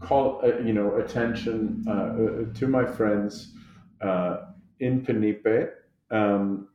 call 0.01 0.41
uh, 0.43 0.59
you 0.59 0.73
know 0.73 0.97
attention 0.97 1.85
uh, 1.87 1.93
uh 1.93 2.59
to 2.59 2.67
my 2.67 2.85
friends 2.85 3.53
uh, 4.01 4.47
in 4.81 5.05
Penipe, 5.05 5.75
um, 6.11 6.69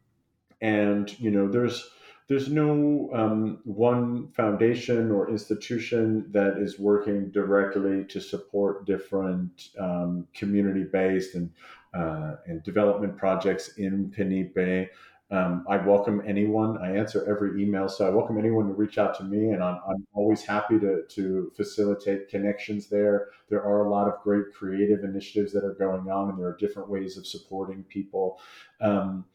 and 0.61 1.19
you 1.19 1.31
know 1.31 1.47
there's 1.47 1.89
there's 2.27 2.49
no 2.49 3.09
um, 3.13 3.59
one 3.63 4.29
foundation 4.29 5.11
or 5.11 5.29
institution 5.29 6.31
that 6.31 6.57
is 6.57 6.79
working 6.79 7.31
directly 7.31 8.05
to 8.05 8.21
support 8.21 8.85
different 8.85 9.69
um, 9.79 10.27
community-based 10.33 11.35
and 11.35 11.49
uh, 11.93 12.35
and 12.45 12.63
development 12.63 13.17
projects 13.17 13.77
in 13.77 14.11
Penipe. 14.11 14.89
Um, 15.31 15.65
I 15.67 15.77
welcome 15.77 16.21
anyone. 16.27 16.77
I 16.77 16.95
answer 16.95 17.25
every 17.27 17.61
email, 17.61 17.89
so 17.89 18.05
I 18.05 18.09
welcome 18.09 18.37
anyone 18.37 18.67
to 18.67 18.73
reach 18.73 18.97
out 18.97 19.17
to 19.17 19.23
me, 19.23 19.49
and 19.49 19.63
I'm, 19.63 19.79
I'm 19.87 20.05
always 20.13 20.43
happy 20.43 20.79
to, 20.79 21.03
to 21.09 21.51
facilitate 21.55 22.29
connections 22.29 22.87
there. 22.87 23.29
There 23.49 23.63
are 23.63 23.85
a 23.85 23.89
lot 23.89 24.07
of 24.07 24.21
great 24.21 24.53
creative 24.53 25.03
initiatives 25.03 25.51
that 25.53 25.63
are 25.63 25.73
going 25.73 26.09
on, 26.11 26.29
and 26.29 26.37
there 26.37 26.47
are 26.47 26.57
different 26.57 26.89
ways 26.89 27.17
of 27.17 27.25
supporting 27.25 27.83
people. 27.83 28.39
Um, 28.79 29.25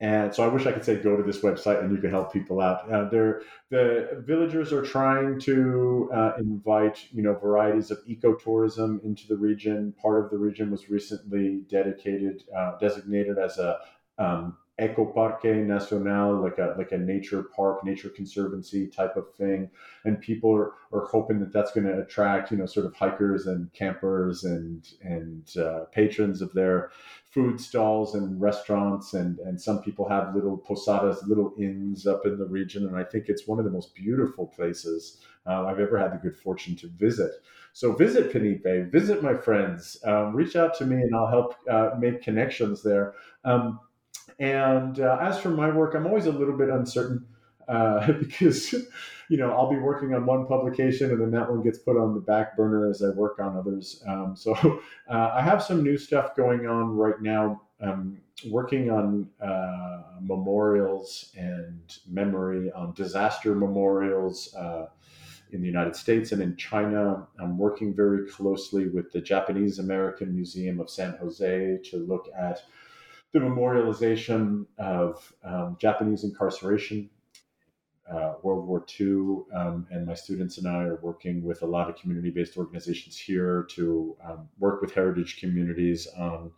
and 0.00 0.34
so 0.34 0.42
I 0.42 0.46
wish 0.46 0.64
I 0.64 0.72
could 0.72 0.84
say 0.84 0.96
go 0.96 1.14
to 1.14 1.22
this 1.22 1.40
website 1.40 1.82
and 1.82 1.92
you 1.94 1.98
can 1.98 2.10
help 2.10 2.32
people 2.32 2.60
out. 2.60 2.90
Uh, 2.90 3.04
the 3.10 4.22
villagers 4.26 4.72
are 4.72 4.82
trying 4.82 5.38
to 5.40 6.10
uh, 6.14 6.32
invite 6.38 7.06
you 7.12 7.22
know 7.22 7.34
varieties 7.34 7.90
of 7.90 7.98
ecotourism 8.06 9.04
into 9.04 9.26
the 9.28 9.36
region. 9.36 9.94
Part 10.00 10.24
of 10.24 10.30
the 10.30 10.38
region 10.38 10.70
was 10.70 10.88
recently 10.88 11.64
dedicated, 11.68 12.44
uh, 12.56 12.78
designated 12.78 13.36
as 13.36 13.58
a 13.58 13.78
um, 14.18 14.56
Ecoparque 14.80 15.66
Nacional, 15.66 16.40
like 16.40 16.58
a 16.58 16.74
like 16.78 16.92
a 16.92 16.98
nature 16.98 17.42
park, 17.42 17.84
nature 17.84 18.08
conservancy 18.08 18.86
type 18.86 19.16
of 19.16 19.32
thing, 19.34 19.70
and 20.04 20.20
people 20.20 20.50
are, 20.52 20.72
are 20.92 21.06
hoping 21.06 21.38
that 21.40 21.52
that's 21.52 21.72
going 21.72 21.86
to 21.86 22.00
attract 22.00 22.50
you 22.50 22.56
know 22.56 22.66
sort 22.66 22.86
of 22.86 22.94
hikers 22.94 23.46
and 23.46 23.72
campers 23.72 24.44
and 24.44 24.88
and 25.02 25.56
uh, 25.56 25.84
patrons 25.92 26.40
of 26.40 26.52
their 26.54 26.90
food 27.30 27.60
stalls 27.60 28.14
and 28.14 28.40
restaurants, 28.40 29.12
and 29.12 29.38
and 29.40 29.60
some 29.60 29.82
people 29.82 30.08
have 30.08 30.34
little 30.34 30.56
posadas, 30.56 31.22
little 31.26 31.52
inns 31.58 32.06
up 32.06 32.24
in 32.24 32.38
the 32.38 32.46
region, 32.46 32.86
and 32.86 32.96
I 32.96 33.04
think 33.04 33.28
it's 33.28 33.46
one 33.46 33.58
of 33.58 33.66
the 33.66 33.70
most 33.70 33.94
beautiful 33.94 34.46
places 34.46 35.18
uh, 35.46 35.66
I've 35.66 35.80
ever 35.80 35.98
had 35.98 36.12
the 36.12 36.18
good 36.18 36.36
fortune 36.36 36.74
to 36.76 36.88
visit. 36.88 37.32
So 37.72 37.92
visit 37.92 38.32
Penipe, 38.32 38.90
visit 38.90 39.22
my 39.22 39.34
friends, 39.34 39.96
um, 40.04 40.34
reach 40.34 40.56
out 40.56 40.74
to 40.78 40.86
me, 40.86 40.96
and 40.96 41.14
I'll 41.14 41.28
help 41.28 41.54
uh, 41.70 41.90
make 41.98 42.22
connections 42.22 42.82
there. 42.82 43.14
Um, 43.44 43.78
and 44.38 45.00
uh, 45.00 45.18
as 45.20 45.38
for 45.38 45.50
my 45.50 45.70
work, 45.70 45.94
I'm 45.94 46.06
always 46.06 46.26
a 46.26 46.32
little 46.32 46.56
bit 46.56 46.68
uncertain 46.68 47.26
uh, 47.68 48.12
because, 48.18 48.72
you 49.28 49.36
know, 49.36 49.52
I'll 49.52 49.70
be 49.70 49.78
working 49.78 50.14
on 50.14 50.26
one 50.26 50.46
publication 50.46 51.10
and 51.10 51.20
then 51.20 51.30
that 51.32 51.50
one 51.50 51.62
gets 51.62 51.78
put 51.78 51.96
on 51.96 52.14
the 52.14 52.20
back 52.20 52.56
burner 52.56 52.88
as 52.88 53.02
I 53.02 53.10
work 53.10 53.38
on 53.38 53.56
others. 53.56 54.02
Um, 54.06 54.34
so 54.36 54.54
uh, 55.08 55.30
I 55.32 55.40
have 55.40 55.62
some 55.62 55.82
new 55.82 55.96
stuff 55.96 56.36
going 56.36 56.66
on 56.66 56.96
right 56.96 57.20
now. 57.20 57.62
Um, 57.80 58.18
working 58.50 58.90
on 58.90 59.28
uh, 59.42 60.02
memorials 60.20 61.32
and 61.36 61.80
memory 62.06 62.70
on 62.72 62.92
disaster 62.94 63.54
memorials 63.54 64.54
uh, 64.54 64.86
in 65.52 65.60
the 65.60 65.66
United 65.66 65.96
States 65.96 66.32
and 66.32 66.42
in 66.42 66.56
China. 66.56 67.26
I'm 67.38 67.58
working 67.58 67.94
very 67.94 68.28
closely 68.28 68.88
with 68.88 69.12
the 69.12 69.20
Japanese 69.20 69.78
American 69.78 70.34
Museum 70.34 70.80
of 70.80 70.90
San 70.90 71.16
Jose 71.18 71.78
to 71.90 71.96
look 71.96 72.28
at 72.38 72.62
the 73.32 73.38
memorialization 73.38 74.66
of 74.78 75.32
um, 75.44 75.76
Japanese 75.80 76.24
incarceration, 76.24 77.10
uh, 78.10 78.34
World 78.42 78.66
War 78.66 78.84
II, 78.98 79.44
um, 79.54 79.86
and 79.90 80.04
my 80.04 80.14
students 80.14 80.58
and 80.58 80.66
I 80.66 80.82
are 80.82 80.98
working 81.00 81.44
with 81.44 81.62
a 81.62 81.66
lot 81.66 81.88
of 81.88 81.96
community-based 81.96 82.56
organizations 82.56 83.16
here 83.16 83.66
to 83.70 84.16
um, 84.24 84.48
work 84.58 84.80
with 84.80 84.92
heritage 84.92 85.38
communities 85.38 86.08
on 86.18 86.50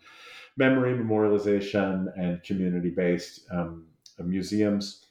memory 0.57 0.97
memorialization 0.97 2.07
and 2.19 2.43
community-based 2.43 3.47
um, 3.51 3.87
museums. 4.19 5.07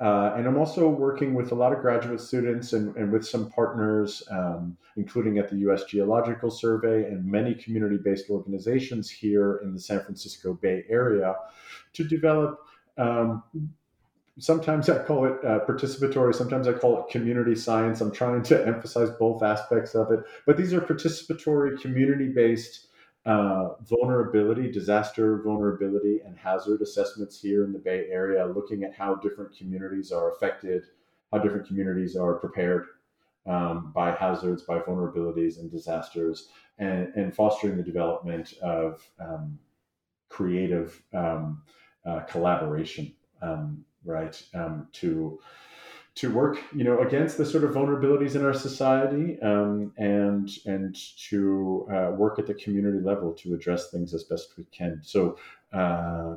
Uh, 0.00 0.32
and 0.36 0.46
I'm 0.46 0.56
also 0.56 0.88
working 0.88 1.34
with 1.34 1.50
a 1.50 1.56
lot 1.56 1.72
of 1.72 1.80
graduate 1.80 2.20
students 2.20 2.72
and, 2.72 2.94
and 2.96 3.10
with 3.10 3.26
some 3.26 3.50
partners, 3.50 4.22
um, 4.30 4.76
including 4.96 5.38
at 5.38 5.48
the 5.48 5.56
US 5.68 5.84
Geological 5.84 6.50
Survey 6.50 7.04
and 7.04 7.24
many 7.24 7.54
community 7.54 7.96
based 7.96 8.30
organizations 8.30 9.10
here 9.10 9.60
in 9.64 9.74
the 9.74 9.80
San 9.80 10.00
Francisco 10.00 10.54
Bay 10.54 10.84
Area 10.88 11.34
to 11.94 12.04
develop. 12.04 12.60
Um, 12.96 13.42
sometimes 14.38 14.88
I 14.88 15.02
call 15.02 15.24
it 15.24 15.44
uh, 15.44 15.60
participatory, 15.66 16.32
sometimes 16.32 16.68
I 16.68 16.74
call 16.74 17.00
it 17.00 17.10
community 17.10 17.56
science. 17.56 18.00
I'm 18.00 18.12
trying 18.12 18.42
to 18.44 18.66
emphasize 18.66 19.10
both 19.10 19.42
aspects 19.42 19.96
of 19.96 20.12
it. 20.12 20.20
But 20.46 20.56
these 20.56 20.72
are 20.72 20.80
participatory, 20.80 21.80
community 21.80 22.28
based 22.28 22.87
uh, 23.28 23.74
vulnerability, 23.82 24.72
disaster 24.72 25.42
vulnerability, 25.42 26.20
and 26.24 26.38
hazard 26.38 26.80
assessments 26.80 27.38
here 27.38 27.62
in 27.64 27.74
the 27.74 27.78
Bay 27.78 28.06
Area, 28.10 28.46
looking 28.46 28.84
at 28.84 28.94
how 28.94 29.14
different 29.16 29.54
communities 29.54 30.10
are 30.10 30.32
affected, 30.32 30.84
how 31.30 31.38
different 31.38 31.66
communities 31.66 32.16
are 32.16 32.34
prepared 32.34 32.86
um, 33.46 33.92
by 33.94 34.12
hazards, 34.12 34.62
by 34.62 34.78
vulnerabilities, 34.78 35.58
and 35.58 35.70
disasters, 35.70 36.48
and, 36.78 37.12
and 37.16 37.34
fostering 37.34 37.76
the 37.76 37.82
development 37.82 38.54
of 38.62 39.06
um, 39.20 39.58
creative 40.30 41.02
um, 41.12 41.62
uh, 42.06 42.20
collaboration, 42.20 43.12
um, 43.42 43.84
right, 44.06 44.42
um, 44.54 44.88
to 44.92 45.38
to 46.18 46.32
work, 46.32 46.58
you 46.74 46.82
know, 46.82 46.98
against 47.00 47.38
the 47.38 47.46
sort 47.46 47.62
of 47.62 47.70
vulnerabilities 47.70 48.34
in 48.34 48.44
our 48.44 48.52
society, 48.52 49.40
um, 49.40 49.92
and 49.96 50.50
and 50.66 50.96
to 51.28 51.86
uh, 51.92 52.10
work 52.10 52.40
at 52.40 52.46
the 52.46 52.54
community 52.54 52.98
level 52.98 53.32
to 53.34 53.54
address 53.54 53.90
things 53.90 54.12
as 54.12 54.24
best 54.24 54.54
we 54.58 54.64
can. 54.64 55.00
So 55.04 55.38
uh, 55.72 56.34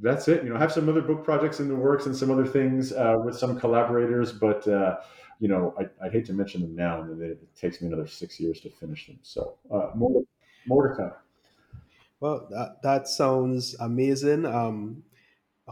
that's 0.00 0.28
it. 0.28 0.44
You 0.44 0.50
know, 0.50 0.56
I 0.56 0.60
have 0.60 0.72
some 0.72 0.88
other 0.88 1.02
book 1.02 1.24
projects 1.24 1.58
in 1.58 1.66
the 1.66 1.74
works 1.74 2.06
and 2.06 2.16
some 2.16 2.30
other 2.30 2.46
things 2.46 2.92
uh, 2.92 3.16
with 3.24 3.36
some 3.36 3.58
collaborators, 3.58 4.30
but 4.32 4.66
uh, 4.68 4.98
you 5.40 5.48
know, 5.48 5.74
I, 5.76 6.04
would 6.04 6.12
hate 6.12 6.26
to 6.26 6.32
mention 6.32 6.60
them 6.60 6.76
now, 6.76 7.02
and 7.02 7.20
it, 7.20 7.30
it, 7.30 7.56
takes 7.56 7.80
me 7.80 7.88
another 7.88 8.06
six 8.06 8.38
years 8.38 8.60
to 8.60 8.70
finish 8.70 9.08
them. 9.08 9.18
So 9.22 9.56
uh, 9.68 9.90
more 9.96 10.22
more 10.66 10.88
to 10.88 10.94
come. 10.94 11.12
Well, 12.20 12.46
that, 12.50 12.80
that 12.84 13.08
sounds 13.08 13.74
amazing. 13.80 14.46
Um, 14.46 15.02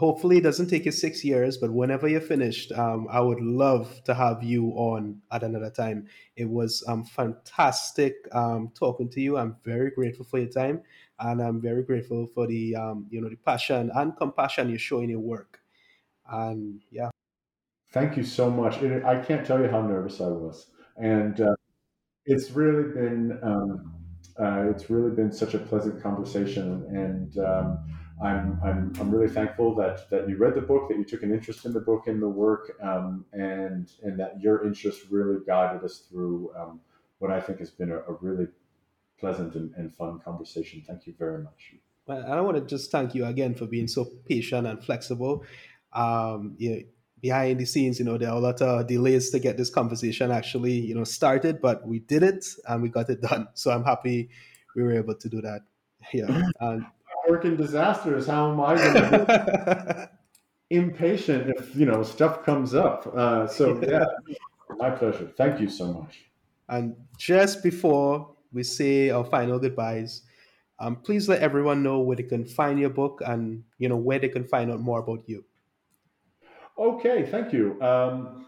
hopefully 0.00 0.38
it 0.38 0.40
doesn't 0.42 0.68
take 0.68 0.86
you 0.86 0.90
six 0.90 1.22
years, 1.22 1.58
but 1.58 1.70
whenever 1.70 2.08
you're 2.08 2.22
finished, 2.22 2.72
um, 2.72 3.06
I 3.10 3.20
would 3.20 3.42
love 3.42 4.02
to 4.04 4.14
have 4.14 4.42
you 4.42 4.68
on 4.70 5.20
at 5.30 5.42
another 5.42 5.68
time. 5.68 6.06
It 6.36 6.48
was 6.48 6.82
um, 6.88 7.04
fantastic 7.04 8.14
um, 8.32 8.72
talking 8.74 9.10
to 9.10 9.20
you. 9.20 9.36
I'm 9.36 9.56
very 9.62 9.90
grateful 9.90 10.24
for 10.24 10.38
your 10.38 10.48
time, 10.48 10.80
and 11.18 11.42
I'm 11.42 11.60
very 11.60 11.82
grateful 11.82 12.26
for 12.26 12.46
the 12.46 12.74
um, 12.76 13.08
you 13.10 13.20
know 13.20 13.28
the 13.28 13.36
passion 13.36 13.90
and 13.94 14.16
compassion 14.16 14.70
you 14.70 14.78
show 14.78 15.00
in 15.00 15.10
your 15.10 15.20
work. 15.20 15.60
And 16.26 16.80
yeah, 16.90 17.10
thank 17.92 18.16
you 18.16 18.24
so 18.24 18.50
much. 18.50 18.80
It, 18.82 19.04
I 19.04 19.20
can't 19.20 19.46
tell 19.46 19.60
you 19.60 19.68
how 19.68 19.82
nervous 19.82 20.18
I 20.22 20.28
was, 20.28 20.70
and 20.96 21.38
uh, 21.42 21.56
it's 22.24 22.50
really 22.52 22.94
been 22.94 23.38
um, 23.42 23.92
uh, 24.40 24.70
it's 24.70 24.88
really 24.88 25.10
been 25.10 25.30
such 25.30 25.52
a 25.52 25.58
pleasant 25.58 26.02
conversation 26.02 26.86
and 26.88 27.36
um, 27.44 27.99
I'm, 28.22 28.60
I'm, 28.62 28.92
I'm 29.00 29.10
really 29.10 29.32
thankful 29.32 29.74
that, 29.76 30.10
that 30.10 30.28
you 30.28 30.36
read 30.36 30.54
the 30.54 30.60
book, 30.60 30.88
that 30.88 30.98
you 30.98 31.04
took 31.04 31.22
an 31.22 31.32
interest 31.32 31.64
in 31.64 31.72
the 31.72 31.80
book 31.80 32.06
and 32.06 32.20
the 32.20 32.28
work, 32.28 32.76
um, 32.82 33.24
and, 33.32 33.90
and 34.02 34.20
that 34.20 34.40
your 34.40 34.66
interest 34.66 35.02
really 35.10 35.38
guided 35.46 35.82
us 35.84 36.04
through 36.08 36.52
um, 36.56 36.80
what 37.18 37.30
I 37.30 37.40
think 37.40 37.60
has 37.60 37.70
been 37.70 37.90
a, 37.90 37.98
a 37.98 38.12
really 38.20 38.48
pleasant 39.18 39.54
and, 39.54 39.72
and, 39.76 39.94
fun 39.94 40.20
conversation. 40.20 40.82
Thank 40.86 41.06
you 41.06 41.14
very 41.18 41.42
much. 41.42 41.74
Well, 42.06 42.24
I 42.26 42.40
want 42.40 42.56
to 42.56 42.62
just 42.62 42.90
thank 42.90 43.14
you 43.14 43.24
again 43.26 43.54
for 43.54 43.66
being 43.66 43.88
so 43.88 44.06
patient 44.28 44.66
and 44.66 44.82
flexible. 44.82 45.44
Um, 45.92 46.54
you 46.58 46.70
know, 46.70 46.82
behind 47.20 47.60
the 47.60 47.66
scenes, 47.66 47.98
you 47.98 48.04
know, 48.04 48.18
there 48.18 48.30
are 48.30 48.36
a 48.36 48.40
lot 48.40 48.60
of 48.62 48.86
delays 48.86 49.30
to 49.30 49.38
get 49.38 49.56
this 49.56 49.70
conversation 49.70 50.30
actually, 50.30 50.72
you 50.72 50.94
know, 50.94 51.04
started, 51.04 51.60
but 51.60 51.86
we 51.86 52.00
did 52.00 52.22
it 52.22 52.46
and 52.66 52.82
we 52.82 52.88
got 52.88 53.10
it 53.10 53.20
done. 53.20 53.48
So 53.54 53.70
I'm 53.70 53.84
happy 53.84 54.30
we 54.74 54.82
were 54.82 54.92
able 54.92 55.14
to 55.14 55.28
do 55.28 55.40
that. 55.42 55.62
Yeah. 56.12 56.48
And, 56.60 56.86
working 57.30 57.56
disasters. 57.56 58.26
How 58.26 58.50
am 58.50 58.60
I 58.60 58.76
going 58.76 58.94
to 58.94 60.10
be 60.68 60.76
impatient 60.76 61.52
if 61.56 61.74
you 61.76 61.86
know 61.86 62.02
stuff 62.02 62.44
comes 62.44 62.74
up? 62.74 63.06
Uh, 63.14 63.46
so 63.46 63.80
yeah, 63.88 64.04
my 64.76 64.90
pleasure. 64.90 65.30
Thank 65.36 65.60
you 65.60 65.68
so 65.68 65.92
much. 65.92 66.24
And 66.68 66.96
just 67.16 67.62
before 67.62 68.34
we 68.52 68.62
say 68.62 69.10
our 69.10 69.24
final 69.24 69.58
goodbyes, 69.58 70.22
um, 70.78 70.96
please 70.96 71.28
let 71.28 71.40
everyone 71.40 71.82
know 71.82 72.00
where 72.00 72.16
they 72.16 72.22
can 72.22 72.44
find 72.44 72.78
your 72.80 72.90
book 72.90 73.22
and 73.24 73.62
you 73.78 73.88
know 73.88 73.96
where 73.96 74.18
they 74.18 74.28
can 74.28 74.44
find 74.44 74.70
out 74.72 74.80
more 74.80 74.98
about 75.00 75.28
you. 75.28 75.44
Okay, 76.78 77.26
thank 77.30 77.52
you. 77.52 77.80
Um, 77.82 78.46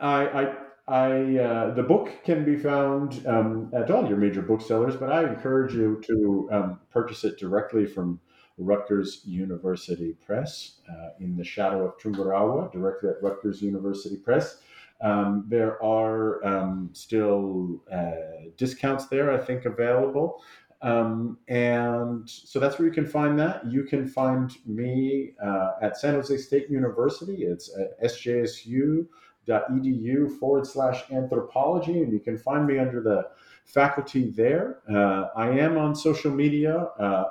I, 0.00 0.26
I 0.28 0.54
I, 0.90 1.38
uh, 1.38 1.74
the 1.74 1.84
book 1.84 2.10
can 2.24 2.44
be 2.44 2.56
found 2.56 3.24
um, 3.24 3.70
at 3.72 3.92
all 3.92 4.08
your 4.08 4.18
major 4.18 4.42
booksellers, 4.42 4.96
but 4.96 5.12
I 5.12 5.22
encourage 5.22 5.72
you 5.72 6.02
to 6.04 6.48
um, 6.50 6.80
purchase 6.90 7.22
it 7.22 7.38
directly 7.38 7.86
from 7.86 8.18
Rutgers 8.58 9.22
University 9.24 10.16
Press 10.26 10.80
uh, 10.90 11.10
in 11.20 11.36
the 11.36 11.44
shadow 11.44 11.86
of 11.86 11.96
Tungurahua, 11.98 12.72
directly 12.72 13.10
at 13.10 13.22
Rutgers 13.22 13.62
University 13.62 14.16
Press. 14.16 14.62
Um, 15.00 15.44
there 15.46 15.80
are 15.80 16.44
um, 16.44 16.90
still 16.92 17.80
uh, 17.90 18.50
discounts 18.56 19.06
there, 19.06 19.32
I 19.32 19.38
think, 19.38 19.66
available. 19.66 20.42
Um, 20.82 21.38
and 21.46 22.28
so 22.28 22.58
that's 22.58 22.80
where 22.80 22.88
you 22.88 22.94
can 22.94 23.06
find 23.06 23.38
that. 23.38 23.64
You 23.70 23.84
can 23.84 24.08
find 24.08 24.50
me 24.66 25.34
uh, 25.40 25.72
at 25.82 25.96
San 25.96 26.14
Jose 26.14 26.36
State 26.36 26.68
University. 26.68 27.44
It's 27.44 27.70
at 27.78 28.02
SJSU 28.02 29.06
edu 29.48 30.38
forward 30.38 30.66
slash 30.66 31.10
anthropology, 31.10 32.02
and 32.02 32.12
you 32.12 32.20
can 32.20 32.38
find 32.38 32.66
me 32.66 32.78
under 32.78 33.00
the 33.00 33.28
faculty 33.64 34.30
there. 34.30 34.78
Uh, 34.88 35.28
I 35.36 35.50
am 35.50 35.78
on 35.78 35.94
social 35.94 36.30
media 36.32 36.76
uh, 36.98 37.24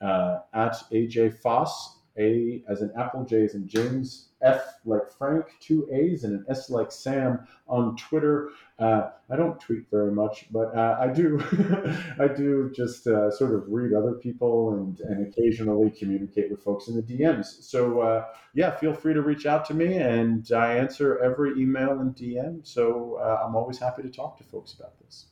uh, 0.00 0.38
at 0.52 0.72
AJ 0.92 1.40
Faas, 1.40 1.93
A 2.18 2.62
as 2.68 2.80
in 2.80 2.92
Apple, 2.96 3.24
J 3.24 3.44
as 3.44 3.54
in 3.54 3.66
James, 3.66 4.28
F 4.40 4.78
like 4.84 5.08
Frank, 5.18 5.46
two 5.60 5.88
A's, 5.92 6.24
and 6.24 6.34
an 6.34 6.44
S 6.48 6.70
like 6.70 6.92
Sam 6.92 7.46
on 7.66 7.96
Twitter. 7.96 8.50
Uh, 8.78 9.10
I 9.30 9.36
don't 9.36 9.58
tweet 9.58 9.90
very 9.90 10.12
much, 10.12 10.46
but 10.52 10.76
uh, 10.76 10.96
I 11.00 11.08
do. 11.08 11.40
I 12.18 12.28
do 12.28 12.70
just 12.74 13.06
uh, 13.06 13.30
sort 13.30 13.54
of 13.54 13.64
read 13.68 13.92
other 13.94 14.12
people 14.12 14.74
and 14.74 15.00
and 15.00 15.26
occasionally 15.26 15.90
communicate 15.90 16.50
with 16.50 16.62
folks 16.62 16.88
in 16.88 16.94
the 16.94 17.02
DMs. 17.02 17.62
So 17.64 18.00
uh, 18.00 18.26
yeah, 18.54 18.76
feel 18.76 18.92
free 18.92 19.14
to 19.14 19.22
reach 19.22 19.46
out 19.46 19.64
to 19.66 19.74
me, 19.74 19.96
and 19.96 20.50
I 20.52 20.74
answer 20.74 21.18
every 21.18 21.60
email 21.60 22.00
and 22.00 22.14
DM. 22.14 22.66
So 22.66 23.18
uh, 23.20 23.44
I'm 23.44 23.56
always 23.56 23.78
happy 23.78 24.02
to 24.02 24.10
talk 24.10 24.38
to 24.38 24.44
folks 24.44 24.74
about 24.74 24.98
this. 25.00 25.26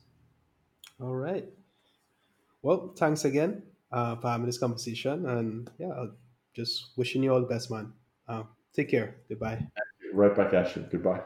All 1.01 1.15
right. 1.15 1.47
Well, 2.61 2.93
thanks 2.95 3.25
again 3.25 3.63
uh, 3.91 4.15
for 4.15 4.29
having 4.29 4.45
this 4.45 4.57
conversation, 4.57 5.25
and 5.25 5.69
yeah, 5.77 6.05
just 6.53 6.97
wishing 6.97 7.23
you 7.23 7.33
all 7.33 7.41
the 7.41 7.47
best, 7.47 7.71
man. 7.71 7.93
Uh, 8.27 8.43
take 8.73 8.89
care. 8.89 9.15
Goodbye. 9.29 9.67
Right 10.13 10.35
back 10.35 10.53
at 10.53 10.75
you. 10.75 10.85
Goodbye. 10.91 11.21